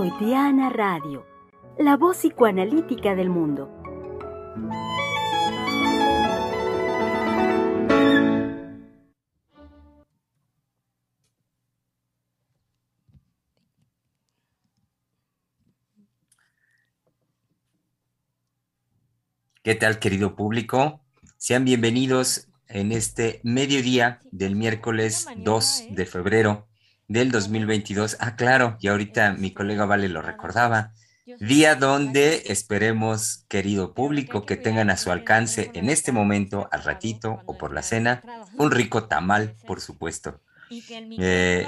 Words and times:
Freudiana 0.00 0.70
Radio, 0.70 1.26
la 1.78 1.98
voz 1.98 2.16
psicoanalítica 2.16 3.14
del 3.14 3.28
mundo. 3.28 3.70
¿Qué 19.62 19.74
tal, 19.74 19.98
querido 19.98 20.34
público? 20.34 21.04
Sean 21.36 21.66
bienvenidos 21.66 22.48
en 22.68 22.92
este 22.92 23.42
mediodía 23.44 24.22
del 24.32 24.56
miércoles 24.56 25.26
2 25.36 25.88
de 25.90 26.06
febrero 26.06 26.69
del 27.10 27.32
2022. 27.32 28.18
Ah, 28.20 28.36
claro, 28.36 28.76
y 28.80 28.86
ahorita 28.86 29.32
mi 29.32 29.52
colega 29.52 29.84
Vale 29.84 30.08
lo 30.08 30.22
recordaba. 30.22 30.92
Día 31.40 31.74
donde 31.74 32.44
esperemos, 32.46 33.44
querido 33.48 33.94
público, 33.94 34.46
que 34.46 34.56
tengan 34.56 34.90
a 34.90 34.96
su 34.96 35.10
alcance 35.10 35.70
en 35.74 35.90
este 35.90 36.12
momento, 36.12 36.68
al 36.70 36.84
ratito 36.84 37.42
o 37.46 37.58
por 37.58 37.72
la 37.72 37.82
cena, 37.82 38.22
un 38.56 38.70
rico 38.70 39.04
tamal, 39.04 39.56
por 39.66 39.80
supuesto. 39.80 40.40
Eh, 40.70 41.66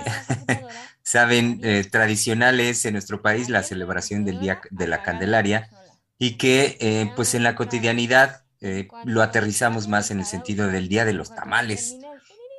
Saben, 1.02 1.61
eh, 1.64 1.84
tradicional 1.91 2.61
es 2.61 2.84
en 2.84 2.92
nuestro 2.92 3.20
país 3.20 3.48
la 3.48 3.64
celebración 3.64 4.25
del 4.25 4.38
Día 4.38 4.61
de 4.70 4.86
la 4.86 5.03
Candelaria 5.03 5.69
y 6.19 6.36
que 6.36 6.77
eh, 6.81 7.11
pues 7.16 7.34
en 7.34 7.42
la 7.42 7.56
cotidianidad 7.56 8.42
lo 9.05 9.22
aterrizamos 9.22 9.88
más 9.88 10.12
en 10.12 10.20
el 10.20 10.25
sentido 10.25 10.69
del 10.69 10.88
Día 10.88 11.05
de 11.05 11.14
los 11.14 11.34
Tamales 11.34 11.97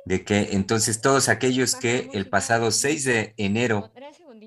de 0.04 0.24
que 0.24 0.50
entonces 0.52 1.00
todos 1.00 1.28
aquellos 1.28 1.74
que 1.74 2.10
el 2.12 2.28
pasado 2.28 2.70
6 2.70 3.04
de 3.04 3.34
enero 3.36 3.92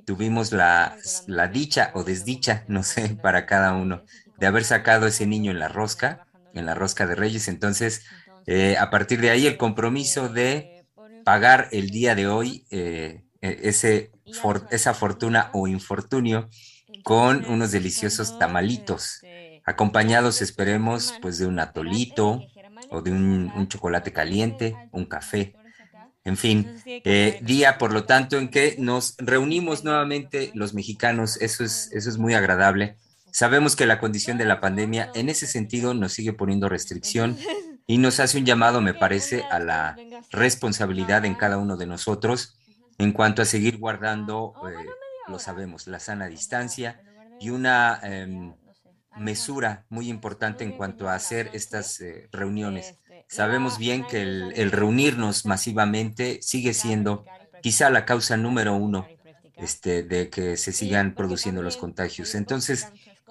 tuvimos 0.05 0.51
la, 0.51 0.97
la, 1.25 1.47
dicha 1.47 1.91
o 1.93 2.03
desdicha, 2.03 2.63
no 2.67 2.83
sé, 2.83 3.17
para 3.21 3.45
cada 3.45 3.73
uno, 3.73 4.03
de 4.37 4.47
haber 4.47 4.63
sacado 4.63 5.07
ese 5.07 5.25
niño 5.25 5.51
en 5.51 5.59
la 5.59 5.67
rosca, 5.67 6.27
en 6.53 6.65
la 6.65 6.75
rosca 6.75 7.07
de 7.07 7.15
Reyes. 7.15 7.47
Entonces, 7.47 8.05
eh, 8.45 8.77
a 8.77 8.89
partir 8.89 9.19
de 9.19 9.29
ahí 9.29 9.47
el 9.47 9.57
compromiso 9.57 10.29
de 10.29 10.85
pagar 11.25 11.67
el 11.71 11.89
día 11.89 12.15
de 12.15 12.27
hoy 12.27 12.65
eh, 12.71 13.23
e, 13.41 13.59
ese 13.63 14.11
esa 14.71 14.93
fortuna 14.93 15.49
o 15.53 15.67
infortunio 15.67 16.49
con 17.03 17.45
unos 17.45 17.71
deliciosos 17.71 18.37
tamalitos, 18.37 19.21
acompañados, 19.65 20.41
esperemos, 20.41 21.13
pues 21.21 21.37
de 21.37 21.45
un 21.45 21.59
atolito, 21.59 22.41
o 22.89 23.01
de 23.01 23.11
un, 23.11 23.67
chocolate 23.67 24.11
caliente, 24.11 24.75
un 24.91 25.05
café. 25.05 25.53
En 26.23 26.35
fin, 26.35 26.81
eh, 26.85 27.39
día, 27.41 27.77
por 27.77 27.93
lo 27.93 28.03
tanto, 28.03 28.37
en 28.37 28.49
que 28.49 28.75
nos 28.79 29.15
reunimos 29.17 29.83
nuevamente 29.83 30.51
los 30.53 30.73
mexicanos, 30.73 31.37
eso 31.41 31.63
es, 31.63 31.89
eso 31.93 32.09
es 32.09 32.17
muy 32.17 32.33
agradable. 32.33 32.97
Sabemos 33.31 33.75
que 33.75 33.85
la 33.85 33.99
condición 33.99 34.37
de 34.37 34.45
la 34.45 34.59
pandemia 34.59 35.11
en 35.15 35.29
ese 35.29 35.47
sentido 35.47 35.93
nos 35.93 36.13
sigue 36.13 36.33
poniendo 36.33 36.69
restricción 36.69 37.37
y 37.87 37.97
nos 37.97 38.19
hace 38.19 38.37
un 38.37 38.45
llamado, 38.45 38.81
me 38.81 38.93
parece, 38.93 39.43
a 39.49 39.59
la 39.59 39.95
responsabilidad 40.31 41.23
en 41.23 41.35
cada 41.35 41.57
uno 41.57 41.77
de 41.77 41.87
nosotros 41.87 42.57
en 42.97 43.11
cuanto 43.11 43.41
a 43.41 43.45
seguir 43.45 43.77
guardando, 43.77 44.53
eh, 44.67 44.85
lo 45.27 45.39
sabemos, 45.39 45.87
la 45.87 45.99
sana 45.99 46.27
distancia 46.27 47.01
y 47.39 47.49
una 47.51 47.99
em, 48.03 48.53
mesura 49.19 49.85
muy 49.89 50.09
importante 50.09 50.63
en 50.63 50.71
cuanto 50.71 51.09
a 51.09 51.15
hacer 51.15 51.49
estas 51.53 51.99
eh, 52.01 52.29
reuniones. 52.31 52.95
Este, 53.09 53.23
Sabemos 53.27 53.77
bien 53.77 54.05
que 54.05 54.21
el, 54.21 54.71
reunirnos 54.71 55.45
masivamente 55.45 56.39
sigue 56.41 56.73
siendo 56.73 57.25
quizá 57.61 57.89
la 57.89 58.05
causa 58.05 58.37
número 58.37 58.75
uno 58.75 59.07
este, 59.57 60.03
de 60.03 60.29
que 60.29 60.57
se 60.57 60.71
sigan 60.71 61.15
produciendo 61.15 61.61
los 61.63 61.77
contagios. 61.77 62.35
Entonces, 62.35 62.87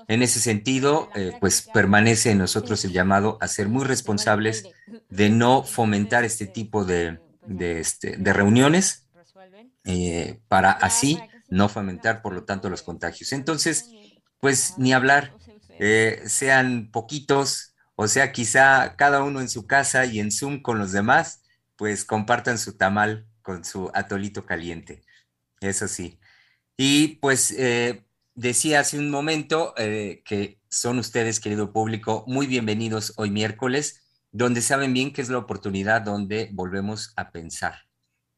en 0.09 0.23
ese 0.23 0.41
sentido, 0.41 1.09
eh, 1.15 1.37
pues 1.41 1.63
permanece 1.63 2.31
en 2.31 2.39
nosotros 2.39 2.85
el 2.85 2.93
llamado 2.93 3.39
a 3.41 3.49
ser 3.49 3.69
muy 3.69 3.85
responsables 3.85 4.69
de 5.09 5.31
no 5.31 5.63
fomentar 5.63 6.25
este 6.25 6.47
tipo 6.47 6.85
de, 6.85 7.19
este, 7.59 8.17
de 8.17 8.33
reuniones 8.33 9.07
eh, 9.85 10.41
para 10.49 10.73
así 10.73 11.21
no 11.49 11.69
fomentar, 11.69 12.23
por 12.23 12.33
lo 12.35 12.45
tanto, 12.45 12.69
los 12.69 12.83
contagios. 12.83 13.33
Entonces, 13.33 13.91
pues 14.41 14.75
ni 14.79 14.93
hablar, 14.93 15.33
eh, 15.79 16.23
sean 16.27 16.91
poquitos, 16.91 17.75
o 17.97 18.09
sea, 18.09 18.33
quizá 18.33 18.97
cada 18.97 19.23
uno 19.23 19.41
en 19.41 19.49
su 19.49 19.67
casa 19.67 20.07
y 20.07 20.21
en 20.21 20.31
Zoom 20.31 20.63
con 20.63 20.79
los 20.79 20.93
demás, 20.93 21.43
pues 21.77 22.05
compartan 22.05 22.59
su 22.59 22.77
tamal 22.77 23.27
con 23.43 23.65
su 23.65 23.91
atolito 23.95 24.47
caliente. 24.47 25.03
Eso 25.61 25.89
sí. 25.89 26.19
Y 26.77 27.17
pues 27.17 27.53
eh, 27.53 28.07
decía 28.35 28.81
hace 28.81 28.99
un 28.99 29.11
momento 29.11 29.75
eh, 29.77 30.23
que 30.25 30.61
son 30.69 30.99
ustedes, 30.99 31.41
querido 31.41 31.73
público, 31.73 32.25
muy 32.27 32.47
bienvenidos 32.47 33.13
hoy 33.17 33.31
miércoles, 33.31 34.03
donde 34.33 34.61
saben 34.61 34.93
bien 34.93 35.13
que 35.13 35.23
es 35.23 35.29
la 35.31 35.39
oportunidad 35.39 36.03
donde 36.03 36.51
volvemos 36.53 37.13
a 37.17 37.31
pensar. 37.31 37.87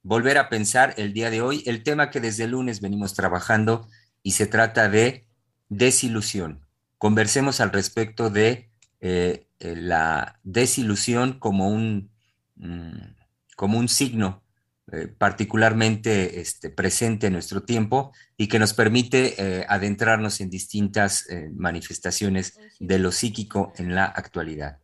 Volver 0.02 0.38
a 0.38 0.48
pensar 0.48 0.94
el 0.96 1.12
día 1.12 1.30
de 1.30 1.42
hoy, 1.42 1.62
el 1.66 1.82
tema 1.82 2.10
que 2.10 2.20
desde 2.20 2.46
lunes 2.46 2.80
venimos 2.80 3.14
trabajando 3.14 3.88
y 4.22 4.32
se 4.32 4.46
trata 4.46 4.88
de 4.88 5.26
desilusión 5.68 6.67
conversemos 6.98 7.60
al 7.60 7.72
respecto 7.72 8.28
de 8.28 8.70
eh, 9.00 9.46
eh, 9.60 9.76
la 9.76 10.38
desilusión 10.42 11.38
como 11.38 11.68
un, 11.68 12.10
mm, 12.56 13.14
como 13.56 13.78
un 13.78 13.88
signo 13.88 14.44
eh, 14.90 15.06
particularmente 15.06 16.40
este, 16.40 16.70
presente 16.70 17.28
en 17.28 17.34
nuestro 17.34 17.62
tiempo 17.62 18.12
y 18.36 18.48
que 18.48 18.58
nos 18.58 18.74
permite 18.74 19.64
adentrarnos 19.68 20.40
en 20.40 20.48
distintas 20.48 21.26
manifestaciones 21.54 22.58
de 22.78 22.98
lo 22.98 23.12
psíquico 23.12 23.72
en 23.76 23.94
la 23.94 24.06
actualidad. 24.06 24.78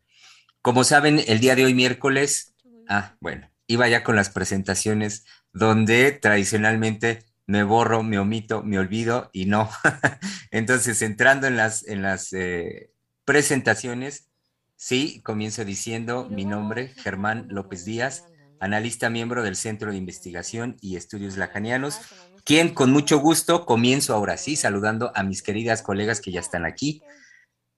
Como 0.60 0.84
saben, 0.84 1.22
el 1.26 1.40
día 1.40 1.56
de 1.56 1.64
hoy 1.64 1.74
miércoles, 1.74 2.54
ah, 2.88 3.16
bueno, 3.20 3.50
iba 3.66 3.88
ya 3.88 4.02
con 4.02 4.16
las 4.16 4.28
presentaciones 4.28 5.24
donde 5.52 6.12
tradicionalmente 6.12 7.24
me 7.46 7.62
borro, 7.62 8.02
me 8.02 8.18
omito, 8.18 8.62
me 8.62 8.78
olvido 8.78 9.30
y 9.32 9.46
no. 9.46 9.70
Entonces, 10.50 11.02
entrando 11.02 11.46
en 11.46 11.56
las, 11.56 11.86
en 11.86 12.02
las 12.02 12.32
eh, 12.32 12.90
presentaciones, 13.24 14.28
sí, 14.76 15.20
comienzo 15.22 15.64
diciendo 15.64 16.28
mi 16.30 16.44
nombre, 16.44 16.88
Germán 16.88 17.46
López 17.50 17.84
Díaz, 17.84 18.24
analista 18.60 19.10
miembro 19.10 19.42
del 19.42 19.56
Centro 19.56 19.90
de 19.90 19.98
Investigación 19.98 20.76
y 20.80 20.96
Estudios 20.96 21.36
Lacanianos, 21.36 22.00
quien 22.44 22.74
con 22.74 22.92
mucho 22.92 23.18
gusto 23.18 23.66
comienzo 23.66 24.14
ahora 24.14 24.36
sí 24.36 24.56
saludando 24.56 25.12
a 25.14 25.22
mis 25.22 25.42
queridas 25.42 25.82
colegas 25.82 26.20
que 26.20 26.32
ya 26.32 26.40
están 26.40 26.64
aquí. 26.64 27.02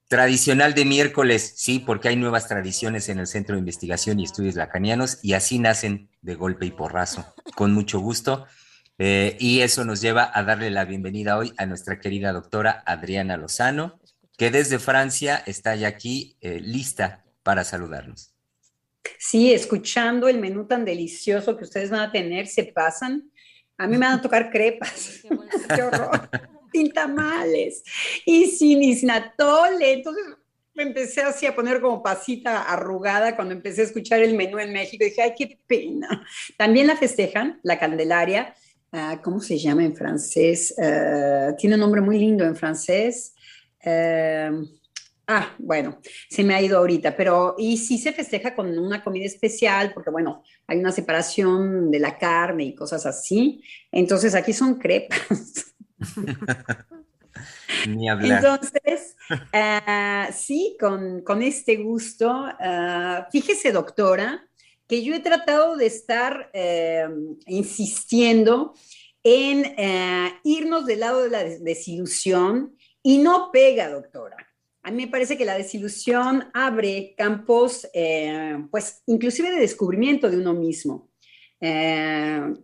Tradicional 0.09 0.75
de 0.75 0.85
miércoles, 0.85 1.55
sí, 1.57 1.81
porque 1.81 2.09
hay 2.09 2.17
nuevas 2.17 2.47
tradiciones 2.47 3.09
en 3.09 3.19
el 3.19 3.27
Centro 3.27 3.57
de 3.57 3.61
Investigación 3.61 4.21
y 4.21 4.25
Estudios 4.25 4.55
Lacanianos 4.55 5.19
y 5.23 5.33
así 5.33 5.59
nacen 5.59 6.09
de 6.23 6.37
golpe 6.37 6.67
y 6.67 6.71
porrazo. 6.71 7.35
Con 7.57 7.73
mucho 7.73 7.99
gusto. 7.99 8.47
Eh, 8.99 9.37
y 9.39 9.61
eso 9.61 9.85
nos 9.85 10.01
lleva 10.01 10.31
a 10.33 10.43
darle 10.43 10.71
la 10.71 10.87
bienvenida 10.87 11.37
hoy 11.37 11.53
a 11.59 11.67
nuestra 11.67 12.01
querida 12.01 12.33
doctora 12.33 12.83
Adriana 12.87 13.37
Lozano, 13.37 14.01
que 14.39 14.51
desde 14.51 14.79
Francia 14.79 15.43
está 15.47 15.77
ya 15.77 15.89
aquí 15.89 16.37
eh, 16.41 16.61
lista 16.61 17.25
para 17.43 17.65
saludarnos. 17.65 18.33
Sí, 19.19 19.53
escuchando 19.53 20.29
el 20.29 20.39
menú 20.39 20.67
tan 20.67 20.85
delicioso 20.85 21.57
que 21.57 21.65
ustedes 21.65 21.91
van 21.91 22.01
a 22.01 22.13
tener, 22.13 22.47
se 22.47 22.65
pasan. 22.65 23.31
A 23.77 23.87
mí 23.87 23.99
me 23.99 24.07
van 24.07 24.19
a 24.19 24.23
tocar 24.23 24.51
crepas. 24.51 25.21
Qué 25.75 25.83
horror. 25.83 26.31
sin 26.73 26.91
tamales 26.93 27.83
y 28.25 28.47
sin, 28.47 28.83
y 28.83 28.95
sin 28.95 29.11
atole. 29.11 29.93
Entonces 29.93 30.25
me 30.75 30.85
empecé 30.85 31.23
así 31.23 31.47
a 31.47 31.55
poner 31.55 31.81
como 31.81 32.03
pasita 32.03 32.63
arrugada 32.63 33.37
cuando 33.37 33.55
empecé 33.55 33.83
a 33.83 33.85
escuchar 33.85 34.21
el 34.21 34.35
menú 34.35 34.59
en 34.59 34.73
México. 34.73 35.05
dije, 35.05 35.23
ay, 35.23 35.35
qué 35.37 35.59
pena. 35.67 36.27
También 36.57 36.87
la 36.87 36.97
festejan, 36.97 37.61
la 37.63 37.79
Candelaria, 37.79 38.55
Ah, 38.99 39.21
¿cómo 39.23 39.41
se 39.41 39.59
llama 39.59 39.85
en 39.85 39.95
francés? 39.95 40.75
Ah, 40.79 41.55
tiene 41.59 41.75
un 41.75 41.83
nombre 41.83 42.01
muy 42.01 42.19
lindo 42.19 42.45
en 42.45 42.57
francés. 42.57 43.35
Ah, 43.85 44.51
ah, 45.27 45.55
bueno, 45.59 46.01
se 46.31 46.43
me 46.43 46.55
ha 46.55 46.63
ido 46.63 46.79
ahorita, 46.79 47.15
pero 47.15 47.57
y 47.59 47.77
sí 47.77 47.99
se 47.99 48.15
festeja 48.15 48.55
con 48.55 48.79
una 48.79 49.05
comida 49.05 49.27
especial, 49.27 49.93
porque 49.93 50.09
bueno, 50.09 50.43
hay 50.67 50.79
una 50.79 50.93
separación 50.93 51.91
de 51.91 51.99
la 51.99 52.17
carne 52.17 52.65
y 52.65 52.75
cosas 52.75 53.05
así. 53.05 53.63
Entonces 53.93 54.35
aquí 54.35 54.55
son 54.55 54.77
crepas. 54.77 55.75
Ni 57.87 58.09
hablar. 58.09 58.43
Entonces, 58.43 59.15
sí, 60.35 60.75
con, 60.81 61.21
con, 61.21 61.43
este 61.43 61.77
gusto, 61.77 62.47
fíjese 63.31 63.73
doctora, 63.73 64.49
que 64.89 65.03
yo 65.03 65.15
he 65.15 65.21
tratado 65.21 65.77
de 65.77 65.87
estar 65.87 66.51
eh, 66.53 67.09
insistiendo 67.47 68.75
en 69.23 69.75
eh, 69.77 70.33
irnos 70.45 70.87
del 70.87 71.01
lado 71.01 71.23
de 71.23 71.31
la 71.31 71.45
desilusión 71.45 72.77
y 73.03 73.19
no 73.19 73.51
pega, 73.53 73.91
doctora. 73.91 74.37
A 74.83 74.91
mí 74.93 75.05
me 75.05 75.11
parece 75.11 75.37
que 75.37 75.45
la 75.45 75.57
desilusión 75.57 76.49
abre 76.55 77.15
campos, 77.17 77.89
eh, 77.93 78.57
pues 78.71 79.03
inclusive 79.07 79.51
de 79.51 79.61
descubrimiento 79.61 80.31
de 80.31 80.39
uno 80.39 80.55
mismo. 80.55 81.11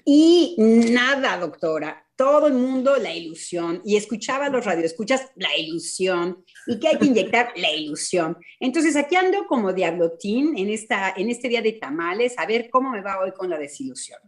y 0.04 0.54
nada, 0.58 1.38
doctora, 1.38 2.06
todo 2.22 2.46
el 2.46 2.54
mundo 2.54 2.96
la 2.98 3.12
ilusión 3.12 3.82
y 3.84 3.96
escuchaba 3.96 4.48
los 4.48 4.64
radioescuchas 4.64 5.32
la 5.34 5.56
ilusión 5.56 6.44
y 6.69 6.78
que 6.78 6.86
hay 6.86 6.96
que 6.96 7.06
inyectar 7.06 7.52
la 7.56 7.72
ilusión. 7.72 8.38
Entonces 8.60 8.94
aquí 8.94 9.16
ando 9.16 9.44
como 9.48 9.72
diablotín 9.72 10.56
en, 10.56 10.69
esta, 10.69 11.12
en 11.16 11.30
este 11.30 11.48
día 11.48 11.62
de 11.62 11.72
tamales 11.72 12.38
a 12.38 12.46
ver 12.46 12.70
cómo 12.70 12.90
me 12.90 13.00
va 13.00 13.19
hoy 13.19 13.32
con 13.32 13.50
la 13.50 13.58
desilusión. 13.58 14.20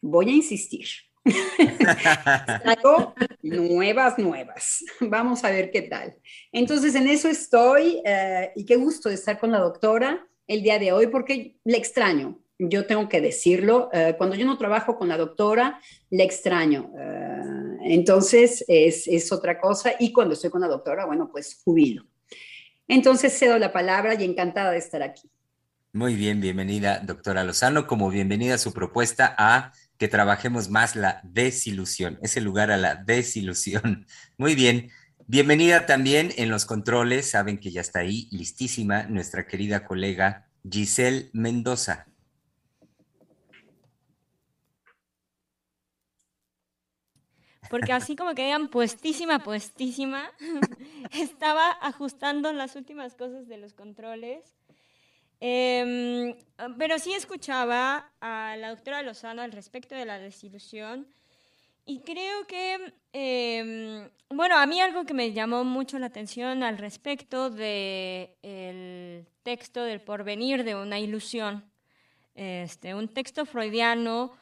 Voy 0.00 0.30
a 0.30 0.32
insistir. 0.32 0.86
Nuevas, 3.42 4.18
nuevas. 4.18 4.82
Vamos 5.00 5.44
a 5.44 5.50
ver 5.50 5.70
qué 5.70 5.82
tal. 5.82 6.16
Entonces, 6.52 6.94
en 6.94 7.06
eso 7.06 7.28
estoy 7.28 8.00
eh, 8.06 8.50
y 8.56 8.64
qué 8.64 8.76
gusto 8.76 9.10
de 9.10 9.16
estar 9.16 9.38
con 9.38 9.52
la 9.52 9.58
doctora 9.58 10.26
el 10.46 10.62
día 10.62 10.78
de 10.78 10.92
hoy 10.92 11.08
porque 11.08 11.58
le 11.64 11.76
extraño. 11.76 12.41
Yo 12.68 12.86
tengo 12.86 13.08
que 13.08 13.20
decirlo. 13.20 13.90
Eh, 13.92 14.14
cuando 14.16 14.36
yo 14.36 14.46
no 14.46 14.58
trabajo 14.58 14.96
con 14.96 15.08
la 15.08 15.16
doctora, 15.16 15.80
le 16.10 16.24
extraño. 16.24 16.92
Eh, 16.98 17.42
entonces, 17.84 18.64
es, 18.68 19.08
es 19.08 19.32
otra 19.32 19.60
cosa. 19.60 19.92
Y 19.98 20.12
cuando 20.12 20.34
estoy 20.34 20.50
con 20.50 20.60
la 20.60 20.68
doctora, 20.68 21.06
bueno, 21.06 21.28
pues 21.30 21.60
jubilo. 21.64 22.04
Entonces, 22.88 23.36
cedo 23.38 23.58
la 23.58 23.72
palabra 23.72 24.14
y 24.14 24.24
encantada 24.24 24.70
de 24.70 24.78
estar 24.78 25.02
aquí. 25.02 25.30
Muy 25.94 26.14
bien, 26.14 26.40
bienvenida, 26.40 27.00
doctora 27.00 27.44
Lozano, 27.44 27.86
como 27.86 28.08
bienvenida 28.08 28.54
a 28.54 28.58
su 28.58 28.72
propuesta 28.72 29.34
a 29.36 29.72
que 29.98 30.08
trabajemos 30.08 30.70
más 30.70 30.96
la 30.96 31.20
desilusión, 31.22 32.18
ese 32.22 32.40
lugar 32.40 32.70
a 32.70 32.78
la 32.78 32.94
desilusión. 32.94 34.06
Muy 34.38 34.54
bien. 34.54 34.90
Bienvenida 35.26 35.84
también 35.84 36.32
en 36.36 36.50
los 36.50 36.64
controles, 36.64 37.30
saben 37.30 37.58
que 37.58 37.70
ya 37.70 37.82
está 37.82 38.00
ahí 38.00 38.26
listísima 38.32 39.04
nuestra 39.04 39.46
querida 39.46 39.84
colega 39.84 40.48
Giselle 40.68 41.28
Mendoza. 41.34 42.06
Porque 47.72 47.94
así 47.94 48.16
como 48.16 48.34
que 48.34 48.44
digan 48.44 48.68
puestísima, 48.68 49.38
puestísima, 49.38 50.30
estaba 51.10 51.70
ajustando 51.80 52.52
las 52.52 52.76
últimas 52.76 53.14
cosas 53.14 53.48
de 53.48 53.56
los 53.56 53.72
controles. 53.72 54.44
Em, 55.40 56.36
pero 56.76 56.98
sí 56.98 57.14
escuchaba 57.14 58.10
a 58.20 58.56
la 58.58 58.68
doctora 58.68 59.00
Lozano 59.00 59.40
al 59.40 59.52
respecto 59.52 59.94
de 59.94 60.04
la 60.04 60.18
desilusión 60.18 61.06
y 61.86 62.00
creo 62.00 62.46
que, 62.46 62.92
em, 63.14 64.06
bueno, 64.28 64.58
a 64.58 64.66
mí 64.66 64.78
algo 64.78 65.06
que 65.06 65.14
me 65.14 65.32
llamó 65.32 65.64
mucho 65.64 65.98
la 65.98 66.08
atención 66.08 66.62
al 66.62 66.76
respecto 66.76 67.48
del 67.48 69.26
texto 69.42 69.82
del 69.82 70.02
porvenir 70.02 70.64
de 70.64 70.74
una 70.74 71.00
ilusión, 71.00 71.64
este, 72.34 72.94
un 72.94 73.08
texto 73.08 73.46
freudiano 73.46 74.36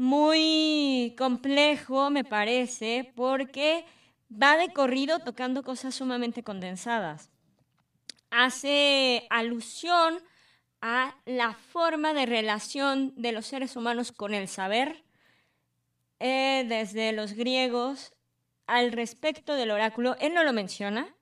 muy 0.00 1.14
complejo, 1.18 2.08
me 2.08 2.24
parece, 2.24 3.12
porque 3.14 3.84
va 4.32 4.56
de 4.56 4.72
corrido 4.72 5.18
tocando 5.18 5.62
cosas 5.62 5.94
sumamente 5.94 6.42
condensadas. 6.42 7.28
Hace 8.30 9.26
alusión 9.28 10.18
a 10.80 11.14
la 11.26 11.52
forma 11.52 12.14
de 12.14 12.24
relación 12.24 13.12
de 13.14 13.32
los 13.32 13.44
seres 13.44 13.76
humanos 13.76 14.10
con 14.10 14.32
el 14.32 14.48
saber, 14.48 15.04
eh, 16.18 16.64
desde 16.66 17.12
los 17.12 17.34
griegos 17.34 18.14
al 18.66 18.92
respecto 18.92 19.54
del 19.54 19.70
oráculo. 19.70 20.16
Él 20.18 20.32
no 20.32 20.44
lo 20.44 20.54
menciona, 20.54 21.14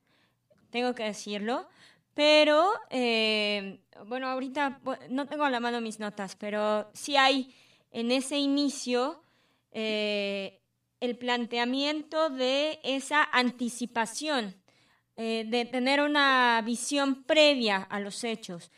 tengo 0.71 0.95
que 0.95 1.03
decirlo, 1.03 1.69
pero 2.15 2.71
eh, 2.91 3.81
bueno, 4.07 4.29
ahorita 4.29 4.81
no 5.11 5.27
tengo 5.27 5.43
a 5.43 5.51
la 5.51 5.59
mano 5.59 5.81
mis 5.81 5.99
notas, 5.99 6.37
pero 6.37 6.89
sí 6.95 7.17
hay 7.17 7.53
en 7.91 8.13
ese 8.13 8.39
inicio 8.39 9.23
eh, 9.73 10.61
el 11.01 11.17
planteamiento 11.17 12.31
de 12.31 12.81
esa 12.83 13.23
anticipación, 13.25 14.57
de 15.17 15.69
tener 15.73 16.01
una 16.01 16.63
visión 16.65 17.25
previa 17.25 17.79
a 17.79 17.99
los 17.99 18.23
hechos. 18.23 18.71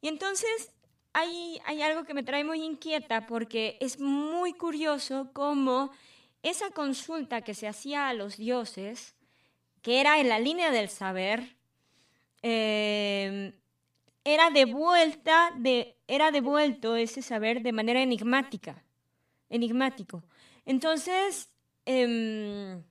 Y 0.00 0.08
entonces 0.08 0.72
hay, 1.12 1.60
hay 1.66 1.82
algo 1.82 2.04
que 2.04 2.14
me 2.14 2.22
trae 2.22 2.44
muy 2.44 2.62
inquieta 2.62 3.26
porque 3.26 3.76
es 3.80 4.00
muy 4.00 4.54
curioso 4.54 5.30
cómo 5.34 5.90
esa 6.42 6.70
consulta 6.70 7.42
que 7.42 7.54
se 7.54 7.68
hacía 7.68 8.08
a 8.08 8.14
los 8.14 8.36
dioses, 8.36 9.14
que 9.80 10.00
era 10.00 10.18
en 10.20 10.28
la 10.28 10.38
línea 10.38 10.70
del 10.70 10.88
saber, 10.88 11.56
eh, 12.42 13.52
era 14.24 14.50
de, 14.50 15.96
era 16.06 16.30
devuelto 16.30 16.96
ese 16.96 17.22
saber 17.22 17.62
de 17.62 17.72
manera 17.72 18.02
enigmática, 18.02 18.84
enigmático. 19.48 20.22
Entonces, 20.64 21.50
em, 21.86 22.82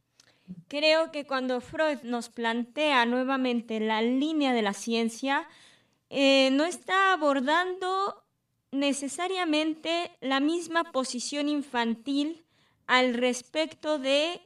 creo 0.68 1.12
que 1.12 1.26
cuando 1.26 1.62
Freud 1.62 2.00
nos 2.04 2.30
plantea 2.30 3.06
nuevamente 3.06 3.80
la 3.80 4.02
línea 4.02 4.54
de 4.54 4.62
la 4.62 4.74
ciencia, 4.74 5.48
eh, 6.10 6.50
no 6.52 6.66
está 6.66 7.14
abordando 7.14 8.24
necesariamente 8.72 10.12
la 10.22 10.40
misma 10.40 10.92
posición 10.92 11.48
infantil 11.50 12.46
al 12.88 13.14
respecto 13.14 14.00
de 14.00 14.42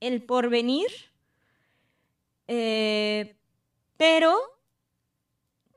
el 0.00 0.22
porvenir, 0.22 0.86
eh, 2.46 3.36
pero 3.96 4.57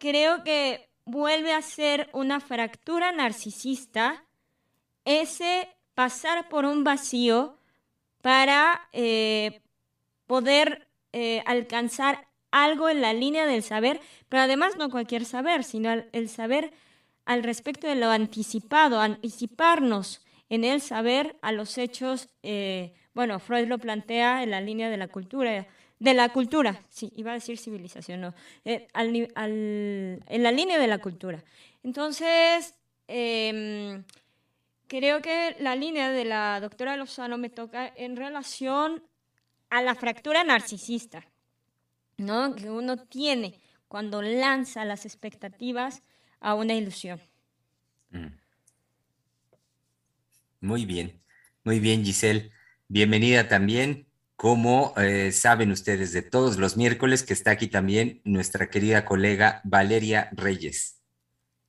creo 0.01 0.43
que 0.43 0.89
vuelve 1.05 1.53
a 1.53 1.61
ser 1.61 2.09
una 2.11 2.39
fractura 2.39 3.11
narcisista 3.11 4.25
ese 5.05 5.69
pasar 5.93 6.49
por 6.49 6.65
un 6.65 6.83
vacío 6.83 7.55
para 8.21 8.89
eh, 8.93 9.61
poder 10.25 10.87
alcanzar 11.45 12.25
algo 12.51 12.89
en 12.89 13.01
la 13.01 13.13
línea 13.13 13.45
del 13.45 13.63
saber, 13.63 13.99
pero 14.29 14.43
además 14.43 14.77
no 14.77 14.89
cualquier 14.89 15.25
saber, 15.25 15.63
sino 15.63 15.91
el 15.91 16.29
saber 16.29 16.71
al 17.25 17.43
respecto 17.43 17.87
de 17.87 17.95
lo 17.95 18.09
anticipado, 18.09 18.99
anticiparnos 18.99 20.25
en 20.49 20.65
el 20.65 20.81
saber 20.81 21.37
a 21.41 21.53
los 21.53 21.77
hechos, 21.77 22.27
eh, 22.43 22.93
bueno, 23.13 23.39
Freud 23.39 23.67
lo 23.67 23.77
plantea 23.77 24.43
en 24.43 24.51
la 24.51 24.59
línea 24.59 24.89
de 24.89 24.97
la 24.97 25.07
cultura, 25.07 25.65
de 26.01 26.13
la 26.13 26.29
cultura, 26.29 26.81
sí, 26.89 27.13
iba 27.15 27.31
a 27.31 27.35
decir 27.35 27.57
civilización, 27.57 28.21
no, 28.21 28.33
eh, 28.65 28.87
en 28.95 30.43
la 30.43 30.51
línea 30.51 30.77
de 30.79 30.87
la 30.87 30.97
cultura. 30.97 31.43
Entonces, 31.83 32.75
em, 33.07 34.03
creo 34.87 35.21
que 35.21 35.55
la 35.59 35.75
línea 35.75 36.11
de 36.11 36.25
la 36.25 36.59
doctora 36.59 36.97
Lozano 36.97 37.37
me 37.37 37.49
toca 37.49 37.93
en 37.95 38.15
relación 38.15 39.03
a 39.69 39.81
la 39.81 39.95
fractura 39.95 40.43
narcisista. 40.43 41.23
¿no? 42.21 42.55
que 42.55 42.69
uno 42.69 42.97
tiene 42.97 43.59
cuando 43.87 44.21
lanza 44.21 44.85
las 44.85 45.05
expectativas 45.05 46.01
a 46.39 46.53
una 46.55 46.73
ilusión. 46.73 47.19
Mm. 48.11 48.27
Muy 50.61 50.85
bien, 50.85 51.19
muy 51.63 51.79
bien 51.79 52.05
Giselle. 52.05 52.51
Bienvenida 52.87 53.47
también. 53.47 54.05
Como 54.41 54.95
eh, 54.97 55.31
saben 55.31 55.69
ustedes 55.71 56.13
de 56.13 56.23
todos 56.23 56.57
los 56.57 56.75
miércoles 56.75 57.21
que 57.21 57.33
está 57.33 57.51
aquí 57.51 57.67
también 57.67 58.21
nuestra 58.23 58.71
querida 58.71 59.05
colega 59.05 59.61
Valeria 59.63 60.29
Reyes. 60.31 60.97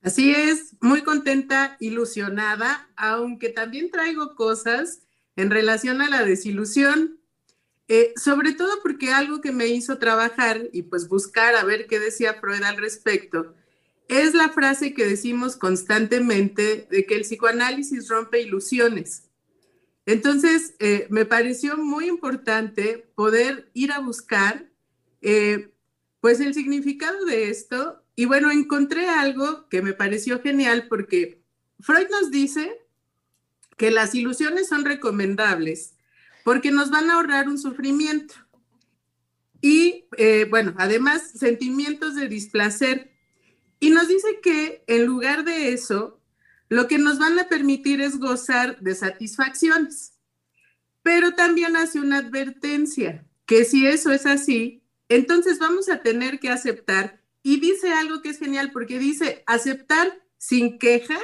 Así 0.01 0.31
es, 0.31 0.75
muy 0.81 1.03
contenta, 1.03 1.77
ilusionada, 1.79 2.89
aunque 2.95 3.49
también 3.49 3.91
traigo 3.91 4.33
cosas 4.33 5.03
en 5.35 5.51
relación 5.51 6.01
a 6.01 6.09
la 6.09 6.23
desilusión 6.23 7.19
eh, 7.89 8.11
sobre 8.15 8.53
todo 8.53 8.81
porque 8.81 9.11
algo 9.11 9.39
que 9.39 9.51
me 9.51 9.67
hizo 9.67 9.99
trabajar 9.99 10.69
y 10.71 10.81
pues 10.81 11.07
buscar 11.07 11.55
a 11.55 11.63
ver 11.63 11.85
qué 11.85 11.99
decía 11.99 12.35
Freud 12.35 12.63
al 12.63 12.77
respecto, 12.77 13.53
es 14.07 14.33
la 14.33 14.49
frase 14.49 14.95
que 14.95 15.05
decimos 15.05 15.57
constantemente 15.57 16.87
de 16.89 17.05
que 17.05 17.15
el 17.15 17.21
psicoanálisis 17.21 18.07
rompe 18.07 18.41
ilusiones. 18.41 19.29
Entonces, 20.05 20.75
eh, 20.79 21.07
me 21.09 21.25
pareció 21.25 21.77
muy 21.77 22.07
importante 22.07 23.09
poder 23.15 23.69
ir 23.73 23.91
a 23.91 23.99
buscar 23.99 24.69
eh, 25.21 25.73
pues 26.19 26.39
el 26.39 26.53
significado 26.53 27.25
de 27.25 27.49
esto 27.49 28.03
y 28.15 28.25
bueno, 28.25 28.51
encontré 28.51 29.07
algo 29.07 29.67
que 29.69 29.81
me 29.81 29.93
pareció 29.93 30.41
genial 30.41 30.87
porque 30.87 31.41
Freud 31.79 32.07
nos 32.09 32.31
dice 32.31 32.79
que 33.77 33.91
las 33.91 34.13
ilusiones 34.13 34.67
son 34.67 34.85
recomendables 34.85 35.95
porque 36.43 36.71
nos 36.71 36.91
van 36.91 37.09
a 37.09 37.15
ahorrar 37.15 37.47
un 37.47 37.57
sufrimiento. 37.57 38.35
Y 39.61 40.05
eh, 40.17 40.45
bueno, 40.49 40.73
además, 40.77 41.31
sentimientos 41.35 42.15
de 42.15 42.27
displacer. 42.27 43.11
Y 43.79 43.91
nos 43.91 44.09
dice 44.09 44.39
que 44.41 44.83
en 44.87 45.05
lugar 45.05 45.45
de 45.45 45.71
eso, 45.71 46.19
lo 46.73 46.87
que 46.87 46.97
nos 46.97 47.19
van 47.19 47.37
a 47.37 47.47
permitir 47.47 48.01
es 48.01 48.17
gozar 48.17 48.79
de 48.79 48.95
satisfacciones. 48.95 50.13
Pero 51.03 51.35
también 51.35 51.75
hace 51.75 51.99
una 51.99 52.17
advertencia, 52.17 53.27
que 53.45 53.63
si 53.63 53.85
eso 53.85 54.11
es 54.11 54.25
así, 54.25 54.81
entonces 55.07 55.59
vamos 55.59 55.87
a 55.89 56.01
tener 56.01 56.39
que 56.39 56.49
aceptar. 56.49 57.21
Y 57.43 57.59
dice 57.59 57.93
algo 57.93 58.21
que 58.23 58.29
es 58.29 58.39
genial, 58.39 58.71
porque 58.71 58.97
dice 58.97 59.43
aceptar 59.45 60.23
sin 60.37 60.79
queja 60.79 61.19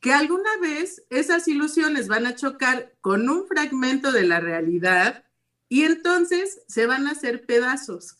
que 0.00 0.14
alguna 0.14 0.56
vez 0.62 1.04
esas 1.10 1.46
ilusiones 1.46 2.08
van 2.08 2.24
a 2.24 2.34
chocar 2.34 2.94
con 3.02 3.28
un 3.28 3.46
fragmento 3.46 4.12
de 4.12 4.24
la 4.24 4.40
realidad 4.40 5.24
y 5.68 5.82
entonces 5.82 6.62
se 6.68 6.86
van 6.86 7.06
a 7.06 7.10
hacer 7.10 7.44
pedazos. 7.44 8.16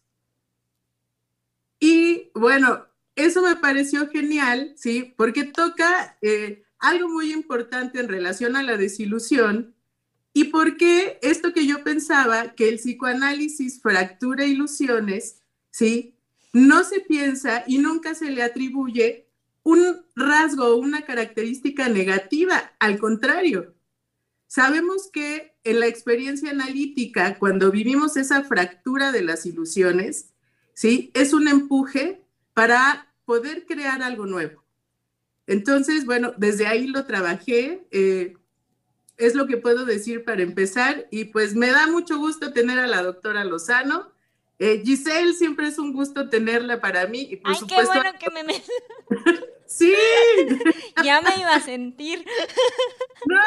Y 1.80 2.30
bueno, 2.34 2.86
eso 3.24 3.42
me 3.42 3.56
pareció 3.56 4.08
genial, 4.08 4.72
¿sí? 4.76 5.14
Porque 5.16 5.44
toca 5.44 6.16
eh, 6.22 6.64
algo 6.78 7.08
muy 7.08 7.32
importante 7.32 8.00
en 8.00 8.08
relación 8.08 8.56
a 8.56 8.62
la 8.62 8.76
desilusión 8.76 9.74
y 10.34 10.44
porque 10.44 11.18
esto 11.22 11.52
que 11.52 11.66
yo 11.66 11.84
pensaba, 11.84 12.54
que 12.54 12.68
el 12.68 12.76
psicoanálisis 12.76 13.80
fractura 13.82 14.46
ilusiones, 14.46 15.42
¿sí? 15.70 16.14
No 16.52 16.84
se 16.84 17.00
piensa 17.00 17.64
y 17.66 17.78
nunca 17.78 18.14
se 18.14 18.30
le 18.30 18.42
atribuye 18.42 19.26
un 19.62 20.04
rasgo 20.16 20.66
o 20.66 20.76
una 20.76 21.02
característica 21.02 21.88
negativa, 21.88 22.72
al 22.78 22.98
contrario. 22.98 23.74
Sabemos 24.46 25.08
que 25.12 25.54
en 25.64 25.80
la 25.80 25.86
experiencia 25.86 26.50
analítica, 26.50 27.38
cuando 27.38 27.70
vivimos 27.70 28.16
esa 28.16 28.42
fractura 28.42 29.12
de 29.12 29.22
las 29.22 29.46
ilusiones, 29.46 30.30
¿sí? 30.74 31.10
Es 31.14 31.32
un 31.32 31.48
empuje 31.48 32.22
para 32.54 33.11
poder 33.24 33.66
crear 33.66 34.02
algo 34.02 34.26
nuevo. 34.26 34.62
Entonces, 35.46 36.06
bueno, 36.06 36.34
desde 36.36 36.66
ahí 36.66 36.86
lo 36.86 37.04
trabajé. 37.04 37.86
Eh, 37.90 38.36
es 39.16 39.34
lo 39.34 39.46
que 39.46 39.56
puedo 39.56 39.84
decir 39.84 40.24
para 40.24 40.42
empezar. 40.42 41.06
Y 41.10 41.26
pues 41.26 41.54
me 41.54 41.70
da 41.70 41.86
mucho 41.86 42.18
gusto 42.18 42.52
tener 42.52 42.78
a 42.78 42.86
la 42.86 43.02
doctora 43.02 43.44
Lozano. 43.44 44.12
Eh, 44.58 44.82
Giselle, 44.84 45.34
siempre 45.34 45.66
es 45.68 45.78
un 45.78 45.92
gusto 45.92 46.28
tenerla 46.28 46.80
para 46.80 47.06
mí. 47.06 47.26
Y 47.30 47.36
por 47.36 47.52
Ay, 47.52 47.58
supuesto, 47.58 47.92
qué 47.92 47.98
bueno 47.98 48.18
que 48.18 48.30
me... 48.30 48.44
me... 48.44 48.62
sí. 49.66 49.92
ya 51.04 51.20
me 51.20 51.36
iba 51.36 51.54
a 51.54 51.60
sentir. 51.60 52.24
No. 53.24 53.38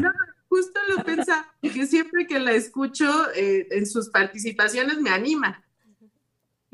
No, 0.00 0.10
justo 0.48 0.80
lo 0.88 1.04
pensaba, 1.04 1.54
que 1.60 1.86
siempre 1.86 2.26
que 2.26 2.40
la 2.40 2.52
escucho 2.52 3.30
eh, 3.34 3.68
en 3.70 3.86
sus 3.86 4.08
participaciones 4.08 4.98
me 4.98 5.10
anima. 5.10 5.64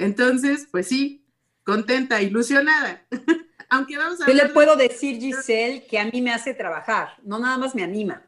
Entonces, 0.00 0.66
pues 0.70 0.88
sí, 0.88 1.24
contenta, 1.62 2.20
ilusionada. 2.22 3.06
Aunque 3.68 3.96
vamos 3.96 4.20
a 4.20 4.26
Yo 4.26 4.34
le 4.34 4.46
puedo 4.46 4.74
decir, 4.74 5.20
Giselle, 5.20 5.86
que 5.86 5.98
a 5.98 6.06
mí 6.06 6.20
me 6.20 6.32
hace 6.32 6.54
trabajar, 6.54 7.10
no 7.22 7.38
nada 7.38 7.56
más 7.56 7.74
me 7.74 7.84
anima. 7.84 8.26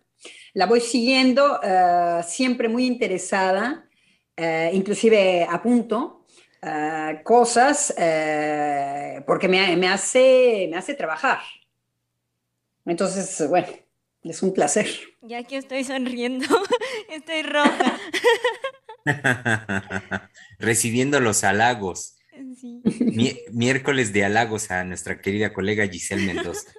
La 0.54 0.66
voy 0.66 0.80
siguiendo, 0.80 1.60
eh, 1.62 2.20
siempre 2.24 2.68
muy 2.68 2.86
interesada, 2.86 3.88
eh, 4.36 4.70
inclusive 4.72 5.46
apunto 5.50 6.26
eh, 6.60 7.20
cosas, 7.24 7.92
porque 9.26 9.48
me, 9.48 9.76
me 9.76 9.88
hace, 9.88 10.68
me 10.70 10.76
hace 10.76 10.94
trabajar. 10.94 11.40
Entonces, 12.84 13.48
bueno, 13.48 13.66
es 14.22 14.42
un 14.42 14.52
placer. 14.52 14.86
Ya 15.22 15.42
que 15.42 15.56
estoy 15.56 15.84
sonriendo, 15.84 16.46
estoy 17.08 17.42
roja. 17.42 17.98
Recibiendo 20.58 21.20
los 21.20 21.44
halagos. 21.44 22.16
Sí. 22.58 22.80
Mi- 23.00 23.38
miércoles 23.52 24.12
de 24.12 24.24
halagos 24.24 24.70
a 24.70 24.84
nuestra 24.84 25.20
querida 25.20 25.52
colega 25.52 25.86
Giselle 25.86 26.26
Mendoza. 26.32 26.72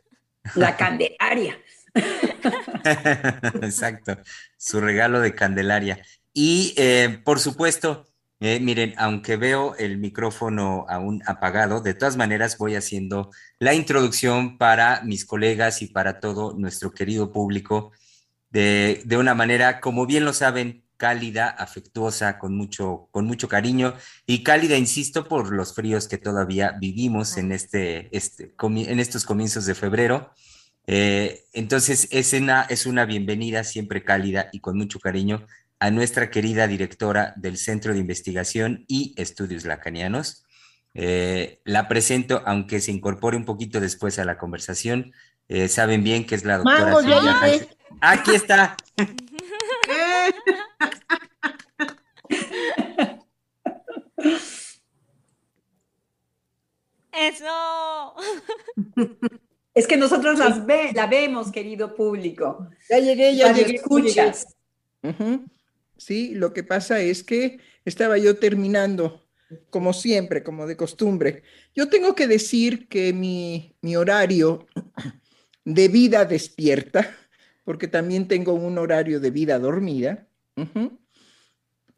La 0.55 0.75
Candelaria. 0.75 1.57
Exacto, 3.61 4.17
su 4.57 4.81
regalo 4.81 5.19
de 5.21 5.35
Candelaria. 5.35 6.01
Y 6.33 6.73
eh, 6.77 7.19
por 7.23 7.39
supuesto, 7.39 8.07
eh, 8.39 8.59
miren, 8.59 8.93
aunque 8.97 9.37
veo 9.37 9.75
el 9.77 9.97
micrófono 9.97 10.85
aún 10.89 11.21
apagado, 11.25 11.81
de 11.81 11.93
todas 11.93 12.17
maneras 12.17 12.57
voy 12.57 12.75
haciendo 12.75 13.31
la 13.59 13.73
introducción 13.73 14.57
para 14.57 15.01
mis 15.03 15.25
colegas 15.25 15.81
y 15.81 15.87
para 15.87 16.19
todo 16.19 16.53
nuestro 16.57 16.91
querido 16.91 17.31
público 17.31 17.91
de, 18.49 19.01
de 19.05 19.17
una 19.17 19.33
manera, 19.33 19.79
como 19.79 20.05
bien 20.05 20.25
lo 20.25 20.33
saben, 20.33 20.82
cálida, 20.97 21.49
afectuosa, 21.49 22.39
con 22.39 22.55
mucho, 22.55 23.07
con 23.11 23.25
mucho 23.25 23.47
cariño 23.47 23.93
y 24.25 24.43
cálida, 24.43 24.77
insisto, 24.77 25.27
por 25.27 25.51
los 25.51 25.73
fríos 25.73 26.07
que 26.07 26.17
todavía 26.17 26.75
vivimos 26.79 27.37
en, 27.37 27.51
este, 27.51 28.15
este, 28.15 28.53
en 28.61 28.99
estos 28.99 29.25
comienzos 29.25 29.65
de 29.65 29.75
febrero. 29.75 30.31
Eh, 30.87 31.45
entonces, 31.53 32.07
es 32.11 32.33
una, 32.33 32.63
es 32.63 32.85
una 32.85 33.05
bienvenida 33.05 33.63
siempre 33.63 34.03
cálida 34.03 34.49
y 34.51 34.59
con 34.59 34.77
mucho 34.77 34.99
cariño 34.99 35.45
a 35.79 35.91
nuestra 35.91 36.29
querida 36.29 36.67
directora 36.67 37.33
del 37.35 37.57
Centro 37.57 37.93
de 37.93 37.99
Investigación 37.99 38.85
y 38.87 39.13
Estudios 39.17 39.65
Lacanianos. 39.65 40.45
Eh, 40.93 41.59
la 41.65 41.87
presento, 41.87 42.43
aunque 42.45 42.79
se 42.79 42.91
incorpore 42.91 43.35
un 43.35 43.45
poquito 43.45 43.79
después 43.79 44.19
a 44.19 44.25
la 44.25 44.37
conversación. 44.37 45.13
Eh, 45.49 45.67
saben 45.67 46.03
bien 46.03 46.25
que 46.25 46.35
es 46.35 46.45
la 46.45 46.57
doctora. 46.57 46.85
Mango, 46.85 47.01
ya 47.01 47.19
Silvia 47.19 47.67
Aquí 47.99 48.31
está. 48.31 48.77
Eso. 57.11 58.15
Es 59.75 59.87
que 59.87 59.97
nosotros 59.97 60.37
las 60.37 60.67
ve, 60.67 60.91
la 60.93 61.07
vemos, 61.07 61.51
querido 61.51 61.95
público. 61.95 62.69
Ya 62.87 62.99
llegué, 62.99 63.35
ya 63.35 63.51
llegué. 63.51 63.77
escuchas. 63.77 64.55
Sí, 65.97 66.35
lo 66.35 66.53
que 66.53 66.63
pasa 66.63 66.99
es 66.99 67.23
que 67.23 67.57
estaba 67.83 68.19
yo 68.19 68.37
terminando, 68.37 69.25
como 69.71 69.93
siempre, 69.93 70.43
como 70.43 70.67
de 70.67 70.77
costumbre. 70.77 71.41
Yo 71.73 71.89
tengo 71.89 72.13
que 72.13 72.27
decir 72.27 72.87
que 72.87 73.13
mi, 73.13 73.75
mi 73.81 73.95
horario 73.95 74.67
de 75.65 75.87
vida 75.87 76.25
despierta, 76.25 77.15
porque 77.63 77.87
también 77.87 78.27
tengo 78.27 78.53
un 78.53 78.77
horario 78.77 79.19
de 79.19 79.31
vida 79.31 79.57
dormida, 79.57 80.27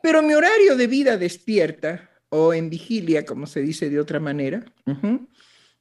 pero 0.02 0.22
mi 0.22 0.34
horario 0.34 0.76
de 0.76 0.88
vida 0.88 1.18
despierta, 1.18 2.10
o 2.30 2.54
en 2.54 2.70
vigilia, 2.70 3.26
como 3.26 3.48
se 3.48 3.62
dice 3.62 3.90
de 3.90 4.00
otra 4.00 4.20
manera, 4.20 4.66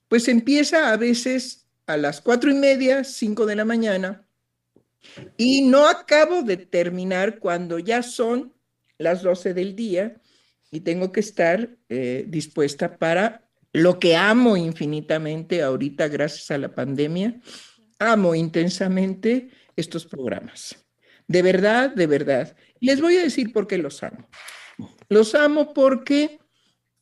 pues 0.09 0.29
empieza 0.29 0.93
a 0.93 0.97
veces 0.97 1.67
a 1.87 1.97
las 1.97 2.21
cuatro 2.21 2.51
y 2.51 2.55
media, 2.55 3.05
cinco 3.05 3.47
de 3.47 3.57
la 3.57 3.65
mañana, 3.65 4.27
y 5.37 5.63
no 5.63 5.87
acabo 5.87 6.43
de 6.43 6.57
terminar 6.57 7.39
cuando 7.39 7.79
ya 7.79 8.03
son 8.03 8.53
las 8.99 9.23
12 9.23 9.55
del 9.55 9.77
día 9.77 10.21
y 10.71 10.81
tengo 10.81 11.13
que 11.13 11.21
estar 11.21 11.77
eh, 11.89 12.25
dispuesta 12.29 12.97
para 12.97 13.49
lo 13.73 13.99
que 13.99 14.17
amo 14.17 14.57
infinitamente 14.57 15.63
ahorita 15.63 16.09
gracias 16.09 16.51
a 16.51 16.59
la 16.59 16.75
pandemia. 16.75 17.41
Amo 17.99 18.35
intensamente 18.35 19.51
estos 19.77 20.07
programas. 20.07 20.84
De 21.27 21.43
verdad, 21.43 21.95
de 21.95 22.07
verdad. 22.07 22.57
Les 22.81 23.01
voy 23.01 23.17
a 23.17 23.23
decir 23.23 23.53
por 23.53 23.67
qué 23.67 23.79
los 23.79 24.03
amo. 24.03 24.29
Los 25.09 25.35
amo 25.35 25.73
porque 25.73 26.39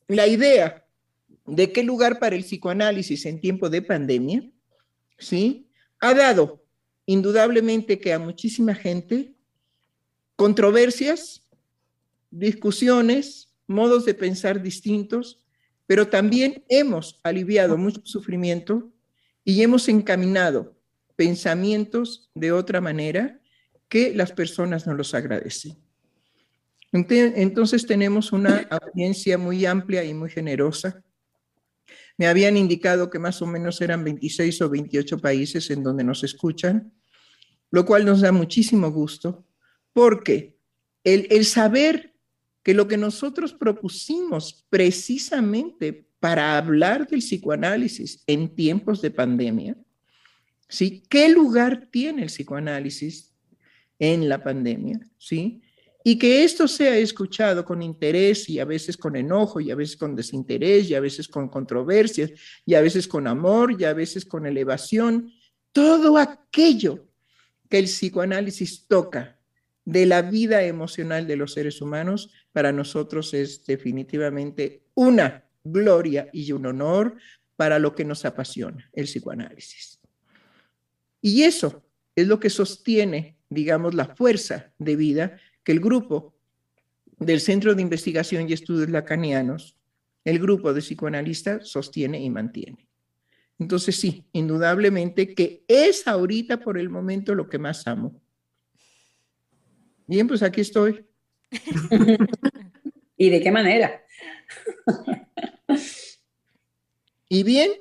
la 0.07 0.27
idea 0.27 0.85
de 1.45 1.71
qué 1.71 1.83
lugar 1.83 2.19
para 2.19 2.35
el 2.35 2.43
psicoanálisis 2.43 3.25
en 3.25 3.41
tiempo 3.41 3.69
de 3.69 3.81
pandemia, 3.81 4.49
¿sí? 5.17 5.69
Ha 5.99 6.13
dado 6.13 6.63
indudablemente 7.05 7.99
que 7.99 8.13
a 8.13 8.19
muchísima 8.19 8.75
gente 8.75 9.33
controversias, 10.35 11.47
discusiones, 12.31 13.53
modos 13.67 14.05
de 14.05 14.13
pensar 14.13 14.61
distintos, 14.61 15.43
pero 15.85 16.07
también 16.07 16.63
hemos 16.69 17.19
aliviado 17.23 17.77
mucho 17.77 18.01
sufrimiento 18.03 18.91
y 19.43 19.61
hemos 19.61 19.89
encaminado 19.89 20.75
pensamientos 21.15 22.31
de 22.33 22.51
otra 22.51 22.81
manera 22.81 23.39
que 23.93 24.11
las 24.15 24.31
personas 24.31 24.87
no 24.87 24.95
los 24.95 25.13
agradecen. 25.13 25.77
Entonces 26.91 27.85
tenemos 27.85 28.31
una 28.31 28.67
audiencia 28.71 29.37
muy 29.37 29.67
amplia 29.67 30.03
y 30.03 30.15
muy 30.15 30.31
generosa. 30.31 31.03
Me 32.17 32.25
habían 32.25 32.57
indicado 32.57 33.11
que 33.11 33.19
más 33.19 33.39
o 33.43 33.45
menos 33.45 33.79
eran 33.81 34.03
26 34.03 34.63
o 34.63 34.69
28 34.71 35.19
países 35.19 35.69
en 35.69 35.83
donde 35.83 36.03
nos 36.03 36.23
escuchan, 36.23 36.91
lo 37.69 37.85
cual 37.85 38.03
nos 38.03 38.21
da 38.21 38.31
muchísimo 38.31 38.89
gusto, 38.89 39.45
porque 39.93 40.57
el, 41.03 41.27
el 41.29 41.45
saber 41.45 42.15
que 42.63 42.73
lo 42.73 42.87
que 42.87 42.97
nosotros 42.97 43.53
propusimos 43.53 44.65
precisamente 44.71 46.07
para 46.19 46.57
hablar 46.57 47.07
del 47.07 47.19
psicoanálisis 47.19 48.23
en 48.25 48.55
tiempos 48.55 49.03
de 49.03 49.11
pandemia, 49.11 49.77
¿sí? 50.67 51.03
¿Qué 51.07 51.29
lugar 51.29 51.89
tiene 51.91 52.23
el 52.23 52.29
psicoanálisis 52.29 53.32
en 54.03 54.27
la 54.27 54.43
pandemia? 54.43 54.99
¿Sí? 55.17 55.61
Y 56.03 56.19
que 56.19 56.43
esto 56.43 56.67
sea 56.67 56.97
escuchado 56.97 57.63
con 57.63 57.81
interés 57.81 58.49
y 58.49 58.59
a 58.59 58.65
veces 58.65 58.97
con 58.97 59.15
enojo 59.15 59.61
y 59.61 59.71
a 59.71 59.75
veces 59.75 59.95
con 59.95 60.15
desinterés 60.15 60.89
y 60.89 60.95
a 60.95 60.99
veces 60.99 61.29
con 61.29 61.47
controversias 61.47 62.31
y 62.65 62.73
a 62.73 62.81
veces 62.81 63.07
con 63.07 63.25
amor 63.25 63.79
y 63.79 63.85
a 63.85 63.93
veces 63.93 64.25
con 64.25 64.45
elevación, 64.45 65.31
todo 65.71 66.17
aquello 66.17 67.07
que 67.69 67.79
el 67.79 67.85
psicoanálisis 67.85 68.85
toca 68.87 69.39
de 69.85 70.05
la 70.05 70.21
vida 70.21 70.63
emocional 70.63 71.25
de 71.25 71.37
los 71.37 71.53
seres 71.53 71.81
humanos, 71.81 72.29
para 72.51 72.71
nosotros 72.71 73.33
es 73.33 73.65
definitivamente 73.65 74.83
una 74.95 75.45
gloria 75.63 76.29
y 76.33 76.51
un 76.51 76.65
honor 76.65 77.15
para 77.55 77.79
lo 77.79 77.95
que 77.95 78.03
nos 78.03 78.25
apasiona, 78.25 78.89
el 78.91 79.05
psicoanálisis. 79.05 79.99
Y 81.21 81.43
eso 81.43 81.83
es 82.15 82.27
lo 82.27 82.39
que 82.39 82.49
sostiene, 82.49 83.37
digamos, 83.53 83.93
la 83.93 84.15
fuerza 84.15 84.73
de 84.77 84.95
vida 84.95 85.37
que 85.63 85.71
el 85.71 85.79
grupo 85.79 86.33
del 87.19 87.39
Centro 87.39 87.75
de 87.75 87.81
Investigación 87.81 88.49
y 88.49 88.53
Estudios 88.53 88.89
Lacanianos, 88.89 89.77
el 90.25 90.39
grupo 90.39 90.73
de 90.73 90.81
psicoanalistas, 90.81 91.69
sostiene 91.69 92.19
y 92.19 92.29
mantiene. 92.29 92.87
Entonces 93.59 93.95
sí, 93.95 94.25
indudablemente 94.33 95.33
que 95.33 95.63
es 95.67 96.07
ahorita 96.07 96.59
por 96.59 96.77
el 96.77 96.89
momento 96.89 97.35
lo 97.35 97.47
que 97.47 97.59
más 97.59 97.87
amo. 97.87 98.21
Bien, 100.07 100.27
pues 100.27 100.43
aquí 100.43 100.61
estoy. 100.61 101.05
¿Y 103.17 103.29
de 103.29 103.41
qué 103.41 103.51
manera? 103.51 104.03
y 107.29 107.43
bien, 107.43 107.71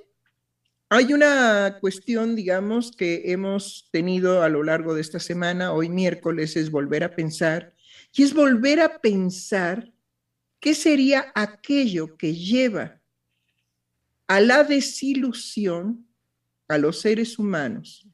hay 0.95 1.15
una 1.15 1.79
cuestión, 1.81 2.37
digamos, 2.37 2.93
que 2.95 3.33
hemos 3.33 3.89
tenido 3.93 4.43
a 4.43 4.51
lo 4.51 4.63
largo 4.63 4.95
de 4.95 5.01
esta 5.01 5.19
semana, 5.21 5.73
hoy 5.73 5.89
miércoles, 5.89 6.55
es 6.55 6.71
volver 6.71 7.03
a 7.03 7.17
pensar, 7.17 7.75
y 8.15 8.25
es 8.25 8.35
volver 8.35 8.79
a 8.79 9.01
pensar 9.01 9.91
qué 10.61 10.75
sería 10.75 11.33
aquello 11.35 12.19
que 12.19 12.35
lleva 12.35 13.01
a 14.27 14.41
la 14.41 14.65
desilusión 14.65 16.07
a 16.69 16.77
los 16.77 17.01
seres 17.01 17.39
humanos 17.39 18.07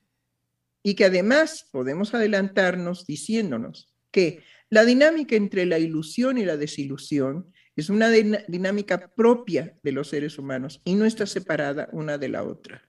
y 0.80 0.94
que 0.94 1.06
además 1.06 1.66
podemos 1.73 2.14
adelantarnos 2.14 3.08
diciéndonos 3.08 3.92
que 4.12 4.44
la 4.70 4.85
dinámica 4.85 5.35
entre 5.35 5.66
la 5.66 5.80
ilusión 5.80 6.38
y 6.38 6.44
la 6.44 6.56
desilusión 6.56 7.52
es 7.80 7.90
una 7.90 8.11
dinámica 8.11 9.14
propia 9.14 9.78
de 9.85 9.92
los 9.92 10.08
seres 10.08 10.37
humanos 10.37 10.80
y 10.85 10.94
no 10.94 11.04
está 11.04 11.26
separada 11.26 11.88
una 11.92 12.18
de 12.18 12.28
la 12.28 12.42
otra. 12.42 12.82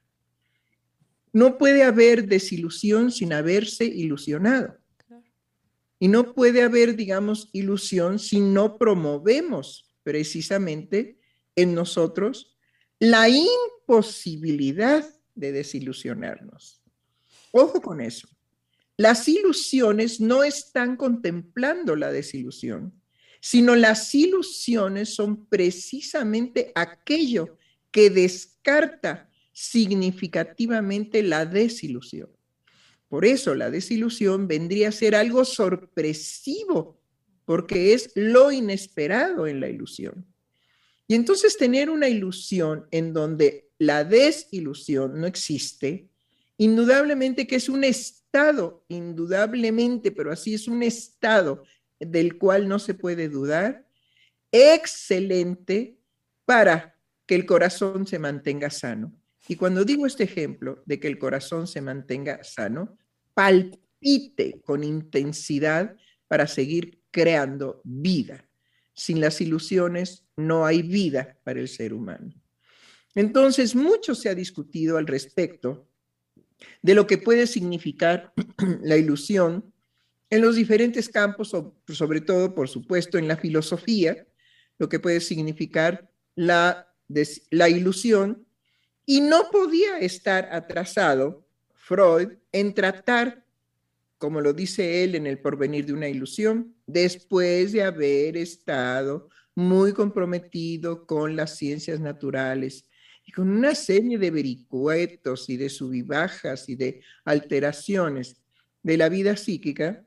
No 1.31 1.59
puede 1.59 1.83
haber 1.83 2.27
desilusión 2.27 3.11
sin 3.11 3.31
haberse 3.33 3.85
ilusionado. 3.85 4.79
Y 5.99 6.07
no 6.07 6.33
puede 6.33 6.63
haber, 6.63 6.95
digamos, 6.95 7.49
ilusión 7.53 8.17
si 8.17 8.39
no 8.39 8.79
promovemos 8.79 9.93
precisamente 10.01 11.19
en 11.55 11.75
nosotros 11.75 12.57
la 12.97 13.29
imposibilidad 13.29 15.07
de 15.35 15.51
desilusionarnos. 15.51 16.81
Ojo 17.51 17.79
con 17.79 18.01
eso. 18.01 18.27
Las 18.97 19.27
ilusiones 19.27 20.19
no 20.19 20.43
están 20.43 20.95
contemplando 20.95 21.95
la 21.95 22.11
desilusión, 22.11 22.98
sino 23.39 23.75
las 23.75 24.13
ilusiones 24.13 25.13
son 25.13 25.45
precisamente 25.45 26.71
aquello 26.75 27.57
que 27.91 28.09
descarta 28.09 29.29
significativamente 29.51 31.23
la 31.23 31.45
desilusión. 31.45 32.29
Por 33.07 33.25
eso 33.25 33.55
la 33.55 33.71
desilusión 33.71 34.47
vendría 34.47 34.89
a 34.89 34.93
ser 34.93 35.15
algo 35.15 35.43
sorpresivo, 35.43 37.01
porque 37.45 37.93
es 37.93 38.11
lo 38.15 38.51
inesperado 38.51 39.47
en 39.47 39.59
la 39.59 39.67
ilusión. 39.67 40.25
Y 41.07 41.15
entonces 41.15 41.57
tener 41.57 41.89
una 41.89 42.07
ilusión 42.07 42.85
en 42.91 43.13
donde 43.13 43.71
la 43.79 44.03
desilusión 44.03 45.19
no 45.19 45.25
existe, 45.25 46.07
indudablemente 46.57 47.47
que 47.47 47.55
es 47.55 47.67
un 47.67 47.83
estado, 47.83 48.85
indudablemente, 48.89 50.11
pero 50.11 50.31
así 50.31 50.53
es 50.53 50.67
un 50.67 50.83
estado 50.83 51.63
del 51.99 52.37
cual 52.37 52.67
no 52.67 52.79
se 52.79 52.93
puede 52.93 53.29
dudar, 53.29 53.87
excelente 54.51 55.97
para 56.45 56.95
que 57.25 57.35
el 57.35 57.45
corazón 57.45 58.07
se 58.07 58.19
mantenga 58.19 58.69
sano. 58.69 59.13
Y 59.47 59.55
cuando 59.55 59.83
digo 59.83 60.05
este 60.05 60.23
ejemplo 60.23 60.81
de 60.85 60.99
que 60.99 61.07
el 61.07 61.19
corazón 61.19 61.67
se 61.67 61.81
mantenga 61.81 62.43
sano, 62.43 62.97
palpite 63.33 64.61
con 64.61 64.83
intensidad 64.83 65.95
para 66.27 66.47
seguir 66.47 67.01
creando 67.11 67.81
vida. 67.83 68.47
Sin 68.93 69.21
las 69.21 69.41
ilusiones 69.41 70.25
no 70.35 70.65
hay 70.65 70.81
vida 70.81 71.37
para 71.43 71.59
el 71.59 71.67
ser 71.67 71.93
humano. 71.93 72.33
Entonces, 73.15 73.75
mucho 73.75 74.13
se 74.13 74.29
ha 74.29 74.35
discutido 74.35 74.97
al 74.97 75.07
respecto 75.07 75.87
de 76.81 76.93
lo 76.93 77.07
que 77.07 77.17
puede 77.17 77.47
significar 77.47 78.33
la 78.81 78.97
ilusión 78.97 79.73
en 80.29 80.41
los 80.41 80.55
diferentes 80.55 81.09
campos, 81.09 81.55
sobre 81.87 82.21
todo, 82.21 82.53
por 82.53 82.69
supuesto, 82.69 83.17
en 83.17 83.27
la 83.27 83.37
filosofía, 83.37 84.27
lo 84.77 84.87
que 84.87 84.99
puede 84.99 85.21
significar 85.21 86.09
la, 86.35 86.93
la 87.49 87.69
ilusión, 87.69 88.45
y 89.05 89.21
no 89.21 89.49
podía 89.51 89.97
estar 89.99 90.49
atrasado 90.51 91.47
Freud 91.73 92.33
en 92.51 92.75
tratar, 92.75 93.43
como 94.19 94.39
lo 94.39 94.53
dice 94.53 95.03
él 95.03 95.15
en 95.15 95.25
El 95.25 95.39
porvenir 95.39 95.87
de 95.87 95.93
una 95.93 96.07
ilusión, 96.07 96.75
después 96.85 97.71
de 97.71 97.83
haber 97.83 98.37
estado 98.37 99.29
muy 99.55 99.93
comprometido 99.93 101.07
con 101.07 101.35
las 101.35 101.57
ciencias 101.57 101.99
naturales 101.99 102.85
y 103.25 103.31
con 103.31 103.49
una 103.49 103.73
serie 103.73 104.19
de 104.19 104.29
vericuetos 104.29 105.49
y 105.49 105.57
de 105.57 105.69
subibajas 105.69 106.69
y 106.69 106.75
de 106.75 107.01
alteraciones 107.25 108.39
de 108.83 108.97
la 108.97 109.09
vida 109.09 109.35
psíquica, 109.37 110.05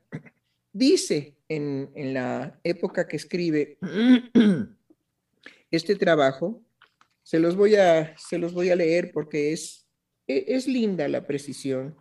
dice 0.71 1.35
en, 1.47 1.91
la 2.13 2.59
época 2.63 3.07
que 3.07 3.17
escribe 3.17 3.77
este 5.71 5.95
trabajo, 5.95 6.61
se 7.21 7.39
los 7.39 7.55
voy 7.55 7.75
a, 7.75 8.17
se 8.17 8.37
los 8.37 8.53
voy 8.53 8.69
a 8.69 8.75
leer 8.75 9.11
porque 9.13 9.53
es, 9.53 9.87
e, 10.27 10.45
es 10.47 10.67
linda 10.67 11.07
la 11.07 11.25
precisión, 11.25 11.95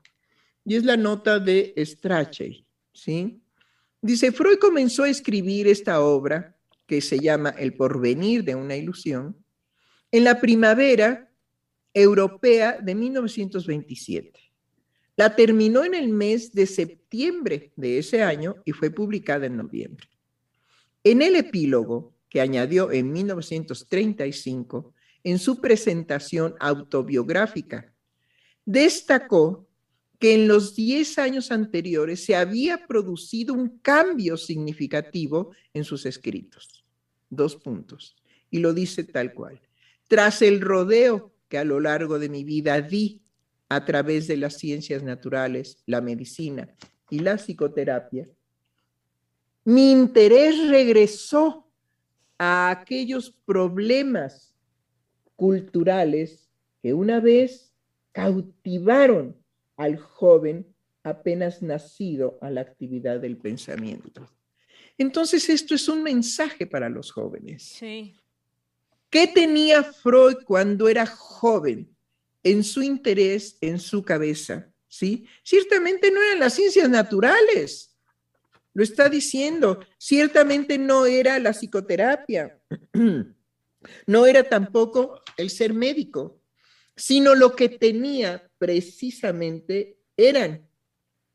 y 0.65 0.77
es 0.77 0.85
la 0.85 0.97
nota 0.97 1.39
de 1.39 1.75
Strachey, 1.77 2.67
¿sí? 2.93 3.41
Dice, 4.01 4.33
Freud 4.33 4.59
comenzó 4.59 5.05
a 5.05 5.09
escribir 5.09 5.69
esta 5.69 6.01
obra, 6.01 6.57
que 6.87 7.01
se 7.01 7.19
llama 7.19 7.51
El 7.51 7.75
porvenir 7.75 8.45
de 8.45 8.55
una 8.55 8.77
ilusión, 8.77 9.37
en 10.11 10.25
la 10.25 10.41
primavera 10.41 11.33
europea 11.95 12.79
de 12.81 12.95
1927. 12.95 14.52
La 15.17 15.37
terminó 15.37 15.85
en 15.85 15.95
el 15.95 16.09
mes 16.09 16.53
de 16.53 16.67
septiembre 16.67 17.73
de 17.77 17.99
ese 17.99 18.23
año 18.23 18.57
y 18.65 18.73
fue 18.73 18.91
publicada 18.91 19.47
en 19.47 19.57
noviembre. 19.57 20.09
En 21.05 21.21
el 21.21 21.37
epílogo 21.37 22.15
que 22.29 22.41
añadió 22.41 22.91
en 22.93 23.13
1935, 23.13 24.95
en 25.25 25.39
su 25.39 25.61
presentación 25.61 26.55
autobiográfica, 26.59 27.93
destacó 28.65 29.69
que 30.19 30.35
en 30.35 30.49
los 30.49 30.77
10 30.77 31.19
años 31.19 31.51
anteriores 31.51 32.25
se 32.25 32.37
había 32.37 32.87
producido 32.87 33.55
un 33.55 33.79
cambio 33.81 34.37
significativo 34.37 35.51
en 35.75 35.85
sus 35.85 36.07
escritos. 36.07 36.85
Dos 37.29 37.57
puntos. 37.57 38.17
Y 38.51 38.61
lo 38.61 38.73
dice 38.73 39.05
tal 39.05 39.35
cual. 39.35 39.61
Tras 40.07 40.43
el 40.43 40.61
rodeo 40.61 41.33
que 41.49 41.59
a 41.59 41.65
lo 41.65 41.81
largo 41.81 42.19
de 42.19 42.29
mi 42.29 42.45
vida 42.45 42.81
di 42.81 43.22
a 43.75 43.85
través 43.85 44.27
de 44.27 44.37
las 44.37 44.59
ciencias 44.59 45.03
naturales, 45.03 45.79
la 45.87 46.01
medicina 46.01 46.69
y 47.09 47.21
la 47.21 47.37
psicoterapia, 47.37 48.29
mi 49.65 49.93
interés 49.93 50.69
regresó 50.69 51.67
a 52.39 52.71
aquellos 52.71 53.31
problemas 53.31 54.55
culturales 55.37 56.51
que 56.83 56.93
una 56.93 57.21
vez 57.21 57.73
cautivaron 58.13 59.37
al 59.77 59.97
joven 59.97 60.67
apenas 61.03 61.63
nacido 61.63 62.39
a 62.43 62.51
la 62.51 62.61
actividad 62.61 63.21
del 63.21 63.39
pensamiento. 63.39 64.29
Entonces, 64.99 65.49
esto 65.49 65.75
es 65.75 65.89
un 65.89 66.03
mensaje 66.03 66.67
para 66.67 66.89
los 66.89 67.11
jóvenes. 67.11 67.63
Sí. 67.63 68.17
¿Qué 69.09 69.27
tenía 69.27 69.83
Freud 69.83 70.37
cuando 70.45 70.89
era 70.89 71.07
joven 71.07 71.92
en 72.43 72.65
su 72.65 72.83
interés, 72.83 73.57
en 73.61 73.79
su 73.79 74.03
cabeza? 74.03 74.69
¿Sí? 74.89 75.27
Ciertamente 75.43 76.11
no 76.11 76.23
eran 76.23 76.41
las 76.41 76.55
ciencias 76.55 76.89
naturales. 76.89 77.97
Lo 78.75 78.83
está 78.83 79.09
diciendo. 79.09 79.81
Ciertamente 79.99 80.79
no 80.79 81.07
era 81.07 81.39
la 81.39 81.53
psicoterapia. 81.53 82.61
No 84.07 84.27
era 84.27 84.49
tampoco 84.49 85.23
el 85.37 85.51
ser 85.51 85.75
médico, 85.75 86.41
sino 86.95 87.35
lo 87.35 87.57
que 87.57 87.69
tenía 87.69 88.49
precisamente 88.57 89.99
eran 90.17 90.69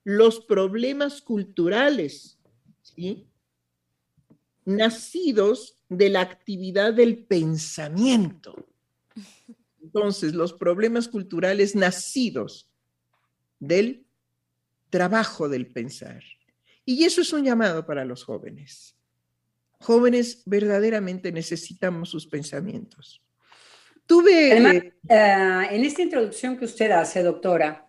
los 0.06 0.39
problemas 0.39 1.22
culturales, 1.22 2.39
¿sí? 2.82 3.28
nacidos 4.67 5.78
de 5.89 6.10
la 6.10 6.22
actividad 6.22 6.93
del 6.93 7.26
pensamiento. 7.26 8.56
Entonces, 9.88 10.34
los 10.34 10.52
problemas 10.52 11.08
culturales 11.08 11.76
nacidos 11.76 12.69
del 13.58 14.06
trabajo 14.89 15.47
del 15.47 15.67
pensar. 15.67 16.21
Y 16.84 17.06
eso 17.06 17.21
es 17.21 17.32
un 17.32 17.45
llamado 17.45 17.86
para 17.86 18.04
los 18.04 18.26
jóvenes. 18.26 18.97
Jóvenes 19.80 20.43
verdaderamente 20.45 21.32
necesitamos 21.32 22.10
sus 22.10 22.28
pensamientos. 22.28 23.21
tuve... 24.06 24.52
Además, 24.52 24.76
eh, 25.10 25.67
en 25.76 25.86
esta 25.86 26.02
introducción 26.02 26.58
que 26.58 26.65
usted 26.65 26.91
hace, 26.91 27.23
doctora. 27.23 27.88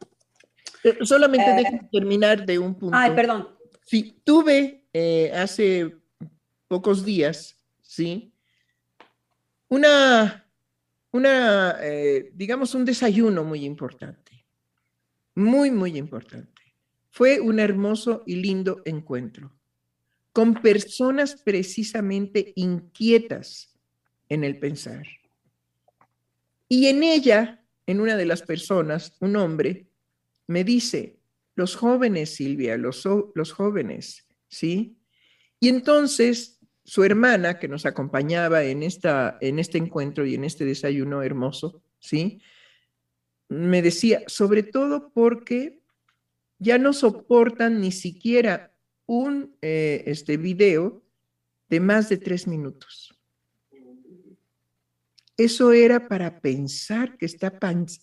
eh, 0.85 0.99
solamente 1.03 1.51
eh, 1.51 1.55
déjame 1.57 1.89
terminar 1.91 2.47
de 2.47 2.61
un 2.61 2.79
punto. 2.79 2.97
Ay, 2.97 3.11
perdón. 3.11 3.49
Sí, 3.85 4.21
tuve 4.23 4.85
eh, 4.93 5.33
hace 5.35 5.97
pocos 6.69 7.05
días, 7.05 7.59
¿sí? 7.83 8.33
Una, 9.69 10.48
una 11.13 11.77
eh, 11.81 12.31
digamos, 12.35 12.75
un 12.75 12.85
desayuno 12.85 13.45
muy 13.45 13.65
importante, 13.65 14.47
muy, 15.35 15.71
muy 15.71 15.97
importante. 15.97 16.63
Fue 17.11 17.41
un 17.41 17.59
hermoso 17.59 18.23
y 18.27 18.37
lindo 18.37 18.83
encuentro 18.85 19.59
con 20.39 20.55
personas 20.55 21.43
precisamente 21.43 22.53
inquietas 22.55 23.77
en 24.29 24.45
el 24.45 24.61
pensar. 24.61 25.05
Y 26.69 26.87
en 26.87 27.03
ella, 27.03 27.65
en 27.87 28.01
una 28.01 28.17
de 28.17 28.25
las 28.25 28.43
personas, 28.43 29.17
un 29.19 29.35
hombre, 29.35 29.89
me 30.47 30.63
dice, 30.63 31.19
los 31.57 31.75
jóvenes, 31.75 32.37
Silvia, 32.37 32.77
los, 32.77 33.03
los 33.35 33.53
jóvenes, 33.53 34.29
¿sí? 34.47 34.97
Y 35.59 35.71
entonces 35.71 36.58
su 36.89 37.05
hermana, 37.05 37.59
que 37.59 37.69
nos 37.69 37.85
acompañaba 37.85 38.65
en, 38.65 38.83
esta, 38.83 39.37
en 39.43 39.59
este 39.59 39.77
encuentro 39.77 40.25
y 40.25 40.37
en 40.37 40.45
este 40.45 40.65
desayuno 40.65 41.23
hermoso, 41.23 41.83
¿sí? 41.99 42.41
Me 43.51 43.83
decía, 43.83 44.23
sobre 44.27 44.63
todo 44.63 45.13
porque 45.13 45.83
ya 46.59 46.79
no 46.79 46.95
soportan 46.95 47.83
ni 47.83 47.93
siquiera 47.93 48.75
un 49.05 49.55
eh, 49.61 50.03
este 50.07 50.39
video 50.39 51.05
de 51.69 51.81
más 51.81 52.09
de 52.09 52.17
tres 52.17 52.47
minutos. 52.47 53.15
Eso 55.37 55.75
era 55.75 56.09
para 56.09 56.41
pensar 56.41 57.19
qué 57.19 57.27
está, 57.27 57.53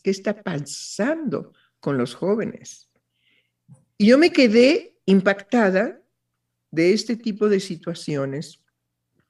qué 0.03 0.11
está 0.11 0.43
pasando 0.43 1.53
con 1.79 1.97
los 1.97 2.13
jóvenes. 2.13 2.91
Y 3.97 4.09
yo 4.09 4.19
me 4.19 4.31
quedé 4.31 4.99
impactada 5.05 6.03
de 6.69 6.93
este 6.93 7.15
tipo 7.17 7.49
de 7.49 7.59
situaciones, 7.59 8.61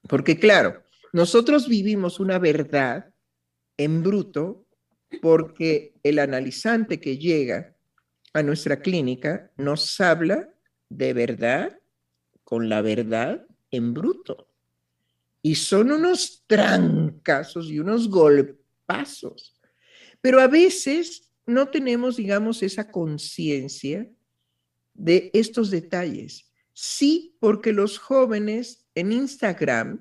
porque 0.07 0.37
claro, 0.37 0.83
nosotros 1.13 1.67
vivimos 1.67 2.19
una 2.19 2.39
verdad 2.39 3.13
en 3.77 4.03
bruto 4.03 4.65
porque 5.21 5.93
el 6.03 6.19
analizante 6.19 6.99
que 6.99 7.17
llega 7.17 7.75
a 8.33 8.43
nuestra 8.43 8.81
clínica 8.81 9.51
nos 9.57 9.99
habla 10.01 10.49
de 10.89 11.13
verdad 11.13 11.79
con 12.43 12.69
la 12.69 12.81
verdad 12.81 13.45
en 13.71 13.93
bruto. 13.93 14.49
Y 15.41 15.55
son 15.55 15.91
unos 15.91 16.43
trancazos 16.47 17.69
y 17.69 17.79
unos 17.79 18.09
golpazos. 18.09 19.59
Pero 20.21 20.39
a 20.41 20.47
veces 20.47 21.31
no 21.45 21.69
tenemos, 21.69 22.17
digamos, 22.17 22.63
esa 22.63 22.91
conciencia 22.91 24.09
de 24.93 25.29
estos 25.33 25.69
detalles. 25.69 26.51
Sí, 26.73 27.37
porque 27.39 27.71
los 27.71 27.99
jóvenes 27.99 28.84
en 28.95 29.11
Instagram 29.11 29.99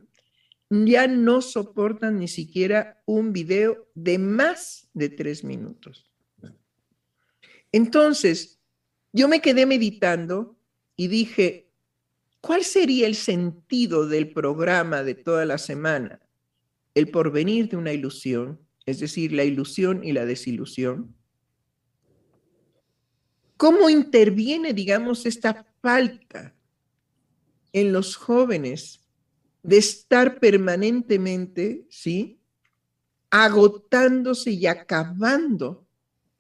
ya 0.71 1.07
no 1.07 1.43
soportan 1.43 2.19
ni 2.19 2.29
siquiera 2.29 3.03
un 3.05 3.33
video 3.33 3.89
de 3.95 4.19
más 4.19 4.89
de 4.95 5.09
tres 5.09 5.45
minutos. 5.45 6.11
Entonces, 7.71 8.61
yo 9.13 9.29
me 9.29 9.41
quedé 9.41 9.67
meditando 9.67 10.57
y 10.97 11.09
dije, 11.09 11.71
¿cuál 12.41 12.65
sería 12.65 13.07
el 13.07 13.15
sentido 13.15 14.07
del 14.07 14.33
programa 14.33 15.03
de 15.03 15.15
toda 15.15 15.45
la 15.45 15.59
semana? 15.59 16.21
El 16.95 17.09
porvenir 17.09 17.69
de 17.69 17.77
una 17.77 17.93
ilusión, 17.93 18.61
es 18.87 19.01
decir, 19.01 19.33
la 19.33 19.45
ilusión 19.45 20.05
y 20.05 20.13
la 20.13 20.25
desilusión. 20.25 21.15
¿Cómo 23.57 23.89
interviene, 23.89 24.73
digamos, 24.73 25.27
esta 25.27 25.67
falta 25.81 26.55
en 27.75 27.93
los 27.93 28.17
jóvenes 28.17 29.01
de 29.63 29.79
estar 29.79 30.39
permanentemente, 30.39 31.85
¿sí? 31.91 32.39
Agotándose 33.31 34.53
y 34.53 34.67
acabando 34.67 35.85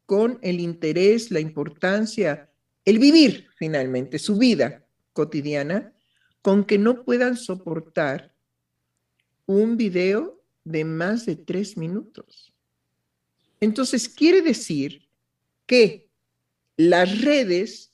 con 0.07 0.38
el 0.42 0.61
interés, 0.61 1.31
la 1.31 1.40
importancia, 1.40 2.51
el 2.85 3.01
vivir 3.01 3.49
finalmente, 3.57 4.18
su 4.18 4.38
vida 4.38 4.87
cotidiana, 5.12 5.92
con 6.40 6.64
que 6.64 6.79
no 6.79 7.05
puedan 7.05 7.37
soportar 7.37 8.33
un 9.47 9.77
video 9.77 10.40
de 10.62 10.85
más 10.85 11.27
de 11.27 11.35
tres 11.37 11.77
minutos. 11.77 12.55
Entonces, 13.61 14.09
quiere 14.09 14.40
decir 14.40 15.09
que 15.66 16.11
las 16.77 17.23
redes 17.23 17.94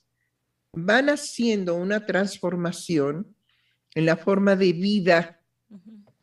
van 0.73 1.09
haciendo 1.09 1.75
una 1.75 2.05
transformación 2.05 3.35
en 3.93 4.05
la 4.05 4.15
forma 4.15 4.55
de 4.55 4.73
vida, 4.73 5.41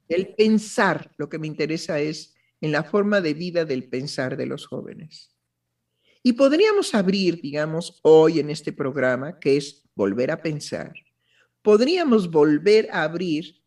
el 0.09 0.35
pensar, 0.35 1.13
lo 1.19 1.29
que 1.29 1.39
me 1.39 1.47
interesa 1.47 2.01
es 2.01 2.35
en 2.61 2.73
la 2.73 2.83
forma 2.83 3.21
de 3.21 3.35
vida 3.35 3.65
del 3.65 3.89
pensar 3.89 4.37
de 4.37 4.47
los 4.47 4.67
jóvenes. 4.67 5.35
Y 6.23 6.33
podríamos 6.33 6.95
abrir, 6.95 7.41
digamos, 7.41 8.01
hoy 8.03 8.41
en 8.41 8.51
este 8.51 8.73
programa, 8.73 9.39
que 9.39 9.57
es 9.57 9.85
volver 9.95 10.31
a 10.31 10.43
pensar, 10.43 10.95
podríamos 11.63 12.31
volver 12.31 12.89
a 12.91 13.03
abrir 13.03 13.63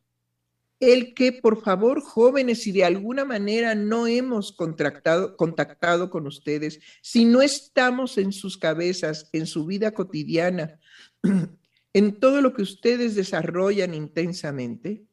el 0.82 1.14
que, 1.14 1.32
por 1.32 1.62
favor, 1.62 2.02
jóvenes, 2.02 2.64
si 2.64 2.72
de 2.72 2.84
alguna 2.84 3.24
manera 3.24 3.76
no 3.76 4.08
hemos 4.08 4.52
contractado, 4.52 5.38
contactado 5.38 6.10
con 6.10 6.26
ustedes, 6.26 6.80
si 7.02 7.24
no 7.24 7.44
estamos 7.44 8.18
en 8.18 8.34
sus 8.34 8.58
cabezas, 8.58 9.30
en 9.32 9.46
su 9.46 9.68
vida 9.68 9.92
cotidiana, 9.92 10.80
en 11.94 12.20
todo 12.20 12.42
lo 12.42 12.54
que 12.54 12.64
ustedes 12.64 13.14
desarrollan 13.14 13.94
intensamente, 13.94 15.06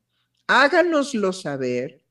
háganoslo 0.46 1.34
saber, 1.34 2.02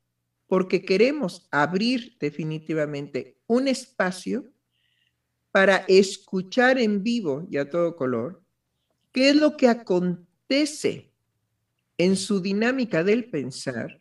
porque 0.46 0.86
queremos 0.86 1.48
abrir 1.50 2.16
definitivamente 2.20 3.40
un 3.48 3.68
espacio 3.68 4.46
para 5.52 5.78
escuchar 5.88 6.78
en 6.78 7.02
vivo 7.02 7.48
y 7.50 7.58
a 7.58 7.68
todo 7.68 7.96
color 7.96 8.44
qué 9.12 9.30
es 9.30 9.36
lo 9.36 9.58
que 9.58 9.68
acontece 9.68 11.12
en 11.98 12.16
su 12.16 12.42
dinámica 12.42 13.04
del 13.04 13.30
pensar, 13.30 14.00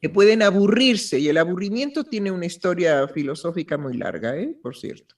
que 0.00 0.08
pueden 0.08 0.42
aburrirse, 0.42 1.18
y 1.18 1.28
el 1.28 1.36
aburrimiento 1.36 2.04
tiene 2.04 2.30
una 2.30 2.46
historia 2.46 3.06
filosófica 3.08 3.76
muy 3.76 3.96
larga, 3.96 4.36
¿eh? 4.36 4.56
por 4.62 4.76
cierto. 4.76 5.14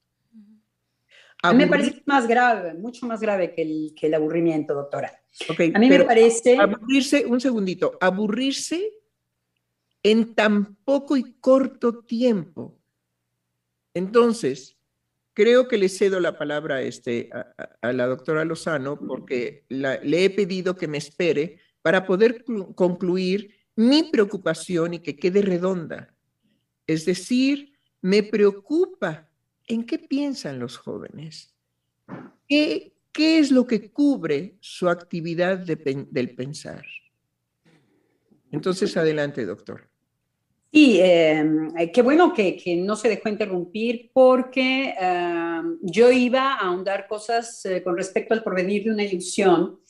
A 1.44 1.52
mí 1.52 1.64
me 1.64 1.66
parece 1.66 2.02
más 2.06 2.28
grave, 2.28 2.74
mucho 2.74 3.04
más 3.04 3.20
grave 3.20 3.52
que 3.52 3.62
el, 3.62 3.94
que 3.96 4.06
el 4.06 4.14
aburrimiento, 4.14 4.74
doctora. 4.74 5.12
Okay, 5.48 5.72
a 5.74 5.78
mí 5.78 5.88
me 5.88 6.04
parece... 6.04 6.56
Aburrirse, 6.56 7.26
un 7.26 7.40
segundito, 7.40 7.98
aburrirse 8.00 8.92
en 10.04 10.34
tan 10.34 10.76
poco 10.76 11.16
y 11.16 11.34
corto 11.34 12.04
tiempo. 12.04 12.78
Entonces, 13.94 14.76
creo 15.34 15.68
que 15.68 15.78
le 15.78 15.88
cedo 15.88 16.20
la 16.20 16.38
palabra 16.38 16.76
a, 16.76 16.82
este, 16.82 17.30
a, 17.32 17.54
a 17.80 17.92
la 17.92 18.06
doctora 18.06 18.44
Lozano 18.44 18.98
porque 18.98 19.64
la, 19.68 19.96
le 20.02 20.24
he 20.24 20.30
pedido 20.30 20.76
que 20.76 20.88
me 20.88 20.98
espere 20.98 21.58
para 21.82 22.06
poder 22.06 22.44
concluir 22.74 23.54
mi 23.74 24.04
preocupación 24.04 24.94
y 24.94 24.98
que 25.00 25.16
quede 25.16 25.42
redonda. 25.42 26.14
Es 26.86 27.04
decir, 27.04 27.72
me 28.00 28.22
preocupa 28.22 29.30
en 29.66 29.84
qué 29.84 29.98
piensan 29.98 30.58
los 30.58 30.76
jóvenes. 30.76 31.54
¿Qué, 32.48 32.94
qué 33.12 33.38
es 33.38 33.50
lo 33.50 33.66
que 33.66 33.90
cubre 33.90 34.56
su 34.60 34.88
actividad 34.88 35.58
de, 35.58 36.06
del 36.10 36.34
pensar? 36.34 36.84
Entonces, 38.50 38.96
adelante, 38.96 39.46
doctor. 39.46 39.91
Sí, 40.74 40.98
eh, 41.02 41.90
qué 41.92 42.00
bueno 42.00 42.32
que, 42.32 42.62
no 42.78 42.96
se 42.96 43.10
dejó 43.10 43.28
interrumpir 43.28 44.10
porque 44.14 44.94
eh, 44.98 45.60
yo 45.82 46.10
iba 46.10 46.54
a 46.54 46.60
ahondar 46.60 47.06
cosas 47.06 47.62
eh, 47.66 47.82
con 47.82 47.94
respecto 47.94 48.32
al 48.32 48.42
porvenir 48.42 48.84
de 48.84 48.90
una 48.90 49.02
ilusión, 49.02 49.80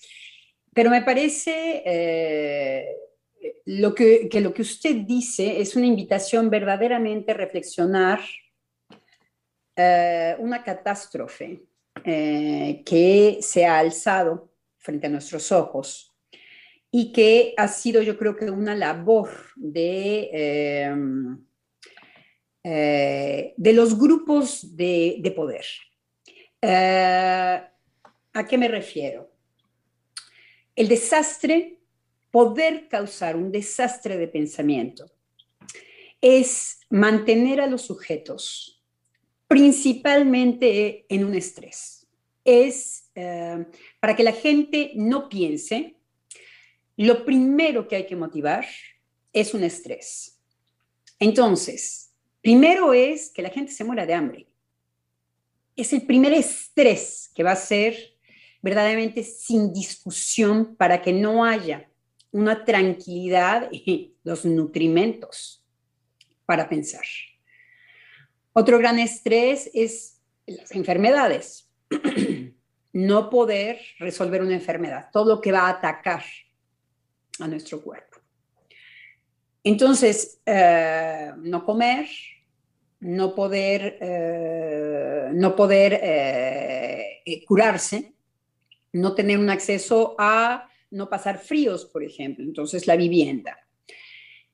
pero 0.75 0.91
me 0.91 1.03
parece 1.03 1.85
eh, 1.87 2.97
lo 3.67 3.95
que, 3.95 4.29
que, 4.29 4.41
lo 4.41 4.53
que 4.53 4.63
usted 4.63 4.97
dice 5.07 5.61
es 5.61 5.77
una 5.77 5.87
invitación 5.87 6.51
verdaderamente 6.51 7.31
a 7.31 7.35
reflexionar 7.35 8.19
eh, 9.77 10.35
una 10.41 10.65
catástrofe 10.65 11.63
que 12.05 13.39
se 13.41 13.65
ha 13.65 13.79
alzado 13.79 14.51
frente 14.79 15.07
a 15.07 15.11
nuestros 15.11 15.53
ojos 15.53 16.12
y 16.93 17.11
que 17.11 17.55
ha 17.57 17.67
sido 17.67 18.03
yo 18.03 18.17
creo 18.19 18.37
que 18.37 18.51
una 18.51 18.77
labor 18.77 19.31
de, 19.57 20.31
eh, 20.33 20.97
eh, 22.63 23.55
de 23.57 23.73
los 23.73 23.99
grupos 23.99 24.77
de, 24.77 25.17
de 25.19 25.31
poder. 25.33 25.65
Eh, 26.61 27.63
¿A 28.35 28.47
qué 28.47 28.59
me 28.59 28.69
refiero? 28.69 29.33
El 30.77 30.89
desastre, 30.89 31.81
poder 32.31 32.89
causar 32.89 33.37
un 33.37 33.51
desastre 33.51 34.17
de 34.17 34.29
pensamiento 34.29 35.11
es 36.21 36.81
mantener 36.89 37.61
a 37.61 37.67
los 37.67 37.83
sujetos 37.83 38.83
principalmente 39.49 41.05
en 41.09 41.25
un 41.25 41.35
estrés. 41.35 42.07
Es 42.45 43.11
eh, 43.15 43.67
para 44.01 44.17
que 44.17 44.23
la 44.23 44.33
gente 44.33 44.93
no 44.95 45.29
piense, 45.29 45.99
lo 46.97 47.25
primero 47.25 47.89
que 47.89 47.97
hay 47.97 48.07
que 48.07 48.17
motivar 48.17 48.67
es 49.33 49.55
un 49.55 49.65
estrés. 49.65 50.39
Entonces, 51.19 52.13
primero 52.41 52.93
es 52.93 53.31
que 53.31 53.43
la 53.43 53.51
gente 53.51 53.73
se 53.73 53.85
muera 53.85 54.07
de 54.07 54.15
hambre. 54.15 54.47
Es 55.75 55.93
el 55.93 56.03
primer 56.03 56.33
estrés 56.33 57.31
que 57.35 57.43
va 57.43 57.53
a 57.53 57.57
ser 57.57 57.97
verdaderamente 58.61 59.23
sin 59.23 59.73
discusión 59.73 60.77
para 60.77 61.01
que 61.01 61.13
no 61.13 61.45
haya 61.45 61.89
una 62.31 62.65
tranquilidad 62.65 63.69
y 63.73 64.15
los 64.23 64.45
nutrimentos 64.45 65.65
para 66.47 66.69
pensar. 66.69 67.05
Otro 68.53 68.79
gran 68.79 68.99
estrés 68.99 69.71
es 69.73 70.21
las 70.47 70.73
enfermedades. 70.73 71.71
no 72.93 73.31
poder 73.31 73.81
resolver 73.99 74.43
una 74.43 74.55
enfermedad, 74.55 75.09
todo 75.13 75.37
lo 75.37 75.41
que 75.41 75.53
va 75.53 75.67
a 75.67 75.71
atacar 75.71 76.23
a 77.39 77.49
nuestro 77.49 77.81
cuerpo. 77.81 78.19
Entonces, 79.65 80.41
eh, 80.45 81.31
no 81.39 81.65
comer, 81.65 82.07
no 83.01 83.35
poder, 83.35 83.99
eh, 84.01 85.31
no 85.33 85.55
poder 85.55 86.01
eh, 86.03 87.45
curarse, 87.47 88.13
no 88.93 89.15
tener 89.15 89.39
un 89.39 89.51
acceso 89.51 90.15
a 90.19 90.69
no 90.91 91.09
pasar 91.09 91.39
fríos, 91.39 91.87
por 91.87 92.03
ejemplo, 92.03 92.45
entonces 92.45 92.87
la 92.87 92.97
vivienda. 92.97 93.59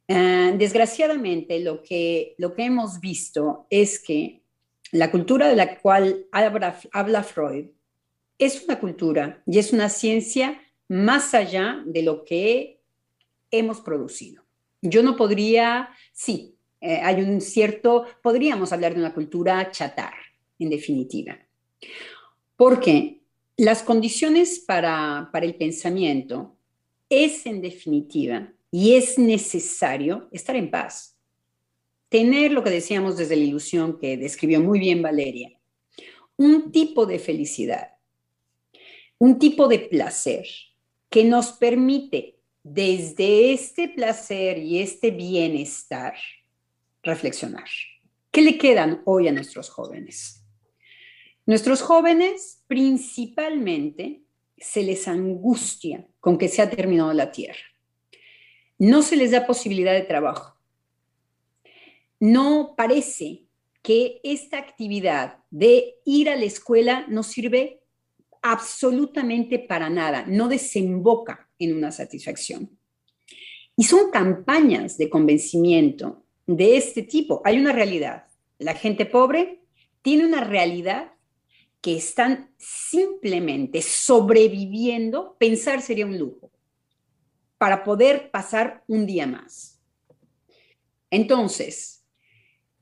desgraciadamente, 0.06 1.60
lo 1.60 1.82
que, 1.82 2.34
lo 2.38 2.54
que 2.54 2.64
hemos 2.64 2.98
visto 3.00 3.66
es 3.68 3.98
que 3.98 4.42
la 4.92 5.10
cultura 5.10 5.48
de 5.48 5.56
la 5.56 5.78
cual 5.78 6.26
habla 6.30 7.22
Freud 7.22 7.66
es 8.38 8.64
una 8.64 8.78
cultura 8.78 9.42
y 9.46 9.58
es 9.58 9.72
una 9.72 9.88
ciencia 9.88 10.58
más 10.88 11.34
allá 11.34 11.82
de 11.86 12.02
lo 12.02 12.24
que 12.24 12.80
hemos 13.50 13.80
producido. 13.80 14.44
Yo 14.80 15.02
no 15.02 15.16
podría, 15.16 15.90
sí, 16.12 16.56
eh, 16.80 17.00
hay 17.02 17.22
un 17.22 17.40
cierto, 17.40 18.06
podríamos 18.22 18.72
hablar 18.72 18.94
de 18.94 19.00
una 19.00 19.14
cultura 19.14 19.70
chatar, 19.70 20.14
en 20.58 20.70
definitiva. 20.70 21.38
Porque 22.56 23.20
las 23.56 23.82
condiciones 23.82 24.60
para, 24.60 25.30
para 25.32 25.46
el 25.46 25.56
pensamiento 25.56 26.56
es, 27.08 27.46
en 27.46 27.60
definitiva, 27.60 28.52
y 28.70 28.94
es 28.94 29.18
necesario 29.18 30.28
estar 30.30 30.56
en 30.56 30.70
paz. 30.70 31.16
Tener 32.08 32.52
lo 32.52 32.62
que 32.62 32.70
decíamos 32.70 33.16
desde 33.16 33.36
la 33.36 33.44
ilusión 33.44 33.98
que 33.98 34.16
describió 34.16 34.60
muy 34.60 34.78
bien 34.78 35.02
Valeria, 35.02 35.58
un 36.36 36.70
tipo 36.70 37.04
de 37.04 37.18
felicidad, 37.18 37.94
un 39.18 39.38
tipo 39.38 39.66
de 39.66 39.80
placer 39.80 40.46
que 41.10 41.24
nos 41.24 41.52
permite 41.52 42.38
desde 42.62 43.52
este 43.52 43.88
placer 43.88 44.58
y 44.58 44.80
este 44.80 45.10
bienestar 45.10 46.14
reflexionar. 47.02 47.68
¿Qué 48.30 48.42
le 48.42 48.58
quedan 48.58 49.02
hoy 49.04 49.28
a 49.28 49.32
nuestros 49.32 49.70
jóvenes? 49.70 50.44
Nuestros 51.46 51.80
jóvenes 51.80 52.62
principalmente 52.66 54.22
se 54.58 54.82
les 54.82 55.08
angustia 55.08 56.06
con 56.20 56.36
que 56.36 56.48
se 56.48 56.60
ha 56.60 56.68
terminado 56.68 57.12
la 57.14 57.32
tierra. 57.32 57.62
No 58.78 59.02
se 59.02 59.16
les 59.16 59.30
da 59.30 59.46
posibilidad 59.46 59.94
de 59.94 60.02
trabajo. 60.02 60.58
No 62.20 62.74
parece 62.76 63.44
que 63.82 64.20
esta 64.22 64.58
actividad 64.58 65.38
de 65.50 65.96
ir 66.04 66.28
a 66.28 66.36
la 66.36 66.44
escuela 66.44 67.06
nos 67.08 67.28
sirve 67.28 67.80
absolutamente 68.42 69.58
para 69.58 69.90
nada, 69.90 70.24
no 70.26 70.48
desemboca 70.48 71.48
en 71.58 71.76
una 71.76 71.92
satisfacción. 71.92 72.78
Y 73.76 73.84
son 73.84 74.10
campañas 74.10 74.98
de 74.98 75.08
convencimiento 75.08 76.24
de 76.46 76.76
este 76.76 77.02
tipo. 77.02 77.42
Hay 77.44 77.58
una 77.58 77.72
realidad. 77.72 78.24
La 78.58 78.74
gente 78.74 79.06
pobre 79.06 79.62
tiene 80.02 80.26
una 80.26 80.42
realidad 80.42 81.12
que 81.80 81.96
están 81.96 82.50
simplemente 82.58 83.82
sobreviviendo, 83.82 85.36
pensar 85.38 85.80
sería 85.80 86.06
un 86.06 86.18
lujo, 86.18 86.50
para 87.56 87.84
poder 87.84 88.30
pasar 88.30 88.82
un 88.88 89.06
día 89.06 89.26
más. 89.26 89.80
Entonces, 91.10 92.04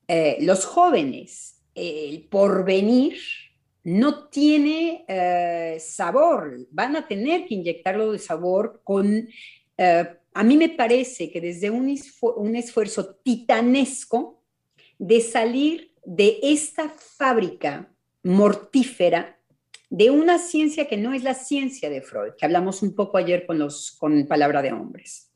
eh, 0.08 0.38
los 0.40 0.64
jóvenes, 0.64 1.62
el 1.74 2.24
porvenir, 2.28 3.18
no 3.86 4.26
tiene 4.30 5.04
eh, 5.06 5.78
sabor, 5.78 6.66
van 6.72 6.96
a 6.96 7.06
tener 7.06 7.46
que 7.46 7.54
inyectarlo 7.54 8.10
de 8.10 8.18
sabor 8.18 8.80
con, 8.82 9.28
eh, 9.78 10.08
a 10.34 10.42
mí 10.42 10.56
me 10.56 10.70
parece 10.70 11.30
que 11.30 11.40
desde 11.40 11.70
un, 11.70 11.88
esfuerzo 12.56 13.14
titanesco 13.22 14.42
de 14.98 15.20
salir 15.20 15.92
de 16.04 16.40
esta 16.42 16.88
fábrica 16.88 17.88
mortífera 18.24 19.38
de 19.88 20.10
una 20.10 20.40
ciencia 20.40 20.88
que 20.88 20.96
no 20.96 21.14
es 21.14 21.22
la 21.22 21.34
ciencia 21.34 21.88
de 21.88 22.02
Freud, 22.02 22.32
que 22.36 22.44
hablamos 22.44 22.82
un 22.82 22.92
poco 22.92 23.18
ayer 23.18 23.46
con, 23.46 23.60
los, 23.60 23.92
con 23.92 24.26
Palabra 24.26 24.62
de 24.62 24.72
Hombres. 24.72 25.30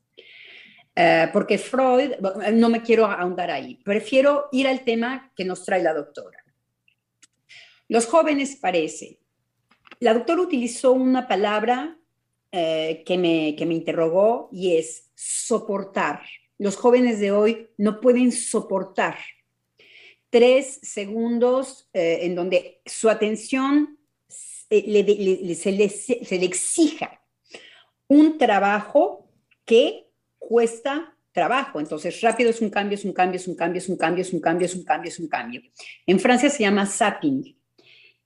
Eh, 0.93 1.29
porque 1.31 1.57
Freud, 1.57 2.15
no 2.51 2.67
me 2.67 2.81
quiero 2.81 3.05
ahondar 3.05 3.49
ahí, 3.49 3.75
prefiero 3.75 4.49
ir 4.51 4.67
al 4.67 4.83
tema 4.83 5.31
que 5.37 5.45
nos 5.45 5.63
trae 5.63 5.81
la 5.81 5.93
doctora. 5.93 6.40
Los 7.91 8.05
jóvenes 8.05 8.55
parece. 8.55 9.19
La 9.99 10.13
doctora 10.13 10.41
utilizó 10.41 10.93
una 10.93 11.27
palabra 11.27 11.99
eh, 12.49 13.03
que, 13.05 13.17
me, 13.17 13.53
que 13.57 13.65
me 13.65 13.73
interrogó 13.73 14.47
y 14.49 14.77
es 14.77 15.11
soportar. 15.13 16.21
Los 16.57 16.77
jóvenes 16.77 17.19
de 17.19 17.33
hoy 17.33 17.67
no 17.77 17.99
pueden 17.99 18.31
soportar 18.31 19.17
tres 20.29 20.79
segundos 20.83 21.89
eh, 21.91 22.19
en 22.21 22.33
donde 22.33 22.79
su 22.85 23.09
atención 23.09 23.99
eh, 24.69 25.53
se, 25.53 25.73
le, 25.73 25.89
se 25.89 26.35
exija 26.45 27.21
un 28.07 28.37
trabajo 28.37 29.29
que 29.65 30.07
cuesta 30.39 31.17
trabajo. 31.33 31.81
Entonces, 31.81 32.21
rápido 32.21 32.51
es 32.51 32.61
un 32.61 32.69
cambio, 32.69 32.95
es 32.95 33.03
un 33.03 33.11
cambio, 33.11 33.35
es 33.35 33.49
un 33.49 33.55
cambio, 33.55 33.81
es 33.81 33.89
un 33.89 33.97
cambio, 33.97 34.21
es 34.21 34.31
un 34.31 34.39
cambio, 34.39 34.65
es 34.65 34.75
un 34.75 34.85
cambio, 34.85 35.09
es 35.09 35.19
un 35.19 35.27
cambio. 35.27 35.61
En 36.05 36.21
Francia 36.21 36.49
se 36.49 36.63
llama 36.63 36.85
zapping. 36.85 37.60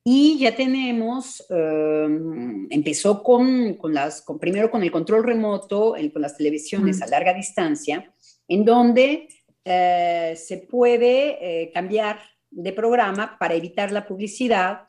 Y 0.08 0.38
ya 0.38 0.56
tenemos, 0.56 1.44
em, 1.50 2.68
empezó 2.70 3.24
con, 3.24 3.74
con 3.74 3.92
las, 3.92 4.22
con, 4.22 4.38
primero 4.38 4.70
con 4.70 4.84
el 4.84 4.92
control 4.92 5.24
remoto, 5.24 5.96
con 6.14 6.22
las 6.22 6.38
televisiones 6.38 7.02
a 7.02 7.08
larga 7.08 7.34
distancia, 7.34 8.14
en 8.48 8.64
donde 8.64 9.28
eh, 9.64 10.36
se 10.38 10.58
puede 10.58 11.64
eh, 11.64 11.72
cambiar 11.74 12.20
de 12.52 12.72
programa 12.72 13.36
para 13.40 13.56
evitar 13.56 13.92
la 13.92 14.06
publicidad 14.06 14.82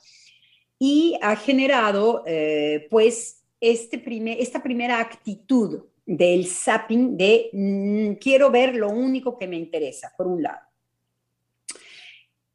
y 0.79 1.18
ha 1.22 1.35
generado 1.35 2.22
eh, 2.26 2.87
pues 2.90 3.42
este 3.59 3.96
primer, 3.98 4.38
esta 4.38 4.62
primera 4.62 5.00
actitud 5.00 5.85
del 6.05 6.46
zapping 6.46 7.16
de 7.16 7.48
mm, 7.55 8.12
quiero 8.20 8.50
ver 8.50 8.74
lo 8.74 8.90
único 8.90 9.38
que 9.38 9.48
me 9.48 9.57
interesa, 9.57 10.12
por 10.14 10.26
un 10.26 10.42
lado. 10.42 10.65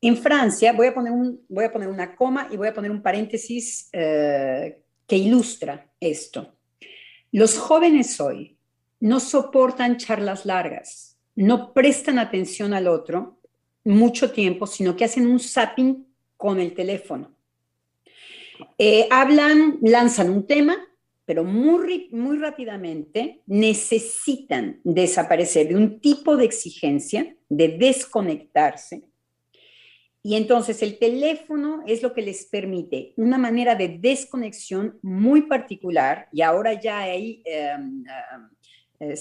En 0.01 0.17
Francia, 0.17 0.73
voy 0.73 0.87
a 0.87 0.93
poner, 0.95 1.11
un, 1.11 1.45
voy 1.47 1.65
a 1.65 1.71
poner 1.71 1.87
una 1.87 2.15
coma 2.15 2.47
y 2.51 2.57
voy 2.57 2.67
a 2.67 2.73
poner 2.73 2.89
un 2.89 3.03
paréntesis 3.03 3.87
eh, 3.93 4.81
que 5.05 5.15
ilustra 5.15 5.91
esto. 5.99 6.55
Los 7.31 7.57
jóvenes 7.57 8.19
hoy 8.19 8.57
no 8.99 9.19
soportan 9.19 9.97
charlas 9.97 10.45
largas, 10.45 11.19
no 11.35 11.71
prestan 11.71 12.17
atención 12.17 12.73
al 12.73 12.87
otro 12.87 13.37
mucho 13.83 14.31
tiempo, 14.31 14.65
sino 14.65 14.95
que 14.95 15.05
hacen 15.05 15.27
un 15.27 15.39
zapping 15.39 16.07
con 16.35 16.59
el 16.59 16.73
teléfono. 16.73 17.35
Eh, 18.77 19.07
hablan, 19.11 19.77
lanzan 19.81 20.29
un 20.29 20.45
tema, 20.47 20.77
pero 21.25 21.43
muy, 21.43 22.09
muy 22.11 22.37
rápidamente 22.37 23.41
necesitan 23.45 24.79
desaparecer 24.83 25.67
de 25.67 25.75
un 25.75 25.99
tipo 25.99 26.35
de 26.37 26.45
exigencia, 26.45 27.35
de 27.49 27.69
desconectarse, 27.69 29.03
y 30.23 30.35
entonces 30.35 30.81
el 30.83 30.99
teléfono 30.99 31.83
es 31.87 32.03
lo 32.03 32.13
que 32.13 32.21
les 32.21 32.45
permite 32.45 33.13
una 33.17 33.37
manera 33.37 33.75
de 33.75 33.97
desconexión 33.99 34.99
muy 35.01 35.43
particular 35.43 36.27
y 36.31 36.41
ahora 36.41 36.79
ya 36.79 36.99
hay 36.99 37.41
em, 37.45 38.03
eh, 38.99 39.15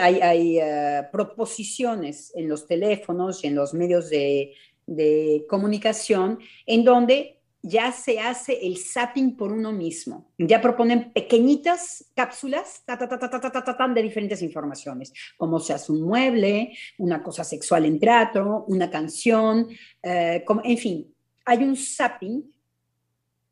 hay, 0.00 0.58
eh, 0.58 1.02
proposiciones 1.12 2.32
en 2.34 2.48
los 2.48 2.66
teléfonos 2.66 3.44
y 3.44 3.48
en 3.48 3.54
los 3.54 3.74
medios 3.74 4.08
de 4.08 5.44
comunicación 5.46 6.38
en 6.64 6.84
donde 6.84 7.35
ya 7.66 7.90
se 7.90 8.20
hace 8.20 8.64
el 8.64 8.78
zapping 8.78 9.36
por 9.36 9.50
uno 9.50 9.72
mismo. 9.72 10.30
Ya 10.38 10.60
proponen 10.60 11.12
pequeñitas 11.12 12.12
cápsulas 12.14 12.84
de 12.86 14.02
diferentes 14.02 14.40
informaciones, 14.40 15.12
como 15.36 15.58
se 15.58 15.72
hace 15.72 15.90
un 15.90 16.02
mueble, 16.02 16.76
una 16.98 17.22
cosa 17.22 17.42
sexual 17.42 17.84
en 17.84 17.98
teatro, 17.98 18.64
una 18.68 18.88
canción, 18.88 19.68
eh, 20.02 20.44
en 20.64 20.78
fin, 20.78 21.12
hay 21.44 21.64
un 21.64 21.76
zapping, 21.76 22.54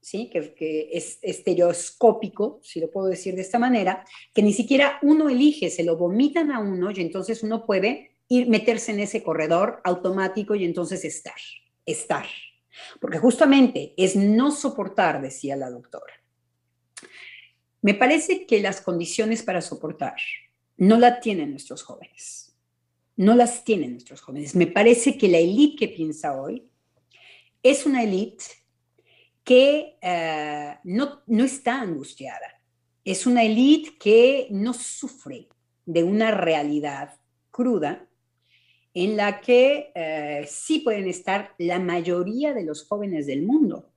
¿sí? 0.01 0.31
Que, 0.31 0.55
que, 0.55 0.91
es 0.93 1.19
estereoscópico, 1.21 2.61
si 2.63 2.81
lo 2.81 2.91
puedo 2.93 3.09
decir 3.09 3.35
de 3.35 3.43
esta 3.43 3.59
manera, 3.59 4.05
que 4.33 4.43
ni 4.43 4.53
siquiera 4.53 4.99
uno 5.03 5.29
elige, 5.29 5.71
se 5.71 5.83
lo 5.83 5.97
vomitan 5.97 6.53
a 6.53 6.61
uno 6.61 6.93
y 6.93 7.01
entonces 7.01 7.43
uno 7.43 7.67
puede 7.67 8.13
ir, 8.29 8.49
meterse 8.49 8.93
en 8.93 9.01
ese 9.01 9.25
corredor 9.25 9.81
automático 9.83 10.55
y 10.55 10.65
entonces 10.65 11.05
estar, 11.05 11.35
estar. 11.85 12.27
Porque 13.01 13.19
justamente 13.19 13.95
es 13.97 14.17
no 14.17 14.51
soportar, 14.51 15.21
decía 15.21 15.57
la 15.57 15.71
doctora. 15.71 16.15
Me 17.83 17.95
parece 17.95 18.47
que 18.47 18.61
las 18.61 18.81
condiciones 18.81 19.43
para 19.43 19.61
soportar 19.61 20.17
no 20.77 20.99
las 20.99 21.21
tienen 21.21 21.51
nuestros 21.51 21.83
jóvenes. 21.83 22.57
No 23.17 23.35
las 23.35 23.65
tienen 23.65 23.93
nuestros 23.93 24.21
jóvenes. 24.21 24.55
Me 24.55 24.67
parece 24.67 25.17
que 25.17 25.29
la 25.29 25.39
élite 25.39 25.77
que 25.77 25.89
piensa 25.89 26.41
hoy 26.41 26.69
es 27.63 27.87
una 27.87 28.03
élite 28.03 28.45
que 29.45 29.99
eh, 30.01 30.79
no, 30.85 31.23
no 31.27 31.45
está 31.45 31.81
angustiada. 31.81 32.61
Es 33.05 33.27
una 33.27 33.45
élite 33.45 33.97
que 33.99 34.49
no 34.51 34.73
sufre 34.73 35.49
de 35.85 36.03
una 36.03 36.31
realidad 36.31 37.21
cruda 37.51 38.09
en 38.95 39.17
la 39.17 39.41
que 39.41 39.91
eh, 39.95 40.47
sí 40.49 40.79
pueden 40.79 41.09
estar 41.09 41.55
la 41.59 41.81
mayoría 41.81 42.55
de 42.55 42.65
los 42.65 42.87
jóvenes 42.87 43.27
del 43.27 43.43
mundo. 43.43 43.91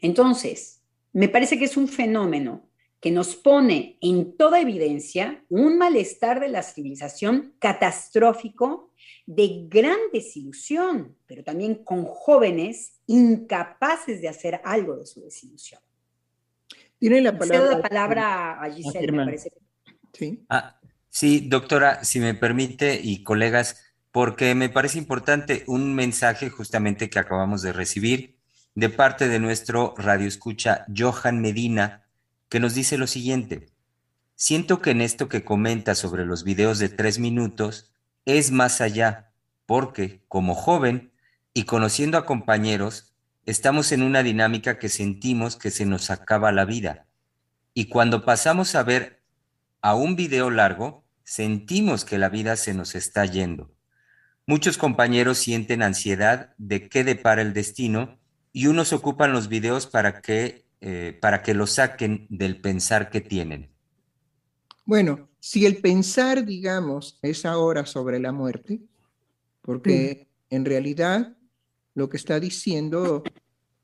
Entonces, 0.00 0.82
me 1.12 1.28
parece 1.28 1.58
que 1.58 1.66
es 1.66 1.76
un 1.76 1.88
fenómeno 1.88 2.68
que 3.00 3.10
nos 3.10 3.36
pone 3.36 3.98
en 4.00 4.36
toda 4.36 4.60
evidencia 4.60 5.44
un 5.48 5.78
malestar 5.78 6.40
de 6.40 6.48
la 6.48 6.62
civilización 6.62 7.54
catastrófico, 7.58 8.92
de 9.26 9.66
gran 9.68 9.98
desilusión, 10.12 11.16
pero 11.26 11.44
también 11.44 11.84
con 11.84 12.04
jóvenes 12.06 12.94
incapaces 13.06 14.20
de 14.20 14.28
hacer 14.28 14.60
algo 14.64 14.96
de 14.96 15.06
su 15.06 15.20
desilusión. 15.20 15.80
Tiene 16.98 17.20
la 17.20 17.38
palabra, 17.38 17.76
la 17.76 17.82
palabra 17.82 18.62
a 18.62 18.70
Giselle, 18.72 19.12
me 19.12 19.24
parece. 19.26 19.52
Sí. 20.12 20.44
Ah, 20.48 20.80
sí, 21.10 21.46
doctora, 21.48 22.02
si 22.02 22.18
me 22.18 22.34
permite, 22.34 22.98
y 23.00 23.22
colegas, 23.22 23.87
porque 24.12 24.54
me 24.54 24.68
parece 24.68 24.98
importante 24.98 25.64
un 25.66 25.94
mensaje 25.94 26.50
justamente 26.50 27.10
que 27.10 27.18
acabamos 27.18 27.62
de 27.62 27.72
recibir 27.72 28.38
de 28.74 28.88
parte 28.88 29.28
de 29.28 29.40
nuestro 29.40 29.94
radioescucha 29.96 30.86
Johan 30.96 31.40
Medina, 31.40 32.06
que 32.48 32.60
nos 32.60 32.74
dice 32.74 32.96
lo 32.96 33.06
siguiente. 33.06 33.70
Siento 34.36 34.80
que 34.80 34.92
en 34.92 35.00
esto 35.00 35.28
que 35.28 35.44
comenta 35.44 35.94
sobre 35.94 36.24
los 36.24 36.44
videos 36.44 36.78
de 36.78 36.88
tres 36.88 37.18
minutos 37.18 37.90
es 38.24 38.52
más 38.52 38.80
allá, 38.80 39.32
porque 39.66 40.22
como 40.28 40.54
joven 40.54 41.12
y 41.54 41.64
conociendo 41.64 42.18
a 42.18 42.24
compañeros, 42.24 43.14
estamos 43.46 43.90
en 43.92 44.02
una 44.02 44.22
dinámica 44.22 44.78
que 44.78 44.88
sentimos 44.88 45.56
que 45.56 45.70
se 45.70 45.86
nos 45.86 46.10
acaba 46.10 46.52
la 46.52 46.64
vida. 46.64 47.06
Y 47.74 47.86
cuando 47.86 48.24
pasamos 48.24 48.74
a 48.74 48.82
ver 48.82 49.22
a 49.80 49.94
un 49.94 50.14
video 50.14 50.50
largo, 50.50 51.04
sentimos 51.24 52.04
que 52.04 52.18
la 52.18 52.28
vida 52.28 52.56
se 52.56 52.74
nos 52.74 52.94
está 52.94 53.24
yendo. 53.24 53.74
Muchos 54.48 54.78
compañeros 54.78 55.36
sienten 55.36 55.82
ansiedad 55.82 56.54
de 56.56 56.88
qué 56.88 57.04
depara 57.04 57.42
el 57.42 57.52
destino 57.52 58.18
y 58.50 58.66
unos 58.66 58.94
ocupan 58.94 59.30
los 59.30 59.50
videos 59.50 59.86
para 59.86 60.22
que, 60.22 60.64
eh, 60.80 61.18
para 61.20 61.42
que 61.42 61.52
lo 61.52 61.66
saquen 61.66 62.26
del 62.30 62.58
pensar 62.58 63.10
que 63.10 63.20
tienen. 63.20 63.68
Bueno, 64.86 65.28
si 65.38 65.66
el 65.66 65.76
pensar, 65.76 66.46
digamos, 66.46 67.18
es 67.20 67.44
ahora 67.44 67.84
sobre 67.84 68.20
la 68.20 68.32
muerte, 68.32 68.80
porque 69.60 70.28
en 70.48 70.64
realidad 70.64 71.36
lo 71.92 72.08
que 72.08 72.16
está 72.16 72.40
diciendo 72.40 73.24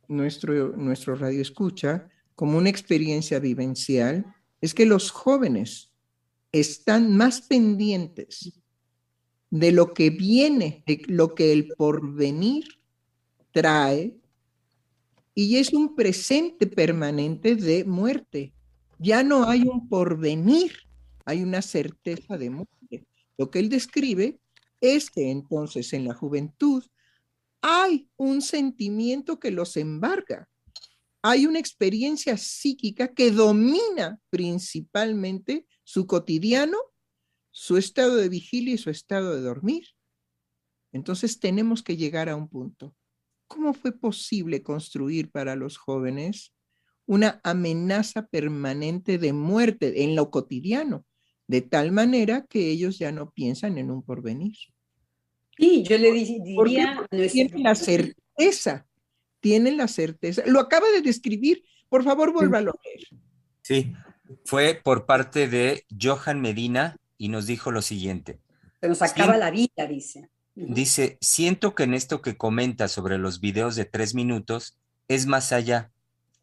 nuestro, 0.09 0.75
nuestro 0.79 1.15
radio 1.15 1.43
escucha 1.43 2.09
como 2.35 2.57
una 2.57 2.71
experiencia 2.71 3.39
vivencial 3.39 4.35
es 4.63 4.73
que 4.73 4.87
los 4.87 5.11
jóvenes 5.11 5.93
están 6.53 7.15
más 7.15 7.43
pendientes 7.43 8.64
de 9.55 9.71
lo 9.71 9.95
que 9.95 10.11
viene, 10.11 10.83
de 10.85 11.01
lo 11.07 11.37
que 11.37 11.53
el 11.53 11.69
porvenir 11.77 12.65
trae, 13.53 14.17
y 15.33 15.59
es 15.59 15.73
un 15.73 15.95
presente 15.95 16.67
permanente 16.67 17.55
de 17.55 17.85
muerte. 17.85 18.53
Ya 18.99 19.23
no 19.23 19.49
hay 19.49 19.63
un 19.63 19.89
porvenir, 19.89 20.73
hay 21.25 21.45
una 21.45 21.63
certeza 21.63 22.37
de 22.37 22.51
muerte. 22.51 23.07
Lo 23.39 23.49
que 23.53 23.61
él 23.61 23.69
describe 23.69 24.41
es 24.81 25.09
que 25.09 25.31
entonces 25.31 25.93
en 25.93 26.05
la 26.05 26.15
juventud 26.15 26.83
hay 27.61 28.09
un 28.17 28.43
sentimiento 28.43 29.39
que 29.39 29.53
los 29.53 29.77
embarga. 29.77 30.49
Hay 31.23 31.47
una 31.47 31.61
experiencia 31.61 32.37
psíquica 32.37 33.15
que 33.15 33.31
domina 33.31 34.19
principalmente 34.31 35.65
su 35.85 36.09
cotidiano 36.09 36.77
su 37.57 37.77
estado 37.77 38.17
de 38.17 38.29
vigilia 38.29 38.75
y 38.75 38.79
su 38.79 38.91
estado 38.91 39.33
de 39.33 39.41
dormir. 39.41 39.85
Entonces 40.91 41.39
tenemos 41.39 41.85
que 41.85 41.97
llegar 41.97 42.29
a 42.29 42.35
un 42.35 42.49
punto. 42.49 42.97
¿Cómo 43.47 43.75
fue 43.75 43.93
posible 43.93 44.65
construir 44.65 45.31
para 45.31 45.55
los 45.55 45.77
jóvenes 45.77 46.53
una 47.07 47.41
amenaza 47.45 48.27
permanente 48.27 49.19
de 49.19 49.33
muerte 49.33 50.03
en 50.03 50.17
lo 50.17 50.33
cotidiano, 50.33 51.07
de 51.47 51.61
tal 51.61 51.93
manera 51.93 52.45
que 52.45 52.71
ellos 52.71 52.99
ya 52.99 53.13
no 53.13 53.31
piensan 53.31 53.79
en 53.79 53.93
un 53.93 54.03
porvenir? 54.03 54.57
Sí, 55.57 55.85
yo 55.85 55.97
le 55.97 56.11
diría... 56.11 57.07
Tienen 57.09 57.63
la 57.63 57.77
certeza, 57.77 58.85
tienen 59.39 59.77
la 59.77 59.87
certeza. 59.87 60.43
Lo 60.47 60.59
acaba 60.59 60.89
de 60.91 61.03
describir, 61.03 61.63
por 61.89 62.03
favor, 62.03 62.33
vuélvalo 62.33 62.73
a 62.73 62.81
leer. 62.85 63.07
Sí, 63.63 63.93
fue 64.45 64.81
por 64.83 65.07
parte 65.07 65.47
de 65.47 65.87
Johan 66.01 66.41
Medina, 66.41 66.97
y 67.19 67.29
nos 67.29 67.47
dijo 67.47 67.71
lo 67.71 67.83
siguiente. 67.83 68.41
Se 68.81 68.89
nos 68.89 69.03
acaba 69.03 69.37
la 69.37 69.51
vida, 69.51 69.87
dice. 69.89 70.31
Dice, 70.55 71.19
siento 71.21 71.75
que 71.75 71.83
en 71.83 71.95
esto 71.95 72.23
que 72.23 72.37
comenta 72.37 72.89
sobre 72.89 73.19
los 73.19 73.41
videos 73.41 73.75
de 73.75 73.85
tres 73.85 74.15
minutos 74.15 74.79
es 75.09 75.27
más 75.27 75.53
allá, 75.53 75.91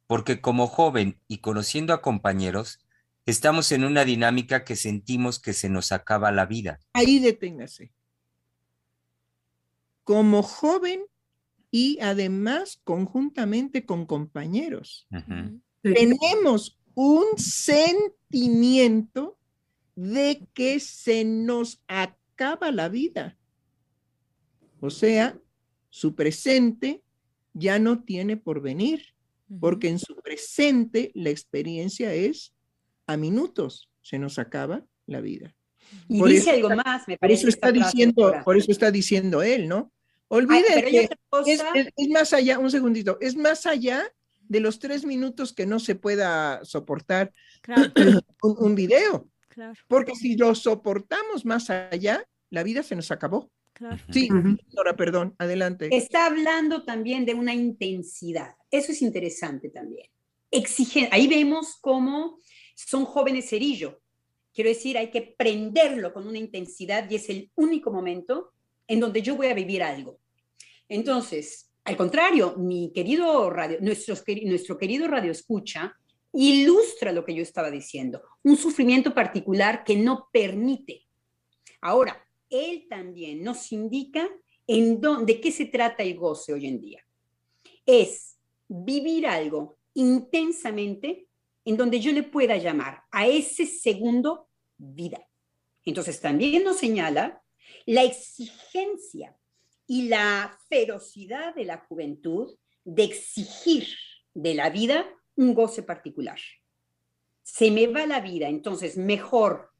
porque 0.06 0.42
como 0.42 0.68
joven 0.68 1.20
y 1.28 1.38
conociendo 1.38 1.94
a 1.94 2.02
compañeros, 2.02 2.86
estamos 3.26 3.72
en 3.72 3.86
una 3.86 4.04
dinámica 4.04 4.66
que 4.66 4.76
sentimos 4.76 5.40
que 5.40 5.54
se 5.54 5.70
nos 5.70 5.94
acaba 5.94 6.32
la 6.32 6.46
vida. 6.46 6.80
Ahí 6.94 7.20
deténgase. 7.20 7.94
Como 10.04 10.44
joven 10.44 11.02
y 11.70 12.00
además 12.02 12.82
conjuntamente 12.84 13.86
con 13.86 14.06
compañeros, 14.06 15.08
tenemos 15.82 16.78
un 16.94 17.38
sentimiento 17.38 19.38
de 20.02 20.48
que 20.56 20.80
se 20.80 21.24
nos 21.24 21.80
acaba 21.88 22.72
la 22.72 22.90
vida. 22.90 23.38
O 24.80 24.90
sea, 24.90 25.40
su 25.92 26.16
presente 26.16 27.04
ya 27.54 27.78
no 27.78 28.04
tiene 28.04 28.36
por 28.36 28.62
venir, 28.62 29.14
porque 29.60 29.90
en 29.90 30.00
su 30.00 30.16
presente 30.16 31.12
la 31.14 31.30
experiencia 31.30 32.16
es 32.16 32.52
a 33.06 33.16
minutos, 33.16 33.92
se 34.02 34.18
nos 34.18 34.40
acaba 34.40 34.84
la 35.06 35.22
vida. 35.22 35.54
Y 36.08 36.24
dice 36.24 36.52
algo 36.52 36.70
más, 36.70 37.08
me 37.08 37.18
parece. 37.18 37.20
Por 37.20 37.32
eso 37.32 37.48
está 37.50 37.72
diciendo, 37.72 38.34
por 38.44 38.58
eso 38.58 38.72
está 38.72 38.90
diciendo 38.90 39.44
él, 39.44 39.68
¿no? 39.68 39.92
Olvide 40.30 40.84
que 40.90 41.10
es, 41.46 42.10
más 42.10 42.34
allá, 42.34 42.58
un 42.58 42.72
segundito, 42.72 43.20
es 43.22 43.36
más 43.36 43.68
allá 43.68 44.12
de 44.48 44.62
los 44.62 44.80
tres 44.80 45.06
minutos 45.06 45.54
que 45.54 45.68
no 45.68 45.80
se 45.80 45.94
pueda 45.94 46.66
soportar 46.66 47.34
un, 48.42 48.56
un, 48.58 48.76
video. 48.76 49.31
Porque 49.88 50.16
si 50.16 50.36
lo 50.36 50.56
soportamos 50.56 51.46
más 51.46 51.70
allá, 51.70 52.26
la 52.50 52.64
vida 52.64 52.84
se 52.84 52.96
nos 52.96 53.12
acabó. 53.12 53.52
Sí, 54.12 54.30
ahora 54.78 54.96
perdón, 54.96 55.36
adelante. 55.40 55.90
Está 55.96 56.26
hablando 56.28 56.84
también 56.84 57.26
de 57.26 57.34
una 57.34 57.54
intensidad. 57.54 58.56
Eso 58.70 58.92
es 58.92 59.02
interesante 59.02 59.70
también. 59.70 60.08
Exigen, 60.52 61.08
ahí 61.12 61.28
vemos 61.28 61.78
cómo 61.82 62.38
son 62.76 63.06
jóvenes 63.06 63.50
cerillo. 63.50 64.02
Quiero 64.54 64.70
decir, 64.70 64.98
hay 64.98 65.10
que 65.10 65.34
prenderlo 65.38 66.14
con 66.14 66.28
una 66.28 66.38
intensidad 66.38 67.10
y 67.10 67.16
es 67.16 67.30
el 67.30 67.52
único 67.56 67.92
momento 67.92 68.52
en 68.88 69.00
donde 69.00 69.22
yo 69.22 69.36
voy 69.36 69.48
a 69.48 69.54
vivir 69.54 69.82
algo. 69.82 70.20
Entonces, 70.90 71.72
al 71.86 71.96
contrario, 71.96 72.56
mi 72.58 72.92
querido 72.94 73.50
radio, 73.50 73.78
nuestro, 73.82 74.16
nuestro 74.44 74.78
querido 74.78 75.08
radio 75.08 75.32
escucha 75.32 75.96
ilustra 76.34 77.12
lo 77.12 77.26
que 77.26 77.36
yo 77.36 77.42
estaba 77.42 77.70
diciendo, 77.70 78.22
un 78.44 78.58
sufrimiento 78.58 79.14
particular 79.14 79.84
que 79.84 79.96
no 79.96 80.30
permite. 80.32 81.08
Ahora, 81.82 82.28
él 82.50 82.88
también 82.90 83.44
nos 83.44 83.72
indica 83.72 84.30
en 84.68 85.02
dónde, 85.02 85.34
de 85.34 85.42
qué 85.42 85.52
se 85.52 85.66
trata 85.66 86.04
el 86.04 86.16
goce 86.16 86.54
hoy 86.54 86.68
en 86.68 86.80
día. 86.80 87.06
Es 87.86 88.38
vivir 88.68 89.28
algo 89.28 89.78
intensamente 89.94 91.28
en 91.66 91.78
donde 91.78 92.00
yo 92.00 92.12
le 92.12 92.24
pueda 92.24 92.58
llamar 92.58 93.04
a 93.12 93.28
ese 93.28 93.66
segundo 93.66 94.48
vida. 94.78 95.28
Entonces 95.84 96.20
también 96.20 96.64
nos 96.64 96.78
señala 96.78 97.44
la 97.86 98.04
exigencia 98.04 99.36
y 99.88 100.04
la 100.08 100.58
ferocidad 100.70 101.54
de 101.56 101.66
la 101.66 101.78
juventud 101.78 102.56
de 102.84 103.04
exigir 103.04 103.88
de 104.34 104.54
la 104.54 104.70
vida 104.70 105.06
un 105.36 105.54
goce 105.54 105.84
particular. 105.84 106.40
Se 107.44 107.72
me 107.72 107.88
va 107.88 108.06
la 108.06 108.22
vida, 108.22 108.48
entonces 108.48 108.98
mejor 108.98 109.72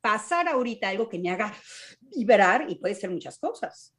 pasar 0.00 0.48
ahorita 0.48 0.88
algo 0.88 1.08
que 1.08 1.18
me 1.18 1.30
haga 1.30 1.54
vibrar 2.14 2.66
y 2.68 2.76
puede 2.76 2.94
ser 2.94 3.10
muchas 3.10 3.38
cosas. 3.38 3.94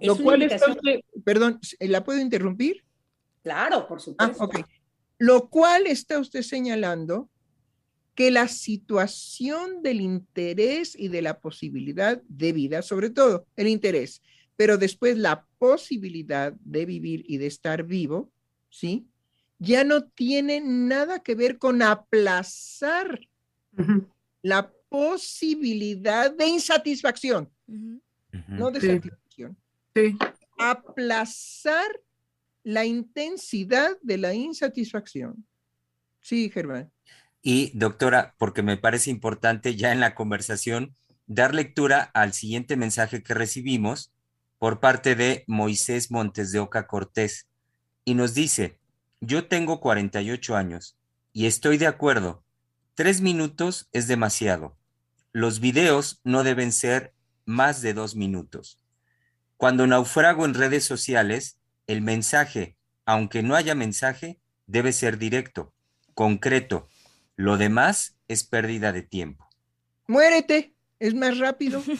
Lo 0.00 0.16
cual 0.16 0.42
está 0.42 0.70
usted, 0.70 1.00
perdón, 1.24 1.60
¿la 1.80 2.02
puedo 2.04 2.20
interrumpir? 2.20 2.84
Claro, 3.42 3.86
por 3.86 3.98
ah, 4.18 4.32
supuesto. 4.32 4.66
Lo 5.18 5.48
cual 5.48 5.86
está 5.86 6.18
usted 6.18 6.42
señalando 6.42 7.28
que 8.14 8.30
la 8.30 8.48
situación 8.48 9.82
del 9.82 10.00
interés 10.00 10.94
y 10.98 11.08
de 11.08 11.22
la 11.22 11.40
posibilidad 11.40 12.22
de 12.28 12.52
vida, 12.52 12.82
sobre 12.82 13.10
todo 13.10 13.46
el 13.56 13.68
interés, 13.68 14.22
pero 14.56 14.78
después 14.78 15.18
la 15.18 15.46
posibilidad 15.58 16.52
de 16.60 16.86
vivir 16.86 17.24
y 17.26 17.38
de 17.38 17.46
estar 17.46 17.82
vivo, 17.82 18.30
¿sí? 18.70 19.06
Ya 19.64 19.84
no 19.84 20.04
tiene 20.04 20.60
nada 20.60 21.22
que 21.22 21.34
ver 21.34 21.58
con 21.58 21.82
aplazar 21.82 23.20
la 24.42 24.72
posibilidad 24.88 26.32
de 26.32 26.46
insatisfacción, 26.46 27.50
no 28.46 28.70
de 28.70 28.80
satisfacción. 28.80 29.56
Aplazar 30.58 32.00
la 32.62 32.84
intensidad 32.84 33.96
de 34.02 34.18
la 34.18 34.34
insatisfacción. 34.34 35.46
Sí, 36.20 36.50
Germán. 36.50 36.90
Y 37.42 37.76
doctora, 37.76 38.34
porque 38.38 38.62
me 38.62 38.78
parece 38.78 39.10
importante 39.10 39.76
ya 39.76 39.92
en 39.92 40.00
la 40.00 40.14
conversación 40.14 40.94
dar 41.26 41.54
lectura 41.54 42.10
al 42.14 42.32
siguiente 42.32 42.76
mensaje 42.76 43.22
que 43.22 43.34
recibimos 43.34 44.12
por 44.58 44.80
parte 44.80 45.14
de 45.14 45.44
Moisés 45.46 46.10
Montes 46.10 46.52
de 46.52 46.60
Oca 46.60 46.86
Cortés. 46.86 47.46
Y 48.04 48.14
nos 48.14 48.32
dice, 48.32 48.78
yo 49.26 49.46
tengo 49.46 49.80
48 49.80 50.56
años 50.56 50.98
y 51.32 51.46
estoy 51.46 51.78
de 51.78 51.86
acuerdo. 51.86 52.44
Tres 52.94 53.20
minutos 53.20 53.88
es 53.92 54.06
demasiado. 54.06 54.76
Los 55.32 55.60
videos 55.60 56.20
no 56.24 56.44
deben 56.44 56.72
ser 56.72 57.12
más 57.44 57.82
de 57.82 57.94
dos 57.94 58.14
minutos. 58.14 58.78
Cuando 59.56 59.86
naufrago 59.86 60.44
en 60.44 60.54
redes 60.54 60.84
sociales, 60.84 61.58
el 61.86 62.02
mensaje, 62.02 62.76
aunque 63.04 63.42
no 63.42 63.56
haya 63.56 63.74
mensaje, 63.74 64.40
debe 64.66 64.92
ser 64.92 65.18
directo, 65.18 65.74
concreto. 66.14 66.88
Lo 67.36 67.56
demás 67.56 68.16
es 68.28 68.44
pérdida 68.44 68.92
de 68.92 69.02
tiempo. 69.02 69.48
Muérete, 70.06 70.74
es 70.98 71.14
más 71.14 71.38
rápido. 71.38 71.82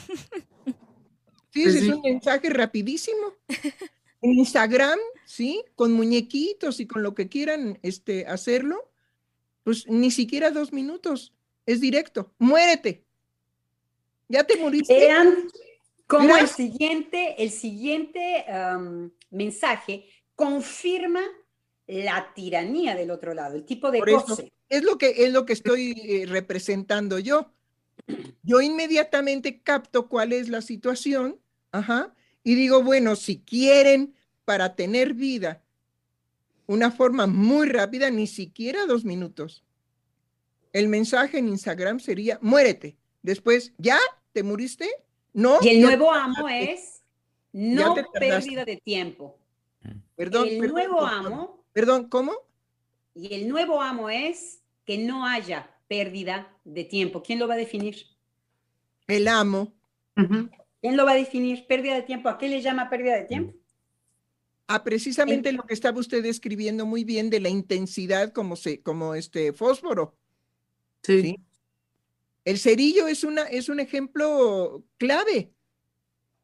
Sí, 1.54 1.62
pues 1.62 1.76
es 1.76 1.88
un 1.88 2.02
mensaje 2.02 2.50
rapidísimo. 2.50 3.32
En 4.24 4.38
Instagram, 4.38 4.98
sí, 5.26 5.62
con 5.74 5.92
muñequitos 5.92 6.80
y 6.80 6.86
con 6.86 7.02
lo 7.02 7.14
que 7.14 7.28
quieran 7.28 7.78
este, 7.82 8.26
hacerlo, 8.26 8.90
pues 9.64 9.86
ni 9.86 10.10
siquiera 10.10 10.50
dos 10.50 10.72
minutos, 10.72 11.34
es 11.66 11.82
directo. 11.82 12.32
Muérete. 12.38 13.04
Ya 14.28 14.44
te 14.44 14.56
moriste. 14.56 14.94
Vean 14.94 15.48
cómo 16.06 16.34
el 16.38 16.48
siguiente, 16.48 17.42
el 17.42 17.50
siguiente 17.50 18.46
mensaje 19.28 20.08
confirma 20.34 21.20
la 21.86 22.32
tiranía 22.34 22.94
del 22.94 23.10
otro 23.10 23.34
lado, 23.34 23.56
el 23.56 23.66
tipo 23.66 23.90
de 23.90 24.00
goce. 24.00 24.50
es 24.70 24.84
lo 24.84 24.96
que 24.96 25.26
es 25.26 25.32
lo 25.34 25.44
que 25.44 25.52
estoy 25.52 25.92
eh, 26.02 26.24
representando 26.26 27.18
yo. 27.18 27.52
Yo 28.42 28.62
inmediatamente 28.62 29.60
capto 29.60 30.08
cuál 30.08 30.32
es 30.32 30.48
la 30.48 30.62
situación 30.62 31.40
Ajá. 31.74 32.14
Y 32.45 32.55
digo, 32.55 32.82
bueno, 32.82 33.16
si 33.16 33.40
quieren 33.40 34.14
para 34.45 34.76
tener 34.76 35.14
vida 35.14 35.62
una 36.66 36.90
forma 36.90 37.26
muy 37.26 37.68
rápida, 37.68 38.11
ni 38.11 38.26
siquiera 38.26 38.86
dos 38.86 39.05
minutos. 39.05 39.64
El 40.72 40.88
mensaje 40.88 41.38
en 41.38 41.49
Instagram 41.49 42.01
sería, 42.01 42.38
muérete. 42.42 42.97
Después, 43.22 43.72
¿ya? 43.78 43.99
¿Te 44.32 44.42
muriste? 44.42 44.88
No. 45.32 45.59
Y 45.62 45.68
el 45.68 45.82
nuevo 45.82 46.12
amo 46.12 46.49
es 46.49 47.03
no 47.53 47.95
pérdida 48.12 48.64
de 48.64 48.76
tiempo. 48.76 49.38
Perdón. 50.16 50.49
El 50.49 50.68
nuevo 50.68 51.01
amo. 51.01 51.64
Perdón, 51.72 52.09
¿cómo? 52.09 52.32
Y 53.14 53.32
el 53.34 53.49
nuevo 53.49 53.80
amo 53.80 54.11
es 54.11 54.61
que 54.84 54.99
no 54.99 55.26
haya 55.26 55.70
pérdida 55.88 56.53
de 56.64 56.84
tiempo. 56.84 57.22
¿Quién 57.22 57.38
lo 57.38 57.49
va 57.49 57.55
a 57.55 57.59
definir? 57.59 57.97
El 59.07 59.28
amo. 59.28 59.72
¿Quién 60.85 60.99
lo 60.99 61.07
va 61.07 61.12
a 61.12 61.16
definir? 61.16 61.66
¿Pérdida 61.66 61.95
de 61.95 62.03
tiempo? 62.03 62.28
¿A 62.28 62.37
qué 62.37 62.47
le 62.47 62.61
llama 62.61 62.91
pérdida 62.91 63.16
de 63.16 63.24
tiempo? 63.24 63.55
A 64.66 64.85
precisamente 64.85 65.51
lo 65.51 65.62
que 65.62 65.72
estaba 65.72 65.99
usted 65.99 66.22
describiendo 66.22 66.85
muy 66.85 67.05
bien 67.05 67.30
de 67.30 67.41
la 67.41 67.49
intensidad 67.49 68.35
como, 68.35 68.55
se, 68.55 68.82
como 68.82 69.14
este 69.14 69.55
fósforo. 69.55 70.14
Sí. 71.03 71.39
El 72.45 72.59
cerillo 72.59 73.09
es, 73.09 73.24
una, 73.24 73.45
es 73.45 73.70
un 73.70 73.80
ejemplo 73.80 74.85
clave. 74.99 75.55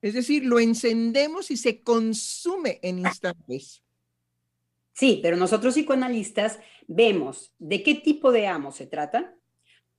Es 0.01 0.14
decir, 0.14 0.47
lo 0.47 0.59
encendemos 0.59 1.51
y 1.51 1.59
se 1.59 1.82
consume 1.82 2.80
en 2.82 3.01
instantes. 3.01 3.82
Sí, 4.95 5.20
pero 5.22 5.36
nosotros 5.36 5.74
psicoanalistas 5.74 6.61
vemos 6.86 7.53
de 7.59 7.82
qué 7.82 7.95
tipo 7.95 8.32
de 8.32 8.47
amo 8.47 8.72
se 8.72 8.86
trata, 8.86 9.36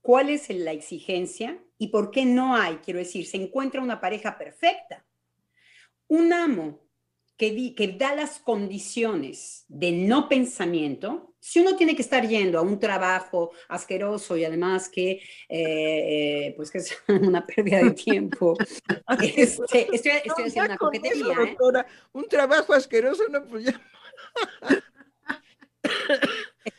cuál 0.00 0.30
es 0.30 0.50
la 0.50 0.72
exigencia 0.72 1.62
y 1.82 1.88
por 1.88 2.12
qué 2.12 2.24
no 2.24 2.54
hay, 2.54 2.76
quiero 2.76 3.00
decir, 3.00 3.26
se 3.26 3.38
encuentra 3.38 3.82
una 3.82 4.00
pareja 4.00 4.38
perfecta. 4.38 5.04
Un 6.06 6.32
amo 6.32 6.78
que, 7.36 7.74
que 7.74 7.88
da 7.88 8.14
las 8.14 8.38
condiciones 8.38 9.64
de 9.66 9.90
no 9.90 10.28
pensamiento, 10.28 11.34
si 11.40 11.58
uno 11.58 11.74
tiene 11.74 11.96
que 11.96 12.02
estar 12.02 12.24
yendo 12.28 12.60
a 12.60 12.62
un 12.62 12.78
trabajo 12.78 13.50
asqueroso 13.68 14.36
y 14.36 14.44
además 14.44 14.88
que, 14.88 15.10
eh, 15.10 15.24
eh, 15.48 16.54
pues 16.56 16.70
que 16.70 16.78
es 16.78 16.96
una 17.08 17.44
pérdida 17.44 17.82
de 17.82 17.90
tiempo, 17.90 18.56
este, 19.20 19.88
estoy, 19.92 20.12
haciendo 20.12 20.66
una 20.66 20.78
coquetería. 20.78 21.34
¿eh? 21.42 21.56
Un 22.12 22.28
trabajo 22.28 22.74
asqueroso, 22.74 23.24
no, 23.28 23.44
pues 23.44 23.64
ya. 23.64 23.80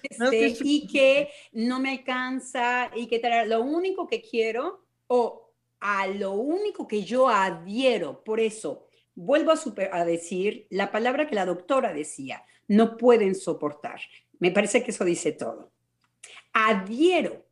Este, 0.01 0.55
y 0.61 0.87
que 0.87 1.29
no 1.51 1.79
me 1.79 1.91
alcanza 1.91 2.89
y 2.95 3.07
que 3.07 3.21
lo 3.47 3.61
único 3.61 4.07
que 4.07 4.21
quiero 4.21 4.83
o 5.07 5.51
a 5.79 6.07
lo 6.07 6.31
único 6.31 6.87
que 6.87 7.03
yo 7.03 7.27
adhiero, 7.27 8.23
por 8.23 8.39
eso 8.39 8.87
vuelvo 9.15 9.51
a, 9.51 9.57
a 9.91 10.05
decir 10.05 10.67
la 10.69 10.91
palabra 10.91 11.27
que 11.27 11.35
la 11.35 11.45
doctora 11.45 11.93
decía, 11.93 12.43
no 12.67 12.97
pueden 12.97 13.35
soportar. 13.35 13.99
Me 14.39 14.51
parece 14.51 14.83
que 14.83 14.91
eso 14.91 15.05
dice 15.05 15.31
todo. 15.31 15.71
Adhiero 16.53 17.45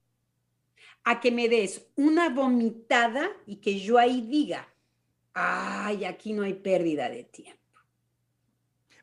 a 1.03 1.19
que 1.19 1.31
me 1.31 1.49
des 1.49 1.87
una 1.95 2.29
vomitada 2.29 3.29
y 3.45 3.57
que 3.57 3.79
yo 3.79 3.97
ahí 3.97 4.21
diga, 4.21 4.67
ay, 5.33 6.05
aquí 6.05 6.33
no 6.33 6.43
hay 6.43 6.53
pérdida 6.53 7.09
de 7.09 7.23
tiempo. 7.23 7.59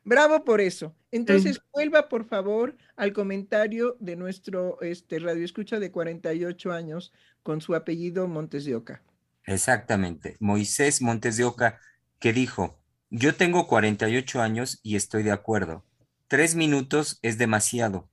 Bravo 0.03 0.43
por 0.43 0.61
eso. 0.61 0.95
Entonces, 1.11 1.59
vuelva 1.73 2.07
por 2.07 2.25
favor 2.25 2.75
al 2.95 3.13
comentario 3.13 3.97
de 3.99 4.15
nuestro 4.15 4.79
este, 4.81 5.19
radio 5.19 5.43
escucha 5.43 5.79
de 5.79 5.91
48 5.91 6.71
años 6.71 7.11
con 7.43 7.61
su 7.61 7.75
apellido 7.75 8.27
Montes 8.27 8.65
de 8.65 8.75
Oca. 8.75 9.03
Exactamente, 9.45 10.37
Moisés 10.39 11.01
Montes 11.01 11.37
de 11.37 11.45
Oca, 11.45 11.79
que 12.19 12.33
dijo, 12.33 12.79
yo 13.09 13.35
tengo 13.35 13.67
48 13.67 14.41
años 14.41 14.79
y 14.83 14.95
estoy 14.95 15.23
de 15.23 15.31
acuerdo. 15.31 15.83
Tres 16.27 16.55
minutos 16.55 17.17
es 17.23 17.37
demasiado. 17.37 18.09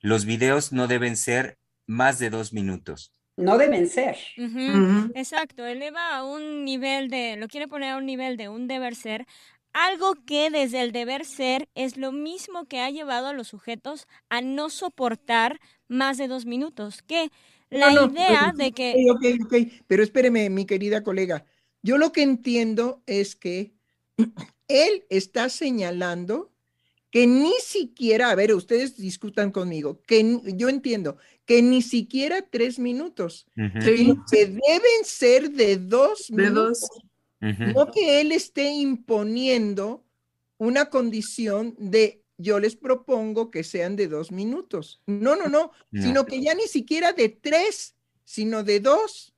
Los 0.00 0.24
videos 0.24 0.72
no 0.72 0.86
deben 0.86 1.16
ser 1.16 1.58
más 1.86 2.18
de 2.18 2.30
dos 2.30 2.52
minutos. 2.52 3.12
No 3.36 3.58
deben 3.58 3.88
ser. 3.88 4.16
Exacto, 5.14 5.64
eleva 5.64 6.16
a 6.16 6.24
un 6.24 6.64
nivel 6.64 7.08
de, 7.08 7.36
lo 7.36 7.48
quiere 7.48 7.68
poner 7.68 7.92
a 7.92 7.96
un 7.96 8.06
nivel 8.06 8.36
de 8.36 8.48
un 8.48 8.68
deber 8.68 8.94
ser, 8.94 9.26
algo 9.72 10.14
que 10.26 10.50
desde 10.50 10.80
el 10.80 10.92
deber 10.92 11.24
ser 11.24 11.68
es 11.74 11.96
lo 11.96 12.10
mismo 12.10 12.66
que 12.66 12.80
ha 12.80 12.90
llevado 12.90 13.28
a 13.28 13.32
los 13.32 13.48
sujetos 13.48 14.06
a 14.28 14.40
no 14.40 14.70
soportar 14.70 15.60
más 15.86 16.16
de 16.16 16.26
dos 16.26 16.46
minutos. 16.46 17.02
Que 17.02 17.30
la 17.70 17.92
idea 17.92 18.52
de 18.56 18.72
que... 18.72 18.94
Ok, 19.10 19.44
ok, 19.44 19.54
pero 19.86 20.02
espéreme, 20.02 20.50
mi 20.50 20.64
querida 20.64 21.02
colega. 21.02 21.44
Yo 21.82 21.98
lo 21.98 22.12
que 22.12 22.22
entiendo 22.22 23.02
es 23.06 23.36
que 23.36 23.72
él 24.68 25.04
está 25.10 25.48
señalando 25.48 26.50
que 27.10 27.26
ni 27.26 27.54
siquiera, 27.62 28.30
a 28.30 28.34
ver, 28.34 28.54
ustedes 28.54 28.96
discutan 28.96 29.50
conmigo, 29.50 30.02
que 30.06 30.40
yo 30.54 30.68
entiendo 30.68 31.16
que 31.46 31.62
ni 31.62 31.80
siquiera 31.80 32.42
tres 32.42 32.78
minutos, 32.78 33.46
que 33.54 34.46
deben 34.46 35.04
ser 35.04 35.50
de 35.50 35.78
dos 35.78 36.30
minutos. 36.30 36.86
No 37.40 37.90
que 37.90 38.20
él 38.20 38.32
esté 38.32 38.70
imponiendo 38.72 40.04
una 40.58 40.90
condición 40.90 41.74
de 41.78 42.17
yo 42.38 42.60
les 42.60 42.76
propongo 42.76 43.50
que 43.50 43.64
sean 43.64 43.96
de 43.96 44.08
dos 44.08 44.32
minutos. 44.32 45.02
No, 45.06 45.36
no, 45.36 45.48
no, 45.48 45.72
sino 45.92 46.24
que 46.24 46.40
ya 46.40 46.54
ni 46.54 46.66
siquiera 46.66 47.12
de 47.12 47.28
tres, 47.28 47.96
sino 48.24 48.62
de 48.62 48.80
dos. 48.80 49.34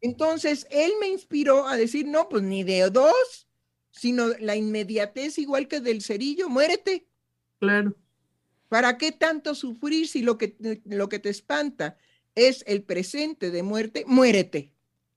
Entonces, 0.00 0.66
él 0.70 0.92
me 1.00 1.08
inspiró 1.08 1.66
a 1.66 1.76
decir, 1.76 2.06
no, 2.06 2.28
pues 2.28 2.44
ni 2.44 2.62
de 2.62 2.88
dos, 2.88 3.48
sino 3.90 4.28
la 4.38 4.56
inmediatez 4.56 5.38
igual 5.38 5.66
que 5.66 5.80
del 5.80 6.02
cerillo, 6.02 6.48
muérete. 6.48 7.06
Claro. 7.58 7.96
¿Para 8.68 8.96
qué 8.96 9.10
tanto 9.10 9.56
sufrir 9.56 10.06
si 10.06 10.22
lo 10.22 10.38
que, 10.38 10.56
lo 10.84 11.08
que 11.08 11.18
te 11.18 11.28
espanta 11.28 11.98
es 12.36 12.62
el 12.68 12.84
presente 12.84 13.50
de 13.50 13.64
muerte? 13.64 14.04
Muérete. 14.06 14.72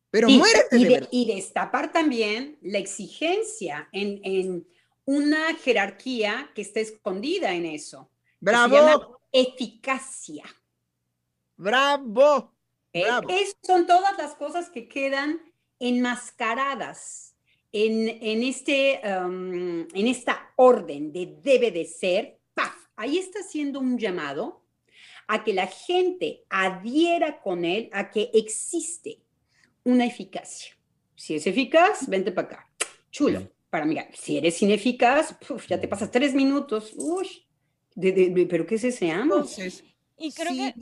Pero 0.10 0.30
muérete. 0.30 1.08
Y, 1.12 1.26
destapar 1.26 1.92
también 1.92 2.58
la 2.62 2.80
exigencia 2.80 3.90
en, 3.92 4.66
una 5.06 5.54
jerarquía 5.56 6.52
que 6.56 6.62
está 6.62 6.80
escondida 6.80 7.54
en 7.54 7.66
eso. 7.66 8.10
Bravo. 8.40 9.22
eficacia. 9.32 10.44
Bravo. 11.56 12.54
¿Eh? 12.92 13.08
son 13.62 13.88
todas 13.88 14.18
las 14.18 14.36
cosas 14.36 14.70
que 14.70 14.88
quedan 14.88 15.42
enmascaradas 15.80 17.36
en, 17.72 18.08
en, 18.22 18.44
este, 18.44 19.02
um, 19.04 19.82
en 19.94 20.08
esta 20.08 20.54
orden 20.56 21.12
de 21.12 21.38
debe 21.42 21.72
de 21.72 21.86
ser. 21.86 22.40
¡Paf! 22.54 22.76
Ahí 22.96 23.18
está 23.18 23.40
haciendo 23.40 23.80
un 23.80 23.98
llamado 23.98 24.64
a 25.28 25.44
que 25.44 25.54
la 25.54 25.68
gente 25.68 26.44
adhiera 26.50 27.42
con 27.42 27.66
él, 27.66 27.90
a 27.94 28.12
que 28.12 28.30
existe 28.34 29.24
una 29.84 30.06
eficacia. 30.06 30.76
Si 31.16 31.36
es 31.36 31.48
eficaz, 31.48 32.08
vente 32.08 32.32
para 32.32 32.48
acá. 32.48 32.70
Chulo, 33.10 33.50
para 33.74 33.88
mirar. 33.88 34.08
Si 34.14 34.38
eres 34.38 34.62
ineficaz, 34.62 35.36
ya 35.68 35.82
te 35.82 35.88
pasas 35.88 36.12
tres 36.12 36.36
minutos. 36.36 36.94
Uy, 36.96 37.28
¿pero 38.48 38.68
qué 38.68 38.76
es 38.76 38.84
ese 38.84 39.10
amo? 39.10 39.44
Y 40.16 40.32
creo 40.32 40.54
que... 40.54 40.76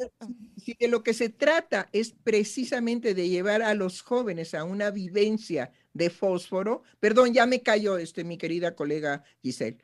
si 0.57 0.73
de 0.77 0.89
lo 0.89 1.01
que 1.01 1.13
se 1.13 1.29
trata 1.29 1.87
es 1.93 2.11
precisamente 2.11 3.13
de 3.13 3.29
llevar 3.29 3.61
a 3.61 3.75
los 3.75 4.01
jóvenes 4.01 4.53
a 4.53 4.65
una 4.65 4.91
vivencia 4.91 5.71
de 5.93 6.09
fósforo, 6.09 6.83
perdón, 6.99 7.33
ya 7.33 7.45
me 7.45 7.61
cayó 7.61 7.97
este, 7.97 8.25
mi 8.25 8.37
querida 8.37 8.75
colega 8.75 9.23
Giselle. 9.41 9.77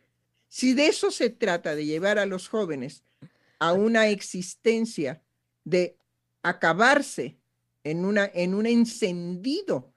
Si 0.49 0.73
de 0.73 0.87
eso 0.87 1.09
se 1.09 1.29
trata, 1.29 1.75
de 1.75 1.85
llevar 1.85 2.19
a 2.19 2.25
los 2.25 2.49
jóvenes 2.49 3.05
a 3.59 3.71
una 3.71 4.09
existencia 4.09 5.23
de 5.63 5.95
acabarse 6.43 7.37
en, 7.85 8.03
una, 8.03 8.29
en 8.33 8.53
un 8.53 8.65
encendido 8.65 9.93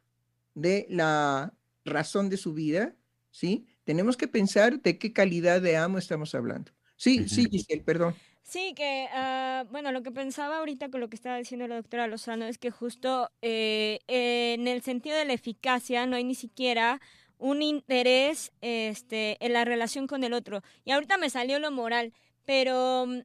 de 0.54 0.86
la 0.88 1.52
razón 1.84 2.28
de 2.28 2.36
su 2.36 2.54
vida, 2.54 2.94
¿sí? 3.40 3.66
Tenemos 3.84 4.18
que 4.18 4.28
pensar 4.28 4.82
de 4.82 4.98
qué 4.98 5.14
calidad 5.14 5.62
de 5.62 5.78
amo 5.78 5.96
estamos 5.96 6.34
hablando. 6.34 6.72
Sí, 6.96 7.26
sí, 7.26 7.46
Giselle, 7.50 7.82
perdón. 7.82 8.14
Sí, 8.42 8.74
que, 8.76 9.08
ah, 9.14 9.64
bueno, 9.70 9.92
lo 9.92 10.02
que 10.02 10.10
pensaba 10.10 10.58
ahorita 10.58 10.90
con 10.90 11.00
lo 11.00 11.08
que 11.08 11.16
estaba 11.16 11.38
diciendo 11.38 11.66
la 11.66 11.76
doctora 11.76 12.06
Lozano 12.06 12.44
es 12.44 12.58
que 12.58 12.70
justo 12.70 13.30
eh, 13.40 14.00
en 14.08 14.68
el 14.68 14.82
sentido 14.82 15.16
de 15.16 15.24
la 15.24 15.32
eficacia 15.32 16.04
no 16.04 16.16
hay 16.16 16.24
ni 16.24 16.34
siquiera 16.34 17.00
un 17.38 17.62
interés 17.62 18.52
este, 18.60 19.38
en 19.40 19.54
la 19.54 19.64
relación 19.64 20.06
con 20.06 20.22
el 20.22 20.34
otro. 20.34 20.60
Y 20.84 20.90
ahorita 20.90 21.16
me 21.16 21.30
salió 21.30 21.58
lo 21.58 21.70
moral, 21.70 22.12
pero 22.44 23.06
mm, 23.06 23.20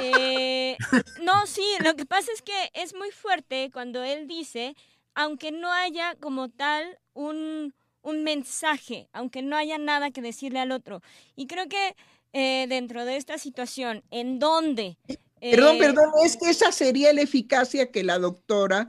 eh, 0.00 0.76
no, 1.22 1.46
sí, 1.46 1.64
lo 1.84 1.94
que 1.94 2.06
pasa 2.06 2.32
es 2.34 2.42
que 2.42 2.70
es 2.74 2.92
muy 2.92 3.12
fuerte 3.12 3.70
cuando 3.72 4.02
él 4.02 4.26
dice, 4.26 4.74
aunque 5.14 5.52
no 5.52 5.70
haya 5.70 6.16
como 6.16 6.48
tal 6.48 6.98
un, 7.12 7.72
un 8.02 8.24
mensaje, 8.24 9.08
aunque 9.12 9.42
no 9.42 9.56
haya 9.56 9.78
nada 9.78 10.10
que 10.10 10.22
decirle 10.22 10.60
al 10.60 10.72
otro. 10.72 11.02
Y 11.36 11.46
creo 11.46 11.68
que 11.68 11.96
eh, 12.32 12.66
dentro 12.68 13.04
de 13.04 13.16
esta 13.16 13.38
situación, 13.38 14.02
en 14.10 14.38
donde... 14.38 14.96
perdón, 15.40 15.76
eh, 15.76 15.78
perdón, 15.78 16.10
es 16.24 16.36
que 16.36 16.50
esa 16.50 16.72
sería 16.72 17.12
la 17.12 17.22
eficacia 17.22 17.90
que 17.90 18.04
la 18.04 18.18
doctora 18.18 18.88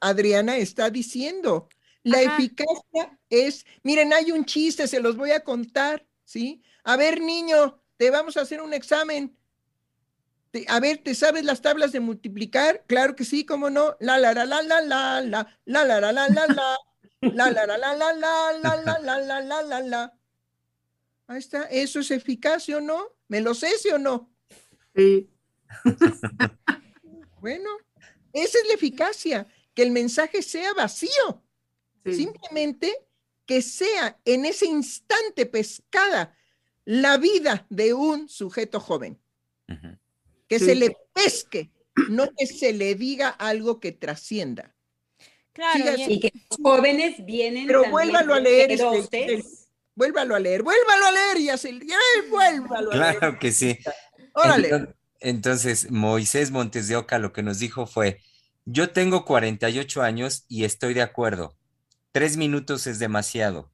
Adriana 0.00 0.56
está 0.56 0.90
diciendo. 0.90 1.68
La 2.02 2.20
eficacia 2.20 3.18
es, 3.30 3.64
miren, 3.82 4.12
hay 4.12 4.32
un 4.32 4.44
chiste, 4.44 4.88
se 4.88 5.00
los 5.00 5.16
voy 5.16 5.30
a 5.30 5.44
contar, 5.44 6.04
¿sí? 6.24 6.62
A 6.82 6.96
ver, 6.96 7.20
niño, 7.20 7.80
te 7.96 8.10
vamos 8.10 8.36
a 8.36 8.40
hacer 8.40 8.60
un 8.60 8.74
examen 8.74 9.36
a 10.68 10.80
ver, 10.80 10.98
¿te 10.98 11.14
sabes 11.14 11.44
las 11.44 11.62
tablas 11.62 11.92
de 11.92 12.00
multiplicar? 12.00 12.84
Claro 12.86 13.16
que 13.16 13.24
sí, 13.24 13.46
¿cómo 13.46 13.70
no? 13.70 13.96
La 14.00 14.18
la 14.18 14.34
la 14.34 14.44
la 14.44 14.62
la 14.62 14.80
la 14.82 15.20
la 15.22 15.46
la 15.64 15.84
la 15.84 16.00
la 16.00 16.12
la 16.12 16.28
la 16.28 16.46
la 16.46 16.76
la 17.22 17.50
la 17.50 17.66
la 17.66 17.78
la 17.78 17.94
la 17.94 18.12
la 18.12 18.52
la 18.52 18.98
la 18.98 18.98
la 18.98 19.40
la 19.40 19.62
la 19.62 19.80
la 19.80 20.18
Ahí 21.28 21.38
está, 21.38 21.62
¿eso 21.64 22.00
es 22.00 22.10
eficaz 22.10 22.68
o 22.68 22.80
no? 22.80 23.06
¿Me 23.28 23.40
lo 23.40 23.54
sé, 23.54 23.78
sí 23.78 23.88
o 23.88 23.98
no? 23.98 24.30
Sí. 24.94 25.30
Bueno, 27.40 27.70
esa 28.32 28.58
es 28.58 28.68
la 28.68 28.74
eficacia, 28.74 29.46
que 29.74 29.82
el 29.82 29.90
mensaje 29.90 30.42
sea 30.42 30.74
vacío. 30.74 31.42
Simplemente 32.04 32.92
que 33.46 33.62
sea 33.62 34.20
en 34.24 34.44
ese 34.44 34.66
instante 34.66 35.46
pescada 35.46 36.36
la 36.84 37.16
vida 37.16 37.66
de 37.70 37.94
un 37.94 38.28
sujeto 38.28 38.80
joven 38.80 39.20
que 40.48 40.58
se 40.58 40.74
le 40.74 40.96
pesque, 41.14 41.70
no 42.10 42.28
que 42.36 42.46
se 42.46 42.72
le 42.72 42.94
diga 42.94 43.30
algo 43.30 43.80
que 43.80 43.92
trascienda. 43.92 44.74
Claro, 45.52 45.94
y 45.96 46.20
que 46.20 46.32
los 46.50 46.58
jóvenes 46.62 47.24
vienen. 47.24 47.66
Pero 47.66 47.90
vuélvalo 47.90 48.34
a 48.34 48.40
leer. 48.40 48.72
Este, 48.72 49.44
vuélvalo 49.94 50.34
a 50.34 50.40
leer, 50.40 50.62
vuélvalo 50.62 51.06
a 51.06 51.12
leer, 51.12 51.38
y 51.38 51.50
así, 51.50 51.78
vuélvalo 52.30 52.92
a 52.92 52.96
leer. 52.96 53.18
Claro 53.18 53.38
que 53.38 53.52
sí. 53.52 53.78
Órale. 54.32 54.94
Entonces, 55.20 55.90
Moisés 55.90 56.50
Montes 56.50 56.88
de 56.88 56.96
Oca 56.96 57.18
lo 57.18 57.32
que 57.32 57.42
nos 57.42 57.58
dijo 57.58 57.86
fue: 57.86 58.20
Yo 58.64 58.90
tengo 58.90 59.24
48 59.24 60.02
años 60.02 60.44
y 60.48 60.64
estoy 60.64 60.94
de 60.94 61.02
acuerdo. 61.02 61.54
Tres 62.12 62.36
minutos 62.36 62.86
es 62.86 62.98
demasiado. 62.98 63.70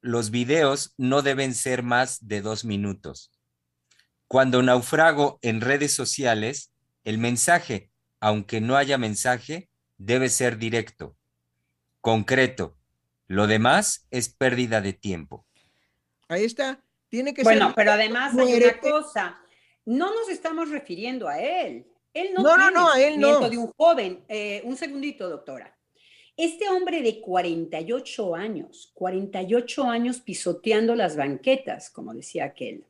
Los 0.00 0.30
videos 0.30 0.94
no 0.96 1.22
deben 1.22 1.54
ser 1.54 1.82
más 1.82 2.26
de 2.26 2.40
dos 2.40 2.64
minutos. 2.64 3.30
Cuando 4.26 4.62
naufrago 4.62 5.38
en 5.42 5.60
redes 5.60 5.92
sociales, 5.92 6.72
el 7.04 7.18
mensaje, 7.18 7.90
aunque 8.20 8.60
no 8.60 8.76
haya 8.76 8.96
mensaje, 8.96 9.68
debe 9.98 10.28
ser 10.28 10.56
directo, 10.56 11.16
concreto. 12.00 12.76
Lo 13.26 13.46
demás 13.46 14.06
es 14.10 14.28
pérdida 14.28 14.80
de 14.80 14.92
tiempo. 14.92 15.46
Ahí 16.28 16.44
está. 16.44 16.82
Tiene 17.08 17.34
que 17.34 17.42
bueno, 17.42 17.72
pero 17.74 17.92
además 17.92 18.36
hay 18.38 18.54
una 18.54 18.78
cosa. 18.78 19.40
No 19.84 20.14
nos 20.14 20.28
estamos 20.28 20.70
refiriendo 20.70 21.28
a 21.28 21.38
él. 21.40 21.86
Él 22.12 22.30
no, 22.34 22.42
no, 22.42 22.54
tiene 22.54 22.64
no, 22.64 22.80
no, 22.80 22.90
a 22.90 23.00
él 23.00 23.20
no. 23.20 23.48
de 23.48 23.58
un 23.58 23.72
joven. 23.76 24.24
Eh, 24.28 24.62
un 24.64 24.76
segundito, 24.76 25.28
doctora. 25.28 25.76
Este 26.36 26.68
hombre 26.70 27.02
de 27.02 27.20
48 27.20 28.34
años, 28.34 28.90
48 28.94 29.84
años 29.84 30.20
pisoteando 30.20 30.94
las 30.94 31.16
banquetas, 31.16 31.90
como 31.90 32.14
decía 32.14 32.46
aquel, 32.46 32.86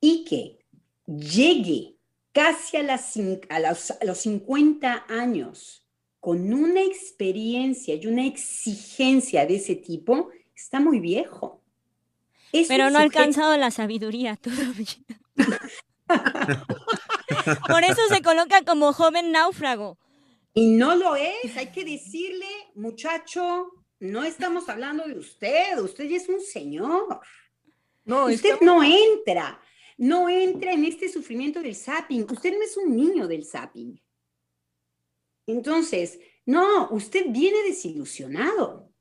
y 0.00 0.24
que 0.24 0.58
llegue 1.06 1.96
casi 2.32 2.76
a, 2.76 2.82
las, 2.84 3.16
a, 3.48 4.04
los, 4.04 4.18
50 4.18 5.06
años 5.08 5.84
con 6.20 6.52
una 6.52 6.82
experiencia 6.82 7.94
y 7.94 8.06
una 8.06 8.26
exigencia 8.26 9.46
de 9.46 9.56
ese 9.56 9.76
tipo, 9.76 10.30
está 10.54 10.80
muy 10.80 11.00
viejo. 11.00 11.62
Pero 12.68 12.90
no 12.90 12.98
ha 12.98 13.02
alcanzado 13.02 13.56
la 13.56 13.70
sabiduría 13.70 14.36
todavía. 14.36 14.86
Por 17.68 17.84
eso 17.84 18.00
se 18.08 18.22
coloca 18.22 18.64
como 18.64 18.92
joven 18.92 19.32
náufrago. 19.32 19.98
Y 20.54 20.68
no 20.68 20.96
lo 20.96 21.14
es, 21.14 21.56
hay 21.56 21.68
que 21.68 21.84
decirle, 21.84 22.46
muchacho, 22.74 23.70
no 24.00 24.24
estamos 24.24 24.68
hablando 24.68 25.04
de 25.04 25.18
usted, 25.18 25.78
usted 25.78 26.04
ya 26.04 26.16
es 26.16 26.28
un 26.28 26.40
señor. 26.40 27.20
No, 28.04 28.26
usted 28.26 28.60
no 28.60 28.82
entra 28.82 29.60
no 29.98 30.28
entra 30.28 30.72
en 30.72 30.84
este 30.84 31.08
sufrimiento 31.08 31.60
del 31.60 31.74
zapping. 31.74 32.24
Usted 32.30 32.52
no 32.52 32.62
es 32.62 32.76
un 32.76 32.96
niño 32.96 33.26
del 33.26 33.44
zapping. 33.44 34.00
Entonces, 35.48 36.20
no, 36.44 36.88
usted 36.90 37.24
viene 37.30 37.62
desilusionado. 37.64 38.92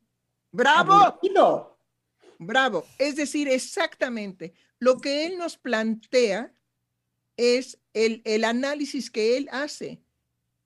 Bravo. 0.51 1.19
Bravo. 2.39 2.85
Es 2.97 3.15
decir, 3.17 3.47
exactamente 3.49 4.53
lo 4.79 4.97
que 4.97 5.25
él 5.25 5.37
nos 5.37 5.57
plantea 5.57 6.53
es 7.35 7.79
el, 7.93 8.21
el 8.23 8.45
análisis 8.45 9.11
que 9.11 9.37
él 9.37 9.49
hace. 9.51 10.01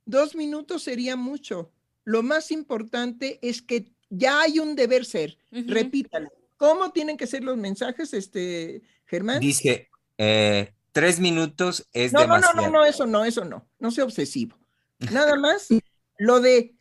Dos 0.05 0.35
minutos 0.35 0.83
sería 0.83 1.15
mucho. 1.15 1.71
Lo 2.03 2.21
más 2.21 2.51
importante 2.51 3.39
es 3.41 3.61
que 3.61 3.91
ya 4.09 4.41
hay 4.41 4.59
un 4.59 4.75
deber 4.75 5.03
ser. 5.03 5.37
Repítalo. 5.49 6.29
¿Cómo 6.57 6.91
tienen 6.91 7.17
que 7.17 7.25
ser 7.25 7.43
los 7.43 7.57
mensajes, 7.57 8.13
este, 8.13 8.83
Germán? 9.05 9.39
Dice, 9.39 9.89
eh, 10.17 10.73
tres 10.91 11.19
minutos 11.19 11.87
es 11.91 12.11
demasiado. 12.11 12.53
No, 12.53 12.61
no, 12.61 12.69
no, 12.69 12.85
eso 12.85 13.07
no, 13.07 13.25
eso 13.25 13.45
no. 13.45 13.67
No 13.79 13.89
sea 13.89 14.03
obsesivo. 14.03 14.60
Nada 15.11 15.35
más 15.35 15.69
lo 16.17 16.39
de. 16.39 16.75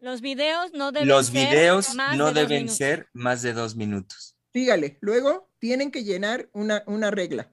Los 0.00 0.20
videos 0.20 0.72
no 0.74 0.92
deben 0.92 1.08
Los 1.08 1.30
videos 1.30 1.94
no 1.94 2.32
deben 2.32 2.68
ser 2.68 3.08
más 3.14 3.40
de 3.40 3.54
dos 3.54 3.74
minutos. 3.74 4.36
Dígale, 4.52 4.98
luego 5.00 5.48
tienen 5.58 5.90
que 5.90 6.04
llenar 6.04 6.48
una, 6.52 6.84
una 6.86 7.10
regla. 7.10 7.50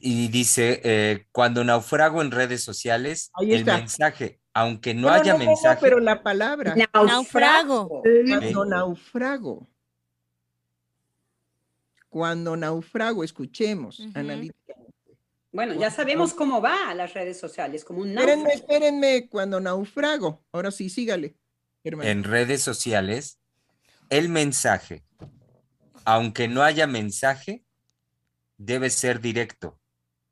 Y 0.00 0.28
dice, 0.28 0.80
eh, 0.84 1.26
cuando 1.32 1.64
naufrago 1.64 2.20
en 2.20 2.30
redes 2.30 2.62
sociales, 2.62 3.30
Ahí 3.34 3.52
el 3.52 3.60
está. 3.60 3.78
mensaje, 3.78 4.40
aunque 4.52 4.92
no, 4.92 5.08
haya 5.08 5.32
no, 5.32 5.38
no, 5.38 5.44
mensaje, 5.46 5.78
pero 5.80 5.98
la 6.00 6.22
palabra, 6.22 6.74
Naufrago. 6.92 8.02
cuando 8.02 8.64
naufrago. 8.66 9.68
Cuando 12.08 12.56
naufrago, 12.56 13.22
escuchemos, 13.24 14.00
analíticamente. 14.14 14.67
Bueno, 15.58 15.74
ya 15.74 15.90
sabemos 15.90 16.34
cómo 16.34 16.60
va 16.62 16.88
a 16.88 16.94
las 16.94 17.14
redes 17.14 17.36
sociales, 17.36 17.84
como 17.84 18.02
un 18.02 18.10
Espérenme, 18.10 18.44
náufrago. 18.44 18.60
espérenme, 18.60 19.28
cuando 19.28 19.58
naufrago. 19.58 20.44
Ahora 20.52 20.70
sí, 20.70 20.88
sígale, 20.88 21.34
hermano. 21.82 22.08
en 22.08 22.22
redes 22.22 22.62
sociales, 22.62 23.40
el 24.08 24.28
mensaje, 24.28 25.02
aunque 26.04 26.46
no 26.46 26.62
haya 26.62 26.86
mensaje, 26.86 27.64
debe 28.56 28.88
ser 28.88 29.20
directo. 29.20 29.80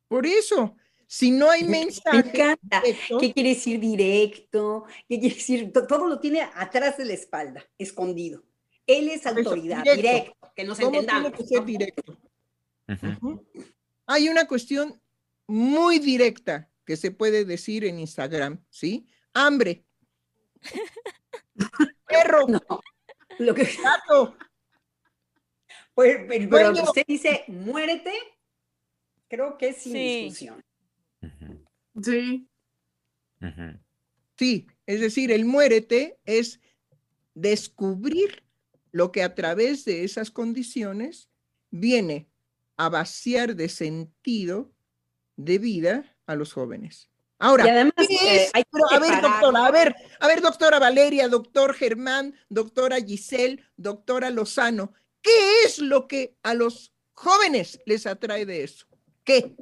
Por 0.06 0.26
eso, 0.26 0.76
si 1.08 1.32
no 1.32 1.50
hay 1.50 1.64
Me- 1.64 1.80
mensaje, 1.86 2.22
Me 2.22 2.28
encanta. 2.30 2.80
directo, 2.84 3.18
¿Qué 3.18 3.32
quiere 3.32 3.48
decir 3.48 3.80
directo? 3.80 4.84
¿Qué 5.08 5.18
quiere 5.18 5.34
decir? 5.34 5.72
To- 5.72 5.88
Todo 5.88 6.06
lo 6.06 6.20
tiene 6.20 6.42
atrás 6.54 6.98
de 6.98 7.04
la 7.04 7.14
espalda, 7.14 7.64
escondido. 7.78 8.44
Él 8.86 9.08
es 9.08 9.22
eso, 9.26 9.30
autoridad, 9.30 9.82
directo. 9.82 10.02
directo, 10.02 10.52
que 10.54 10.62
nos 10.62 10.78
¿cómo 10.78 10.90
tiene 10.92 11.04
entendamos. 11.08 11.36
que 11.36 11.44
ser 11.48 11.64
directo? 11.64 12.16
Hay 14.06 14.28
una 14.28 14.46
cuestión 14.46 15.02
muy 15.46 15.98
directa 15.98 16.70
que 16.84 16.96
se 16.96 17.10
puede 17.10 17.44
decir 17.44 17.84
en 17.84 17.98
Instagram, 17.98 18.64
¿sí? 18.70 19.08
Hambre. 19.34 19.84
Perro, 22.06 22.46
No, 22.48 22.60
lo 23.38 23.54
que, 23.54 23.64
gato. 23.82 24.36
pues, 25.94 26.18
pero, 26.28 26.48
pero 26.50 26.70
Bueno. 26.72 26.82
usted 26.84 27.04
dice, 27.06 27.44
muérete, 27.48 28.12
creo 29.28 29.56
que 29.58 29.68
es 29.68 29.76
sin 29.82 29.92
Sí. 29.92 30.22
discusión. 30.24 30.64
Sí. 32.02 32.48
Sí, 34.38 34.66
es 34.86 35.00
decir, 35.00 35.30
el 35.32 35.44
muérete 35.44 36.18
es 36.24 36.60
descubrir 37.34 38.44
lo 38.92 39.12
que 39.12 39.22
a 39.22 39.34
través 39.34 39.84
de 39.84 40.04
esas 40.04 40.30
condiciones 40.30 41.30
viene 41.70 42.28
a 42.76 42.88
vaciar 42.88 43.56
de 43.56 43.68
sentido 43.68 44.72
de 45.36 45.58
vida 45.58 46.16
a 46.26 46.34
los 46.34 46.52
jóvenes. 46.52 47.08
Ahora, 47.38 47.66
Y 47.66 47.68
además, 47.68 47.92
¿qué 48.08 48.14
eh, 48.44 48.48
hay 48.54 48.62
que 48.64 48.94
a 48.94 48.98
ver, 48.98 49.20
doctora, 49.20 49.66
a 49.66 49.70
ver, 49.70 49.94
a 50.20 50.26
ver, 50.26 50.40
doctora 50.40 50.78
Valeria, 50.78 51.28
doctor 51.28 51.74
Germán, 51.74 52.34
doctora 52.48 52.96
Giselle, 52.96 53.62
doctora 53.76 54.30
Lozano, 54.30 54.94
¿qué 55.20 55.62
es 55.64 55.78
lo 55.78 56.08
que 56.08 56.34
a 56.42 56.54
los 56.54 56.94
jóvenes 57.12 57.78
les 57.84 58.06
atrae 58.06 58.46
de 58.46 58.64
eso? 58.64 58.86
¿Qué? 59.22 59.54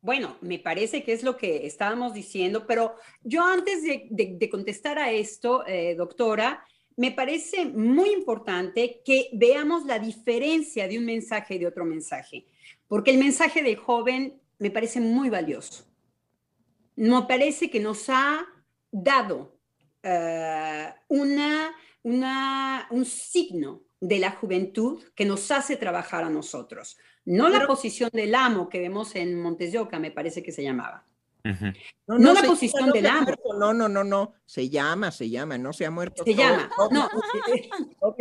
Bueno, 0.00 0.36
me 0.40 0.60
parece 0.60 1.02
que 1.02 1.12
es 1.12 1.24
lo 1.24 1.36
que 1.36 1.66
estábamos 1.66 2.14
diciendo, 2.14 2.64
pero 2.64 2.94
yo 3.24 3.44
antes 3.44 3.82
de, 3.82 4.06
de- 4.10 4.36
de 4.38 4.48
contestar 4.48 5.00
a 5.00 5.10
esto, 5.10 5.66
eh, 5.66 5.96
doctora, 5.96 6.64
me 6.96 7.10
parece 7.10 7.66
muy 7.66 8.10
importante 8.10 9.02
que 9.04 9.30
veamos 9.32 9.84
la 9.84 9.98
diferencia 9.98 10.86
de 10.86 10.96
un 10.98 11.04
mensaje 11.06 11.56
y 11.56 11.58
de 11.58 11.66
otro 11.66 11.84
mensaje, 11.84 12.46
porque 12.86 13.10
el 13.10 13.18
mensaje 13.18 13.62
del 13.64 13.76
joven 13.76 14.40
me 14.58 14.70
parece 14.70 15.00
muy 15.00 15.30
valioso. 15.30 15.84
Me 16.96 17.22
parece 17.22 17.70
que 17.70 17.80
nos 17.80 18.08
ha 18.08 18.46
dado 18.90 19.58
eh, 20.02 20.94
una, 21.08 21.74
una, 22.02 22.86
un 22.90 23.04
signo 23.04 23.82
de 24.00 24.18
la 24.18 24.30
juventud 24.32 25.02
que 25.14 25.24
nos 25.24 25.50
hace 25.50 25.76
trabajar 25.76 26.24
a 26.24 26.30
nosotros. 26.30 26.96
No 27.24 27.48
la 27.48 27.66
posición 27.66 28.10
del 28.12 28.34
amo 28.34 28.68
que 28.68 28.78
vemos 28.78 29.14
en 29.16 29.40
Montes 29.40 29.72
de 29.72 29.78
Oca, 29.78 29.98
me 29.98 30.10
parece 30.10 30.42
que 30.42 30.52
se 30.52 30.62
llamaba. 30.62 31.04
Ujú. 31.44 31.66
No 32.06 32.32
la 32.32 32.40
se 32.40 32.46
posición 32.46 32.86
llama, 32.86 32.88
no 32.88 32.92
del 32.94 33.06
amo. 33.06 33.22
muerto, 33.22 33.52
No, 33.58 33.74
no, 33.74 33.88
no, 33.88 34.04
no, 34.04 34.34
se 34.44 34.68
llama, 34.68 35.10
se 35.12 35.28
llama, 35.28 35.58
no 35.58 35.72
se 35.72 35.86
ha 35.86 35.90
muerto. 35.90 36.24
Se 36.24 36.34
todo, 36.34 36.42
llama. 36.42 36.70
No, 36.90 37.08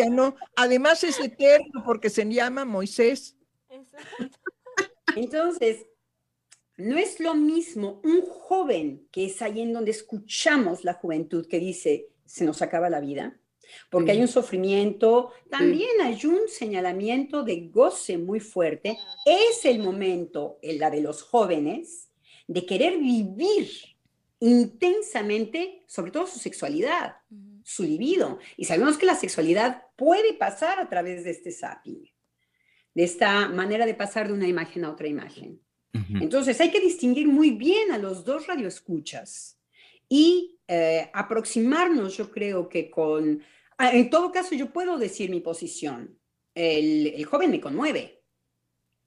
no. 0.09 0.36
Además 0.55 1.03
es 1.03 1.19
eterno 1.19 1.83
porque 1.86 2.09
se 2.09 2.25
llama 2.25 2.65
Moisés. 2.65 3.36
Exacto. 3.69 4.38
entonces, 5.15 5.86
no 6.78 6.97
es 6.97 7.19
lo 7.19 7.36
mismo 7.36 8.01
un 8.03 8.21
joven 8.21 9.07
que 9.11 9.26
es 9.26 9.41
ahí 9.41 9.61
en 9.61 9.73
donde 9.73 9.91
escuchamos 9.91 10.84
la 10.84 10.93
juventud 10.93 11.47
que 11.47 11.59
dice, 11.59 12.09
se 12.26 12.45
nos 12.45 12.61
acaba 12.61 12.89
la 12.89 12.99
vida, 12.99 13.39
porque 13.89 14.11
hay 14.11 14.21
un 14.21 14.28
sufrimiento, 14.28 15.32
también 15.49 16.01
hay 16.01 16.26
un 16.26 16.47
señalamiento 16.47 17.43
de 17.43 17.67
goce 17.69 18.17
muy 18.17 18.39
fuerte. 18.39 18.97
Es 19.26 19.65
el 19.65 19.80
momento, 19.80 20.59
en 20.61 20.80
la 20.80 20.89
de 20.89 21.01
los 21.01 21.23
jóvenes, 21.23 22.09
de 22.47 22.65
querer 22.65 22.97
vivir 22.99 23.69
intensamente, 24.39 25.84
sobre 25.88 26.11
todo 26.11 26.28
su 26.28 26.39
sexualidad. 26.39 27.17
Su 27.63 27.84
libido. 27.84 28.38
Y 28.57 28.65
sabemos 28.65 28.97
que 28.97 29.07
la 29.07 29.15
sexualidad 29.15 29.84
puede 29.95 30.34
pasar 30.34 30.80
a 30.80 30.88
través 30.88 31.23
de 31.23 31.32
este 31.32 31.51
zapping, 31.51 32.03
de 32.93 33.03
esta 33.03 33.49
manera 33.49 33.88
de 33.88 33.95
pasar 33.95 34.28
de 34.28 34.34
una 34.34 34.47
imagen 34.47 34.86
a 34.86 34.91
otra 34.91 35.07
imagen. 35.07 35.64
Entonces 36.21 36.59
hay 36.61 36.71
que 36.71 36.79
distinguir 36.79 37.27
muy 37.27 37.51
bien 37.51 37.91
a 37.91 37.97
los 37.97 38.23
dos 38.25 38.47
radioescuchas 38.47 39.59
y 40.09 40.59
eh, 40.67 41.09
aproximarnos, 41.13 42.17
yo 42.17 42.31
creo 42.31 42.67
que 42.67 42.89
con... 42.89 43.41
ah, 43.77 43.91
En 43.91 44.09
todo 44.09 44.31
caso, 44.31 44.55
yo 44.55 44.71
puedo 44.71 44.97
decir 44.97 45.29
mi 45.29 45.39
posición. 45.41 46.19
El, 46.53 47.07
el 47.07 47.25
joven 47.25 47.51
me 47.51 47.61
conmueve. 47.61 48.23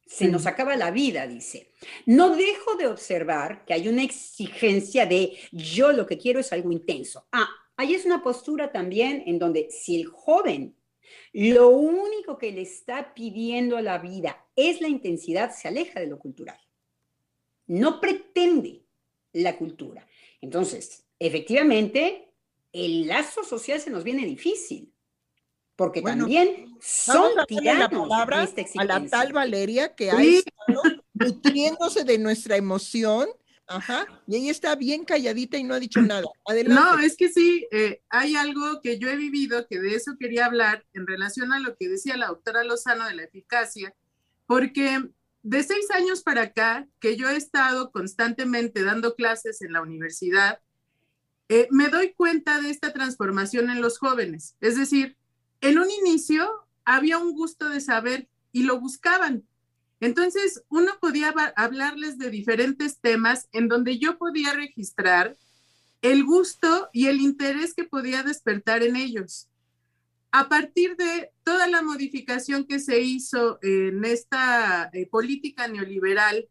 Se 0.07 0.29
nos 0.29 0.47
acaba 0.47 0.75
la 0.77 0.91
vida, 0.91 1.27
dice. 1.27 1.73
No 2.07 2.35
dejo 2.35 2.77
de 2.77 2.87
observar 2.87 3.65
que 3.67 3.75
hay 3.75 3.89
una 3.89 4.03
exigencia 4.03 5.05
de 5.05 5.37
yo 5.53 5.93
lo 5.93 6.07
que 6.07 6.17
quiero 6.17 6.41
es 6.41 6.53
algo 6.53 6.73
intenso. 6.73 7.27
Ah, 7.33 7.49
ahí 7.77 7.95
es 7.95 8.07
una 8.07 8.23
postura 8.23 8.73
también 8.73 9.23
en 9.27 9.39
donde 9.39 9.69
si 9.71 10.01
el 10.01 10.07
joven 10.07 10.77
lo 11.33 11.69
único 11.69 12.39
que 12.39 12.53
le 12.53 12.63
está 12.63 13.15
pidiendo 13.15 13.77
a 13.77 13.83
la 13.83 13.99
vida 13.99 14.47
es 14.57 14.81
la 14.81 14.89
intensidad, 14.89 15.51
se 15.55 15.69
aleja 15.69 16.01
de 16.01 16.07
lo 16.07 16.19
cultural. 16.19 16.59
No 17.69 18.01
pretende 18.01 18.85
la 19.33 19.57
cultura. 19.57 20.07
Entonces, 20.41 21.07
efectivamente, 21.19 22.33
el 22.73 23.07
lazo 23.07 23.45
social 23.45 23.81
se 23.81 23.91
nos 23.91 24.03
viene 24.05 24.27
difícil, 24.27 24.93
porque 25.77 26.01
Bueno, 26.01 26.25
también 26.25 26.67
son 26.81 27.37
la 27.37 27.47
tiranos 27.47 27.91
palabra 27.91 28.39
de 28.47 28.63
esta 28.63 28.83
a 28.83 28.85
la 28.85 29.07
tal 29.09 29.33
Valeria 29.33 29.95
que 29.95 30.11
ha 30.11 30.19
Sí. 30.19 30.39
estado 30.39 30.83
nutriéndose 31.15 32.05
de 32.05 32.19
nuestra 32.19 32.57
emoción. 32.57 33.29
Ajá, 33.71 34.07
y 34.27 34.37
ella 34.37 34.51
está 34.51 34.75
bien 34.77 35.05
calladita 35.05 35.59
y 35.59 35.63
no 35.63 35.75
ha 35.75 35.79
dicho 35.79 36.01
nada. 36.01 36.25
Adelante. 36.47 36.81
No, 36.83 36.99
es 37.01 37.19
que 37.19 37.29
sí, 37.29 37.67
eh, 37.71 38.01
hay 38.09 38.35
algo 38.35 38.81
que 38.81 38.99
yo 38.99 39.11
he 39.11 39.17
vivido, 39.17 39.67
que 39.69 39.79
de 39.79 39.95
eso 39.95 40.13
quería 40.19 40.47
hablar 40.47 40.87
en 40.95 41.07
relación 41.07 41.53
a 41.53 41.59
lo 41.61 41.77
que 41.77 41.87
decía 41.87 42.17
la 42.17 42.29
doctora 42.29 42.65
Lozano 42.65 43.07
de 43.07 43.15
la 43.15 43.25
eficacia, 43.25 43.95
porque 44.47 45.03
de 45.43 45.63
seis 45.63 45.91
años 45.91 46.23
para 46.23 46.43
acá, 46.43 46.87
que 47.01 47.17
yo 47.17 47.29
he 47.29 47.37
estado 47.37 47.91
constantemente 47.91 48.83
dando 48.83 49.15
clases 49.15 49.63
en 49.63 49.73
la 49.73 49.83
universidad, 49.83 50.61
eh, 51.49 51.69
me 51.71 51.89
doy 51.89 52.13
cuenta 52.13 52.61
de 52.61 52.71
esta 52.71 52.93
transformación 52.93 53.71
en 53.71 53.81
los 53.81 53.99
jóvenes. 53.99 54.57
Es 54.61 54.77
decir, 54.77 55.17
en 55.61 55.79
un 55.79 55.89
inicio 55.91 56.67
había 56.85 57.19
un 57.19 57.33
gusto 57.33 57.69
de 57.69 57.81
saber 57.81 58.29
y 58.53 58.65
lo 58.65 58.81
buscaban. 58.81 59.47
Entonces, 60.01 60.63
uno 60.69 60.93
podía 61.01 61.35
hablarles 61.57 62.19
de 62.19 62.31
diferentes 62.31 63.01
temas 63.01 63.49
en 63.53 63.69
donde 63.69 63.99
yo 63.99 64.19
podía 64.19 64.53
registrar 64.53 65.37
el 66.03 66.25
gusto 66.25 66.89
y 66.93 67.07
el 67.07 67.21
interés 67.21 67.75
que 67.75 67.85
podía 67.85 68.23
despertar 68.23 68.83
en 68.83 68.97
ellos. 68.97 69.49
A 70.31 70.49
partir 70.49 70.97
de 70.97 71.31
toda 71.43 71.67
la 71.69 71.83
modificación 71.83 72.67
que 72.67 72.81
se 72.81 73.01
hizo 73.01 73.59
en 73.63 74.05
esta 74.05 74.91
eh, 74.93 75.07
política 75.07 75.69
neoliberal, 75.69 76.49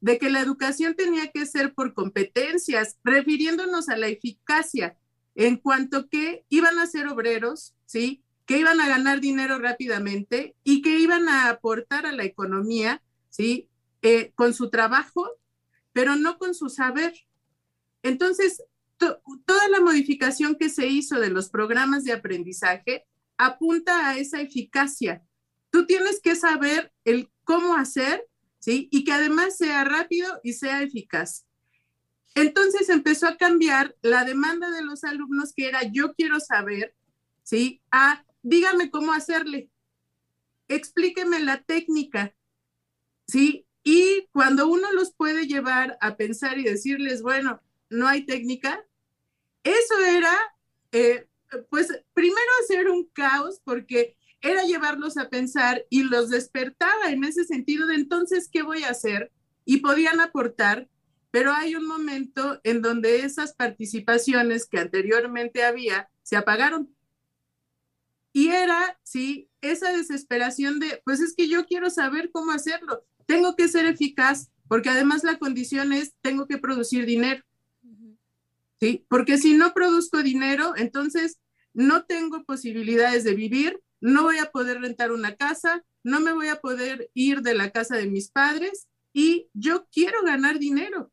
de 0.00 0.18
que 0.18 0.30
la 0.30 0.40
educación 0.40 0.94
tenía 0.94 1.26
que 1.32 1.44
ser 1.44 1.74
por 1.74 1.92
competencias, 1.92 2.98
refiriéndonos 3.04 3.88
a 3.88 3.96
la 3.96 4.06
eficacia 4.08 4.96
en 5.34 5.56
cuanto 5.56 6.08
que 6.08 6.44
iban 6.48 6.78
a 6.78 6.86
ser 6.86 7.08
obreros, 7.08 7.74
¿sí? 7.84 8.22
Que 8.46 8.58
iban 8.58 8.80
a 8.80 8.88
ganar 8.88 9.20
dinero 9.20 9.58
rápidamente 9.58 10.54
y 10.64 10.82
que 10.82 10.98
iban 10.98 11.28
a 11.28 11.50
aportar 11.50 12.06
a 12.06 12.12
la 12.12 12.24
economía, 12.24 13.02
¿sí? 13.28 13.68
Eh, 14.02 14.32
con 14.36 14.54
su 14.54 14.70
trabajo, 14.70 15.28
pero 15.92 16.16
no 16.16 16.38
con 16.38 16.54
su 16.54 16.68
saber. 16.70 17.12
Entonces, 18.02 18.62
to- 18.96 19.20
toda 19.44 19.68
la 19.68 19.80
modificación 19.80 20.54
que 20.54 20.70
se 20.70 20.86
hizo 20.86 21.18
de 21.20 21.30
los 21.30 21.50
programas 21.50 22.04
de 22.04 22.12
aprendizaje 22.12 23.04
apunta 23.38 24.08
a 24.08 24.18
esa 24.18 24.40
eficacia. 24.40 25.22
Tú 25.70 25.86
tienes 25.86 26.20
que 26.20 26.34
saber 26.34 26.92
el 27.04 27.30
cómo 27.44 27.74
hacer, 27.76 28.26
¿sí? 28.58 28.88
Y 28.90 29.04
que 29.04 29.12
además 29.12 29.56
sea 29.56 29.84
rápido 29.84 30.40
y 30.42 30.52
sea 30.54 30.82
eficaz. 30.82 31.46
Entonces 32.34 32.88
empezó 32.88 33.26
a 33.26 33.36
cambiar 33.36 33.96
la 34.02 34.24
demanda 34.24 34.70
de 34.70 34.84
los 34.84 35.04
alumnos 35.04 35.52
que 35.54 35.68
era 35.68 35.82
yo 35.84 36.14
quiero 36.14 36.40
saber, 36.40 36.94
¿sí? 37.42 37.82
A 37.90 38.24
dígame 38.42 38.90
cómo 38.90 39.12
hacerle, 39.12 39.70
explíqueme 40.68 41.40
la 41.40 41.62
técnica, 41.62 42.34
¿sí? 43.26 43.66
Y 43.82 44.28
cuando 44.32 44.68
uno 44.68 44.92
los 44.92 45.14
puede 45.14 45.46
llevar 45.46 45.96
a 46.00 46.16
pensar 46.16 46.58
y 46.58 46.64
decirles, 46.64 47.22
bueno, 47.22 47.60
no 47.90 48.06
hay 48.06 48.26
técnica, 48.26 48.84
eso 49.64 49.98
era, 50.06 50.36
eh, 50.92 51.27
pues 51.70 51.88
primero 52.12 52.50
hacer 52.62 52.88
un 52.88 53.08
caos 53.12 53.60
porque 53.64 54.16
era 54.40 54.64
llevarlos 54.64 55.16
a 55.16 55.28
pensar 55.28 55.84
y 55.90 56.04
los 56.04 56.30
despertaba 56.30 57.10
en 57.10 57.24
ese 57.24 57.44
sentido 57.44 57.86
de 57.86 57.96
entonces, 57.96 58.48
¿qué 58.50 58.62
voy 58.62 58.84
a 58.84 58.90
hacer? 58.90 59.32
Y 59.64 59.78
podían 59.78 60.20
aportar, 60.20 60.88
pero 61.30 61.52
hay 61.52 61.74
un 61.74 61.86
momento 61.86 62.60
en 62.64 62.80
donde 62.80 63.20
esas 63.20 63.54
participaciones 63.54 64.66
que 64.66 64.78
anteriormente 64.78 65.64
había 65.64 66.08
se 66.22 66.36
apagaron. 66.36 66.94
Y 68.32 68.48
era, 68.48 68.98
sí, 69.02 69.50
esa 69.60 69.92
desesperación 69.92 70.78
de, 70.78 71.02
pues 71.04 71.20
es 71.20 71.34
que 71.34 71.48
yo 71.48 71.66
quiero 71.66 71.90
saber 71.90 72.30
cómo 72.30 72.52
hacerlo, 72.52 73.04
tengo 73.26 73.56
que 73.56 73.68
ser 73.68 73.86
eficaz, 73.86 74.50
porque 74.68 74.90
además 74.90 75.24
la 75.24 75.38
condición 75.38 75.92
es, 75.92 76.14
tengo 76.20 76.46
que 76.46 76.58
producir 76.58 77.06
dinero. 77.06 77.42
¿Sí? 78.80 79.04
Porque 79.08 79.38
si 79.38 79.54
no 79.54 79.74
produzco 79.74 80.22
dinero, 80.22 80.74
entonces 80.76 81.38
no 81.74 82.04
tengo 82.04 82.44
posibilidades 82.44 83.24
de 83.24 83.34
vivir, 83.34 83.80
no 84.00 84.22
voy 84.22 84.38
a 84.38 84.50
poder 84.50 84.80
rentar 84.80 85.10
una 85.10 85.36
casa, 85.36 85.84
no 86.04 86.20
me 86.20 86.32
voy 86.32 86.48
a 86.48 86.60
poder 86.60 87.10
ir 87.14 87.42
de 87.42 87.54
la 87.54 87.70
casa 87.70 87.96
de 87.96 88.06
mis 88.06 88.30
padres 88.30 88.88
y 89.12 89.48
yo 89.52 89.88
quiero 89.90 90.22
ganar 90.22 90.58
dinero 90.58 91.12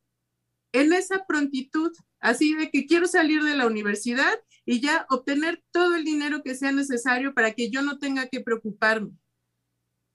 en 0.74 0.94
esa 0.94 1.26
prontitud, 1.26 1.92
así 2.20 2.54
de 2.54 2.70
que 2.70 2.86
quiero 2.86 3.08
salir 3.08 3.44
de 3.44 3.56
la 3.56 3.66
universidad 3.66 4.40
y 4.66 4.82
ya 4.82 5.06
obtener 5.10 5.64
todo 5.72 5.96
el 5.96 6.04
dinero 6.04 6.42
que 6.44 6.56
sea 6.56 6.72
necesario 6.72 7.34
para 7.34 7.54
que 7.54 7.70
yo 7.70 7.82
no 7.82 7.98
tenga 7.98 8.28
que 8.28 8.42
preocuparme. 8.42 9.12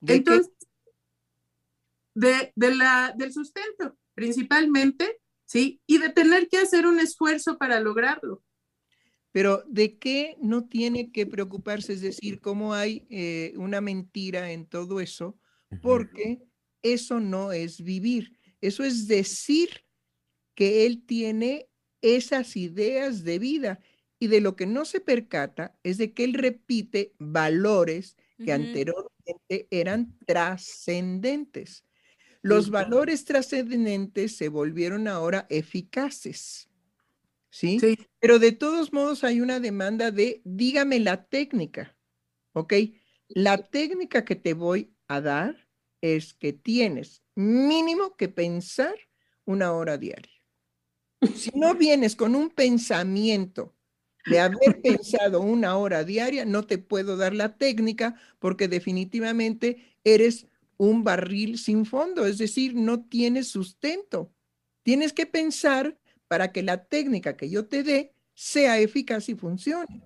Entonces, 0.07 0.53
de, 2.15 2.53
la, 2.57 3.15
del 3.17 3.33
sustento, 3.33 3.97
principalmente, 4.15 5.20
¿sí? 5.51 5.83
Y 5.85 5.99
de 5.99 6.11
tener 6.11 6.47
que 6.47 6.59
hacer 6.59 6.87
un 6.87 7.01
esfuerzo 7.01 7.59
para 7.59 7.81
lograrlo. 7.81 8.45
Pero 9.33 9.65
¿de 9.67 9.99
qué 9.99 10.37
no 10.41 10.69
tiene 10.69 11.11
que 11.11 11.27
preocuparse? 11.27 11.93
Es 11.93 12.03
decir, 12.03 12.41
¿cómo 12.41 12.73
hay 12.73 13.05
eh, 13.11 13.53
una 13.57 13.81
mentira 13.81 14.53
en 14.53 14.67
todo 14.67 15.01
eso? 15.01 15.41
Porque 15.83 16.41
eso 16.83 17.19
no 17.19 17.51
es 17.51 17.83
vivir. 17.83 18.39
Eso 18.61 18.85
es 18.85 19.09
decir 19.09 19.85
que 20.55 20.87
él 20.87 21.05
tiene 21.05 21.69
esas 22.01 22.57
ideas 22.57 23.25
de 23.25 23.41
vida 23.41 23.81
y 24.21 24.29
de 24.29 24.41
lo 24.41 24.55
que 24.55 24.67
no 24.67 24.85
se 24.85 25.01
percata 25.01 25.77
es 25.83 25.99
de 25.99 26.13
que 26.15 26.23
él 26.23 26.35
repite 26.35 27.13
valores 27.19 28.17
que 28.45 28.53
anteriormente 28.53 29.67
eran 29.71 30.17
trascendentes. 30.27 31.85
Los 32.43 32.71
valores 32.71 33.25
trascendentes 33.25 34.37
se 34.37 34.49
volvieron 34.49 35.09
ahora 35.09 35.47
eficaces. 35.51 36.71
¿sí? 37.51 37.79
Pero 38.19 38.39
de 38.39 38.53
todos 38.53 38.93
modos 38.93 39.25
hay 39.25 39.41
una 39.41 39.61
demanda 39.61 40.11
de, 40.11 40.41
dígame 40.45 41.01
la 41.01 41.25
técnica, 41.25 41.97
¿ok? 42.53 42.75
La 43.29 43.59
técnica 43.59 44.25
que 44.25 44.37
te 44.37 44.55
voy 44.55 44.95
a 45.09 45.21
dar 45.21 45.69
es 46.01 46.33
que 46.35 46.53
tienes 46.53 47.23
mínimo 47.35 48.17
que 48.17 48.29
pensar 48.29 48.95
una 49.45 49.73
hora 49.73 49.99
diaria. 49.99 50.33
Si 51.35 51.51
no 51.55 51.75
vienes 51.77 52.17
con 52.17 52.35
un 52.35 52.51
pensamiento 52.51 53.75
de 54.27 54.41
haber 54.41 54.81
pensado 54.83 55.41
una 55.41 55.77
hora 55.77 56.05
diaria, 56.05 56.45
no 56.45 56.67
te 56.67 56.79
puedo 56.79 57.17
dar 57.17 57.35
la 57.35 57.57
técnica 57.57 58.17
porque 58.39 58.69
definitivamente 58.69 59.97
eres 60.05 60.47
un 60.81 61.05
barril 61.05 61.59
sin 61.59 61.85
fondo, 61.85 62.25
es 62.25 62.39
decir, 62.39 62.75
no 62.75 63.05
tienes 63.05 63.49
sustento. 63.49 64.33
Tienes 64.83 65.13
que 65.13 65.27
pensar 65.27 65.99
para 66.27 66.53
que 66.53 66.63
la 66.63 66.85
técnica 66.85 67.37
que 67.37 67.51
yo 67.51 67.67
te 67.67 67.83
dé 67.83 68.15
sea 68.33 68.79
eficaz 68.79 69.29
y 69.29 69.35
funcione. 69.35 70.01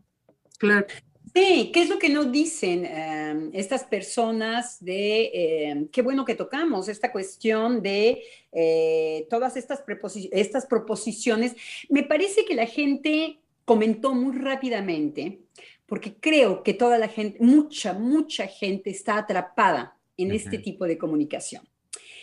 Claro. 0.59 0.85
Sí, 1.33 1.71
¿qué 1.73 1.83
es 1.83 1.89
lo 1.89 2.01
que 2.01 2.09
nos 2.09 2.33
dicen 2.33 2.87
em, 2.87 3.51
estas 3.53 3.85
personas 3.85 4.85
de, 4.85 5.31
em, 5.33 5.89
qué 5.89 6.03
bueno 6.03 6.25
que 6.25 6.35
tocamos 6.35 6.89
esta 6.89 7.13
cuestión 7.13 7.81
de 7.81 8.25
eh, 8.51 9.29
todas 9.31 9.57
estas 9.57 10.67
proposiciones? 10.67 11.55
Me 11.89 12.03
parece 12.03 12.45
que 12.45 12.57
la 12.57 12.67
gente 12.67 13.39
comentó 13.65 14.13
muy 14.13 14.37
rápidamente, 14.37 15.39
porque 15.87 16.17
creo 16.17 16.65
que 16.65 16.75
toda 16.75 16.99
la 16.99 17.07
gente, 17.07 17.39
mucha, 17.41 17.93
mucha 17.93 18.49
gente 18.49 18.91
está 18.91 19.19
atrapada 19.19 19.94
en 20.17 20.33
este 20.33 20.59
tipo 20.59 20.87
de 20.87 20.99
comunicación. 20.99 21.69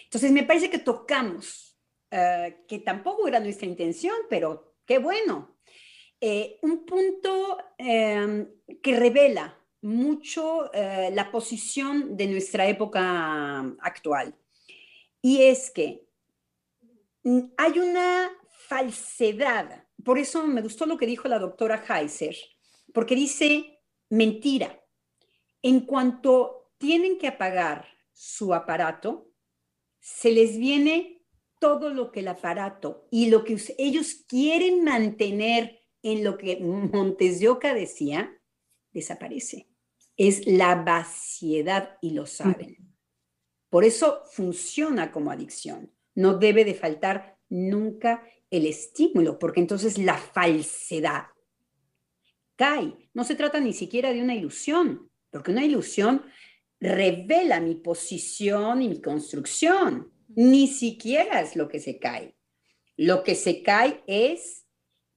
Entonces, 0.05 0.31
me 0.31 0.43
parece 0.43 0.69
que 0.69 0.79
tocamos 0.79 1.71
eh, 2.09 2.65
que 2.67 2.79
tampoco 2.79 3.27
era 3.27 3.39
nuestra 3.39 3.65
intención, 3.65 4.15
pero 4.29 4.75
qué 4.85 4.97
bueno. 4.97 5.57
Eh, 6.19 6.59
un 6.61 6.85
punto 6.85 7.57
em, 7.77 8.47
que 8.83 8.99
revela 8.99 9.57
mucho 9.81 10.71
eh, 10.73 11.09
la 11.13 11.31
posición 11.31 12.15
de 12.15 12.27
nuestra 12.27 12.67
época 12.67 13.59
actual. 13.79 14.35
Y 15.21 15.43
es 15.43 15.71
que 15.71 16.05
hay 17.57 17.79
una 17.79 18.29
falsedad. 18.67 19.85
Por 20.03 20.19
eso 20.19 20.45
me 20.45 20.61
gustó 20.61 20.85
lo 20.85 20.97
que 20.97 21.07
dijo 21.07 21.27
la 21.27 21.39
doctora 21.39 21.83
Heiser, 21.87 22.35
porque 22.93 23.15
dice 23.15 23.79
mentira. 24.09 24.77
En 25.63 25.81
cuanto 25.81 26.60
tienen 26.81 27.19
que 27.19 27.27
apagar 27.27 27.85
su 28.11 28.55
aparato, 28.55 29.31
se 29.99 30.31
les 30.31 30.57
viene 30.57 31.21
todo 31.59 31.93
lo 31.93 32.11
que 32.11 32.21
el 32.21 32.27
aparato 32.27 33.07
y 33.11 33.29
lo 33.29 33.43
que 33.43 33.55
ellos 33.77 34.25
quieren 34.27 34.83
mantener 34.83 35.79
en 36.01 36.23
lo 36.23 36.39
que 36.39 36.57
Montes 36.59 37.39
de 37.39 37.49
Oca 37.49 37.75
decía, 37.75 38.35
desaparece. 38.91 39.69
Es 40.17 40.47
la 40.47 40.73
vaciedad 40.73 41.99
y 42.01 42.11
lo 42.11 42.25
saben. 42.25 42.95
Por 43.69 43.85
eso 43.85 44.23
funciona 44.31 45.11
como 45.11 45.29
adicción. 45.29 45.93
No 46.15 46.39
debe 46.39 46.65
de 46.65 46.73
faltar 46.73 47.37
nunca 47.47 48.27
el 48.49 48.65
estímulo, 48.65 49.37
porque 49.37 49.59
entonces 49.59 49.99
la 49.99 50.17
falsedad 50.17 51.25
cae. 52.55 53.09
No 53.13 53.23
se 53.23 53.35
trata 53.35 53.59
ni 53.59 53.73
siquiera 53.73 54.11
de 54.11 54.21
una 54.21 54.33
ilusión, 54.33 55.11
porque 55.29 55.51
una 55.51 55.63
ilusión 55.63 56.25
revela 56.81 57.61
mi 57.61 57.75
posición 57.75 58.81
y 58.81 58.89
mi 58.89 58.99
construcción 58.99 60.11
ni 60.35 60.67
siquiera 60.67 61.41
es 61.41 61.55
lo 61.55 61.67
que 61.67 61.79
se 61.79 61.99
cae. 61.99 62.35
Lo 62.97 63.23
que 63.23 63.35
se 63.35 63.61
cae 63.61 64.03
es 64.07 64.65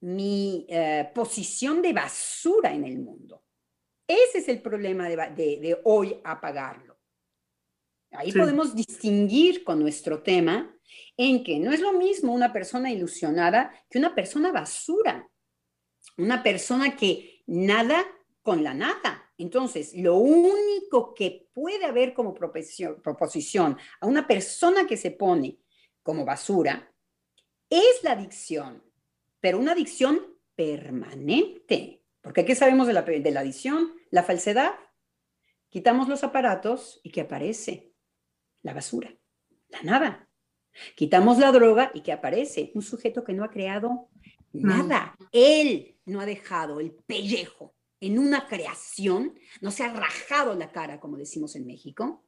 mi 0.00 0.66
eh, 0.68 1.10
posición 1.14 1.82
de 1.82 1.92
basura 1.92 2.72
en 2.74 2.84
el 2.84 2.98
mundo. 2.98 3.42
Ese 4.06 4.38
es 4.38 4.48
el 4.48 4.60
problema 4.60 5.08
de, 5.08 5.80
hoy 5.84 6.20
apagarlo. 6.24 6.98
Ahí 8.10 8.32
podemos 8.32 8.74
distinguir 8.74 9.64
con 9.64 9.80
nuestro 9.80 10.22
tema 10.22 10.78
en 11.16 11.42
que 11.42 11.58
no 11.58 11.72
es 11.72 11.80
lo 11.80 11.94
mismo 11.94 12.32
una 12.32 12.52
persona 12.52 12.92
ilusionada 12.92 13.72
que 13.90 13.98
una 13.98 14.14
persona 14.14 14.52
basura, 14.52 15.28
una 16.18 16.42
persona 16.42 16.94
que 16.96 17.42
nada 17.46 18.04
con 18.42 18.62
la 18.62 18.74
nada. 18.74 19.23
Entonces, 19.36 19.94
lo 19.94 20.16
único 20.16 21.12
que 21.14 21.48
puede 21.52 21.84
haber 21.84 22.14
como 22.14 22.34
proposición 22.34 23.78
a 24.00 24.06
una 24.06 24.26
persona 24.26 24.86
que 24.86 24.96
se 24.96 25.10
pone 25.10 25.58
como 26.02 26.24
basura 26.24 26.92
es 27.68 28.02
la 28.02 28.12
adicción, 28.12 28.82
pero 29.40 29.58
una 29.58 29.72
adicción 29.72 30.20
permanente. 30.54 32.02
Porque 32.20 32.44
¿qué 32.44 32.54
sabemos 32.54 32.86
de 32.86 32.92
la, 32.92 33.02
de 33.02 33.30
la 33.30 33.40
adicción? 33.40 33.94
La 34.10 34.22
falsedad. 34.22 34.74
Quitamos 35.68 36.08
los 36.08 36.22
aparatos 36.22 37.00
y 37.02 37.10
¿qué 37.10 37.22
aparece? 37.22 37.92
La 38.62 38.72
basura, 38.72 39.12
la 39.68 39.82
nada. 39.82 40.28
Quitamos 40.94 41.38
la 41.38 41.50
droga 41.50 41.90
y 41.92 42.02
¿qué 42.02 42.12
aparece? 42.12 42.70
Un 42.74 42.82
sujeto 42.82 43.24
que 43.24 43.32
no 43.32 43.44
ha 43.44 43.50
creado 43.50 44.08
nada. 44.52 45.16
Él 45.32 45.98
no 46.04 46.20
ha 46.20 46.26
dejado 46.26 46.78
el 46.80 46.92
pellejo 46.92 47.73
en 48.06 48.18
una 48.18 48.46
creación, 48.46 49.38
no 49.60 49.70
se 49.70 49.84
ha 49.84 49.92
rajado 49.92 50.54
la 50.54 50.72
cara, 50.72 51.00
como 51.00 51.16
decimos 51.16 51.56
en 51.56 51.66
México, 51.66 52.24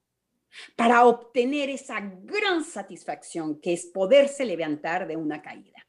para 0.75 1.05
obtener 1.05 1.71
esa 1.71 2.01
gran 2.01 2.65
satisfacción 2.65 3.61
que 3.61 3.73
es 3.75 3.87
poderse 3.87 4.45
levantar 4.45 5.07
de 5.07 5.17
una 5.17 5.43
caída, 5.43 5.87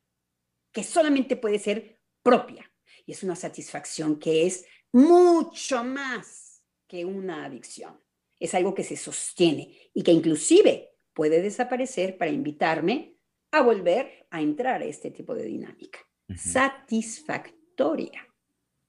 que 0.72 0.84
solamente 0.84 1.38
puede 1.38 1.60
ser 1.60 2.00
propia. 2.22 2.70
Y 3.06 3.14
es 3.14 3.24
una 3.24 3.36
satisfacción 3.36 4.20
que 4.20 4.46
es 4.46 4.66
mucho 4.92 5.84
más 5.84 6.64
que 6.88 7.06
una 7.06 7.46
adicción. 7.46 8.00
Es 8.40 8.54
algo 8.54 8.74
que 8.74 8.84
se 8.84 8.98
sostiene 8.98 9.90
y 9.94 10.04
que 10.04 10.12
inclusive 10.12 10.96
puede 11.14 11.42
desaparecer 11.42 12.18
para 12.18 12.32
invitarme 12.32 13.18
a 13.52 13.62
volver 13.62 14.28
a 14.30 14.42
entrar 14.42 14.82
a 14.82 14.86
este 14.86 15.12
tipo 15.12 15.34
de 15.34 15.46
dinámica. 15.46 16.00
Satisfactoria. 16.36 18.27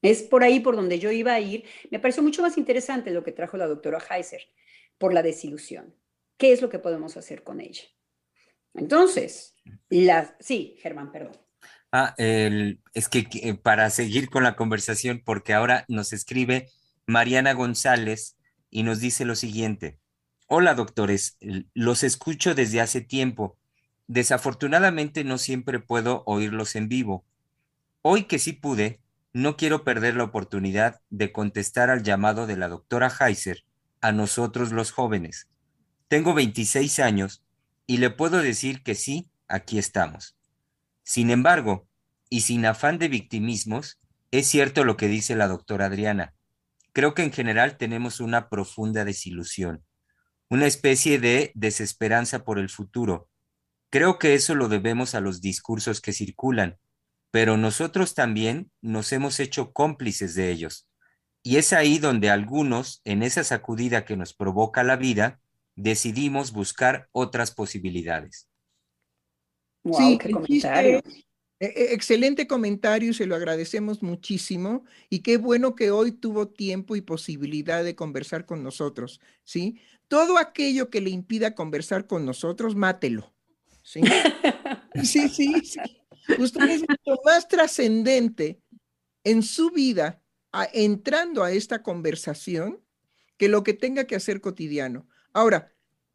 Es 0.02 0.22
por 0.22 0.44
ahí 0.44 0.60
por 0.60 0.76
donde 0.76 0.98
yo 0.98 1.10
iba 1.10 1.32
a 1.32 1.40
ir. 1.40 1.64
Me 1.90 1.98
pareció 1.98 2.22
mucho 2.22 2.42
más 2.42 2.56
interesante 2.56 3.10
lo 3.10 3.24
que 3.24 3.32
trajo 3.32 3.56
la 3.56 3.66
doctora 3.66 3.98
Heiser 3.98 4.42
por 4.96 5.12
la 5.12 5.22
desilusión. 5.22 5.94
¿Qué 6.36 6.52
es 6.52 6.62
lo 6.62 6.68
que 6.68 6.78
podemos 6.78 7.16
hacer 7.16 7.42
con 7.42 7.60
ella? 7.60 7.82
Entonces, 8.74 9.54
la, 9.88 10.36
sí, 10.40 10.76
Germán, 10.80 11.10
perdón. 11.10 11.36
Ah, 11.90 12.14
es 12.18 13.08
que 13.08 13.58
para 13.62 13.88
seguir 13.90 14.28
con 14.28 14.42
la 14.42 14.56
conversación, 14.56 15.22
porque 15.24 15.54
ahora 15.54 15.84
nos 15.88 16.12
escribe 16.12 16.68
Mariana 17.06 17.54
González 17.54 18.36
y 18.70 18.82
nos 18.82 19.00
dice 19.00 19.24
lo 19.24 19.34
siguiente. 19.34 19.98
Hola, 20.46 20.74
doctores, 20.74 21.38
los 21.74 22.04
escucho 22.04 22.54
desde 22.54 22.80
hace 22.80 23.00
tiempo. 23.00 23.56
Desafortunadamente 24.06 25.24
no 25.24 25.38
siempre 25.38 25.80
puedo 25.80 26.22
oírlos 26.26 26.76
en 26.76 26.88
vivo. 26.88 27.24
Hoy 28.02 28.24
que 28.24 28.38
sí 28.38 28.52
pude, 28.52 29.00
no 29.32 29.56
quiero 29.56 29.84
perder 29.84 30.16
la 30.16 30.24
oportunidad 30.24 31.00
de 31.10 31.32
contestar 31.32 31.90
al 31.90 32.02
llamado 32.02 32.46
de 32.46 32.56
la 32.56 32.68
doctora 32.68 33.12
Heiser 33.20 33.64
a 34.00 34.12
nosotros 34.12 34.72
los 34.72 34.90
jóvenes. 34.90 35.48
Tengo 36.08 36.34
26 36.34 36.98
años 37.00 37.44
y 37.86 37.98
le 37.98 38.10
puedo 38.10 38.38
decir 38.42 38.82
que 38.82 38.94
sí, 38.94 39.30
aquí 39.48 39.78
estamos. 39.78 40.36
Sin 41.02 41.30
embargo, 41.30 41.88
y 42.30 42.42
sin 42.42 42.66
afán 42.66 42.98
de 42.98 43.08
victimismos, 43.08 43.98
es 44.30 44.46
cierto 44.46 44.84
lo 44.84 44.96
que 44.96 45.08
dice 45.08 45.36
la 45.36 45.48
doctora 45.48 45.86
Adriana. 45.86 46.34
Creo 46.92 47.14
que 47.14 47.22
en 47.22 47.32
general 47.32 47.76
tenemos 47.76 48.20
una 48.20 48.48
profunda 48.48 49.04
desilusión, 49.04 49.84
una 50.50 50.66
especie 50.66 51.18
de 51.18 51.52
desesperanza 51.54 52.44
por 52.44 52.58
el 52.58 52.68
futuro. 52.68 53.28
Creo 53.90 54.18
que 54.18 54.34
eso 54.34 54.54
lo 54.54 54.68
debemos 54.68 55.14
a 55.14 55.20
los 55.20 55.40
discursos 55.40 56.00
que 56.00 56.12
circulan, 56.12 56.76
pero 57.30 57.56
nosotros 57.56 58.14
también 58.14 58.70
nos 58.80 59.12
hemos 59.12 59.40
hecho 59.40 59.72
cómplices 59.72 60.34
de 60.34 60.50
ellos. 60.50 60.88
Y 61.42 61.56
es 61.56 61.72
ahí 61.72 61.98
donde 61.98 62.30
algunos, 62.30 63.00
en 63.04 63.22
esa 63.22 63.44
sacudida 63.44 64.04
que 64.04 64.16
nos 64.16 64.34
provoca 64.34 64.82
la 64.82 64.96
vida, 64.96 65.40
decidimos 65.76 66.52
buscar 66.52 67.08
otras 67.12 67.52
posibilidades 67.52 68.48
sí, 69.92 70.18
qué 70.18 70.30
comentario. 70.30 71.02
E, 71.60 71.66
e, 71.66 71.94
excelente 71.94 72.46
comentario, 72.46 73.12
se 73.12 73.26
lo 73.26 73.34
agradecemos 73.34 74.02
muchísimo 74.02 74.84
y 75.10 75.20
qué 75.20 75.38
bueno 75.38 75.74
que 75.74 75.90
hoy 75.90 76.12
tuvo 76.12 76.48
tiempo 76.48 76.94
y 76.94 77.00
posibilidad 77.00 77.82
de 77.82 77.96
conversar 77.96 78.46
con 78.46 78.62
nosotros, 78.62 79.20
¿sí? 79.44 79.80
Todo 80.06 80.38
aquello 80.38 80.88
que 80.88 81.00
le 81.00 81.10
impida 81.10 81.54
conversar 81.54 82.06
con 82.06 82.24
nosotros, 82.24 82.76
mátelo, 82.76 83.32
¿sí? 83.82 84.00
Sí, 85.04 85.28
sí, 85.28 85.54
sí. 85.62 85.78
Usted 86.38 86.68
es 86.68 86.80
mucho 86.80 87.20
más 87.24 87.48
trascendente 87.48 88.60
en 89.24 89.42
su 89.42 89.70
vida 89.70 90.22
entrando 90.72 91.42
a 91.42 91.52
esta 91.52 91.82
conversación 91.82 92.82
que 93.36 93.48
lo 93.48 93.62
que 93.62 93.74
tenga 93.74 94.04
que 94.04 94.16
hacer 94.16 94.40
cotidiano. 94.40 95.08
Ahora, 95.32 95.72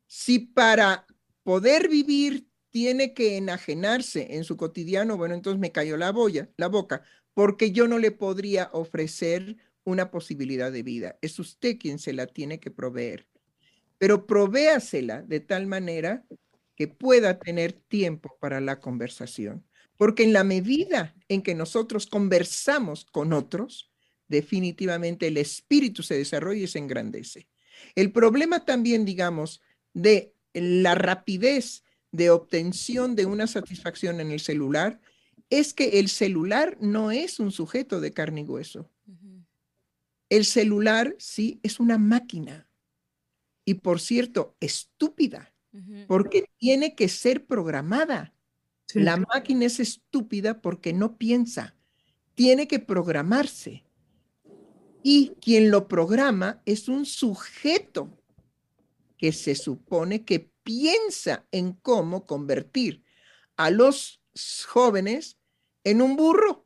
si 0.08 0.40
para 0.40 1.08
poder 1.44 1.90
vivir 1.90 2.48
tiene 2.70 3.14
que 3.14 3.38
enajenarse 3.38 4.36
en 4.36 4.44
su 4.44 4.58
cotidiano, 4.58 5.18
bueno, 5.18 5.36
entonces 5.36 5.60
me 5.60 5.72
cayó 5.72 5.96
la, 5.96 6.12
boya, 6.12 6.50
la 6.58 6.68
boca, 6.68 7.04
porque 7.34 7.72
yo 7.72 7.88
no 7.88 8.00
le 8.00 8.12
podría 8.12 8.70
ofrecer 8.74 9.58
una 9.84 10.12
posibilidad 10.12 10.72
de 10.72 10.84
vida. 10.84 11.18
Es 11.22 11.40
usted 11.40 11.78
quien 11.78 12.00
se 12.00 12.14
la 12.14 12.28
tiene 12.28 12.60
que 12.60 12.72
proveer. 12.72 13.28
Pero 13.98 14.26
provéasela 14.26 15.22
de 15.22 15.40
tal 15.40 15.68
manera 15.68 16.26
que 16.76 16.88
pueda 16.88 17.40
tener 17.40 17.74
tiempo 17.74 18.38
para 18.40 18.60
la 18.60 18.80
conversación. 18.80 19.66
Porque 20.04 20.24
en 20.24 20.34
la 20.34 20.44
medida 20.44 21.16
en 21.30 21.42
que 21.42 21.56
nosotros 21.56 22.08
conversamos 22.08 23.06
con 23.06 23.32
otros, 23.32 23.90
definitivamente 24.28 25.28
el 25.28 25.38
espíritu 25.38 26.04
se 26.04 26.18
desarrolla 26.18 26.64
y 26.64 26.68
se 26.68 26.80
engrandece. 26.80 27.48
El 27.96 28.12
problema 28.12 28.66
también, 28.66 29.06
digamos, 29.06 29.62
de 29.94 30.34
la 30.52 30.94
rapidez 30.94 31.86
de 32.12 32.32
obtención 32.32 33.16
de 33.16 33.26
una 33.26 33.48
satisfacción 33.48 34.20
en 34.20 34.32
el 34.32 34.42
celular 34.42 35.00
es 35.50 35.74
que 35.74 36.02
el 36.02 36.10
celular 36.10 36.78
no 36.82 37.12
es 37.12 37.40
un 37.40 37.54
sujeto 37.54 38.02
de 38.02 38.12
carne 38.12 38.42
y 38.42 38.44
hueso. 38.44 38.92
El 40.28 40.44
celular 40.44 41.16
sí 41.18 41.62
es 41.64 41.80
una 41.80 41.98
máquina. 41.98 42.68
Y 43.64 43.76
por 43.76 44.02
cierto, 44.02 44.58
estúpida, 44.60 45.56
porque 46.08 46.50
tiene 46.58 46.94
que 46.94 47.08
ser 47.08 47.46
programada. 47.46 48.33
La 48.94 49.18
máquina 49.18 49.66
es 49.66 49.80
estúpida 49.80 50.62
porque 50.62 50.94
no 50.94 51.18
piensa. 51.18 51.76
Tiene 52.36 52.68
que 52.68 52.80
programarse. 52.80 53.84
Y 55.02 55.34
quien 55.42 55.70
lo 55.70 55.88
programa 55.88 56.62
es 56.66 56.88
un 56.88 57.06
sujeto 57.06 58.18
que 59.18 59.32
se 59.32 59.56
supone 59.56 60.24
que 60.24 60.52
piensa 60.64 61.46
en 61.52 61.74
cómo 61.74 62.26
convertir 62.26 63.04
a 63.58 63.70
los 63.70 64.22
jóvenes 64.68 65.38
en 65.84 66.02
un 66.02 66.16
burro. 66.16 66.66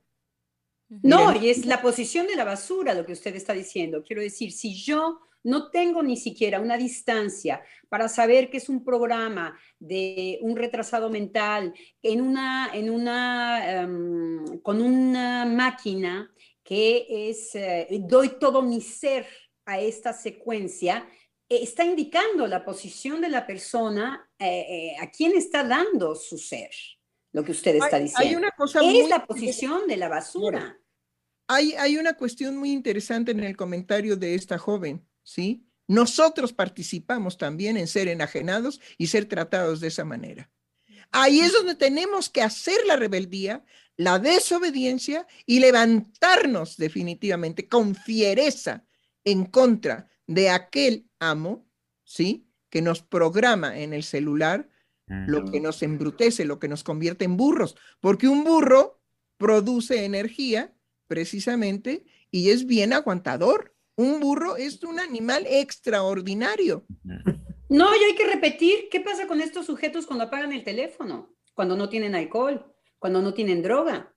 No, 0.90 1.36
y 1.36 1.50
es 1.50 1.66
la 1.66 1.82
posición 1.82 2.28
de 2.28 2.36
la 2.36 2.46
basura 2.46 2.94
lo 2.94 3.06
que 3.06 3.14
usted 3.14 3.36
está 3.36 3.54
diciendo. 3.54 4.04
Quiero 4.06 4.22
decir, 4.22 4.52
si 4.52 4.74
yo 4.74 5.20
no 5.48 5.70
tengo 5.70 6.04
ni 6.04 6.18
siquiera 6.18 6.60
una 6.60 6.78
distancia 6.78 7.64
para 7.88 8.10
saber 8.10 8.50
que 8.50 8.58
es 8.58 8.68
un 8.68 8.84
programa 8.84 9.58
de 9.80 10.40
un 10.42 10.58
retrasado 10.58 11.10
mental 11.10 11.74
en 12.02 12.22
una, 12.22 12.70
en 12.74 12.90
una, 12.90 13.82
em, 13.82 14.60
con 14.60 14.82
una 14.82 15.46
máquina 15.46 16.30
que 16.64 17.30
es, 17.30 17.56
eh, 17.56 17.88
doy 18.02 18.38
todo 18.40 18.62
mi 18.62 18.82
ser 18.82 19.26
a 19.66 19.80
esta 19.80 20.12
secuencia, 20.12 21.08
está 21.48 21.86
indicando 21.86 22.46
la 22.46 22.66
posición 22.66 23.22
de 23.22 23.30
la 23.30 23.48
persona 23.48 24.30
eh, 24.38 24.66
eh, 24.68 24.96
a 25.00 25.10
quien 25.10 25.32
está 25.38 25.64
dando 25.64 26.14
su 26.16 26.38
ser, 26.38 26.72
lo 27.32 27.46
que 27.46 27.54
usted 27.54 27.76
está 27.76 28.00
diciendo. 28.00 28.28
Hay 28.28 28.36
una 28.36 28.52
cosa 28.52 28.82
es 28.84 29.08
la 29.08 29.26
posición 29.26 29.88
de 29.88 29.96
la 29.96 30.10
basura. 30.10 30.78
Hay, 31.48 31.72
hay 31.76 31.96
una 31.96 32.16
cuestión 32.16 32.58
muy 32.58 32.74
interesante 32.74 33.32
en 33.32 33.40
el 33.40 33.56
comentario 33.56 34.18
de 34.18 34.36
esta 34.36 34.58
joven, 34.58 35.07
¿sí? 35.28 35.68
Nosotros 35.88 36.54
participamos 36.54 37.38
también 37.38 37.76
en 37.76 37.88
ser 37.88 38.08
enajenados 38.08 38.80
y 38.98 39.08
ser 39.08 39.26
tratados 39.26 39.82
de 39.82 39.90
esa 39.90 40.06
manera. 40.06 40.50
Ahí 41.12 41.40
es 41.42 41.54
donde 41.54 41.76
tenemos 41.76 42.30
que 42.30 42.42
hacer 42.42 42.78
la 42.86 42.96
rebeldía, 42.96 43.64
la 43.98 44.20
desobediencia 44.20 45.28
y 45.46 45.60
levantarnos 45.60 46.78
definitivamente 46.78 47.68
con 47.68 47.94
fiereza 47.94 48.86
en 49.24 49.46
contra 49.46 50.10
de 50.28 50.50
aquel 50.50 51.10
amo, 51.20 51.70
¿sí? 52.04 52.50
Que 52.70 52.82
nos 52.82 53.02
programa 53.02 53.80
en 53.80 53.94
el 53.94 54.04
celular, 54.04 54.70
lo 55.08 55.46
que 55.46 55.62
nos 55.62 55.84
embrutece, 55.84 56.44
lo 56.44 56.60
que 56.60 56.68
nos 56.68 56.84
convierte 56.84 57.24
en 57.24 57.38
burros, 57.38 57.78
porque 58.02 58.28
un 58.28 58.44
burro 58.44 59.02
produce 59.38 60.04
energía 60.04 60.76
precisamente 61.08 62.04
y 62.30 62.50
es 62.50 62.66
bien 62.66 62.92
aguantador. 62.92 63.77
Un 63.98 64.22
burro 64.22 64.56
es 64.56 64.82
un 64.84 65.00
animal 65.00 65.46
extraordinario. 65.48 66.86
No, 67.70 67.94
y 67.94 68.04
hay 68.04 68.16
que 68.16 68.28
repetir, 68.28 68.88
¿qué 68.90 69.02
pasa 69.02 69.28
con 69.28 69.42
estos 69.42 69.66
sujetos 69.66 70.06
cuando 70.06 70.24
apagan 70.24 70.54
el 70.54 70.64
teléfono? 70.64 71.36
Cuando 71.54 71.76
no 71.76 71.90
tienen 71.90 72.16
alcohol, 72.16 72.74
cuando 72.98 73.22
no 73.22 73.34
tienen 73.34 73.62
droga. 73.62 74.16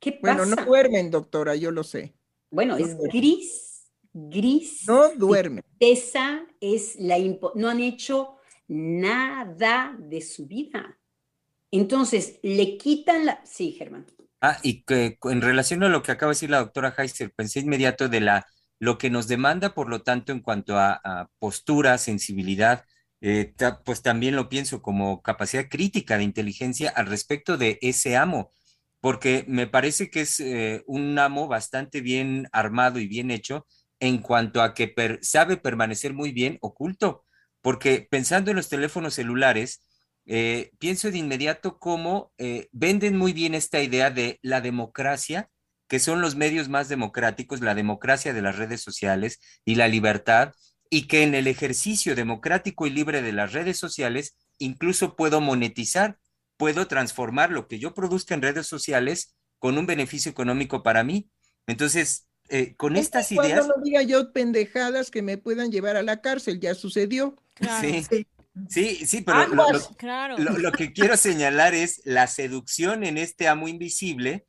¿Qué 0.00 0.12
pasa? 0.12 0.38
Bueno, 0.38 0.56
no 0.56 0.64
duermen, 0.64 1.10
doctora, 1.10 1.54
yo 1.54 1.70
lo 1.70 1.84
sé. 1.84 2.16
Bueno, 2.50 2.76
es 2.76 2.98
gris 2.98 3.72
gris. 4.12 4.84
No 4.86 5.14
duerme. 5.14 5.62
Esa 5.80 6.46
es 6.60 6.96
la 6.98 7.16
no 7.54 7.68
han 7.68 7.80
hecho 7.80 8.36
nada 8.68 9.96
de 9.98 10.20
su 10.20 10.46
vida. 10.46 10.98
Entonces, 11.70 12.38
le 12.42 12.76
quitan 12.76 13.24
la... 13.26 13.44
Sí, 13.44 13.72
Germán. 13.72 14.06
Ah, 14.40 14.58
y 14.62 14.82
que 14.82 15.18
en 15.22 15.40
relación 15.40 15.82
a 15.84 15.88
lo 15.88 16.02
que 16.02 16.12
acaba 16.12 16.30
de 16.30 16.34
decir 16.34 16.50
la 16.50 16.58
doctora 16.58 16.94
Heister, 16.96 17.32
pensé 17.32 17.60
inmediato 17.60 18.08
de 18.08 18.20
la, 18.20 18.46
lo 18.82 18.98
que 18.98 19.10
nos 19.10 19.28
demanda, 19.28 19.74
por 19.74 19.88
lo 19.88 20.02
tanto, 20.02 20.32
en 20.32 20.40
cuanto 20.40 20.76
a, 20.76 21.30
postura, 21.38 21.98
sensibilidad, 21.98 22.84
eh, 23.20 23.54
pues 23.84 24.02
también 24.02 24.34
lo 24.34 24.48
pienso 24.48 24.82
como 24.82 25.22
capacidad 25.22 25.68
crítica 25.70 26.18
de 26.18 26.24
inteligencia 26.24 26.90
al 26.90 27.06
respecto 27.06 27.56
de 27.56 27.78
ese 27.80 28.16
amo, 28.16 28.50
porque 29.00 29.44
me 29.46 29.68
parece 29.68 30.10
que 30.10 30.22
es 30.22 30.40
eh, 30.40 30.82
un 30.88 31.16
amo 31.20 31.46
bastante 31.46 32.00
bien 32.00 32.48
armado 32.50 32.98
y 32.98 33.06
bien 33.06 33.30
hecho, 33.30 33.66
en 34.00 34.18
cuanto 34.18 34.60
a 34.60 34.74
que 34.74 34.92
sabe 35.22 35.56
permanecer 35.58 36.12
muy 36.12 36.32
bien 36.32 36.58
oculto, 36.60 37.24
porque 37.60 38.08
pensando 38.10 38.50
en 38.50 38.56
los 38.56 38.68
teléfonos 38.68 39.14
celulares, 39.14 39.86
eh, 40.26 40.72
pienso 40.80 41.08
de 41.12 41.18
inmediato 41.18 41.78
cómo 41.78 42.32
eh, 42.36 42.68
venden 42.72 43.16
muy 43.16 43.32
bien 43.32 43.54
esta 43.54 43.80
idea 43.80 44.10
de 44.10 44.40
la 44.42 44.60
democracia, 44.60 45.50
que 45.92 45.98
son 45.98 46.22
los 46.22 46.36
medios 46.36 46.70
más 46.70 46.88
democráticos, 46.88 47.60
la 47.60 47.74
democracia 47.74 48.32
de 48.32 48.40
las 48.40 48.56
redes 48.56 48.80
sociales 48.80 49.40
y 49.66 49.74
la 49.74 49.88
libertad, 49.88 50.54
y 50.88 51.06
que 51.06 51.22
en 51.22 51.34
el 51.34 51.46
ejercicio 51.46 52.14
democrático 52.14 52.86
y 52.86 52.90
libre 52.90 53.20
de 53.20 53.32
las 53.34 53.52
redes 53.52 53.76
sociales 53.76 54.34
incluso 54.56 55.16
puedo 55.16 55.42
monetizar, 55.42 56.16
puedo 56.56 56.86
transformar 56.88 57.50
lo 57.50 57.68
que 57.68 57.78
yo 57.78 57.92
produzca 57.92 58.32
en 58.32 58.40
redes 58.40 58.66
sociales 58.66 59.36
con 59.58 59.76
un 59.76 59.84
beneficio 59.84 60.30
económico 60.30 60.82
para 60.82 61.04
mí. 61.04 61.28
Entonces, 61.66 62.26
eh, 62.48 62.74
con 62.74 62.96
estas 62.96 63.30
ideas. 63.30 63.66
no 63.66 63.74
diga 63.84 64.00
yo 64.00 64.32
pendejadas 64.32 65.10
que 65.10 65.20
me 65.20 65.36
puedan 65.36 65.70
llevar 65.70 65.98
a 65.98 66.02
la 66.02 66.22
cárcel, 66.22 66.58
ya 66.58 66.74
sucedió. 66.74 67.36
Sí. 67.82 68.26
Sí, 68.70 69.06
sí, 69.06 69.20
pero 69.20 69.46
lo, 70.38 70.72
que 70.72 70.92
quiero 70.94 71.18
señalar 71.18 71.74
es 71.74 72.00
la 72.04 72.26
seducción 72.26 73.04
en 73.04 73.18
este 73.18 73.48
amo 73.48 73.68
invisible, 73.68 74.46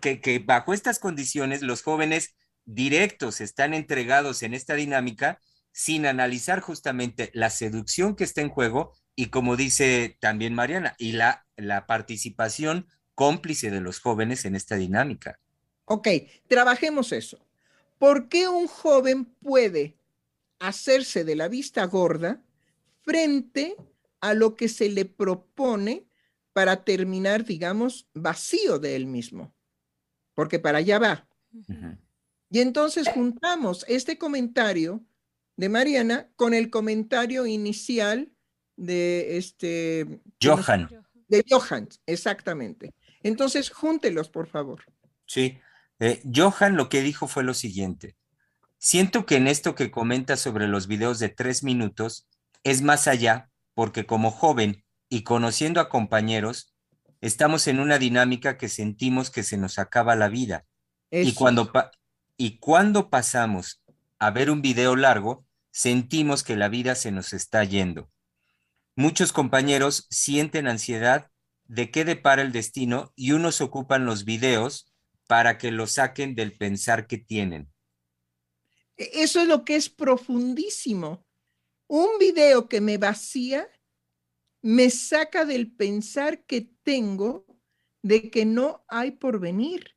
que, 0.00 0.42
bajo 0.44 0.74
estas 0.74 0.98
condiciones 0.98 1.62
los 1.62 1.82
jóvenes 1.82 2.34
directos 2.64 3.40
están 3.40 3.74
entregados 3.74 4.42
en 4.42 4.54
esta 4.54 4.74
dinámica 4.74 5.40
sin 5.72 6.06
analizar 6.06 6.60
justamente 6.60 7.30
la 7.32 7.50
seducción 7.50 8.14
que 8.14 8.24
está 8.24 8.40
en 8.42 8.50
juego 8.50 8.92
y 9.14 9.26
como 9.26 9.56
dice 9.56 10.16
también 10.20 10.54
Mariana, 10.54 10.94
y 10.98 11.12
la, 11.12 11.46
la 11.56 11.86
participación 11.86 12.86
cómplice 13.14 13.70
de 13.70 13.80
los 13.80 14.00
jóvenes 14.00 14.44
en 14.44 14.56
esta 14.56 14.76
dinámica. 14.76 15.38
Ok, 15.84 16.08
trabajemos 16.48 17.12
eso. 17.12 17.46
¿Por 17.98 18.28
qué 18.28 18.48
un 18.48 18.66
joven 18.66 19.26
puede 19.26 19.96
hacerse 20.58 21.24
de 21.24 21.36
la 21.36 21.48
vista 21.48 21.84
gorda 21.84 22.42
frente 23.02 23.76
a 24.20 24.34
lo 24.34 24.56
que 24.56 24.68
se 24.68 24.88
le 24.88 25.04
propone 25.04 26.06
para 26.52 26.84
terminar, 26.84 27.44
digamos, 27.44 28.08
vacío 28.14 28.78
de 28.78 28.96
él 28.96 29.06
mismo? 29.06 29.54
Porque 30.34 30.58
para 30.58 30.78
allá 30.78 30.98
va. 30.98 31.26
Y 32.50 32.60
entonces 32.60 33.08
juntamos 33.08 33.84
este 33.88 34.18
comentario 34.18 35.02
de 35.56 35.68
Mariana 35.68 36.30
con 36.36 36.54
el 36.54 36.70
comentario 36.70 37.46
inicial 37.46 38.32
de 38.76 39.36
este... 39.36 40.20
Johan. 40.42 40.88
De 41.28 41.44
Johan, 41.48 41.88
exactamente. 42.06 42.94
Entonces, 43.22 43.70
júntelos, 43.70 44.28
por 44.28 44.48
favor. 44.48 44.82
Sí. 45.26 45.58
Eh, 46.00 46.20
Johan 46.34 46.76
lo 46.76 46.88
que 46.88 47.02
dijo 47.02 47.28
fue 47.28 47.44
lo 47.44 47.54
siguiente. 47.54 48.16
Siento 48.78 49.24
que 49.24 49.36
en 49.36 49.46
esto 49.46 49.74
que 49.74 49.90
comenta 49.90 50.36
sobre 50.36 50.66
los 50.66 50.88
videos 50.88 51.18
de 51.20 51.28
tres 51.28 51.62
minutos 51.62 52.26
es 52.64 52.82
más 52.82 53.06
allá, 53.06 53.50
porque 53.74 54.06
como 54.06 54.30
joven 54.30 54.84
y 55.08 55.22
conociendo 55.22 55.80
a 55.80 55.88
compañeros, 55.88 56.71
estamos 57.22 57.68
en 57.68 57.80
una 57.80 57.98
dinámica 57.98 58.58
que 58.58 58.68
sentimos 58.68 59.30
que 59.30 59.44
se 59.44 59.56
nos 59.56 59.78
acaba 59.78 60.16
la 60.16 60.28
vida. 60.28 60.66
Y 61.10 61.32
cuando, 61.34 61.72
y 62.36 62.58
cuando 62.58 63.08
pasamos 63.08 63.82
a 64.18 64.30
ver 64.30 64.50
un 64.50 64.60
video 64.60 64.96
largo, 64.96 65.46
sentimos 65.70 66.42
que 66.42 66.56
la 66.56 66.68
vida 66.68 66.94
se 66.94 67.12
nos 67.12 67.32
está 67.32 67.64
yendo. 67.64 68.10
Muchos 68.96 69.32
compañeros 69.32 70.06
sienten 70.10 70.66
ansiedad 70.66 71.30
de 71.64 71.90
qué 71.90 72.04
depara 72.04 72.42
el 72.42 72.52
destino 72.52 73.12
y 73.14 73.32
unos 73.32 73.60
ocupan 73.60 74.04
los 74.04 74.24
videos 74.24 74.92
para 75.28 75.56
que 75.58 75.70
lo 75.70 75.86
saquen 75.86 76.34
del 76.34 76.58
pensar 76.58 77.06
que 77.06 77.18
tienen. 77.18 77.72
E-, 78.96 79.22
eso 79.22 79.40
es 79.40 79.48
lo 79.48 79.64
que 79.64 79.76
es 79.76 79.88
profundísimo. 79.88 81.24
Un 81.86 82.18
video 82.18 82.68
que 82.68 82.80
me 82.80 82.98
vacía 82.98 83.68
me 84.62 84.90
saca 84.90 85.44
del 85.44 85.72
pensar 85.72 86.44
que 86.44 86.70
tengo 86.82 87.46
de 88.02 88.30
que 88.30 88.44
no 88.44 88.84
hay 88.88 89.12
porvenir. 89.12 89.96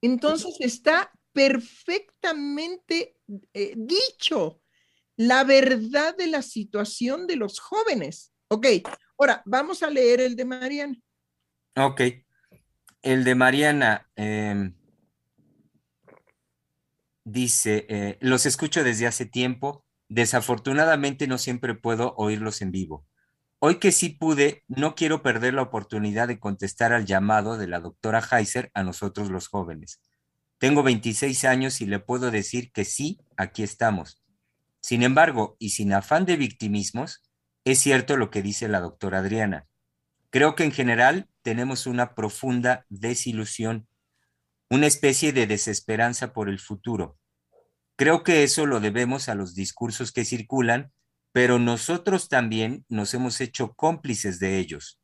Entonces 0.00 0.56
está 0.60 1.10
perfectamente 1.32 3.16
eh, 3.52 3.74
dicho 3.76 4.60
la 5.16 5.44
verdad 5.44 6.16
de 6.16 6.26
la 6.26 6.42
situación 6.42 7.26
de 7.26 7.36
los 7.36 7.60
jóvenes. 7.60 8.32
Ok, 8.48 8.66
ahora 9.18 9.42
vamos 9.44 9.82
a 9.82 9.90
leer 9.90 10.20
el 10.20 10.36
de 10.36 10.44
Mariana. 10.44 10.96
Ok, 11.76 12.00
el 13.02 13.24
de 13.24 13.34
Mariana 13.34 14.10
em, 14.16 14.74
dice, 17.24 17.86
eh, 17.88 18.18
los 18.20 18.46
escucho 18.46 18.82
desde 18.84 19.06
hace 19.06 19.26
tiempo, 19.26 19.83
desafortunadamente 20.14 21.26
no 21.26 21.38
siempre 21.38 21.74
puedo 21.74 22.14
oírlos 22.16 22.62
en 22.62 22.70
vivo. 22.70 23.04
Hoy 23.58 23.80
que 23.80 23.90
sí 23.90 24.10
pude, 24.10 24.62
no 24.68 24.94
quiero 24.94 25.22
perder 25.22 25.54
la 25.54 25.62
oportunidad 25.62 26.28
de 26.28 26.38
contestar 26.38 26.92
al 26.92 27.04
llamado 27.04 27.58
de 27.58 27.66
la 27.66 27.80
doctora 27.80 28.22
Heiser 28.30 28.70
a 28.74 28.84
nosotros 28.84 29.30
los 29.30 29.48
jóvenes. 29.48 30.00
Tengo 30.58 30.84
26 30.84 31.44
años 31.46 31.80
y 31.80 31.86
le 31.86 31.98
puedo 31.98 32.30
decir 32.30 32.70
que 32.70 32.84
sí, 32.84 33.18
aquí 33.36 33.64
estamos. 33.64 34.22
Sin 34.80 35.02
embargo, 35.02 35.56
y 35.58 35.70
sin 35.70 35.92
afán 35.92 36.26
de 36.26 36.36
victimismos, 36.36 37.24
es 37.64 37.80
cierto 37.80 38.16
lo 38.16 38.30
que 38.30 38.42
dice 38.42 38.68
la 38.68 38.80
doctora 38.80 39.18
Adriana. 39.18 39.66
Creo 40.30 40.54
que 40.54 40.62
en 40.62 40.72
general 40.72 41.28
tenemos 41.42 41.86
una 41.86 42.14
profunda 42.14 42.86
desilusión, 42.88 43.88
una 44.70 44.86
especie 44.86 45.32
de 45.32 45.48
desesperanza 45.48 46.32
por 46.32 46.48
el 46.48 46.60
futuro. 46.60 47.18
Creo 47.96 48.22
que 48.22 48.42
eso 48.42 48.66
lo 48.66 48.80
debemos 48.80 49.28
a 49.28 49.34
los 49.34 49.54
discursos 49.54 50.12
que 50.12 50.24
circulan, 50.24 50.92
pero 51.32 51.58
nosotros 51.58 52.28
también 52.28 52.84
nos 52.88 53.14
hemos 53.14 53.40
hecho 53.40 53.74
cómplices 53.74 54.38
de 54.40 54.58
ellos. 54.58 55.00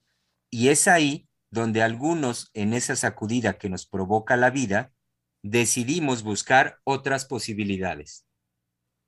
Y 0.51 0.69
es 0.69 0.89
ahí 0.89 1.29
donde 1.51 1.83
algunos, 1.83 2.51
en 2.55 2.75
esa 2.75 2.97
sacudida 2.97 3.59
que 3.59 3.69
nos 3.69 3.87
provoca 3.87 4.37
la 4.37 4.51
vida, 4.51 4.93
decidimos 5.43 6.23
buscar 6.23 6.79
otras 6.85 7.25
posibilidades. 7.25 8.27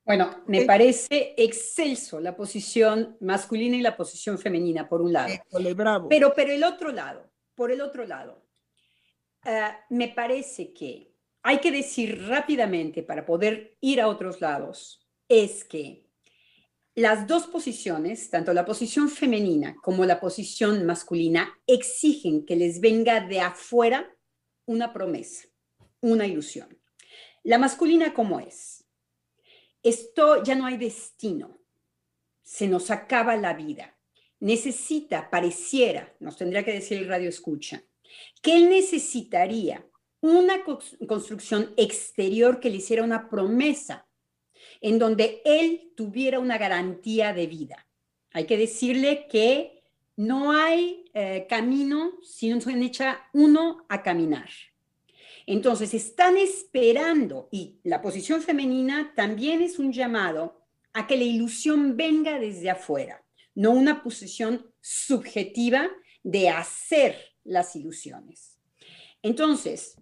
Bueno, 0.05 0.43
me 0.47 0.65
parece 0.65 1.33
excelso 1.37 2.19
la 2.19 2.35
posición 2.35 3.15
masculina 3.21 3.77
y 3.77 3.81
la 3.81 3.95
posición 3.95 4.37
femenina, 4.37 4.89
por 4.89 5.01
un 5.01 5.13
lado. 5.13 5.33
Pero, 6.09 6.33
pero 6.35 6.51
el 6.51 6.63
otro 6.63 6.91
lado, 6.91 7.31
por 7.55 7.71
el 7.71 7.79
otro 7.79 8.05
lado, 8.05 8.45
eh, 9.45 9.69
me 9.89 10.09
parece 10.09 10.73
que 10.73 11.12
hay 11.43 11.59
que 11.59 11.71
decir 11.71 12.25
rápidamente 12.27 13.03
para 13.03 13.25
poder 13.25 13.77
ir 13.81 14.01
a 14.01 14.07
otros 14.07 14.41
lados, 14.41 15.05
es 15.29 15.63
que 15.63 16.07
las 16.95 17.27
dos 17.27 17.47
posiciones, 17.47 18.29
tanto 18.29 18.53
la 18.53 18.65
posición 18.65 19.09
femenina 19.09 19.75
como 19.81 20.05
la 20.05 20.19
posición 20.19 20.85
masculina, 20.85 21.59
exigen 21.67 22.45
que 22.45 22.55
les 22.55 22.79
venga 22.79 23.19
de 23.19 23.39
afuera 23.39 24.15
una 24.65 24.93
promesa 24.93 25.47
una 26.03 26.27
ilusión. 26.27 26.77
La 27.43 27.57
masculina, 27.57 28.13
¿cómo 28.13 28.39
es? 28.39 28.85
Esto 29.81 30.43
ya 30.43 30.53
no 30.53 30.65
hay 30.65 30.77
destino, 30.77 31.59
se 32.41 32.67
nos 32.67 32.91
acaba 32.91 33.35
la 33.37 33.53
vida. 33.53 33.97
Necesita, 34.39 35.29
pareciera, 35.29 36.13
nos 36.19 36.37
tendría 36.37 36.63
que 36.63 36.73
decir 36.73 36.97
el 36.97 37.07
radio 37.07 37.29
escucha, 37.29 37.83
que 38.41 38.57
él 38.57 38.69
necesitaría 38.69 39.87
una 40.23 40.63
construcción 40.63 41.73
exterior 41.75 42.61
que 42.61 42.69
le 42.69 42.77
hiciera 42.77 43.03
una 43.03 43.29
promesa 43.29 44.07
en 44.79 44.97
donde 44.97 45.41
él 45.43 45.91
tuviera 45.97 46.39
una 46.39 46.57
garantía 46.57 47.33
de 47.33 47.45
vida. 47.45 47.85
Hay 48.31 48.45
que 48.45 48.57
decirle 48.57 49.27
que 49.29 49.83
no 50.15 50.53
hay 50.53 51.03
eh, 51.13 51.45
camino 51.49 52.13
si 52.23 52.49
no 52.49 52.61
se 52.61 52.71
echa 52.71 53.29
uno 53.33 53.85
a 53.89 54.01
caminar. 54.01 54.49
Entonces, 55.45 55.93
están 55.93 56.37
esperando, 56.37 57.49
y 57.51 57.81
la 57.83 58.01
posición 58.01 58.41
femenina 58.41 59.11
también 59.17 59.61
es 59.61 59.77
un 59.77 59.91
llamado 59.91 60.61
a 60.93 61.05
que 61.05 61.17
la 61.17 61.25
ilusión 61.25 61.97
venga 61.97 62.39
desde 62.39 62.69
afuera, 62.69 63.25
no 63.55 63.71
una 63.71 64.01
posición 64.01 64.71
subjetiva 64.79 65.89
de 66.23 66.47
hacer 66.47 67.17
las 67.43 67.75
ilusiones. 67.75 68.57
Entonces, 69.21 69.97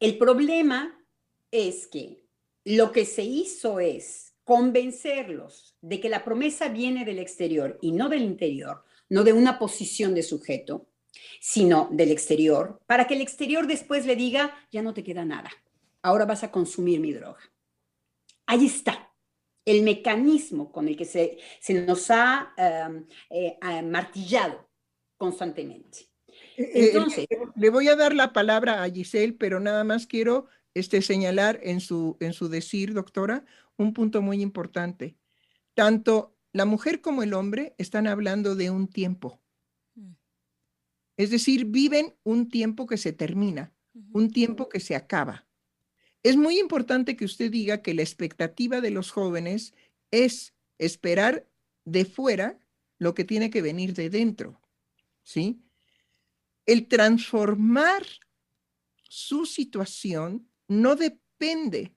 el 0.00 0.18
problema 0.18 0.98
es 1.50 1.86
que 1.86 2.22
lo 2.64 2.92
que 2.92 3.04
se 3.04 3.22
hizo 3.22 3.80
es 3.80 4.34
convencerlos 4.44 5.76
de 5.80 6.00
que 6.00 6.08
la 6.08 6.24
promesa 6.24 6.68
viene 6.68 7.04
del 7.04 7.18
exterior 7.18 7.78
y 7.80 7.92
no 7.92 8.08
del 8.08 8.22
interior, 8.22 8.84
no 9.08 9.24
de 9.24 9.32
una 9.32 9.58
posición 9.58 10.14
de 10.14 10.22
sujeto, 10.22 10.88
sino 11.40 11.88
del 11.90 12.10
exterior, 12.10 12.80
para 12.86 13.06
que 13.06 13.14
el 13.14 13.20
exterior 13.20 13.66
después 13.66 14.06
le 14.06 14.16
diga, 14.16 14.54
ya 14.70 14.82
no 14.82 14.94
te 14.94 15.02
queda 15.02 15.24
nada, 15.24 15.50
ahora 16.02 16.26
vas 16.26 16.44
a 16.44 16.50
consumir 16.50 17.00
mi 17.00 17.12
droga. 17.12 17.40
Ahí 18.46 18.66
está 18.66 19.12
el 19.64 19.82
mecanismo 19.82 20.70
con 20.70 20.86
el 20.86 20.96
que 20.96 21.04
se, 21.04 21.38
nos 21.86 22.10
ha 22.10 22.54
em, 22.56 23.06
eh, 23.30 23.82
martillado 23.82 24.68
constantemente. 25.16 26.08
Eh, 26.56 26.62
eh, 26.62 26.86
Entonces, 26.88 27.26
le 27.54 27.70
voy 27.70 27.88
a 27.88 27.96
dar 27.96 28.14
la 28.14 28.32
palabra 28.32 28.82
a 28.82 28.90
Giselle, 28.90 29.34
pero 29.34 29.60
nada 29.60 29.84
más 29.84 30.06
quiero 30.06 30.46
este, 30.74 31.02
señalar 31.02 31.60
en 31.62 31.80
su, 31.80 32.16
en 32.20 32.32
su 32.32 32.48
decir, 32.48 32.94
doctora, 32.94 33.44
un 33.76 33.92
punto 33.92 34.22
muy 34.22 34.40
importante. 34.40 35.16
Tanto 35.74 36.34
la 36.52 36.64
mujer 36.64 37.00
como 37.00 37.22
el 37.22 37.34
hombre 37.34 37.74
están 37.78 38.06
hablando 38.06 38.54
de 38.54 38.70
un 38.70 38.88
tiempo. 38.88 39.40
Es 41.18 41.30
decir, 41.30 41.66
viven 41.66 42.14
un 42.24 42.48
tiempo 42.48 42.86
que 42.86 42.98
se 42.98 43.12
termina, 43.12 43.72
un 44.12 44.30
tiempo 44.30 44.68
que 44.68 44.80
se 44.80 44.94
acaba. 44.94 45.46
Es 46.22 46.36
muy 46.36 46.58
importante 46.58 47.16
que 47.16 47.24
usted 47.24 47.50
diga 47.50 47.82
que 47.82 47.94
la 47.94 48.02
expectativa 48.02 48.80
de 48.80 48.90
los 48.90 49.10
jóvenes 49.10 49.74
es 50.10 50.54
esperar 50.78 51.46
de 51.84 52.04
fuera 52.04 52.58
lo 52.98 53.14
que 53.14 53.24
tiene 53.24 53.48
que 53.48 53.62
venir 53.62 53.94
de 53.94 54.10
dentro. 54.10 54.60
¿Sí? 55.22 55.62
El 56.66 56.88
transformar 56.88 58.04
su 59.08 59.46
situación 59.46 60.50
no 60.68 60.96
depende 60.96 61.96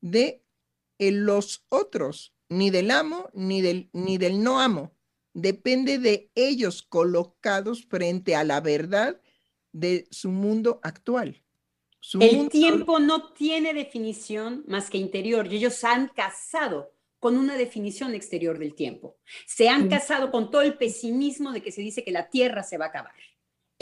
de 0.00 0.44
los 0.98 1.64
otros, 1.68 2.34
ni 2.48 2.70
del 2.70 2.90
amo, 2.90 3.28
ni 3.34 3.60
del, 3.60 3.90
ni 3.92 4.18
del 4.18 4.42
no 4.42 4.60
amo. 4.60 4.94
Depende 5.34 5.98
de 5.98 6.30
ellos 6.34 6.82
colocados 6.82 7.86
frente 7.86 8.34
a 8.34 8.44
la 8.44 8.60
verdad 8.60 9.20
de 9.72 10.06
su 10.10 10.30
mundo 10.30 10.80
actual. 10.82 11.42
el 12.20 12.48
tiempo 12.50 12.98
no 12.98 13.32
tiene 13.32 13.72
definición 13.72 14.64
más 14.66 14.90
que 14.90 14.98
interior 14.98 15.50
y 15.50 15.56
ellos 15.56 15.82
han 15.84 16.08
casado 16.08 16.92
con 17.18 17.36
una 17.36 17.56
definición 17.56 18.14
exterior 18.14 18.58
del 18.58 18.74
tiempo. 18.74 19.16
Se 19.46 19.68
han 19.68 19.88
casado 19.88 20.30
con 20.30 20.50
todo 20.50 20.62
el 20.62 20.76
pesimismo 20.76 21.52
de 21.52 21.62
que 21.62 21.70
se 21.70 21.80
dice 21.80 22.02
que 22.04 22.10
la 22.10 22.28
Tierra 22.28 22.62
se 22.64 22.78
va 22.78 22.86
a 22.86 22.88
acabar. 22.88 23.14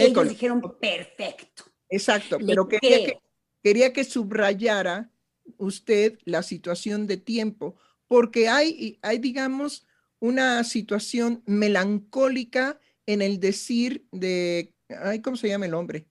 Ellos 0.06 0.28
dijeron, 0.28 0.62
perfecto. 0.80 1.64
Exacto, 1.88 2.38
pero 2.44 2.68
quería 2.68 2.98
que, 2.98 3.18
quería 3.62 3.92
que 3.92 4.04
subrayara 4.04 5.10
usted 5.58 6.18
la 6.24 6.42
situación 6.42 7.06
de 7.06 7.16
tiempo, 7.16 7.76
porque 8.06 8.48
hay, 8.48 8.98
hay, 9.02 9.18
digamos, 9.18 9.86
una 10.20 10.62
situación 10.64 11.42
melancólica 11.46 12.78
en 13.06 13.22
el 13.22 13.40
decir 13.40 14.06
de, 14.12 14.74
ay, 14.88 15.20
¿cómo 15.20 15.36
se 15.36 15.48
llama 15.48 15.66
el 15.66 15.74
hombre? 15.74 16.06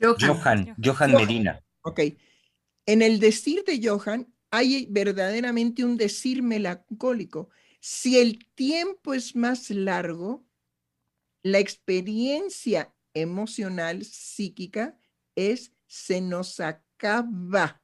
Johan, 0.00 0.74
Johan, 0.82 1.12
Medina. 1.12 1.60
Ok. 1.82 2.00
En 2.86 3.02
el 3.02 3.20
decir 3.20 3.64
de 3.64 3.80
Johan 3.82 4.32
hay 4.50 4.86
verdaderamente 4.90 5.84
un 5.84 5.96
decir 5.96 6.42
melancólico. 6.42 7.50
Si 7.80 8.18
el 8.18 8.38
tiempo 8.54 9.14
es 9.14 9.34
más 9.34 9.70
largo, 9.70 10.44
la 11.42 11.58
experiencia 11.58 12.93
emocional, 13.14 14.04
psíquica, 14.04 14.98
es 15.34 15.72
se 15.86 16.20
nos 16.20 16.60
acaba 16.60 17.82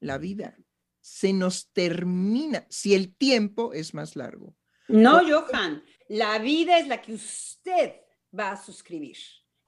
la 0.00 0.18
vida, 0.18 0.56
se 1.00 1.32
nos 1.32 1.70
termina 1.72 2.66
si 2.70 2.94
el 2.94 3.14
tiempo 3.14 3.72
es 3.72 3.94
más 3.94 4.16
largo. 4.16 4.56
No, 4.88 5.20
Johan, 5.20 5.84
la 6.08 6.38
vida 6.38 6.78
es 6.78 6.88
la 6.88 7.00
que 7.00 7.14
usted 7.14 7.94
va 8.36 8.52
a 8.52 8.62
suscribir. 8.62 9.16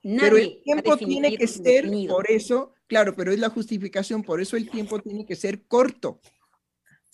pero 0.01 0.37
el 0.37 0.61
tiempo 0.63 0.97
tiene 0.97 1.37
que 1.37 1.47
ser, 1.47 1.89
por 2.09 2.29
eso, 2.29 2.73
claro, 2.87 3.15
pero 3.15 3.31
es 3.31 3.39
la 3.39 3.49
justificación, 3.49 4.23
por 4.23 4.41
eso 4.41 4.57
el 4.57 4.69
tiempo 4.69 4.99
tiene 4.99 5.25
que 5.25 5.35
ser 5.35 5.65
corto. 5.65 6.19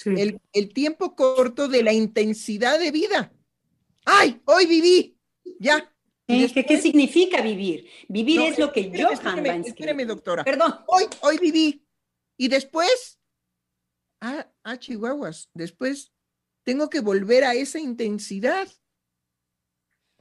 El, 0.05 0.39
el, 0.53 0.73
tiempo 0.73 1.13
corto 1.13 1.67
de 1.67 1.83
la 1.83 1.91
intensidad 1.91 2.79
de 2.79 2.89
vida. 2.89 3.33
¡Ay! 4.05 4.41
Hoy 4.45 4.65
viví. 4.65 5.19
Ya, 5.59 5.93
¿Qué, 6.29 6.79
significa 6.79 7.41
vivir? 7.41 7.89
Vivir 8.07 8.41
es 8.41 8.59
lo 8.59 8.71
que 8.71 8.91
yo 8.91 9.09
espéreme, 9.09 9.61
espéreme, 9.65 10.05
doctora. 10.05 10.43
Perdón. 10.43 10.75
Hoy, 10.85 11.05
hoy 11.21 11.39
viví. 11.39 11.83
Y 12.37 12.49
después, 12.49 13.19
ah, 14.21 14.47
ah, 14.63 14.77
chihuahuas, 14.77 15.49
después 15.55 16.13
tengo 16.63 16.87
que 16.87 16.99
volver 16.99 17.43
a 17.43 17.55
esa 17.55 17.79
intensidad. 17.79 18.67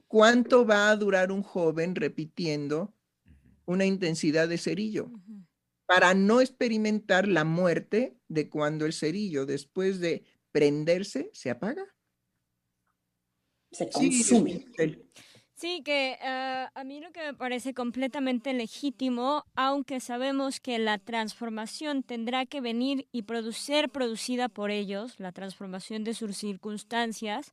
¿Cuánto 0.07 0.65
va 0.65 0.89
a 0.89 0.97
durar 0.97 1.31
un 1.31 1.43
joven 1.43 1.95
repitiendo 1.95 2.95
una 3.67 3.85
intensidad 3.85 4.49
de 4.49 4.57
cerillo? 4.57 5.11
Para 5.85 6.15
no 6.15 6.41
experimentar 6.41 7.29
la 7.29 7.45
muerte 7.45 8.17
de 8.29 8.49
cuando 8.49 8.87
el 8.87 8.95
cerillo, 8.95 9.45
después 9.45 10.01
de 10.01 10.25
prenderse, 10.53 11.31
se 11.35 11.51
apaga. 11.51 11.85
Se 13.71 13.91
consume. 13.91 14.65
Sí, 14.75 15.11
que 15.59 16.19
ah, 16.23 16.71
a 16.75 16.85
mí 16.85 17.01
lo 17.01 17.11
que 17.11 17.21
me 17.21 17.35
parece 17.35 17.75
completamente 17.75 18.53
legítimo, 18.53 19.45
aunque 19.57 20.01
sabemos 20.01 20.61
que 20.61 20.79
la 20.79 20.99
transformación 20.99 22.03
tendrá 22.03 22.47
que 22.47 22.61
venir 22.61 23.09
y 23.13 23.25
ser 23.53 23.89
producida 23.89 24.49
por 24.49 24.71
ellos, 24.71 25.19
la 25.19 25.33
transformación 25.33 26.05
de 26.05 26.15
sus 26.15 26.37
circunstancias, 26.37 27.53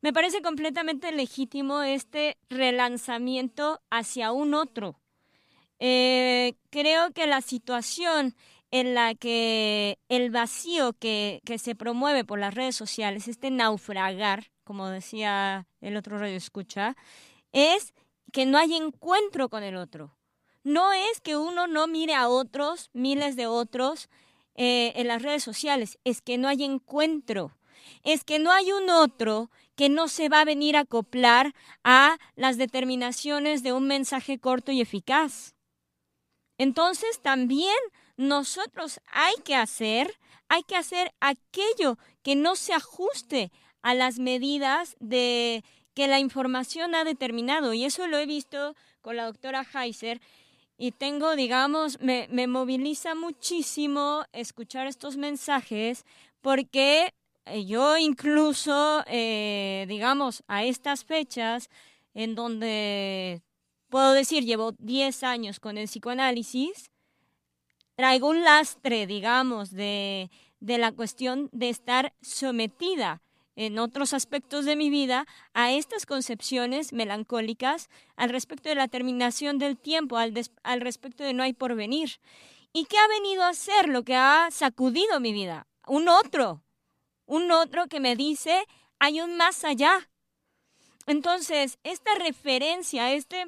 me 0.00 0.12
parece 0.12 0.42
completamente 0.42 1.12
legítimo 1.12 1.82
este 1.82 2.38
relanzamiento 2.48 3.80
hacia 3.90 4.32
un 4.32 4.54
otro. 4.54 4.96
Eh, 5.78 6.54
creo 6.70 7.10
que 7.10 7.26
la 7.26 7.40
situación 7.40 8.34
en 8.70 8.94
la 8.94 9.14
que 9.14 9.98
el 10.08 10.30
vacío 10.30 10.92
que, 10.92 11.40
que 11.44 11.58
se 11.58 11.74
promueve 11.74 12.24
por 12.24 12.38
las 12.38 12.54
redes 12.54 12.76
sociales, 12.76 13.26
este 13.26 13.50
naufragar, 13.50 14.50
como 14.62 14.88
decía 14.88 15.66
el 15.80 15.96
otro 15.96 16.18
radio 16.18 16.36
escucha, 16.36 16.96
es 17.52 17.94
que 18.32 18.46
no 18.46 18.58
hay 18.58 18.74
encuentro 18.74 19.48
con 19.48 19.62
el 19.62 19.76
otro. 19.76 20.16
No 20.62 20.92
es 20.92 21.20
que 21.20 21.36
uno 21.36 21.66
no 21.66 21.86
mire 21.86 22.14
a 22.14 22.28
otros, 22.28 22.90
miles 22.92 23.36
de 23.36 23.46
otros, 23.46 24.08
eh, 24.54 24.92
en 24.96 25.08
las 25.08 25.22
redes 25.22 25.42
sociales, 25.42 25.98
es 26.04 26.20
que 26.20 26.36
no 26.36 26.48
hay 26.48 26.64
encuentro. 26.64 27.56
Es 28.02 28.24
que 28.24 28.38
no 28.38 28.52
hay 28.52 28.72
un 28.72 28.90
otro 28.90 29.50
que 29.74 29.88
no 29.88 30.08
se 30.08 30.28
va 30.28 30.42
a 30.42 30.44
venir 30.44 30.76
a 30.76 30.80
acoplar 30.80 31.54
a 31.82 32.18
las 32.34 32.58
determinaciones 32.58 33.62
de 33.62 33.72
un 33.72 33.86
mensaje 33.86 34.38
corto 34.38 34.72
y 34.72 34.80
eficaz. 34.80 35.54
Entonces 36.58 37.20
también 37.22 37.76
nosotros 38.18 39.00
hay 39.06 39.34
que 39.44 39.54
hacer, 39.54 40.18
hay 40.48 40.62
que 40.62 40.76
hacer 40.76 41.14
aquello 41.20 41.96
que 42.22 42.36
no 42.36 42.54
se 42.54 42.74
ajuste 42.74 43.50
a 43.80 43.94
las 43.94 44.18
medidas 44.18 44.94
de 45.00 45.64
que 45.94 46.08
la 46.08 46.20
información 46.20 46.94
ha 46.94 47.04
determinado. 47.04 47.72
Y 47.72 47.84
eso 47.84 48.06
lo 48.06 48.18
he 48.18 48.26
visto 48.26 48.74
con 49.00 49.16
la 49.16 49.26
doctora 49.26 49.66
Heiser. 49.74 50.20
Y 50.76 50.92
tengo, 50.92 51.36
digamos, 51.36 52.00
me, 52.00 52.26
me 52.30 52.46
moviliza 52.46 53.14
muchísimo 53.14 54.24
escuchar 54.32 54.86
estos 54.86 55.16
mensajes 55.16 56.06
porque 56.40 57.12
eh, 57.46 57.64
yo 57.66 57.98
incluso, 57.98 59.02
eh, 59.06 59.84
digamos, 59.88 60.42
a 60.46 60.64
estas 60.64 61.04
fechas 61.04 61.68
en 62.14 62.34
donde 62.34 63.42
puedo 63.88 64.12
decir, 64.12 64.44
llevo 64.44 64.72
10 64.78 65.22
años 65.24 65.60
con 65.60 65.76
el 65.76 65.86
psicoanálisis, 65.86 66.90
traigo 67.94 68.28
un 68.28 68.42
lastre, 68.42 69.06
digamos, 69.06 69.70
de, 69.70 70.30
de 70.60 70.78
la 70.78 70.92
cuestión 70.92 71.48
de 71.52 71.68
estar 71.68 72.14
sometida 72.22 73.20
en 73.60 73.78
otros 73.78 74.14
aspectos 74.14 74.64
de 74.64 74.74
mi 74.74 74.88
vida 74.88 75.26
a 75.52 75.70
estas 75.70 76.06
concepciones 76.06 76.94
melancólicas 76.94 77.90
al 78.16 78.30
respecto 78.30 78.70
de 78.70 78.74
la 78.74 78.88
terminación 78.88 79.58
del 79.58 79.76
tiempo, 79.76 80.16
al, 80.16 80.32
al 80.62 80.80
respecto 80.80 81.24
de 81.24 81.34
no 81.34 81.42
hay 81.42 81.52
porvenir. 81.52 82.20
¿Y 82.72 82.86
qué 82.86 82.96
ha 82.96 83.06
venido 83.08 83.44
a 83.44 83.52
ser 83.52 83.90
lo 83.90 84.02
que 84.02 84.14
ha 84.14 84.48
sacudido 84.50 85.20
mi 85.20 85.34
vida? 85.34 85.66
Un 85.86 86.08
otro, 86.08 86.62
un 87.26 87.50
otro 87.50 87.86
que 87.86 88.00
me 88.00 88.16
dice, 88.16 88.64
hay 88.98 89.20
un 89.20 89.36
más 89.36 89.62
allá. 89.62 90.08
Entonces, 91.06 91.78
esta 91.84 92.14
referencia, 92.14 93.12
este, 93.12 93.44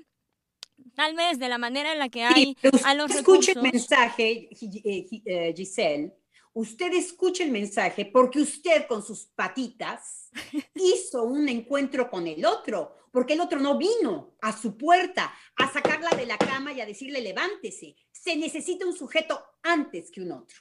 tal 0.95 1.15
vez 1.15 1.39
de 1.39 1.49
la 1.49 1.57
manera 1.57 1.91
en 1.91 1.99
la 1.99 2.11
que 2.11 2.24
hay 2.24 2.55
a 2.85 2.93
los 2.93 3.11
Escuche 3.12 3.53
el 3.53 3.62
mensaje, 3.62 4.51
eh, 4.61 5.23
eh, 5.24 5.55
Giselle, 5.57 6.12
usted 6.55 6.93
escuche 6.93 7.45
el 7.45 7.51
mensaje 7.51 8.07
porque 8.07 8.41
usted 8.41 8.87
con 8.87 9.03
sus 9.03 9.27
patitas 9.27 10.31
hizo 10.74 11.24
un 11.24 11.49
encuentro 11.49 12.11
con 12.11 12.27
el 12.27 12.45
otro, 12.45 12.97
porque 13.11 13.35
el 13.35 13.41
otro 13.41 13.59
no 13.59 13.79
vino 13.79 14.37
a 14.41 14.57
su 14.57 14.77
puerta 14.77 15.33
a 15.57 15.73
sacarla 15.73 16.11
de 16.11 16.27
la 16.27 16.39
cama 16.39 16.73
y 16.73 16.81
a 16.81 16.87
decirle 16.87 17.20
levántese. 17.20 17.97
Se 18.11 18.37
necesita 18.37 18.87
un 18.87 18.97
sujeto 18.97 19.43
antes 19.62 20.11
que 20.11 20.20
un 20.20 20.33
otro. 20.33 20.59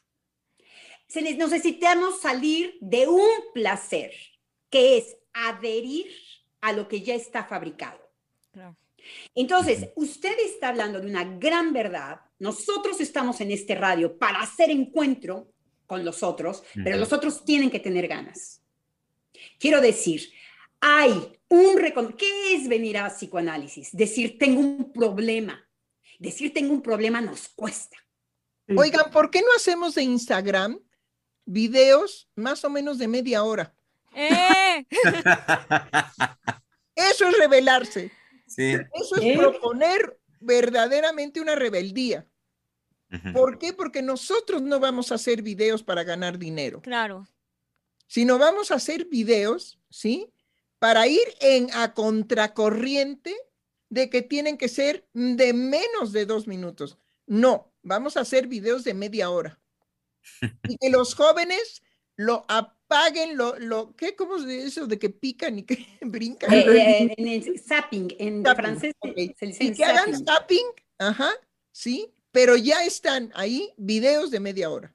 Se 1.07 1.22
necesitamos 1.22 2.22
salir 2.22 2.77
de 2.80 3.07
un 3.07 3.30
placer, 3.53 4.13
que 4.69 4.97
es 4.97 5.18
adherir 5.34 6.07
a 6.61 6.72
lo 6.72 6.88
que 6.88 7.01
ya 7.01 7.15
está 7.15 7.43
fabricado. 7.43 7.99
Entonces, 9.35 9.89
usted 9.95 10.38
está 10.39 10.69
hablando 10.69 10.99
de 10.99 11.07
una 11.07 11.23
gran 11.38 11.73
verdad. 11.73 12.22
Nosotros 12.39 13.01
estamos 13.01 13.41
en 13.41 13.51
este 13.51 13.76
radio 13.76 14.18
para 14.18 14.41
hacer 14.41 14.69
encuentro 14.69 15.51
con 15.91 16.05
los 16.05 16.23
otros, 16.23 16.63
pero 16.85 16.95
los 16.95 17.11
otros 17.11 17.43
tienen 17.43 17.69
que 17.69 17.81
tener 17.81 18.07
ganas. 18.07 18.61
Quiero 19.59 19.81
decir, 19.81 20.31
hay 20.80 21.11
un... 21.49 21.76
¿Qué 22.18 22.55
es 22.55 22.69
venir 22.69 22.97
a 22.97 23.09
psicoanálisis? 23.09 23.89
Decir, 23.91 24.38
tengo 24.39 24.61
un 24.61 24.93
problema. 24.93 25.61
Decir, 26.18 26.53
tengo 26.53 26.72
un 26.72 26.81
problema 26.81 27.19
nos 27.19 27.49
cuesta. 27.49 27.97
Oigan, 28.73 29.11
¿por 29.11 29.30
qué 29.30 29.41
no 29.41 29.47
hacemos 29.53 29.95
de 29.95 30.03
Instagram 30.03 30.80
videos 31.43 32.30
más 32.38 32.63
o 32.63 32.69
menos 32.69 32.97
de 32.97 33.09
media 33.09 33.43
hora? 33.43 33.76
¡Eh! 34.15 34.85
Eso 36.95 37.27
es 37.27 37.38
rebelarse. 37.38 38.13
Eso 38.47 39.15
es 39.22 39.38
proponer 39.38 40.18
verdaderamente 40.39 41.41
una 41.41 41.55
rebeldía. 41.55 42.26
¿Por 43.33 43.57
qué? 43.57 43.73
Porque 43.73 44.01
nosotros 44.01 44.61
no 44.61 44.79
vamos 44.79 45.11
a 45.11 45.15
hacer 45.15 45.41
videos 45.41 45.83
para 45.83 46.03
ganar 46.03 46.38
dinero. 46.38 46.81
Claro. 46.81 47.27
Sino 48.07 48.38
vamos 48.38 48.71
a 48.71 48.75
hacer 48.75 49.05
videos, 49.05 49.79
¿sí? 49.89 50.31
Para 50.79 51.07
ir 51.07 51.27
en 51.39 51.69
a 51.73 51.93
contracorriente 51.93 53.35
de 53.89 54.09
que 54.09 54.21
tienen 54.21 54.57
que 54.57 54.69
ser 54.69 55.07
de 55.13 55.53
menos 55.53 56.11
de 56.11 56.25
dos 56.25 56.47
minutos. 56.47 56.97
No, 57.27 57.73
vamos 57.83 58.17
a 58.17 58.21
hacer 58.21 58.47
videos 58.47 58.83
de 58.83 58.93
media 58.93 59.29
hora. 59.29 59.59
Y 60.69 60.77
que 60.77 60.89
los 60.89 61.15
jóvenes 61.15 61.81
lo 62.15 62.45
apaguen 62.47 63.38
lo, 63.38 63.57
lo 63.57 63.95
¿qué? 63.95 64.15
¿Cómo 64.15 64.38
es 64.38 64.45
eso 64.45 64.85
de 64.88 64.99
que 64.99 65.09
pican 65.09 65.59
y 65.59 65.63
que 65.63 65.85
brincan? 66.01 66.53
Eh, 66.53 66.65
eh, 66.67 67.13
en 67.17 67.27
el 67.27 67.59
zapping, 67.59 68.15
en 68.19 68.43
Zapping, 68.43 68.63
francés 68.63 68.93
ok. 68.99 69.15
se 69.38 69.63
Y 69.65 69.73
que 69.73 69.83
hagan 69.83 70.13
zapping. 70.13 70.25
zapping, 70.25 70.65
ajá, 70.99 71.31
sí, 71.71 72.13
pero 72.31 72.55
ya 72.55 72.85
están 72.85 73.31
ahí 73.35 73.73
videos 73.77 74.31
de 74.31 74.39
media 74.39 74.69
hora. 74.69 74.93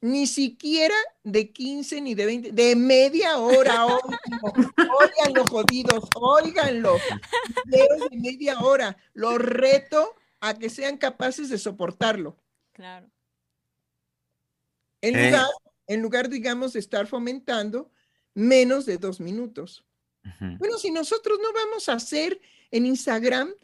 Ni 0.00 0.26
siquiera 0.26 0.96
de 1.22 1.52
15 1.52 2.00
ni 2.00 2.14
de 2.14 2.26
20, 2.26 2.52
de 2.52 2.74
media 2.76 3.38
hora, 3.38 3.86
óiganlo, 3.86 4.52
óiganlo, 4.98 5.46
jodidos, 5.46 6.08
óiganlo. 6.16 6.98
Videos 7.66 8.10
de 8.10 8.16
media 8.18 8.58
hora. 8.60 8.96
Los 9.14 9.38
reto 9.38 10.14
a 10.40 10.54
que 10.58 10.70
sean 10.70 10.98
capaces 10.98 11.48
de 11.50 11.58
soportarlo. 11.58 12.36
Claro. 12.72 13.08
En 15.00 15.14
Eh. 15.16 15.26
lugar, 15.30 15.46
en 15.86 16.02
lugar, 16.02 16.28
digamos, 16.28 16.72
de 16.72 16.80
estar 16.80 17.06
fomentando 17.06 17.92
menos 18.34 18.86
de 18.86 18.98
dos 18.98 19.20
minutos. 19.20 19.84
Ujú. 20.24 20.56
Bueno, 20.58 20.78
si 20.78 20.90
nosotros 20.90 21.38
no 21.40 21.52
vamos 21.52 21.88
a 21.88 21.92
hacer 21.94 22.40
en 22.72 22.86
Instagram 22.86 23.54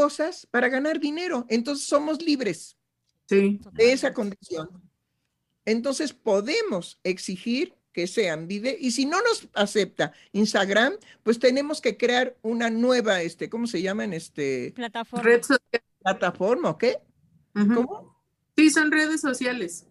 cosas 0.00 0.46
para 0.50 0.68
ganar 0.68 1.00
dinero, 1.00 1.46
entonces 1.48 1.86
somos 1.86 2.20
libres 2.20 2.76
Sí. 3.30 3.58
de 3.72 3.92
esa 3.92 4.12
condición. 4.12 4.68
Entonces 5.64 6.12
podemos 6.12 7.00
exigir 7.02 7.72
que 7.94 8.06
sean 8.06 8.46
videos, 8.46 8.76
y 8.78 8.90
si 8.90 9.06
no 9.06 9.16
nos 9.22 9.48
acepta 9.54 10.12
Instagram, 10.32 10.92
pues 11.22 11.38
tenemos 11.38 11.80
que 11.80 11.96
crear 11.96 12.36
una 12.42 12.68
nueva, 12.68 13.22
este, 13.22 13.48
¿cómo 13.48 13.66
se 13.66 13.80
llaman? 13.80 14.12
Este, 14.12 14.72
Plataforma. 14.76 15.24
Red 15.24 15.42
social. 15.42 15.82
plataforma, 16.02 16.70
¿o 16.70 16.76
qué? 16.78 16.98
¿Cómo? 17.54 18.14
Sí, 18.54 18.68
son 18.68 18.92
redes 18.92 19.22
sociales. 19.22 19.86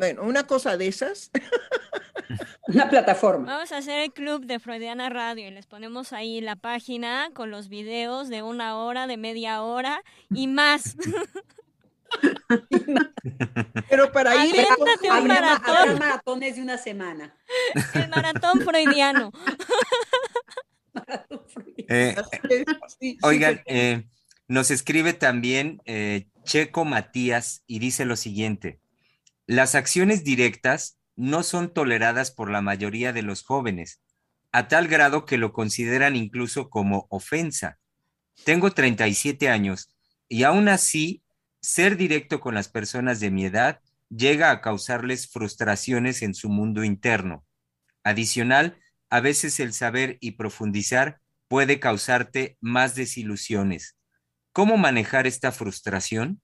Bueno, 0.00 0.22
una 0.22 0.46
cosa 0.46 0.78
de 0.78 0.88
esas. 0.88 1.30
Una 2.68 2.88
plataforma. 2.88 3.52
Vamos 3.52 3.70
a 3.72 3.78
hacer 3.78 3.98
el 3.98 4.12
club 4.12 4.46
de 4.46 4.58
Freudiana 4.58 5.10
Radio 5.10 5.48
y 5.48 5.50
les 5.50 5.66
ponemos 5.66 6.14
ahí 6.14 6.40
la 6.40 6.56
página 6.56 7.28
con 7.34 7.50
los 7.50 7.68
videos 7.68 8.30
de 8.30 8.42
una 8.42 8.78
hora, 8.78 9.06
de 9.06 9.18
media 9.18 9.60
hora 9.62 10.02
y 10.32 10.46
más. 10.46 10.96
Pero 13.90 14.10
para 14.10 14.46
ir 14.46 14.58
Aviéntate 14.58 15.10
un 15.10 15.26
maratón. 15.26 15.76
habrá 15.76 15.96
maratones 15.96 16.56
de 16.56 16.62
una 16.62 16.78
semana. 16.78 17.36
El 17.94 18.08
maratón 18.08 18.62
freudiano. 18.62 19.32
Eh, 21.88 22.16
sí, 22.98 23.18
Oigan, 23.22 23.56
sí. 23.56 23.62
eh, 23.66 24.04
nos 24.48 24.70
escribe 24.70 25.12
también 25.12 25.82
eh, 25.84 26.26
Checo 26.44 26.86
Matías 26.86 27.64
y 27.66 27.80
dice 27.80 28.06
lo 28.06 28.16
siguiente, 28.16 28.80
las 29.50 29.74
acciones 29.74 30.22
directas 30.22 31.00
no 31.16 31.42
son 31.42 31.74
toleradas 31.74 32.30
por 32.30 32.52
la 32.52 32.62
mayoría 32.62 33.12
de 33.12 33.22
los 33.22 33.42
jóvenes, 33.42 34.00
a 34.52 34.68
tal 34.68 34.86
grado 34.86 35.24
que 35.24 35.38
lo 35.38 35.52
consideran 35.52 36.14
incluso 36.14 36.70
como 36.70 37.08
ofensa. 37.10 37.80
Tengo 38.44 38.70
37 38.70 39.48
años 39.48 39.92
y 40.28 40.44
aún 40.44 40.68
así, 40.68 41.24
ser 41.60 41.96
directo 41.96 42.38
con 42.38 42.54
las 42.54 42.68
personas 42.68 43.18
de 43.18 43.32
mi 43.32 43.44
edad 43.44 43.80
llega 44.08 44.52
a 44.52 44.60
causarles 44.60 45.28
frustraciones 45.28 46.22
en 46.22 46.34
su 46.34 46.48
mundo 46.48 46.84
interno. 46.84 47.44
Adicional, 48.04 48.78
a 49.08 49.18
veces 49.18 49.58
el 49.58 49.72
saber 49.72 50.16
y 50.20 50.32
profundizar 50.32 51.18
puede 51.48 51.80
causarte 51.80 52.56
más 52.60 52.94
desilusiones. 52.94 53.96
¿Cómo 54.52 54.76
manejar 54.76 55.26
esta 55.26 55.50
frustración? 55.50 56.40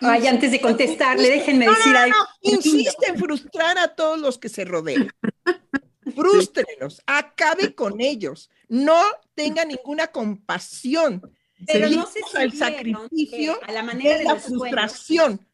Ay, 0.00 0.26
antes 0.26 0.50
de 0.50 0.60
contestarle, 0.60 1.28
déjenme 1.28 1.68
decir 1.68 1.96
algo. 1.96 2.16
Insiste 2.42 3.08
en 3.08 3.18
frustrar 3.18 3.78
a 3.78 3.88
todos 3.88 4.18
los 4.18 4.38
que 4.38 4.48
se 4.48 4.64
rodean. 4.64 5.10
Frústrelos, 6.14 7.02
acabe 7.06 7.74
con 7.74 8.00
ellos, 8.00 8.50
no 8.68 9.00
tenga 9.34 9.64
ninguna 9.64 10.08
compasión. 10.08 11.22
Pero 11.66 11.88
no 11.90 12.06
si 12.06 12.20
al 12.36 12.52
sacrificio 12.52 13.58
a 13.64 13.72
la 13.72 13.82
manera 13.82 14.18
de 14.18 14.24
la 14.24 14.36
frustración. 14.36 15.44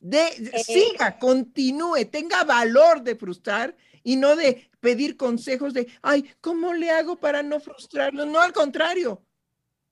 De, 0.00 0.52
siga, 0.64 1.18
continúe, 1.18 2.04
tenga 2.10 2.44
valor 2.44 3.02
de 3.02 3.16
frustrar 3.16 3.76
y 4.04 4.16
no 4.16 4.36
de 4.36 4.70
pedir 4.80 5.16
consejos 5.16 5.74
de, 5.74 5.88
ay, 6.02 6.30
¿cómo 6.40 6.72
le 6.72 6.90
hago 6.90 7.16
para 7.16 7.42
no 7.42 7.58
frustrarlos? 7.58 8.26
No, 8.26 8.40
al 8.40 8.52
contrario, 8.52 9.24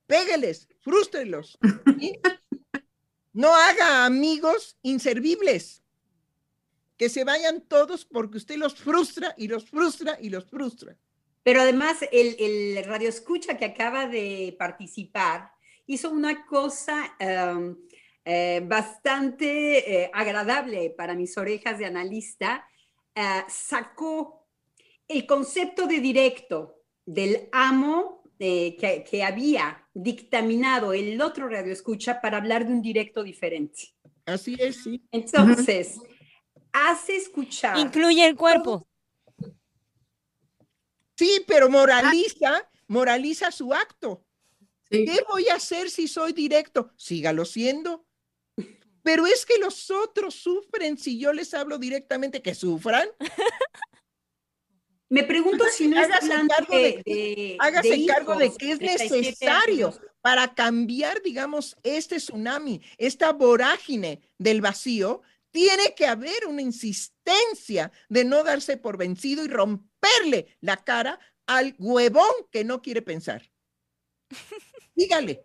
pégueles, 0.07 0.69
frústrelos. 0.81 1.59
¿sí? 1.99 2.13
No 3.37 3.55
haga 3.55 4.07
amigos 4.07 4.79
inservibles. 4.81 5.83
Que 6.97 7.11
se 7.11 7.23
vayan 7.23 7.61
todos 7.61 8.07
porque 8.07 8.39
usted 8.39 8.57
los 8.57 8.75
frustra 8.75 9.35
y 9.37 9.47
los 9.47 9.69
frustra 9.69 10.17
y 10.19 10.31
los 10.31 10.47
frustra. 10.47 10.97
Pero 11.43 11.61
además, 11.61 11.99
el, 12.13 12.35
el 12.39 12.83
radio 12.87 13.11
escucha 13.11 13.59
que 13.59 13.67
acaba 13.67 14.07
de 14.07 14.57
participar 14.59 15.51
hizo 15.85 16.11
una 16.11 16.47
cosa 16.47 17.15
um, 17.21 17.77
eh, 18.25 18.63
bastante 18.65 20.05
eh, 20.05 20.11
agradable 20.15 20.95
para 20.97 21.15
mis 21.15 21.37
orejas 21.37 21.79
de 21.79 21.85
analista. 21.85 22.67
Eh, 23.15 23.45
sacó 23.49 24.47
el 25.07 25.27
concepto 25.27 25.87
de 25.87 26.01
directo 26.01 26.81
del 27.05 27.51
amo 27.53 28.16
eh, 28.39 28.77
que, 28.77 29.05
que 29.09 29.23
había 29.23 29.87
dictaminado 29.95 30.93
el 30.93 31.21
otro 31.21 31.49
radio 31.49 31.73
escucha 31.73 32.21
para 32.21 32.37
hablar 32.37 32.67
de 32.67 32.73
un 32.73 32.83
directo 32.83 33.23
diferente. 33.23 33.95
Así 34.27 34.57
es, 34.59 34.83
sí. 34.83 35.03
Entonces, 35.11 35.99
hace 36.73 37.17
escuchar. 37.17 37.79
Incluye 37.79 38.27
el 38.27 38.37
cuerpo. 38.37 38.87
Sí, 41.17 41.43
pero 41.47 41.71
moraliza, 41.71 42.69
moraliza 42.89 43.51
su 43.51 43.73
acto. 43.73 44.25
Sí. 44.91 45.05
¿Qué 45.05 45.25
voy 45.29 45.49
a 45.49 45.55
hacer 45.55 45.89
si 45.91 46.07
soy 46.07 46.33
directo? 46.33 46.93
Sígalo 46.97 47.45
siendo. 47.45 48.07
Pero 49.03 49.27
es 49.27 49.47
que 49.47 49.59
los 49.59 49.91
otros 49.91 50.35
sufren 50.35 50.99
si 50.99 51.19
yo 51.19 51.33
les 51.33 51.55
hablo 51.55 51.79
directamente, 51.79 52.43
que 52.43 52.55
sufran. 52.55 53.09
Me 55.09 55.23
pregunto 55.23 55.65
si 55.73 55.87
no 55.87 55.99
Hágase 56.01 56.25
hablando 56.33 56.55
cargo 56.55 56.77
de, 56.77 56.83
de- 56.83 57.03
de- 57.05 57.57
Hágase 57.61 57.89
de 57.91 58.07
cargo 58.07 58.35
de 58.37 58.53
que 58.57 58.73
es 58.73 58.79
37 58.79 59.21
necesario 59.21 59.87
años. 59.89 60.01
para 60.21 60.55
cambiar, 60.55 61.23
digamos, 61.23 61.77
este 61.85 62.17
tsunami, 62.17 62.83
esta 62.99 63.33
vorágine 63.33 64.21
del 64.39 64.61
vacío. 64.61 65.23
Tiene 65.53 65.95
que 65.97 66.07
haber 66.07 66.47
una 66.49 66.61
insistencia 66.61 67.91
de 68.11 68.25
no 68.25 68.43
darse 68.45 68.77
por 68.77 68.99
vencido 68.99 69.43
y 69.45 69.49
romperle 69.49 70.55
la 70.61 70.77
cara 70.77 71.19
al 71.47 71.75
huevón 71.79 72.29
que 72.51 72.63
no 72.65 72.83
quiere 72.83 73.01
pensar. 73.03 73.43
Dígale. 74.95 75.45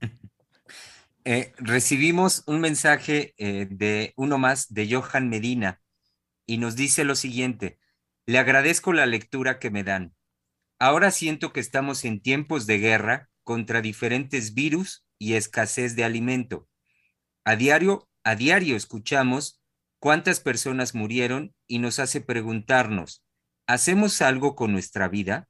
Eh, 1.24 1.52
recibimos 1.58 2.42
un 2.46 2.60
mensaje 2.60 3.32
eh, 3.38 3.68
de 3.70 4.12
uno 4.16 4.38
más 4.38 4.74
de 4.74 4.92
Johan 4.92 5.28
Medina 5.28 5.80
y 6.46 6.58
nos 6.58 6.74
dice 6.74 7.04
lo 7.04 7.14
siguiente, 7.14 7.78
le 8.26 8.38
agradezco 8.38 8.92
la 8.92 9.06
lectura 9.06 9.58
que 9.58 9.70
me 9.70 9.84
dan. 9.84 10.14
Ahora 10.78 11.10
siento 11.10 11.52
que 11.52 11.60
estamos 11.60 12.04
en 12.04 12.20
tiempos 12.20 12.66
de 12.66 12.78
guerra 12.78 13.30
contra 13.44 13.80
diferentes 13.80 14.54
virus 14.54 15.04
y 15.18 15.34
escasez 15.34 15.96
de 15.96 16.04
alimento. 16.04 16.68
A 17.44 17.56
diario, 17.56 18.08
a 18.24 18.34
diario 18.34 18.76
escuchamos 18.76 19.62
cuántas 19.98 20.40
personas 20.40 20.94
murieron 20.94 21.54
y 21.66 21.78
nos 21.78 21.98
hace 21.98 22.20
preguntarnos, 22.20 23.24
¿hacemos 23.66 24.22
algo 24.22 24.54
con 24.54 24.72
nuestra 24.72 25.08
vida? 25.08 25.48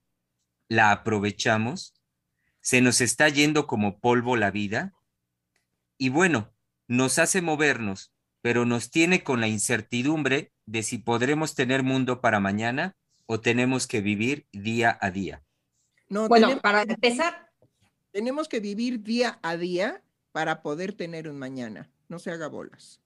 ¿La 0.69 0.91
aprovechamos? 0.91 1.95
¿Se 2.61 2.81
nos 2.81 3.01
está 3.01 3.29
yendo 3.29 3.67
como 3.67 3.99
polvo 4.01 4.37
la 4.37 4.51
vida? 4.51 4.95
Y 5.99 6.09
bueno, 6.09 6.55
nos 6.89 7.19
hace 7.19 7.43
movernos, 7.43 8.13
pero 8.41 8.65
nos 8.65 8.91
tiene 8.91 9.23
con 9.23 9.41
la 9.41 9.49
incertidumbre 9.49 10.52
de 10.67 10.83
si 10.83 10.99
podremos 10.99 11.55
tener 11.55 11.83
mundo 11.83 12.21
para 12.21 12.41
mañana 12.41 12.97
o 13.27 13.41
tenemos 13.41 13.87
que 13.87 14.01
vivir 14.01 14.47
día 14.53 14.99
a 15.01 15.11
día. 15.11 15.43
No, 16.09 16.29
Bueno, 16.29 16.49
tenemos, 16.49 16.63
para 16.63 16.83
empezar, 16.83 17.51
tenemos 18.11 18.49
que 18.49 18.61
vivir 18.61 19.03
día 19.03 19.39
a 19.43 19.57
día 19.57 20.03
para 20.33 20.63
poder 20.63 20.93
tener 20.93 21.29
un 21.29 21.39
mañana. 21.39 21.91
No 22.09 22.19
se 22.19 22.31
haga 22.31 22.49
bolas. 22.49 23.01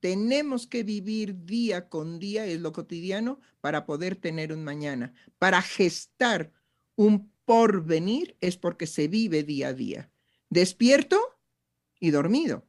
Tenemos 0.00 0.66
que 0.66 0.82
vivir 0.82 1.44
día 1.44 1.88
con 1.88 2.18
día, 2.18 2.46
es 2.46 2.60
lo 2.60 2.72
cotidiano, 2.72 3.40
para 3.60 3.84
poder 3.84 4.16
tener 4.16 4.52
un 4.52 4.64
mañana. 4.64 5.12
Para 5.38 5.60
gestar 5.62 6.52
un 6.96 7.30
porvenir 7.44 8.36
es 8.40 8.56
porque 8.56 8.86
se 8.86 9.08
vive 9.08 9.42
día 9.42 9.68
a 9.68 9.72
día. 9.74 10.10
Despierto 10.48 11.18
y 11.98 12.10
dormido. 12.10 12.66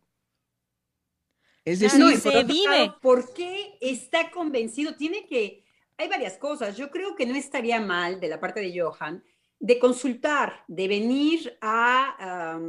Es 1.63 1.79
decir, 1.79 1.99
No, 1.99 2.09
se 2.11 2.19
por 2.21 2.35
otro 2.35 2.47
vive. 2.47 2.77
lado, 2.79 2.99
¿Por 3.01 3.33
qué 3.33 3.77
está 3.81 4.31
convencido? 4.31 4.95
Tiene 4.95 5.25
que, 5.27 5.63
hay 5.97 6.07
varias 6.07 6.37
cosas. 6.37 6.75
Yo 6.77 6.89
creo 6.89 7.15
que 7.15 7.25
no 7.25 7.35
estaría 7.35 7.79
mal 7.79 8.19
de 8.19 8.27
la 8.29 8.39
parte 8.39 8.59
de 8.59 8.79
Johan 8.79 9.23
de 9.61 9.77
consultar, 9.77 10.63
de 10.67 10.87
venir 10.87 11.55
a, 11.61 12.59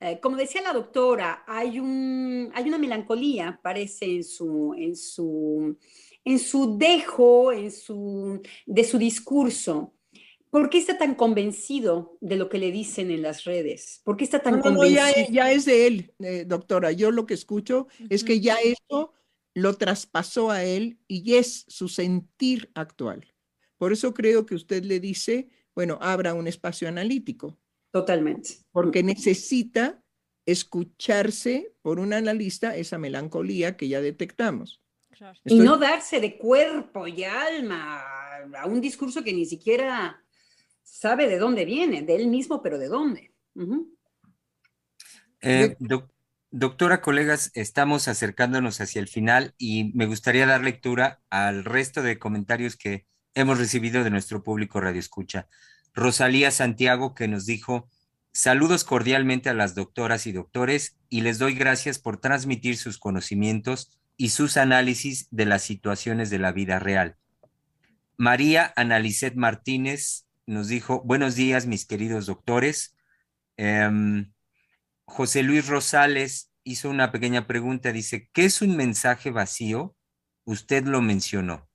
eh, 0.00 0.18
como 0.20 0.36
decía 0.36 0.60
la 0.60 0.72
doctora, 0.72 1.44
hay, 1.46 1.78
un, 1.78 2.50
hay 2.54 2.64
una 2.64 2.76
melancolía, 2.76 3.60
parece, 3.62 4.06
en 4.06 4.24
su, 4.24 4.74
en 4.76 4.96
su, 4.96 5.78
en 6.24 6.38
su 6.40 6.76
dejo, 6.76 7.52
en 7.52 7.70
su, 7.70 8.42
de 8.66 8.82
su 8.82 8.98
discurso, 8.98 9.94
¿por 10.52 10.68
qué 10.68 10.76
está 10.76 10.98
tan 10.98 11.14
convencido 11.14 12.18
de 12.20 12.36
lo 12.36 12.50
que 12.50 12.58
le 12.58 12.70
dicen 12.70 13.10
en 13.10 13.22
las 13.22 13.44
redes? 13.44 14.02
¿Por 14.04 14.18
qué 14.18 14.24
está 14.24 14.42
tan 14.42 14.60
convencido? 14.60 15.02
ya, 15.30 15.50
es 15.50 15.64
de 15.64 15.86
él, 15.86 16.14
eh, 16.18 16.44
doctora. 16.46 16.92
Yo 16.92 17.10
lo 17.10 17.24
que 17.24 17.32
escucho 17.32 17.88
es 18.10 18.22
que 18.22 18.38
ya 18.38 18.56
eso 18.56 19.14
lo 19.54 19.78
traspasó 19.78 20.50
a 20.50 20.62
él 20.62 20.98
y 21.08 21.36
es 21.36 21.64
su 21.68 21.88
sentir 21.88 22.70
actual. 22.74 23.26
Por 23.78 23.94
eso 23.94 24.12
creo 24.12 24.44
que 24.44 24.54
usted 24.54 24.84
le 24.84 25.00
dice, 25.00 25.48
bueno, 25.74 25.96
abra 26.02 26.34
un 26.34 26.46
espacio 26.46 26.86
analítico. 26.86 27.58
Totalmente. 27.90 28.58
Porque 28.72 29.02
necesita 29.02 30.04
escucharse 30.44 31.74
por 31.80 31.98
un 31.98 32.12
analista 32.12 32.76
esa 32.76 32.98
melancolía 32.98 33.78
que 33.78 33.88
ya 33.88 34.02
detectamos. 34.02 34.82
Y 35.46 35.60
no 35.60 35.78
darse 35.78 36.20
de 36.20 36.36
cuerpo 36.36 37.06
y 37.06 37.24
alma 37.24 38.02
a 38.58 38.66
un 38.66 38.80
discurso 38.80 39.24
que 39.24 39.32
ni 39.32 39.46
siquiera 39.46 40.21
sabe 40.82 41.28
de 41.28 41.38
dónde 41.38 41.64
viene, 41.64 42.02
de 42.02 42.16
él 42.16 42.28
mismo, 42.28 42.62
pero 42.62 42.78
de 42.78 42.88
dónde. 42.88 43.32
Eh, 45.40 45.76
doctora, 46.50 47.00
colegas, 47.00 47.50
estamos 47.54 48.08
acercándonos 48.08 48.80
hacia 48.80 49.00
el 49.00 49.08
final 49.08 49.54
y 49.58 49.92
me 49.94 50.06
gustaría 50.06 50.46
dar 50.46 50.62
lectura 50.62 51.20
al 51.30 51.64
resto 51.64 52.02
de 52.02 52.18
comentarios 52.18 52.76
que 52.76 53.06
hemos 53.34 53.58
recibido 53.58 54.04
de 54.04 54.10
nuestro 54.10 54.42
público 54.42 54.80
Radio 54.80 55.00
Escucha. 55.00 55.48
Rosalía 55.94 56.50
Santiago 56.50 57.14
que 57.14 57.28
nos 57.28 57.46
dijo, 57.46 57.88
saludos 58.32 58.84
cordialmente 58.84 59.48
a 59.48 59.54
las 59.54 59.74
doctoras 59.74 60.26
y 60.26 60.32
doctores 60.32 60.96
y 61.08 61.22
les 61.22 61.38
doy 61.38 61.54
gracias 61.54 61.98
por 61.98 62.18
transmitir 62.18 62.76
sus 62.76 62.98
conocimientos 62.98 63.98
y 64.16 64.30
sus 64.30 64.56
análisis 64.56 65.28
de 65.30 65.46
las 65.46 65.62
situaciones 65.62 66.30
de 66.30 66.38
la 66.38 66.52
vida 66.52 66.78
real. 66.78 67.16
María 68.16 68.72
Analicet 68.76 69.34
Martínez 69.34 70.26
nos 70.52 70.68
dijo, 70.68 71.02
buenos 71.02 71.34
días 71.34 71.66
mis 71.66 71.86
queridos 71.86 72.26
doctores. 72.26 72.96
Em, 73.56 74.32
José 75.04 75.42
Luis 75.42 75.66
Rosales 75.66 76.52
hizo 76.64 76.90
una 76.90 77.10
pequeña 77.10 77.46
pregunta, 77.46 77.92
dice, 77.92 78.30
¿qué 78.32 78.44
es 78.44 78.62
un 78.62 78.76
mensaje 78.76 79.30
vacío? 79.30 79.96
Usted 80.44 80.84
lo 80.84 81.00
mencionó. 81.00 81.68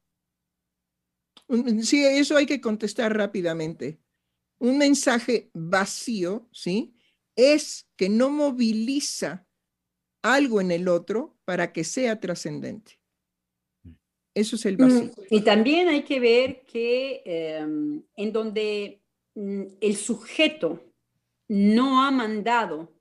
Sí, 1.82 2.04
eso 2.06 2.36
hay 2.36 2.46
que 2.46 2.60
contestar 2.60 3.16
rápidamente 3.16 4.00
un 4.60 4.78
mensaje 4.78 5.50
vacío, 5.54 6.50
¿sí? 6.52 6.96
Es 7.36 7.88
que 7.96 8.10
no 8.10 8.30
moviliza 8.30 9.48
algo 10.24 10.62
en 10.62 10.72
el 10.72 10.88
otro 10.88 11.38
para 11.46 11.72
que 11.72 11.84
sea 11.84 12.20
trascendente. 12.20 12.97
Eso 14.38 14.56
es 14.56 14.66
el 14.68 14.78
vacío. 14.78 15.06
Mm, 15.06 15.12
y 15.32 15.42
también 15.42 15.88
hay 15.88 16.04
que 16.04 16.20
ver 16.20 16.62
que 16.62 17.24
em, 17.26 18.04
en 18.16 18.32
donde 18.32 19.02
mm, 19.34 19.64
el 19.82 19.96
sujeto 19.96 20.94
no 21.48 22.04
ha 22.04 22.12
mandado 22.12 22.94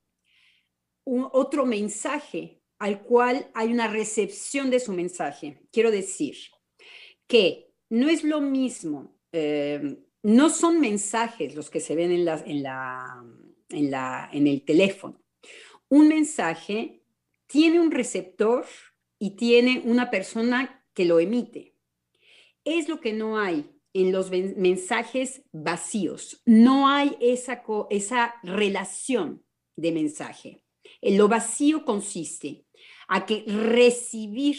un, 1.04 1.28
otro 1.30 1.66
mensaje 1.66 2.62
al 2.78 3.02
cual 3.02 3.50
hay 3.52 3.70
una 3.70 3.86
recepción 3.86 4.70
de 4.70 4.80
su 4.80 4.94
mensaje. 4.94 5.60
Quiero 5.70 5.90
decir 5.90 6.36
que 7.26 7.70
no 7.90 8.08
es 8.08 8.24
lo 8.24 8.40
mismo 8.40 9.14
em, 9.30 9.98
no 10.22 10.48
son 10.48 10.80
mensajes 10.80 11.54
los 11.54 11.68
que 11.68 11.80
se 11.80 11.94
ven 11.94 12.12
en, 12.12 12.26
en, 12.26 12.62
la, 12.62 13.22
en, 13.68 13.90
la, 13.90 14.30
en 14.32 14.46
el 14.46 14.64
teléfono. 14.64 15.22
Un 15.90 16.08
mensaje 16.08 17.02
tiene 17.46 17.78
un 17.78 17.90
receptor 17.90 18.64
y 19.18 19.36
tiene 19.36 19.82
una 19.84 20.10
persona 20.10 20.82
que 20.96 21.04
lo 21.04 21.20
emite. 21.20 21.76
Es 22.64 22.88
lo 22.88 23.00
que 23.00 23.12
no 23.12 23.38
hay 23.38 23.70
en 23.92 24.10
los 24.10 24.30
mensajes 24.30 25.42
vacíos. 25.52 26.42
No 26.46 26.88
hay 26.88 27.16
esa, 27.20 27.62
esa 27.90 28.34
relación 28.42 29.44
de 29.76 29.92
mensaje. 29.92 30.64
En 31.00 31.18
lo 31.18 31.28
vacío 31.28 31.84
consiste 31.84 32.66
a 33.08 33.26
que 33.26 33.44
recibir 33.46 34.56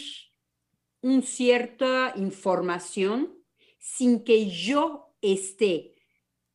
una 1.02 1.22
cierta 1.22 2.14
información 2.16 3.36
sin 3.78 4.24
que 4.24 4.48
yo 4.48 5.14
esté 5.20 5.94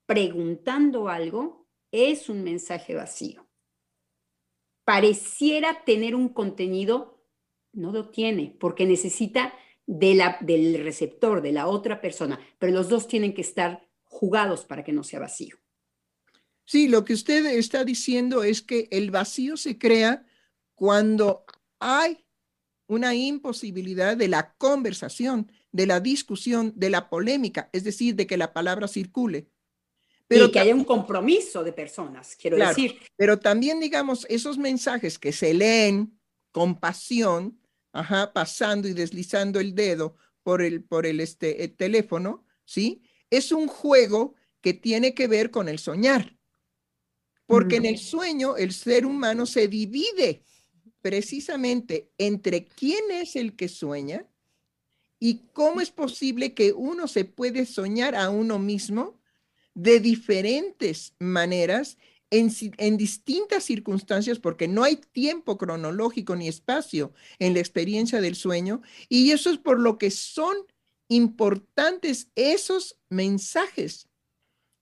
preguntando 0.06 1.10
algo 1.10 1.68
es 1.92 2.30
un 2.30 2.44
mensaje 2.44 2.96
vacío. 2.96 3.48
Pareciera 4.86 5.84
tener 5.86 6.16
un 6.16 6.30
contenido, 6.30 7.26
no 7.72 7.92
lo 7.92 8.10
tiene, 8.10 8.56
porque 8.60 8.86
necesita 8.86 9.54
de 9.86 10.16
la, 10.16 10.38
del 10.42 10.84
receptor, 10.84 11.42
de 11.42 11.52
la 11.52 11.68
otra 11.68 12.02
persona, 12.02 12.40
pero 12.58 12.72
los 12.72 12.90
dos 12.90 13.08
tienen 13.08 13.34
que 13.34 13.42
estar 13.42 13.88
jugados 14.04 14.66
para 14.66 14.84
que 14.84 14.94
no 14.94 15.04
sea 15.04 15.20
vacío. 15.20 15.58
Sí, 16.66 16.88
lo 16.88 17.04
que 17.04 17.14
usted 17.14 17.46
está 17.46 17.84
diciendo 17.84 18.44
es 18.44 18.62
que 18.62 18.88
el 18.92 19.12
vacío 19.12 19.58
se 19.58 19.78
crea 19.78 20.26
cuando 20.76 21.46
hay 21.80 22.26
una 22.88 23.16
imposibilidad 23.16 24.16
de 24.16 24.28
la 24.28 24.54
conversación, 24.58 25.52
de 25.72 25.88
la 25.88 26.00
discusión, 26.00 26.74
de 26.76 26.90
la 26.90 27.10
polémica, 27.10 27.70
es 27.74 27.84
decir, 27.84 28.16
de 28.16 28.28
que 28.28 28.38
la 28.38 28.54
palabra 28.54 28.88
circule. 28.88 29.50
Pero 30.28 30.46
y 30.46 30.52
que 30.52 30.60
haya 30.60 30.76
un 30.76 30.86
compromiso 30.86 31.64
de 31.64 31.74
personas, 31.74 32.36
quiero 32.36 32.58
decir. 32.58 32.98
Pero 33.16 33.40
también, 33.40 33.80
digamos, 33.80 34.26
esos 34.30 34.58
mensajes 34.58 35.20
que 35.20 35.34
se 35.34 35.54
leen 35.54 36.18
con 36.52 36.80
pasión, 36.80 37.60
ajá, 37.94 38.34
pasando 38.34 38.88
y 38.88 38.94
deslizando 38.94 39.60
el 39.60 39.74
dedo 39.74 40.18
por 40.44 40.62
el, 40.62 40.84
por 40.84 41.06
el, 41.06 41.22
este, 41.22 41.64
el 41.64 41.76
teléfono, 41.76 42.46
¿sí? 42.66 43.02
Es 43.30 43.52
un 43.52 43.68
juego 43.68 44.36
que 44.60 44.74
tiene 44.74 45.14
que 45.14 45.28
ver 45.28 45.50
con 45.50 45.70
el 45.70 45.80
soñar. 45.80 46.38
Porque 47.46 47.78
en 47.78 47.86
el 47.86 47.98
sueño 47.98 48.58
el 48.58 48.74
ser 48.74 49.06
humano 49.06 49.46
se 49.46 49.68
divide 49.68 50.44
precisamente 51.02 52.12
entre 52.18 52.66
quién 52.66 53.12
es 53.12 53.36
el 53.36 53.56
que 53.56 53.70
sueña 53.70 54.28
¿Y 55.26 55.48
cómo 55.54 55.80
es 55.80 55.90
posible 55.90 56.54
que 56.54 56.74
uno 56.74 57.08
se 57.08 57.24
puede 57.24 57.66
soñar 57.66 58.14
a 58.14 58.30
uno 58.30 58.60
mismo 58.60 59.22
de 59.74 60.02
diferentes 60.02 61.14
maneras 61.18 61.98
en, 62.34 62.52
en, 62.78 62.98
distintas 62.98 63.64
circunstancias, 63.64 64.40
porque 64.40 64.68
no 64.68 64.84
hay 64.84 64.98
tiempo 64.98 65.58
cronológico 65.58 66.36
ni 66.36 66.48
espacio 66.48 67.14
en 67.40 67.54
la 67.54 67.60
experiencia 67.60 68.22
del 68.22 68.36
sueño, 68.36 68.82
y 69.08 69.32
eso 69.32 69.52
es 69.52 69.60
por 69.60 69.80
lo 69.80 69.98
que 69.98 70.10
son 70.10 70.56
importantes 71.08 72.32
esos 72.36 72.98
mensajes. 73.10 74.08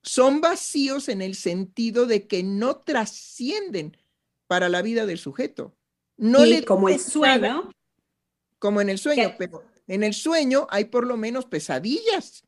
Son 0.02 0.40
vacíos 0.40 1.08
en 1.08 1.22
el 1.22 1.34
sentido 1.34 2.06
de 2.06 2.26
que 2.26 2.42
no 2.42 2.76
trascienden 2.76 3.96
para 4.48 4.68
la 4.68 4.82
vida 4.82 5.06
del 5.06 5.18
sujeto. 5.18 5.76
No 6.16 6.44
le 6.44 6.64
como 6.64 6.88
el 6.88 6.98
sueño. 6.98 7.70
Como 8.58 8.80
en 8.80 8.88
el 8.88 8.98
sueño, 8.98 9.34
pero 9.38 9.64
en 9.86 10.02
el 10.02 10.14
sueño 10.14 10.66
hay 10.70 10.86
por 10.86 11.06
lo 11.06 11.16
menos 11.16 11.44
pesadillas. 11.44 12.44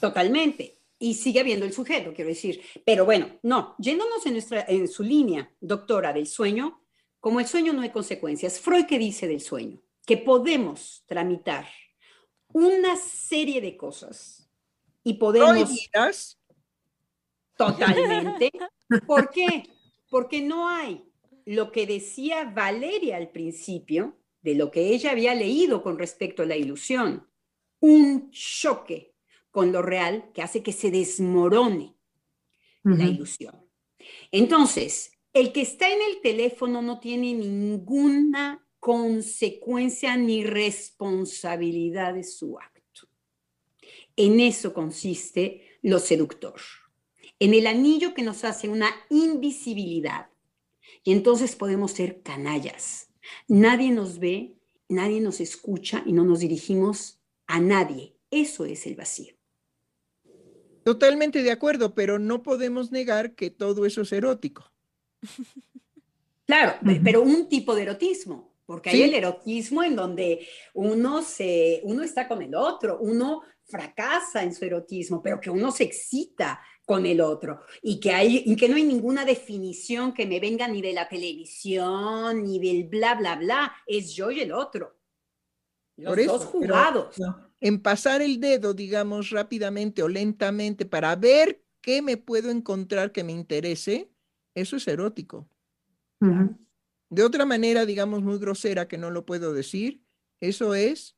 Totalmente. 0.00 0.79
Y 1.00 1.14
sigue 1.14 1.40
habiendo 1.40 1.66
el 1.66 1.72
sujeto, 1.72 2.12
quiero 2.14 2.28
decir. 2.28 2.60
Pero 2.84 3.04
bueno, 3.04 3.40
no, 3.42 3.74
yéndonos 3.78 4.24
en, 4.26 4.34
nuestra, 4.34 4.64
en 4.68 4.86
su 4.86 5.02
línea, 5.02 5.50
doctora, 5.60 6.12
del 6.12 6.28
sueño, 6.28 6.84
como 7.18 7.40
el 7.40 7.46
sueño 7.46 7.72
no 7.72 7.82
hay 7.82 7.90
consecuencias, 7.90 8.60
Freud 8.60 8.86
que 8.86 8.98
dice 8.98 9.26
del 9.26 9.40
sueño, 9.40 9.82
que 10.06 10.16
podemos 10.18 11.02
tramitar 11.06 11.66
una 12.52 12.96
serie 12.96 13.60
de 13.60 13.76
cosas 13.76 14.48
y 15.02 15.14
podemos... 15.14 15.68
Totalmente. 17.56 18.50
¿Por 19.06 19.30
qué? 19.30 19.64
Porque 20.08 20.40
no 20.40 20.68
hay 20.68 21.04
lo 21.44 21.72
que 21.72 21.86
decía 21.86 22.44
Valeria 22.44 23.16
al 23.16 23.30
principio, 23.30 24.16
de 24.40 24.54
lo 24.54 24.70
que 24.70 24.88
ella 24.94 25.10
había 25.10 25.34
leído 25.34 25.82
con 25.82 25.98
respecto 25.98 26.42
a 26.42 26.46
la 26.46 26.56
ilusión, 26.56 27.28
un 27.80 28.30
choque 28.30 29.09
con 29.50 29.72
lo 29.72 29.82
real 29.82 30.30
que 30.34 30.42
hace 30.42 30.62
que 30.62 30.72
se 30.72 30.90
desmorone 30.90 31.94
la 32.82 33.04
ilusión. 33.04 33.54
Entonces, 34.30 35.12
el 35.32 35.52
que 35.52 35.60
está 35.60 35.92
en 35.92 36.00
el 36.00 36.20
teléfono 36.22 36.82
no 36.82 36.98
tiene 36.98 37.34
ninguna 37.34 38.66
consecuencia 38.78 40.16
ni 40.16 40.44
responsabilidad 40.44 42.14
de 42.14 42.24
su 42.24 42.58
acto. 42.58 43.08
En 44.16 44.40
eso 44.40 44.72
consiste 44.72 45.78
lo 45.82 45.98
seductor, 45.98 46.60
en 47.38 47.54
el 47.54 47.66
anillo 47.66 48.14
que 48.14 48.22
nos 48.22 48.44
hace 48.44 48.68
una 48.68 48.90
invisibilidad. 49.10 50.28
Y 51.04 51.12
entonces 51.12 51.56
podemos 51.56 51.92
ser 51.92 52.22
canallas, 52.22 53.10
Nadie 53.48 53.90
nos 53.90 54.18
ve, 54.18 54.56
nadie 54.88 55.20
nos 55.20 55.40
escucha 55.40 56.02
y 56.06 56.12
no 56.12 56.24
nos 56.24 56.40
dirigimos 56.40 57.20
a 57.46 57.60
nadie. 57.60 58.16
Eso 58.30 58.64
es 58.64 58.86
el 58.86 58.94
vacío. 58.94 59.34
Totalmente 60.84 61.42
de 61.42 61.50
acuerdo, 61.50 61.94
pero 61.94 62.18
no 62.18 62.42
podemos 62.42 62.90
negar 62.90 63.34
que 63.34 63.50
todo 63.50 63.86
eso 63.86 64.02
es 64.02 64.12
erótico. 64.12 64.70
Claro, 66.46 66.74
pero 67.04 67.22
un 67.22 67.48
tipo 67.48 67.76
de 67.76 67.82
erotismo, 67.82 68.56
porque 68.66 68.90
hay 68.90 69.02
el 69.02 69.14
erotismo 69.14 69.84
en 69.84 69.94
donde 69.94 70.48
uno, 70.74 71.22
se, 71.22 71.80
uno 71.84 72.02
está 72.02 72.26
con 72.26 72.42
el 72.42 72.56
otro, 72.56 72.98
uno 72.98 73.42
fracasa 73.62 74.42
en 74.42 74.52
su 74.52 74.64
erotismo, 74.64 75.22
pero 75.22 75.40
que 75.40 75.48
uno 75.48 75.70
se 75.70 75.84
excita 75.84 76.60
con 76.84 77.06
el 77.06 77.20
otro 77.20 77.60
y 77.82 78.00
que, 78.00 78.10
hay, 78.10 78.42
y 78.44 78.56
que 78.56 78.68
no 78.68 78.74
hay 78.74 78.82
ninguna 78.82 79.24
definición 79.24 80.12
que 80.12 80.26
me 80.26 80.40
venga 80.40 80.66
ni 80.66 80.82
de 80.82 80.92
la 80.92 81.08
televisión 81.08 82.42
ni 82.42 82.58
del 82.58 82.88
bla, 82.88 83.14
bla, 83.14 83.36
bla, 83.36 83.72
es 83.86 84.12
yo 84.12 84.32
y 84.32 84.40
el 84.40 84.50
otro. 84.50 84.98
Los 85.96 86.26
dos 86.26 86.44
jugados. 86.46 87.16
En 87.60 87.80
pasar 87.80 88.22
el 88.22 88.40
dedo, 88.40 88.74
digamos, 88.74 89.30
rápidamente 89.30 90.02
o 90.02 90.08
lentamente 90.08 90.86
para 90.86 91.14
ver 91.16 91.62
qué 91.82 92.02
me 92.02 92.16
puedo 92.16 92.50
encontrar 92.50 93.12
que 93.12 93.24
me 93.24 93.32
interese, 93.32 94.10
eso 94.54 94.76
es 94.76 94.88
erótico. 94.88 95.48
De 97.08 97.24
otra 97.24 97.46
manera, 97.46 97.86
digamos, 97.86 98.22
muy 98.22 98.38
grosera, 98.38 98.88
que 98.88 98.98
no 98.98 99.10
lo 99.10 99.24
puedo 99.24 99.52
decir, 99.52 100.02
eso 100.40 100.74
es 100.74 101.16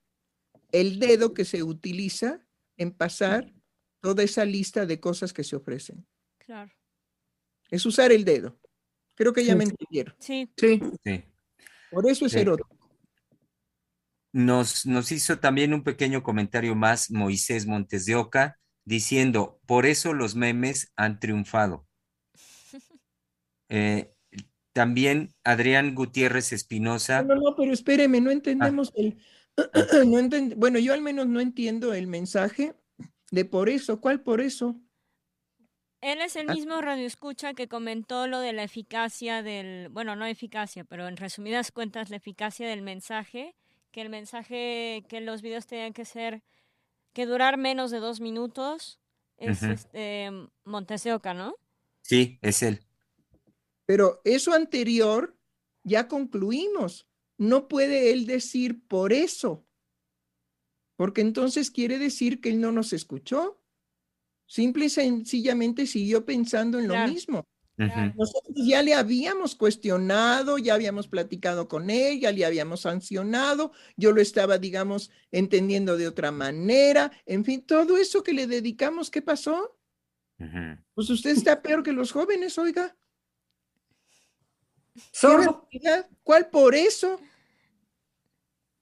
el 0.71 0.99
dedo 0.99 1.35
que 1.35 1.45
se 1.45 1.63
utiliza 1.63 2.47
en 2.77 2.93
pasar 2.93 3.53
toda 4.01 4.23
esa 4.23 4.45
lista 4.45 4.87
de 4.87 5.01
cosas 5.01 5.33
que 5.33 5.45
se 5.45 5.57
ofrecen. 5.57 6.07
Claro. 6.39 6.73
Es 7.71 7.87
usar 7.87 8.11
el 8.11 8.25
dedo. 8.25 8.59
Creo 9.15 9.33
que 9.33 9.45
ya 9.45 9.55
me 9.55 9.65
entendieron. 9.65 10.15
Sí. 10.19 10.51
Sí. 10.57 10.81
Por 11.91 12.09
eso 12.09 12.27
es 12.27 12.35
erótico. 12.35 12.82
Nos, 14.33 14.87
nos 14.87 15.13
hizo 15.13 15.39
también 15.39 15.75
un 15.75 15.85
pequeño 15.85 16.23
comentario 16.23 16.75
más 16.75 17.11
Moisés 17.11 17.67
Montes 17.67 18.07
de 18.07 18.15
Oca 18.15 18.59
diciendo, 18.85 19.61
por 19.67 19.87
eso 19.87 20.15
los 20.15 20.35
memes 20.35 20.93
han 20.97 21.21
triunfado. 21.21 21.87
Eh, 23.75 24.13
también 24.75 25.35
Adrián 25.45 25.95
Gutiérrez 25.95 26.53
Espinosa. 26.53 27.23
No, 27.23 27.37
no, 27.37 27.57
pero 27.57 27.73
espéreme, 27.73 28.21
no 28.21 28.31
entendemos 28.31 28.93
el... 28.95 29.17
no 30.07 30.57
bueno, 30.57 30.79
yo 30.79 30.93
al 30.93 31.01
menos 31.01 31.27
no 31.27 31.41
entiendo 31.41 31.95
el 31.95 32.07
mensaje 32.07 32.75
de 33.31 33.45
por 33.47 33.71
eso. 33.71 34.01
¿Cuál 34.01 34.23
por 34.23 34.43
eso? 34.43 34.79
Él 36.03 36.21
es 36.21 36.37
el 36.37 36.51
ah. 36.51 36.55
mismo 36.55 36.81
radio 36.81 37.07
escucha 37.07 37.55
que 37.55 37.69
comentó 37.69 38.27
lo 38.27 38.41
de 38.41 38.53
la 38.53 38.65
eficacia 38.65 39.43
del, 39.43 39.89
bueno, 39.89 40.17
no 40.17 40.27
eficacia, 40.27 40.85
pero 40.85 41.07
en 41.07 41.17
resumidas 41.17 41.71
cuentas 41.71 42.11
la 42.11 42.17
eficacia 42.17 42.69
del 42.69 42.83
mensaje, 42.83 43.55
que 43.93 44.01
el 44.01 44.09
mensaje, 44.09 45.05
que 45.09 45.21
los 45.21 45.43
videos 45.43 45.67
tenían 45.67 45.93
que 45.93 46.05
ser, 46.05 46.43
que 47.13 47.27
durar 47.27 47.59
menos 47.59 47.91
de 47.91 48.01
dos 48.01 48.21
minutos, 48.21 48.99
es 49.37 49.63
este 49.63 50.31
Monteseoca, 50.65 51.35
¿no? 51.35 51.55
Sí, 52.01 52.39
es 52.43 52.63
él. 52.63 52.81
Pero 53.87 54.21
eso 54.25 54.53
anterior 54.55 55.37
ya 55.85 56.09
concluimos. 56.09 57.07
No 57.39 57.69
puede 57.69 58.13
él 58.13 58.27
decir 58.27 58.87
por 58.87 59.13
eso, 59.13 59.67
porque 60.97 61.21
entonces 61.21 61.71
quiere 61.71 61.99
decir 61.99 62.41
que 62.41 62.51
él 62.51 62.61
no 62.61 62.73
nos 62.73 62.93
escuchó. 62.93 63.61
Simple 64.47 64.85
y 64.87 64.91
sencillamente 64.91 65.87
siguió 65.87 66.25
pensando 66.25 66.79
en 66.79 66.89
lo 66.89 66.97
mismo. 67.09 67.47
Nosotros 67.77 68.67
ya 68.67 68.83
le 68.83 68.95
habíamos 68.95 69.55
cuestionado, 69.55 70.59
ya 70.59 70.75
habíamos 70.75 71.09
platicado 71.09 71.69
con 71.69 71.91
él, 71.91 72.21
ya 72.21 72.31
le 72.31 72.45
habíamos 72.45 72.83
sancionado, 72.83 73.73
yo 73.97 74.13
lo 74.13 74.21
estaba, 74.21 74.59
digamos, 74.59 75.11
entendiendo 75.31 75.97
de 75.97 76.07
otra 76.07 76.31
manera, 76.31 77.11
en 77.27 77.45
fin, 77.45 77.63
todo 77.63 77.97
eso 77.97 78.23
que 78.23 78.35
le 78.35 78.47
dedicamos, 78.47 79.11
¿qué 79.11 79.23
pasó? 79.23 79.79
Pues 80.95 81.09
usted 81.09 81.31
está 81.31 81.63
peor 81.63 81.83
que 81.83 81.93
los 81.93 82.13
jóvenes, 82.13 82.59
oiga. 82.59 82.97
¿Cuál 86.23 86.51
por 86.51 86.75
eso? 86.75 87.21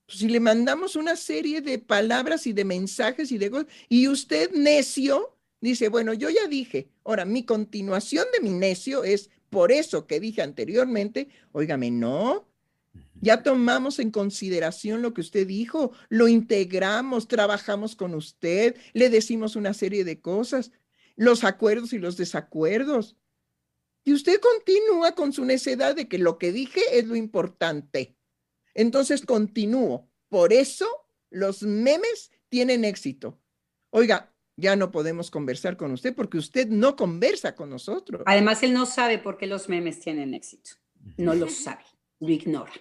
Pues 0.07 0.19
si 0.19 0.29
le 0.29 0.41
mandamos 0.41 0.97
una 0.97 1.15
serie 1.17 1.61
de 1.61 1.79
palabras 1.79 2.47
y 2.47 2.53
de 2.53 2.65
mensajes 2.65 3.31
y 3.31 3.39
de 3.39 3.51
cosas, 3.51 3.67
y 3.89 4.09
usted 4.09 4.51
necio 4.53 5.39
dice, 5.61 5.89
bueno, 5.89 6.15
yo 6.15 6.31
ya 6.31 6.47
dije, 6.49 6.91
ahora 7.05 7.25
mi 7.25 7.45
continuación 7.45 8.27
de 8.33 8.41
mi 8.41 8.51
necio 8.51 9.05
es 9.05 9.31
por 9.51 9.73
eso 9.73 10.07
que 10.07 10.21
dije 10.21 10.43
anteriormente, 10.43 11.29
óigame, 11.53 11.91
no, 11.91 12.49
ya 13.21 13.43
tomamos 13.43 13.99
en 13.99 14.11
consideración 14.11 15.03
lo 15.03 15.13
que 15.13 15.21
usted 15.21 15.47
dijo, 15.47 15.93
lo 16.09 16.29
integramos, 16.29 17.29
trabajamos 17.29 17.95
con 17.95 18.15
usted, 18.15 18.77
le 18.95 19.11
decimos 19.11 19.57
una 19.57 19.75
serie 19.75 20.05
de 20.05 20.21
cosas, 20.21 20.73
los 21.17 21.45
acuerdos 21.45 21.93
y 21.93 21.99
los 21.99 22.17
desacuerdos. 22.17 23.17
Y 24.05 24.15
usted 24.15 24.41
continúa 24.41 25.15
con 25.15 25.33
su 25.33 25.45
necedad 25.45 25.95
de 25.95 26.09
que 26.09 26.19
lo 26.19 26.39
que 26.39 26.53
dije 26.53 26.81
es 26.93 27.07
lo 27.07 27.17
importante. 27.17 28.17
Entonces 28.73 29.27
continúo. 29.27 30.09
Por 30.31 30.53
eso 30.55 30.87
los 31.29 31.63
memes 31.63 32.31
tienen 32.49 32.85
éxito. 32.85 33.39
Oiga, 33.91 34.33
ya 34.61 34.77
no 34.77 34.91
podemos 34.91 35.31
conversar 35.31 35.77
con 35.77 35.93
usted 35.93 36.15
porque 36.15 36.39
usted 36.39 36.69
no 36.69 36.95
conversa 36.95 37.55
con 37.55 37.71
nosotros. 37.71 38.23
Además, 38.27 38.63
él 38.63 38.73
no 38.73 38.87
sabe 38.87 39.19
por 39.19 39.39
qué 39.39 39.47
los 39.47 39.69
memes 39.69 40.01
tienen 40.01 40.35
éxito. 40.35 40.73
No 41.17 41.35
lo 41.35 41.49
sabe, 41.49 41.85
lo 42.21 42.31
ignora. 42.31 42.73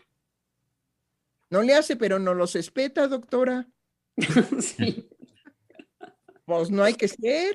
No 1.49 1.63
le 1.63 1.73
hace, 1.73 1.95
pero 1.95 2.19
no 2.19 2.33
los 2.33 2.55
espeta, 2.55 3.07
doctora. 3.07 3.67
sí. 4.59 5.09
Pues 6.45 6.69
no 6.69 6.83
hay 6.83 6.95
que 6.95 7.07
ser. 7.07 7.53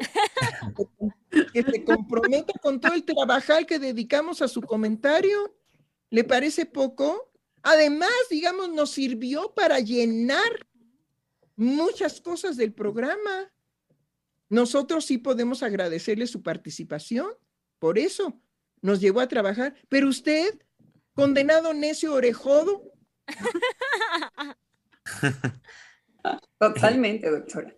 Que 1.53 1.63
se 1.63 1.85
comprometa 1.85 2.53
con 2.61 2.81
todo 2.81 2.95
el 2.95 3.05
trabajar 3.05 3.67
que 3.67 3.79
dedicamos 3.79 4.41
a 4.41 4.49
su 4.49 4.63
comentario. 4.63 5.57
¿Le 6.11 6.25
parece 6.25 6.65
poco? 6.65 7.33
Además, 7.63 8.11
digamos, 8.31 8.71
nos 8.71 8.91
sirvió 8.91 9.53
para 9.55 9.81
llenar 9.81 10.69
muchas 11.57 12.21
cosas 12.21 12.57
del 12.57 12.73
programa. 12.73 13.53
Nosotros 14.55 15.05
sí 15.05 15.19
podemos 15.19 15.65
agradecerle 15.65 16.29
su 16.29 16.41
participación. 16.41 17.27
Por 17.81 17.99
eso 17.99 18.41
nos 18.83 19.01
llevó 19.01 19.19
a 19.19 19.27
trabajar. 19.27 19.75
Pero 19.89 20.09
usted, 20.09 20.55
condenado 21.13 21.75
necio 21.75 22.15
orejodo. 22.15 22.93
Totalmente, 26.61 27.29
doctora. 27.29 27.75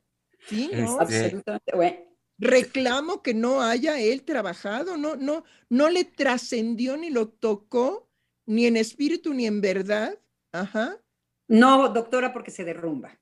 Sí, 0.47 0.69
no, 0.71 1.01
este, 1.01 1.25
absolutamente. 1.25 2.11
Reclamo 2.37 3.23
que 3.23 3.33
no 3.33 3.63
haya 3.63 3.99
él 3.99 4.23
trabajado, 4.25 4.99
no, 4.99 5.17
no, 5.17 5.45
no 5.71 5.89
le 5.89 6.05
trascendió 6.05 6.99
ni 6.99 7.09
lo 7.09 7.29
tocó, 7.29 8.11
ni 8.45 8.67
en 8.67 8.77
espíritu 8.77 9.33
ni 9.33 9.47
en 9.47 9.63
verdad. 9.63 10.21
Ajá. 10.53 11.01
No, 11.49 11.89
doctora, 11.89 12.35
porque 12.35 12.51
se 12.51 12.65
derrumba. 12.65 13.19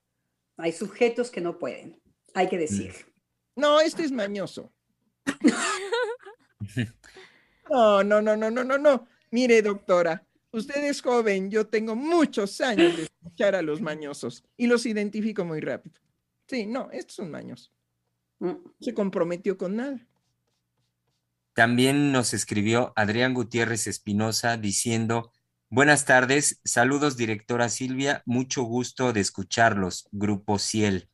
Hay 0.57 0.73
sujetos 0.73 1.31
que 1.31 1.41
no 1.41 1.61
pueden, 1.61 2.03
hay 2.35 2.49
que 2.49 2.59
decir. 2.59 3.14
No, 3.57 3.81
este 3.81 4.05
es 4.05 4.13
mañoso. 4.13 4.73
No, 7.71 8.05
no, 8.05 8.21
no, 8.21 8.37
no, 8.37 8.51
no, 8.51 8.63
no, 8.63 8.79
no. 8.79 9.09
Mire, 9.31 9.63
doctora, 9.63 10.25
usted 10.53 10.85
es 10.85 11.01
joven, 11.01 11.51
yo 11.51 11.67
tengo 11.67 11.97
muchos 11.97 12.61
años 12.61 12.97
de 12.97 13.05
escuchar 13.05 13.55
a 13.55 13.63
los 13.63 13.81
mañosos 13.81 14.45
y 14.57 14.67
los 14.67 14.87
identifico 14.87 15.45
muy 15.45 15.61
rápido. 15.61 16.01
Sí, 16.47 16.67
no, 16.67 16.91
estos 16.93 17.17
son 17.17 17.31
maños. 17.31 17.73
Mm. 18.39 18.53
Se 18.81 18.93
comprometió 18.93 19.57
con 19.57 19.77
nada. 19.77 20.07
También 21.55 22.13
nos 22.13 22.35
escribió 22.35 22.93
Adrián 22.97 23.33
Gutiérrez 23.33 23.87
Espinosa 23.87 24.57
diciendo, 24.57 25.33
buenas 25.71 26.05
tardes, 26.05 26.61
saludos 26.65 27.17
directora 27.17 27.69
Silvia, 27.69 28.23
mucho 28.27 28.63
gusto 28.65 29.13
de 29.13 29.21
escucharlos, 29.21 30.09
Grupo 30.11 30.59
Ciel. 30.59 31.09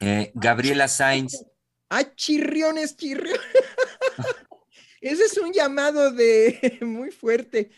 Eh, 0.00 0.30
Gabriela 0.34 0.88
Sainz. 0.88 1.44
Ah, 1.88 2.04
chirriones, 2.14 2.96
chirriones. 2.96 3.40
Ese 5.00 5.24
es 5.24 5.38
un 5.38 5.52
llamado 5.52 6.10
de 6.10 6.78
muy 6.82 7.10
fuerte. 7.10 7.70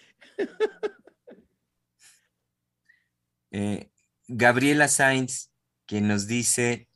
Eh, 3.50 3.90
Gabriela 4.26 4.88
Sainz 4.88 5.50
que 5.88 6.02
nos 6.02 6.26
dice, 6.26 6.86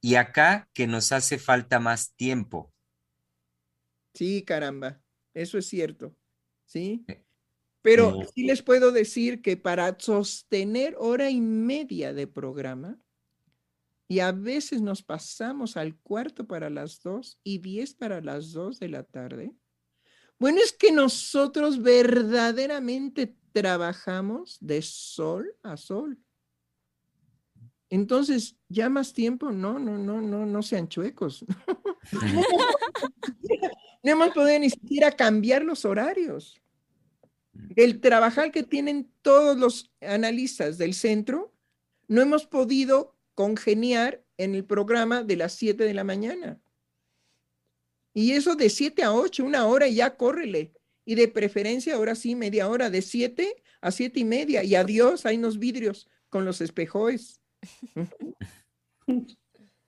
y 0.00 0.14
acá 0.14 0.70
que 0.72 0.86
nos 0.86 1.10
hace 1.10 1.36
falta 1.36 1.80
más 1.80 2.14
tiempo. 2.14 2.72
Sí, 4.14 4.44
caramba, 4.44 5.02
eso 5.34 5.58
es 5.58 5.66
cierto, 5.66 6.16
¿sí? 6.64 7.04
Eh, 7.08 7.24
Pero 7.82 8.20
sí 8.32 8.44
les 8.44 8.62
puedo 8.62 8.92
decir 8.92 9.42
que 9.42 9.56
para 9.56 9.98
sostener 9.98 10.94
hora 10.98 11.28
y 11.28 11.40
media 11.40 12.12
de 12.12 12.28
programa, 12.28 13.00
y 14.10 14.18
a 14.18 14.32
veces 14.32 14.82
nos 14.82 15.04
pasamos 15.04 15.76
al 15.76 15.96
cuarto 15.96 16.44
para 16.44 16.68
las 16.68 17.00
dos 17.00 17.38
y 17.44 17.58
diez 17.58 17.94
para 17.94 18.20
las 18.20 18.50
dos 18.50 18.80
de 18.80 18.88
la 18.88 19.04
tarde, 19.04 19.54
bueno, 20.36 20.58
es 20.60 20.72
que 20.72 20.90
nosotros 20.90 21.80
verdaderamente 21.80 23.36
trabajamos 23.52 24.58
de 24.60 24.82
sol 24.82 25.54
a 25.62 25.76
sol. 25.76 26.18
Entonces, 27.88 28.56
ya 28.68 28.88
más 28.88 29.12
tiempo, 29.12 29.52
no, 29.52 29.78
no, 29.78 29.96
no, 29.96 30.20
no, 30.20 30.44
no 30.44 30.62
sean 30.62 30.88
chuecos. 30.88 31.44
no 34.02 34.10
hemos 34.10 34.30
podido 34.30 34.58
ni 34.58 34.70
siquiera 34.70 35.12
cambiar 35.12 35.62
los 35.62 35.84
horarios. 35.84 36.60
El 37.76 38.00
trabajar 38.00 38.50
que 38.50 38.64
tienen 38.64 39.08
todos 39.22 39.56
los 39.56 39.92
analistas 40.00 40.78
del 40.78 40.94
centro, 40.94 41.54
no 42.08 42.20
hemos 42.20 42.44
podido 42.44 43.19
congeniar 43.40 44.22
en 44.36 44.54
el 44.54 44.66
programa 44.66 45.22
de 45.22 45.34
las 45.34 45.54
7 45.54 45.84
de 45.84 45.94
la 45.94 46.04
mañana. 46.04 46.60
Y 48.12 48.32
eso 48.32 48.54
de 48.54 48.68
7 48.68 49.02
a 49.02 49.14
8, 49.14 49.42
una 49.42 49.66
hora 49.66 49.88
y 49.88 49.94
ya 49.94 50.14
córrele. 50.14 50.74
Y 51.06 51.14
de 51.14 51.26
preferencia, 51.26 51.94
ahora 51.94 52.14
sí, 52.16 52.34
media 52.34 52.68
hora, 52.68 52.90
de 52.90 53.00
7 53.00 53.56
a 53.80 53.90
7 53.90 54.20
y 54.20 54.24
media. 54.26 54.62
Y 54.62 54.74
adiós, 54.74 55.24
hay 55.24 55.38
unos 55.38 55.58
vidrios 55.58 56.06
con 56.28 56.44
los 56.44 56.60
espejoes. 56.60 57.40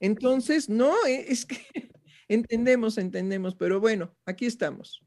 Entonces, 0.00 0.70
no, 0.70 0.94
e, 1.06 1.30
es 1.30 1.44
que 1.44 1.58
entendemos, 2.28 2.96
entendemos, 2.96 3.54
pero 3.54 3.80
bueno, 3.80 4.16
aquí 4.24 4.46
estamos. 4.46 5.04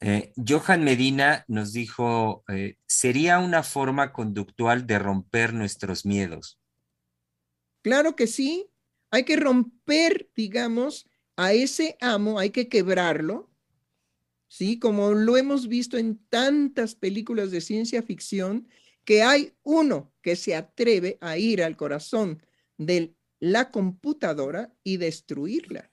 Eh, 0.00 0.34
Johan 0.36 0.84
Medina 0.84 1.46
nos 1.48 1.72
dijo, 1.72 2.44
eh, 2.48 2.76
sería 2.86 3.38
una 3.38 3.62
forma 3.62 4.12
conductual 4.12 4.86
de 4.86 4.98
romper 4.98 5.54
nuestros 5.54 6.04
miedos. 6.04 6.60
Claro 7.86 8.16
que 8.16 8.26
sí, 8.26 8.68
hay 9.12 9.22
que 9.22 9.36
romper, 9.36 10.28
digamos, 10.34 11.08
a 11.36 11.52
ese 11.52 11.96
amo, 12.00 12.40
hay 12.40 12.50
que 12.50 12.68
quebrarlo, 12.68 13.48
¿sí? 14.48 14.80
Como 14.80 15.12
lo 15.12 15.36
hemos 15.36 15.68
visto 15.68 15.96
en 15.96 16.18
tantas 16.28 16.96
películas 16.96 17.52
de 17.52 17.60
ciencia 17.60 18.02
ficción, 18.02 18.66
que 19.04 19.22
hay 19.22 19.52
uno 19.62 20.12
que 20.20 20.34
se 20.34 20.56
atreve 20.56 21.16
a 21.20 21.38
ir 21.38 21.62
al 21.62 21.76
corazón 21.76 22.42
de 22.76 23.14
la 23.38 23.70
computadora 23.70 24.74
y 24.82 24.96
destruirla. 24.96 25.88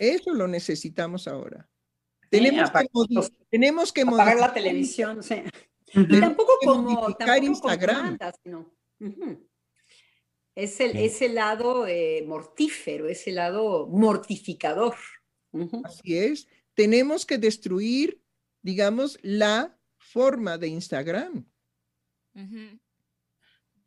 Eso 0.00 0.34
lo 0.34 0.48
necesitamos 0.48 1.28
ahora. 1.28 1.70
Tenemos, 2.28 2.72
que, 2.72 3.30
tenemos 3.50 3.92
que 3.92 4.02
apagar 4.02 4.36
la 4.36 4.52
televisión, 4.52 5.22
sí. 5.22 5.44
Y 5.92 6.18
tampoco 6.18 6.54
como, 6.64 7.14
tampoco 7.14 7.46
Instagram. 7.46 8.18
Es, 10.54 10.80
el, 10.80 10.96
ese 10.96 11.28
lado 11.28 11.86
eh, 11.86 12.24
mortífero, 12.26 13.08
ese 13.08 13.32
lado 13.32 13.86
mortificador. 13.88 14.96
Así 15.84 16.18
es. 16.18 16.48
Tenemos 16.74 17.26
que 17.26 17.38
destruir, 17.38 18.20
digamos, 18.62 19.18
la 19.22 19.78
forma 19.98 20.58
de 20.58 20.68
Instagram. 20.68 21.46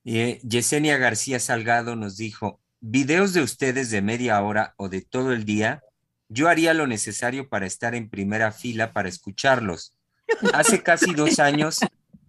Eh, 0.05 0.39
Yesenia 0.43 0.97
García 0.97 1.39
Salgado 1.39 1.95
nos 1.95 2.15
dijo, 2.15 2.61
videos 2.79 3.33
de 3.33 3.41
ustedes 3.41 3.91
de 3.91 4.01
media 4.01 4.41
hora 4.41 4.73
o 4.77 4.87
de 4.87 5.01
todo 5.01 5.33
el 5.33 5.43
día 5.43 5.83
yo 6.29 6.49
haría 6.49 6.73
lo 6.73 6.87
necesario 6.87 7.49
para 7.49 7.65
estar 7.65 7.95
en 7.95 8.09
primera 8.09 8.51
fila 8.51 8.93
para 8.93 9.09
escucharlos. 9.09 9.93
Hace 10.53 10.83
casi 10.83 11.13
dos 11.13 11.39
años, 11.39 11.79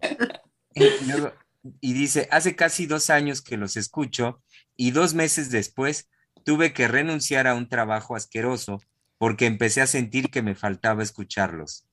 y, 1.81 1.93
dice, 1.93 2.27
hace 2.31 2.55
casi 2.55 2.85
dos 2.85 3.09
años 3.09 3.41
que 3.41 3.57
los 3.57 3.77
escucho 3.77 4.41
y 4.75 4.91
dos 4.91 5.13
meses 5.13 5.51
después 5.51 6.09
tuve 6.43 6.73
que 6.73 6.87
renunciar 6.87 7.47
a 7.47 7.55
un 7.55 7.67
trabajo 7.67 8.15
asqueroso 8.15 8.81
porque 9.17 9.45
empecé 9.45 9.81
a 9.81 9.87
sentir 9.87 10.29
que 10.29 10.41
me 10.41 10.55
faltaba 10.55 11.03
escucharlos. 11.03 11.85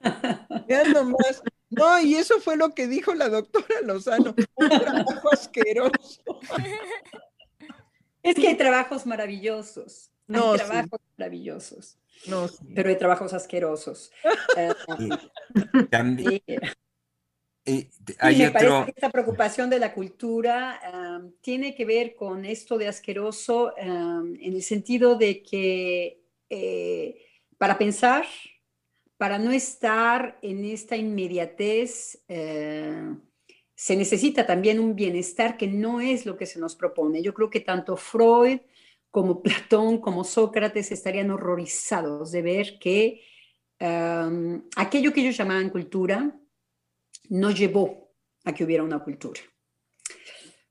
Ya 0.68 0.84
nomás. 0.84 1.42
No, 1.68 2.00
y 2.00 2.14
eso 2.14 2.40
fue 2.40 2.56
lo 2.56 2.74
que 2.74 2.86
dijo 2.86 3.14
la 3.14 3.28
doctora 3.28 3.82
Lozano, 3.82 4.34
un 4.54 4.68
trabajo 4.68 5.30
asqueroso. 5.30 6.22
Es 8.22 8.36
que 8.36 8.48
hay 8.48 8.56
trabajos 8.56 9.04
maravillosos. 9.04 10.10
No, 10.26 10.52
hay 10.52 10.58
trabajos 10.58 11.00
maravillosos. 11.18 11.98
No, 12.26 12.48
Pero 12.74 12.88
hay 12.88 12.96
trabajos 12.96 13.34
asquerosos. 13.34 14.10
Eh, 14.56 14.72
también. 15.90 16.40
Hay 17.66 18.38
me 18.38 18.50
parece 18.50 18.84
que 18.84 18.90
esta 18.90 19.10
preocupación 19.10 19.70
de 19.70 19.78
la 19.78 19.94
cultura 19.94 20.80
tiene 21.40 21.74
que 21.74 21.84
ver 21.84 22.14
con 22.14 22.44
esto 22.44 22.76
de 22.76 22.88
asqueroso 22.88 23.74
en 23.76 24.38
el 24.40 24.62
sentido 24.62 25.16
de 25.16 25.42
que 25.42 26.20
eh, 26.50 27.16
para 27.58 27.78
pensar, 27.78 28.26
para 29.16 29.38
no 29.38 29.50
estar 29.50 30.38
en 30.42 30.64
esta 30.64 30.96
inmediatez, 30.96 32.22
eh, 32.28 33.16
se 33.74 33.96
necesita 33.96 34.46
también 34.46 34.78
un 34.78 34.94
bienestar 34.94 35.56
que 35.56 35.66
no 35.66 36.00
es 36.00 36.26
lo 36.26 36.36
que 36.36 36.46
se 36.46 36.60
nos 36.60 36.76
propone. 36.76 37.22
Yo 37.22 37.34
creo 37.34 37.50
que 37.50 37.60
tanto 37.60 37.96
Freud 37.96 38.60
como 39.10 39.42
Platón, 39.42 39.98
como 39.98 40.24
Sócrates, 40.24 40.92
estarían 40.92 41.30
horrorizados 41.30 42.32
de 42.32 42.42
ver 42.42 42.78
que 42.78 43.22
um, 43.80 44.62
aquello 44.76 45.12
que 45.12 45.20
ellos 45.20 45.36
llamaban 45.36 45.70
cultura 45.70 46.38
no 47.28 47.50
llevó 47.50 48.10
a 48.44 48.54
que 48.54 48.64
hubiera 48.64 48.82
una 48.82 49.02
cultura. 49.02 49.40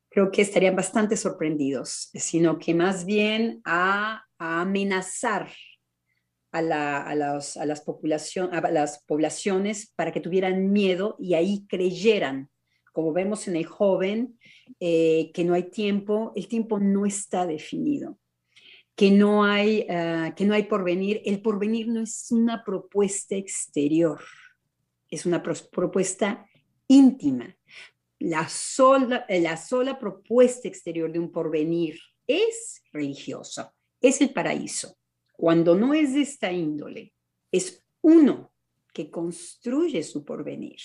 Creo 0.10 0.32
que 0.32 0.44
estarían 0.44 0.76
bastante 0.76 1.18
sorprendidos, 1.18 2.10
sino 2.14 2.60
que 2.60 2.76
más 2.76 3.06
bien 3.06 3.62
a, 3.66 4.26
amenazar 4.38 5.52
a, 6.52 6.62
las, 6.62 7.84
poblaciones 9.08 9.92
para 9.96 10.12
que 10.12 10.20
tuvieran 10.20 10.72
miedo 10.72 11.16
y 11.18 11.34
ahí 11.34 11.66
creyeran, 11.68 12.50
como 12.92 13.12
vemos 13.12 13.48
en 13.48 13.56
el 13.56 13.66
joven, 13.66 14.38
eh, 14.80 15.32
que 15.34 15.44
no 15.44 15.56
hay 15.56 15.72
tiempo, 15.72 16.32
el 16.36 16.48
tiempo 16.48 16.80
no 16.80 17.06
está 17.06 17.48
definido 17.48 18.20
que 18.96 19.12
no 19.12 19.44
hay, 19.44 19.88
uh, 19.90 20.34
que 20.36 20.46
no 20.46 20.54
hay 20.54 20.64
porvenir. 20.64 21.22
El 21.26 21.42
porvenir 21.42 21.88
no 21.88 22.02
es 22.02 22.28
una 22.32 22.64
propuesta 22.64 23.36
exterior, 23.36 24.22
es 25.14 25.26
una 25.26 25.42
pro 25.44 25.54
propuesta 25.72 26.48
íntima. 26.88 27.56
La 28.20 28.48
sola, 28.48 29.26
la 29.30 29.58
sola 29.58 30.00
propuesta 30.00 30.68
exterior 30.68 31.12
de 31.12 31.20
un 31.20 31.32
porvenir 31.32 32.00
es 32.26 32.82
religiosa, 32.92 33.74
es 34.02 34.22
el 34.22 34.32
paraíso. 34.32 34.98
Cuando 35.34 35.76
no 35.76 35.94
es 35.94 36.14
de 36.14 36.22
esta 36.22 36.52
índole, 36.52 37.14
es 37.52 37.84
uno 38.02 38.54
que 38.94 39.10
construye 39.10 40.04
su 40.04 40.24
porvenir. 40.24 40.80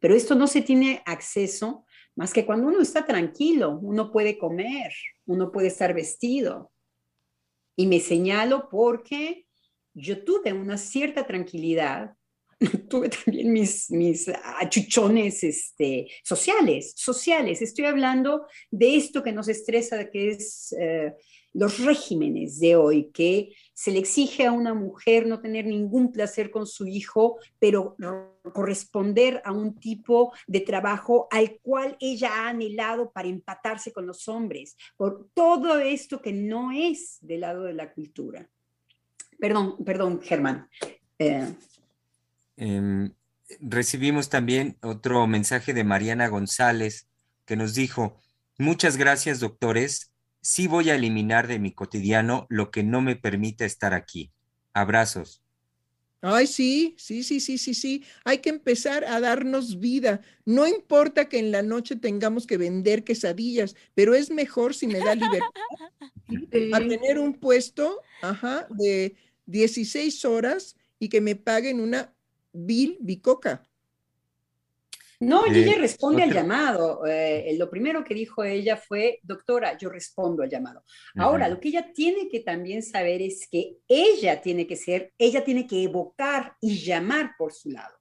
Pero 0.00 0.14
esto 0.14 0.34
no 0.34 0.46
se 0.46 0.62
tiene 0.62 1.02
acceso 1.04 1.84
más 2.16 2.32
que 2.32 2.44
cuando 2.44 2.68
uno 2.68 2.80
está 2.80 3.06
tranquilo, 3.06 3.78
uno 3.80 4.10
puede 4.10 4.36
comer, 4.36 4.92
uno 5.26 5.52
puede 5.52 5.68
estar 5.68 5.94
vestido, 5.94 6.72
y 7.76 7.86
me 7.86 8.00
señalo 8.00 8.68
porque 8.68 9.46
yo 9.94 10.24
tuve 10.24 10.52
una 10.52 10.76
cierta 10.76 11.26
tranquilidad, 11.26 12.14
tuve 12.88 13.08
también 13.08 13.52
mis, 13.52 13.90
mis 13.90 14.28
achuchones 14.60 15.42
este, 15.42 16.08
sociales, 16.22 16.92
sociales. 16.96 17.62
Estoy 17.62 17.86
hablando 17.86 18.46
de 18.70 18.96
esto 18.96 19.22
que 19.22 19.32
nos 19.32 19.48
estresa, 19.48 20.10
que 20.10 20.30
es 20.30 20.74
eh, 20.78 21.14
los 21.54 21.78
regímenes 21.82 22.60
de 22.60 22.76
hoy, 22.76 23.10
que 23.12 23.54
se 23.72 23.90
le 23.90 23.98
exige 23.98 24.46
a 24.46 24.52
una 24.52 24.74
mujer 24.74 25.26
no 25.26 25.40
tener 25.40 25.64
ningún 25.64 26.12
placer 26.12 26.50
con 26.50 26.66
su 26.66 26.86
hijo, 26.86 27.38
pero 27.58 27.96
corresponder 28.52 29.40
a 29.44 29.52
un 29.52 29.74
tipo 29.76 30.32
de 30.46 30.60
trabajo 30.60 31.28
al 31.30 31.58
cual 31.62 31.96
ella 31.98 32.30
ha 32.34 32.48
anhelado 32.50 33.10
para 33.10 33.28
empatarse 33.28 33.90
con 33.90 34.06
los 34.06 34.28
hombres, 34.28 34.76
por 34.96 35.28
todo 35.32 35.78
esto 35.78 36.20
que 36.20 36.32
no 36.32 36.72
es 36.72 37.18
del 37.22 37.40
lado 37.40 37.62
de 37.64 37.72
la 37.72 37.92
cultura. 37.92 38.48
Perdón, 39.38 39.82
perdón, 39.82 40.20
Germán. 40.20 40.68
Eh, 41.18 41.46
em, 42.60 43.14
recibimos 43.60 44.28
también 44.28 44.76
otro 44.82 45.26
mensaje 45.26 45.74
de 45.74 45.82
Mariana 45.82 46.28
González 46.28 47.08
que 47.46 47.56
nos 47.56 47.74
dijo, 47.74 48.16
muchas 48.58 48.96
gracias 48.96 49.40
doctores, 49.40 50.12
sí 50.40 50.66
voy 50.66 50.90
a 50.90 50.94
eliminar 50.94 51.48
de 51.48 51.58
mi 51.58 51.72
cotidiano 51.72 52.46
lo 52.48 52.70
que 52.70 52.82
no 52.82 53.00
me 53.00 53.16
permite 53.16 53.64
estar 53.64 53.94
aquí. 53.94 54.30
Abrazos. 54.72 55.42
Ay, 56.22 56.46
sí, 56.46 56.94
sí, 56.98 57.22
sí, 57.22 57.40
sí, 57.40 57.56
sí, 57.56 57.72
sí. 57.72 58.04
Hay 58.24 58.38
que 58.38 58.50
empezar 58.50 59.04
a 59.04 59.20
darnos 59.20 59.80
vida. 59.80 60.20
No 60.44 60.66
importa 60.66 61.30
que 61.30 61.38
en 61.38 61.50
la 61.50 61.62
noche 61.62 61.96
tengamos 61.96 62.46
que 62.46 62.58
vender 62.58 63.04
quesadillas, 63.04 63.74
pero 63.94 64.14
es 64.14 64.30
mejor 64.30 64.74
si 64.74 64.86
me 64.86 64.98
da 64.98 65.14
libertad 65.14 65.48
a 66.74 66.78
tener 66.78 67.18
un 67.18 67.34
puesto 67.34 68.02
ajá, 68.20 68.66
de 68.68 69.16
16 69.46 70.24
horas 70.26 70.76
y 70.98 71.08
que 71.08 71.22
me 71.22 71.36
paguen 71.36 71.80
una 71.80 72.14
bill 72.52 72.98
bicoca. 73.00 73.62
No, 75.22 75.44
ella 75.44 75.74
responde 75.78 76.22
al 76.22 76.32
llamado. 76.32 77.04
Eh, 77.06 77.54
lo 77.58 77.68
primero 77.68 78.02
que 78.02 78.14
dijo 78.14 78.42
ella 78.42 78.78
fue, 78.78 79.20
doctora, 79.22 79.76
yo 79.76 79.90
respondo 79.90 80.42
al 80.42 80.48
llamado. 80.48 80.82
Ahora, 81.16 81.46
lo 81.46 81.60
que 81.60 81.68
ella 81.68 81.92
tiene 81.92 82.26
que 82.26 82.40
también 82.40 82.82
saber 82.82 83.20
es 83.20 83.46
que 83.46 83.76
ella 83.86 84.40
tiene 84.40 84.66
que 84.66 84.76
ser, 84.76 85.12
ella 85.18 85.44
tiene 85.44 85.66
que 85.66 85.82
evocar 85.82 86.56
y 86.58 86.78
llamar 86.78 87.32
por 87.36 87.52
su 87.52 87.70
lado. 87.70 87.94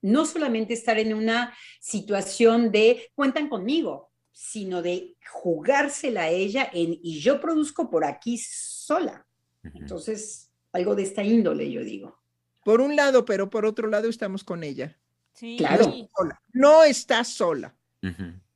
No 0.00 0.24
solamente 0.24 0.72
estar 0.72 0.98
en 0.98 1.12
una 1.12 1.54
situación 1.78 2.72
de 2.72 3.10
cuentan 3.14 3.50
conmigo, 3.50 4.10
sino 4.32 4.80
de 4.80 5.14
jugársela 5.30 6.22
a 6.22 6.30
ella 6.30 6.70
en 6.72 6.98
y 7.02 7.20
yo 7.20 7.38
produzco 7.38 7.90
por 7.90 8.06
aquí 8.06 8.38
sola. 8.38 9.26
Entonces, 9.74 10.50
algo 10.72 10.94
de 10.94 11.02
esta 11.02 11.22
índole, 11.22 11.70
yo 11.70 11.84
digo. 11.84 12.21
Por 12.64 12.80
un 12.80 12.96
lado, 12.96 13.24
pero 13.24 13.50
por 13.50 13.66
otro 13.66 13.88
lado 13.88 14.08
estamos 14.08 14.44
con 14.44 14.64
ella. 14.64 14.98
Sí. 15.32 15.56
Claro. 15.56 15.92
Sola. 16.16 16.40
No 16.52 16.84
está 16.84 17.24
sola. 17.24 17.74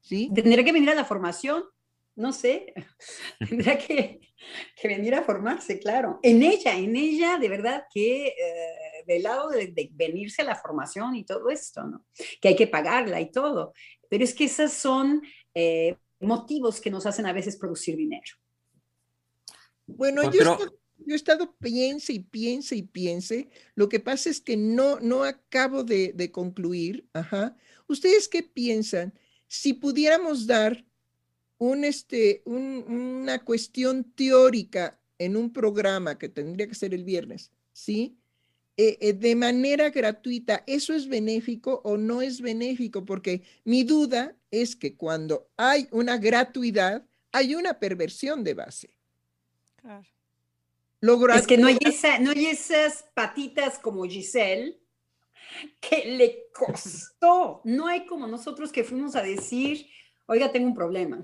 ¿sí? 0.01 0.31
Tendría 0.35 0.65
que 0.65 0.73
venir 0.73 0.91
a 0.91 0.95
la 0.95 1.05
formación, 1.05 1.65
no 2.17 2.33
sé, 2.33 2.73
tendría 3.49 3.79
que, 3.79 4.21
que 4.81 4.89
venir 4.89 5.15
a 5.15 5.23
formarse, 5.23 5.79
claro. 5.79 6.19
En 6.23 6.43
ella, 6.43 6.77
en 6.77 6.97
ella, 6.97 7.39
de 7.39 7.49
verdad 7.49 7.85
que 7.93 8.29
eh, 8.29 9.05
del 9.07 9.23
lado 9.23 9.51
de, 9.51 9.69
de 9.69 9.91
venirse 9.93 10.43
a 10.43 10.47
la 10.47 10.57
formación 10.57 11.15
y 11.15 11.25
todo 11.25 11.49
esto, 11.51 11.85
¿no? 11.85 12.05
Que 12.41 12.49
hay 12.49 12.57
que 12.57 12.67
pagarla 12.67 13.21
y 13.21 13.31
todo. 13.31 13.73
Pero 14.09 14.25
es 14.25 14.35
que 14.35 14.45
esos 14.45 14.73
son 14.73 15.23
eh, 15.55 15.97
motivos 16.21 16.81
que 16.81 16.91
nos 16.91 17.07
hacen 17.07 17.27
a 17.27 17.33
veces 17.33 17.57
producir 17.57 17.97
dinero. 17.97 18.33
Bueno, 19.87 20.25
yo, 20.25 20.41
estado, 20.41 20.79
yo 21.07 21.15
he 21.15 21.17
estado 21.17 21.55
piense 21.57 22.13
y 22.13 22.19
piense 22.21 22.77
y 22.77 22.83
piense. 22.83 23.49
Lo 23.75 23.89
que 23.89 24.01
pasa 24.01 24.29
es 24.29 24.41
que 24.41 24.57
no, 24.57 25.01
no 25.01 25.25
acabo 25.25 25.85
de, 25.85 26.13
de 26.13 26.31
concluir. 26.31 27.09
Ajá. 27.15 27.57
¿Ustedes 27.89 28.29
qué 28.29 28.43
piensan? 28.43 29.15
Si 29.49 29.73
pudiéramos 29.73 30.47
dar 30.47 30.85
un, 31.59 31.85
este, 31.85 32.43
un- 32.45 32.85
una 32.89 33.43
cuestión 33.45 34.05
teórica 34.05 35.01
en 35.19 35.37
un 35.37 35.53
programa 35.53 36.19
que 36.19 36.29
tendría 36.29 36.67
que 36.69 36.75
ser 36.75 36.93
el 36.93 37.05
viernes, 37.05 37.51
¿sí? 37.73 38.19
Eh, 38.77 38.99
eh, 39.01 39.13
de 39.15 39.35
manera 39.35 39.89
gratuita, 39.89 40.63
¿eso 40.67 40.93
es 40.93 41.09
benéfico 41.09 41.81
o 41.85 41.97
no 41.97 42.21
es 42.21 42.43
benéfico? 42.43 43.07
Porque 43.07 43.43
mi 43.65 43.85
duda 43.85 44.37
es 44.51 44.77
que 44.77 44.97
cuando 44.97 45.49
hay 45.57 45.89
una 45.93 46.19
gratuidad, 46.19 47.07
hay 47.33 47.55
una 47.55 47.79
perversión 47.79 48.45
de 48.45 48.53
base. 48.53 48.91
Claro. 49.77 50.07
Lo 51.07 51.29
Es 51.33 51.47
que 51.47 51.57
no 51.57 51.69
hay, 51.69 51.79
esa, 51.81 52.19
no 52.19 52.33
hay 52.33 52.47
esas 52.47 53.05
patitas 53.15 53.79
como 53.79 54.05
Giselle 54.05 54.81
que 55.81 56.05
le 56.17 56.49
costó. 56.53 57.61
No 57.65 57.87
hay 57.87 58.07
como 58.07 58.27
nosotros 58.27 58.73
que 58.73 58.83
fuimos 58.83 59.15
a 59.15 59.23
decir, 59.23 59.87
oiga, 60.27 60.51
tengo 60.51 60.67
un 60.67 60.75
problema 60.75 61.23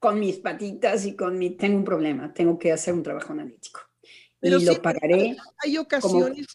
con 0.00 0.18
mis 0.18 0.36
patitas 0.36 1.06
y 1.06 1.14
con 1.14 1.38
mi, 1.38 1.50
tengo 1.50 1.78
un 1.78 1.84
problema, 1.84 2.34
tengo 2.34 2.58
que 2.58 2.72
hacer 2.72 2.92
un 2.92 3.02
trabajo 3.02 3.32
analítico. 3.32 3.80
Pero 4.40 4.56
y 4.56 4.60
sí, 4.60 4.66
lo 4.66 4.82
pagaré. 4.82 5.36
Hay 5.58 5.78
ocasiones, 5.78 6.46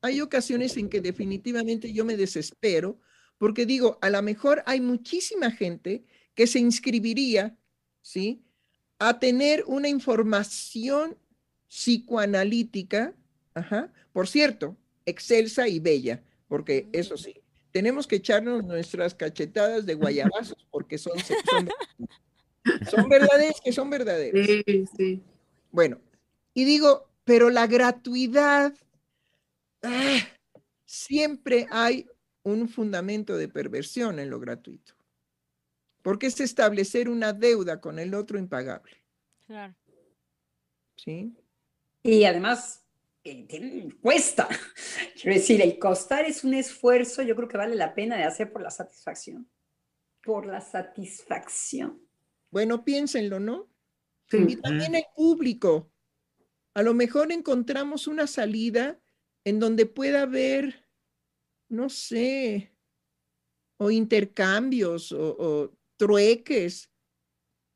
hay 0.00 0.20
ocasiones 0.20 0.76
en 0.76 0.88
que 0.88 1.00
definitivamente 1.00 1.92
yo 1.92 2.04
me 2.04 2.16
desespero 2.16 2.98
porque 3.36 3.66
digo, 3.66 3.98
a 4.00 4.10
lo 4.10 4.22
mejor 4.22 4.62
hay 4.66 4.80
muchísima 4.80 5.50
gente 5.50 6.04
que 6.34 6.46
se 6.46 6.58
inscribiría, 6.58 7.56
¿sí? 8.00 8.44
A 8.98 9.18
tener 9.18 9.64
una 9.66 9.88
información 9.88 11.16
psicoanalítica, 11.68 13.14
ajá, 13.54 13.92
por 14.12 14.28
cierto, 14.28 14.76
excelsa 15.06 15.68
y 15.68 15.78
bella, 15.78 16.22
porque 16.48 16.88
eso 16.92 17.16
sí, 17.16 17.34
tenemos 17.70 18.06
que 18.06 18.16
echarnos 18.16 18.64
nuestras 18.64 19.14
cachetadas 19.14 19.86
de 19.86 19.94
guayabazos 19.94 20.66
porque 20.70 20.98
son, 20.98 21.18
son, 21.18 21.68
son 22.90 23.08
verdaderas, 23.08 23.60
que 23.60 23.72
son 23.72 23.90
verdaderas. 23.90 24.46
Sí, 24.46 24.84
sí. 24.96 25.22
Bueno, 25.70 26.00
y 26.54 26.64
digo, 26.64 27.08
pero 27.24 27.50
la 27.50 27.66
gratuidad, 27.66 28.74
ah, 29.82 30.18
siempre 30.84 31.66
hay 31.70 32.06
un 32.42 32.68
fundamento 32.68 33.36
de 33.36 33.48
perversión 33.48 34.18
en 34.18 34.30
lo 34.30 34.40
gratuito. 34.40 34.94
Porque 36.02 36.28
es 36.28 36.40
establecer 36.40 37.08
una 37.08 37.32
deuda 37.32 37.80
con 37.80 37.98
el 37.98 38.14
otro 38.14 38.38
impagable. 38.38 38.96
Claro. 39.46 39.74
¿Sí? 40.96 41.34
Y 42.02 42.24
además, 42.24 42.84
eh, 43.24 43.88
cuesta. 44.00 44.48
Quiero 45.20 45.38
decir, 45.38 45.60
el 45.60 45.78
costar 45.78 46.24
es 46.24 46.44
un 46.44 46.54
esfuerzo, 46.54 47.22
yo 47.22 47.34
creo 47.36 47.48
que 47.48 47.56
vale 47.56 47.76
la 47.76 47.94
pena 47.94 48.16
de 48.16 48.24
hacer 48.24 48.52
por 48.52 48.62
la 48.62 48.70
satisfacción. 48.70 49.50
Por 50.22 50.46
la 50.46 50.60
satisfacción. 50.60 52.00
Bueno, 52.50 52.84
piénsenlo, 52.84 53.40
¿no? 53.40 53.70
sí. 54.30 54.38
Y 54.48 54.56
también 54.56 54.94
el 54.94 55.04
público. 55.14 55.92
A 56.74 56.82
lo 56.82 56.94
mejor 56.94 57.32
encontramos 57.32 58.06
una 58.06 58.26
salida 58.26 59.00
en 59.44 59.58
donde 59.58 59.86
pueda 59.86 60.22
haber, 60.22 60.86
no 61.68 61.88
sé, 61.88 62.72
o 63.78 63.90
intercambios 63.90 65.12
o, 65.12 65.36
o 65.38 65.78
trueques. 65.96 66.90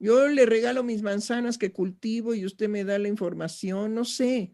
Yo 0.02 0.26
le 0.26 0.46
regalo 0.46 0.82
mis 0.82 1.00
manzanas 1.00 1.58
que 1.58 1.70
cultivo 1.70 2.34
y 2.34 2.44
usted 2.44 2.68
me 2.68 2.82
da 2.82 2.98
la 2.98 3.06
información, 3.06 3.94
no 3.94 4.04
sé. 4.04 4.52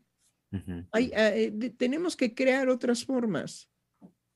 Hay, 0.92 1.10
ah, 1.16 1.34
eh, 1.34 1.50
de- 1.50 1.70
tenemos 1.70 2.16
que 2.16 2.34
crear 2.34 2.68
otras 2.68 3.02
formas. 3.02 3.70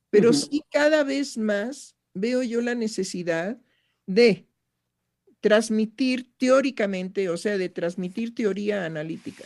Pero 0.09 0.33
sí 0.33 0.63
cada 0.71 1.05
vez 1.05 1.37
más 1.37 1.99
veo 2.15 2.43
yo 2.43 2.63
la 2.63 2.75
necesidad 2.75 3.61
de 4.07 4.49
transmitir 5.41 6.33
teóricamente, 6.39 7.29
o 7.29 7.37
sea, 7.37 7.59
de 7.59 7.69
transmitir 7.69 8.35
teoría 8.35 8.87
analítica. 8.87 9.45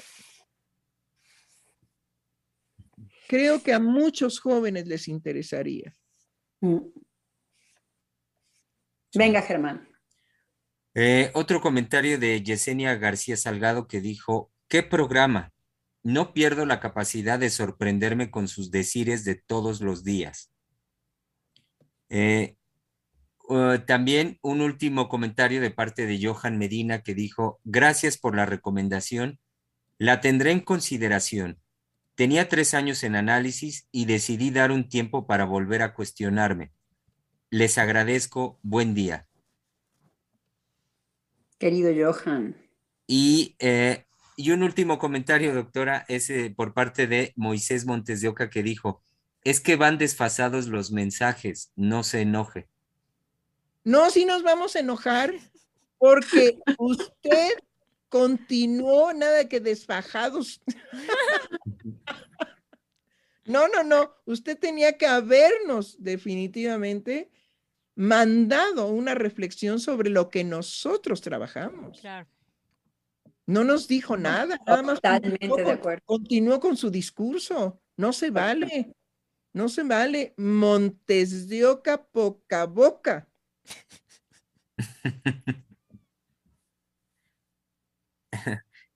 Creo 3.27 3.61
que 3.61 3.73
a 3.73 3.81
muchos 3.81 4.39
jóvenes 4.39 4.87
les 4.87 5.09
interesaría. 5.09 5.93
Mm. 6.61 6.79
Venga, 9.15 9.43
Germán. 9.43 9.96
Eh, 10.99 11.31
otro 11.35 11.61
comentario 11.61 12.19
de 12.19 12.43
Yesenia 12.43 12.95
García 12.95 13.37
Salgado 13.37 13.87
que 13.87 14.01
dijo, 14.01 14.51
¿qué 14.67 14.83
programa? 14.83 15.53
No 16.03 16.33
pierdo 16.33 16.65
la 16.65 16.81
capacidad 16.81 17.39
de 17.39 17.51
sorprenderme 17.51 18.31
con 18.31 18.49
sus 18.49 18.71
decires 18.71 19.23
de 19.23 19.35
todos 19.35 19.83
los 19.83 20.05
días. 20.05 20.51
Eh, 22.09 22.57
uh, 23.47 23.77
también 23.87 24.39
un 24.41 24.63
último 24.63 25.11
comentario 25.11 25.61
de 25.61 25.71
parte 25.71 26.07
de 26.07 26.19
Johan 26.19 26.57
Medina 26.57 27.03
que 27.03 27.13
dijo, 27.13 27.61
gracias 27.65 28.17
por 28.17 28.35
la 28.35 28.47
recomendación, 28.47 29.39
la 29.99 30.23
tendré 30.23 30.53
en 30.53 30.61
consideración. 30.61 31.61
Tenía 32.15 32.49
tres 32.49 32.73
años 32.73 33.03
en 33.03 33.17
análisis 33.17 33.87
y 33.93 34.07
decidí 34.07 34.51
dar 34.51 34.73
un 34.73 34.89
tiempo 34.89 35.27
para 35.27 35.45
volver 35.45 35.83
a 35.83 35.93
cuestionarme. 35.93 36.73
Les 37.51 37.77
agradezco, 37.77 38.59
buen 38.63 38.95
día. 38.95 39.27
Querido 41.59 41.93
Johan. 41.95 42.57
Y, 43.07 43.57
eh, 43.59 44.05
y 44.37 44.51
un 44.51 44.63
último 44.63 44.99
comentario, 44.99 45.55
doctora, 45.55 46.05
es 46.09 46.29
eh, 46.31 46.53
por 46.55 46.75
parte 46.75 47.07
de 47.07 47.33
Moisés 47.37 47.87
Montes 47.87 48.21
de 48.21 48.29
Oca 48.29 48.51
que 48.51 48.63
dijo, 48.63 49.03
es 49.45 49.61
que 49.61 49.77
van 49.77 49.97
desfasados 49.97 50.67
los 50.67 50.91
mensajes, 50.91 51.73
no 51.77 52.03
se 52.03 52.23
enoje. 52.23 52.69
No, 53.85 54.11
si 54.11 54.25
nos 54.25 54.43
vamos 54.43 54.75
a 54.75 54.81
enojar 54.81 55.33
porque 55.99 56.59
usted 56.79 57.53
continuó 58.09 59.13
nada 59.13 59.49
que 59.49 59.61
desfajados. 59.61 60.61
No, 63.47 63.69
no, 63.69 63.85
no. 63.85 64.13
Usted 64.25 64.59
tenía 64.59 64.99
que 64.99 65.07
habernos 65.07 66.03
definitivamente 66.03 67.31
mandado 67.97 68.87
una 68.89 69.15
reflexión 69.15 69.81
sobre 69.81 70.11
lo 70.11 70.29
que 70.31 70.45
nosotros 70.45 71.21
trabajamos. 71.21 72.01
Claro. 72.01 72.29
No 73.47 73.65
nos 73.65 73.89
dijo 73.89 74.17
nada, 74.17 74.59
nada 74.67 74.83
más 74.83 74.97
Totalmente 74.97 75.49
continuó 75.49 75.57
de 75.57 75.65
con- 75.65 75.73
acuerdo. 75.79 76.03
continuó 76.05 76.61
con 76.61 76.77
su 76.77 76.91
discurso. 76.91 77.81
No 77.97 78.13
se 78.13 78.31
vale. 78.31 78.95
No 79.53 79.69
se 79.69 79.83
vale. 79.83 80.35
Montes 80.37 81.49
de 81.49 81.65
Oca, 81.65 82.05
poca 82.05 82.67
boca. 82.67 83.29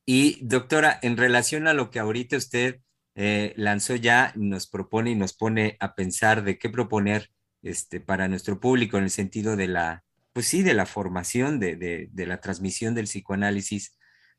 Y 0.07 0.45
doctora, 0.45 0.99
en 1.03 1.17
relación 1.17 1.69
a 1.69 1.73
lo 1.75 1.91
que 1.91 2.01
ahorita 2.01 2.37
usted 2.37 2.81
eh, 3.15 3.53
lanzó 3.57 3.95
ya, 3.95 4.33
nos 4.35 4.67
propone 4.67 5.11
y 5.11 5.15
nos 5.15 5.33
pone 5.35 5.77
a 5.79 5.95
pensar 5.95 6.43
de 6.43 6.59
qué 6.59 6.69
proponer 6.69 7.31
este, 7.63 8.01
para 8.01 8.29
nuestro 8.29 8.61
público 8.61 8.99
en 8.99 9.05
el 9.05 9.11
sentido 9.11 9.57
de 9.57 9.69
la, 9.69 10.05
pues 10.33 10.47
sí, 10.47 10.63
de 10.63 10.75
la 10.75 10.87
formación, 10.87 11.61
de, 11.61 11.77
de, 11.77 12.27
la 12.27 12.41
transmisión 12.41 12.95
del 12.95 13.07
psicoanálisis. 13.07 13.97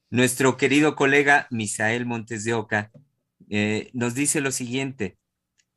Nuestro 0.10 0.58
querido 0.58 0.96
colega 0.96 1.48
Misael 1.52 2.06
Montes 2.06 2.44
de 2.44 2.54
Oca 2.54 2.92
eh, 3.50 3.90
nos 3.94 4.14
dice 4.14 4.42
lo 4.42 4.52
siguiente, 4.52 5.18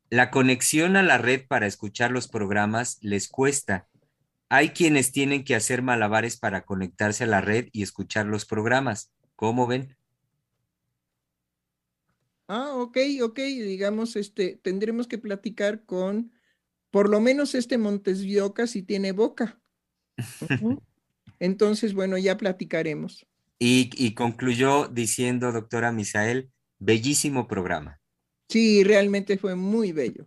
la 0.09 0.31
conexión 0.31 0.95
a 0.95 1.03
la 1.03 1.17
red 1.17 1.45
para 1.47 1.67
escuchar 1.67 2.11
los 2.11 2.27
programas 2.27 2.97
les 3.01 3.27
cuesta. 3.27 3.87
Hay 4.49 4.69
quienes 4.69 5.11
tienen 5.11 5.43
que 5.43 5.55
hacer 5.55 5.81
malabares 5.81 6.37
para 6.37 6.63
conectarse 6.63 7.23
a 7.23 7.27
la 7.27 7.41
red 7.41 7.67
y 7.71 7.81
escuchar 7.83 8.25
los 8.25 8.45
programas. 8.45 9.11
¿Cómo 9.35 9.67
ven? 9.67 9.97
Ah, 12.47 12.75
ok, 12.75 12.97
ok, 13.23 13.39
digamos, 13.39 14.15
este, 14.15 14.59
tendremos 14.61 15.07
que 15.07 15.17
platicar 15.17 15.83
con, 15.83 16.31
por 16.95 17.09
lo 17.09 17.19
menos 17.19 17.55
este 17.55 17.77
Montes 17.77 18.21
de 18.21 18.41
Oca 18.41 18.67
si 18.67 18.81
tiene 18.81 19.11
boca. 19.11 19.59
Entonces, 21.41 21.93
bueno, 21.93 22.17
ya 22.17 22.37
platicaremos. 22.37 23.27
Y, 23.59 23.89
y 23.97 24.13
concluyó 24.13 24.87
diciendo, 24.87 25.51
doctora 25.51 25.91
Misael, 25.91 26.51
bellísimo 26.79 27.49
programa. 27.49 27.99
Sí, 28.47 28.85
realmente 28.85 29.37
fue 29.37 29.55
muy 29.55 29.91
bello. 29.91 30.25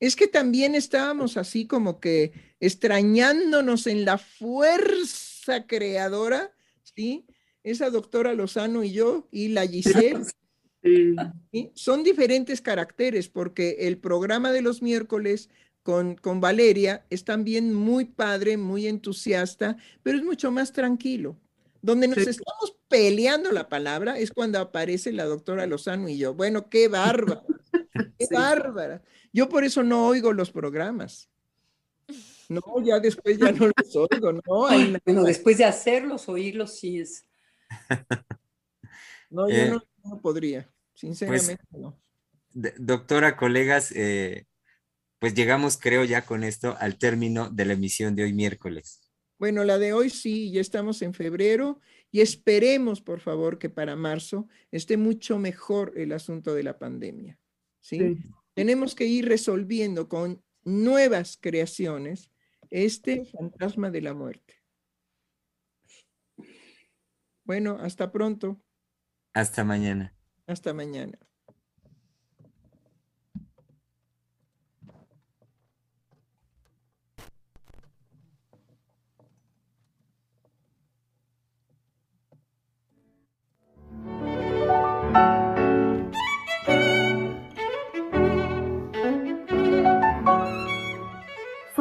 Es 0.00 0.16
que 0.16 0.28
también 0.28 0.74
estábamos 0.74 1.36
así 1.36 1.66
como 1.66 2.00
que 2.00 2.32
extrañándonos 2.58 3.86
en 3.86 4.06
la 4.06 4.16
fuerza 4.16 5.66
creadora, 5.66 6.54
¿sí? 6.84 7.26
Esa 7.64 7.90
doctora 7.90 8.32
Lozano 8.32 8.82
y 8.82 8.92
yo 8.92 9.28
y 9.30 9.48
la 9.48 9.66
Giselle. 9.66 10.24
Son 11.74 12.02
diferentes 12.02 12.62
caracteres 12.62 13.28
porque 13.28 13.76
el 13.80 13.98
programa 13.98 14.52
de 14.52 14.62
los 14.62 14.80
miércoles 14.80 15.50
con, 15.82 16.16
con 16.16 16.40
Valeria 16.40 17.04
es 17.10 17.24
también 17.24 17.74
muy 17.74 18.04
padre, 18.04 18.56
muy 18.56 18.86
entusiasta, 18.86 19.76
pero 20.02 20.18
es 20.18 20.24
mucho 20.24 20.50
más 20.50 20.72
tranquilo. 20.72 21.36
Donde 21.80 22.06
nos 22.06 22.18
estamos 22.18 22.76
peleando 22.88 23.50
la 23.50 23.68
palabra 23.68 24.16
es 24.16 24.30
cuando 24.30 24.60
aparece 24.60 25.10
la 25.10 25.24
doctora 25.24 25.66
Lozano 25.66 26.08
y 26.08 26.16
yo. 26.16 26.32
Bueno, 26.32 26.68
qué 26.70 26.86
bárbara, 26.86 27.42
qué 28.18 28.26
bárbara. 28.30 29.02
Yo 29.32 29.48
por 29.48 29.64
eso 29.64 29.82
no 29.82 30.06
oigo 30.06 30.32
los 30.32 30.52
programas. 30.52 31.28
No, 32.48 32.62
ya 32.84 33.00
después 33.00 33.38
ya 33.38 33.50
no 33.50 33.66
los 33.66 33.96
oigo, 33.96 34.32
no. 34.32 34.42
bueno, 35.04 35.24
después 35.24 35.58
de 35.58 35.64
hacerlos, 35.64 36.28
oírlos 36.28 36.78
sí 36.78 37.00
es. 37.00 37.24
No, 39.30 39.48
yo 39.48 39.56
eh, 39.56 39.78
no, 40.04 40.20
podría, 40.20 40.70
sinceramente 40.94 41.58
pues, 41.70 41.82
no. 41.82 41.98
Doctora, 42.52 43.36
colegas, 43.36 43.92
eh, 43.96 44.46
pues 45.22 45.34
llegamos, 45.34 45.78
creo, 45.78 46.02
ya 46.02 46.26
con 46.26 46.42
esto 46.42 46.76
al 46.80 46.98
término 46.98 47.48
de 47.48 47.64
la 47.64 47.74
emisión 47.74 48.16
de 48.16 48.24
hoy 48.24 48.32
miércoles. 48.32 49.08
Bueno, 49.38 49.62
la 49.62 49.78
de 49.78 49.92
hoy 49.92 50.10
sí, 50.10 50.50
ya 50.50 50.60
estamos 50.60 51.00
en 51.00 51.14
febrero 51.14 51.78
y 52.10 52.22
esperemos, 52.22 53.00
por 53.00 53.20
favor, 53.20 53.56
que 53.60 53.70
para 53.70 53.94
marzo 53.94 54.48
esté 54.72 54.96
mucho 54.96 55.38
mejor 55.38 55.92
el 55.94 56.10
asunto 56.10 56.54
de 56.54 56.64
la 56.64 56.76
pandemia. 56.76 57.38
¿sí? 57.78 58.18
Tenemos 58.54 58.96
que 58.96 59.04
ir 59.06 59.28
resolviendo 59.28 60.08
con 60.08 60.42
nuevas 60.64 61.38
creaciones 61.40 62.28
este 62.68 63.24
fantasma 63.26 63.92
de 63.92 64.00
la 64.00 64.14
muerte. 64.14 64.54
Bueno, 67.44 67.78
hasta 67.80 68.10
pronto. 68.10 68.60
Hasta 69.34 69.62
mañana. 69.62 70.16
Hasta 70.48 70.74
mañana. 70.74 71.16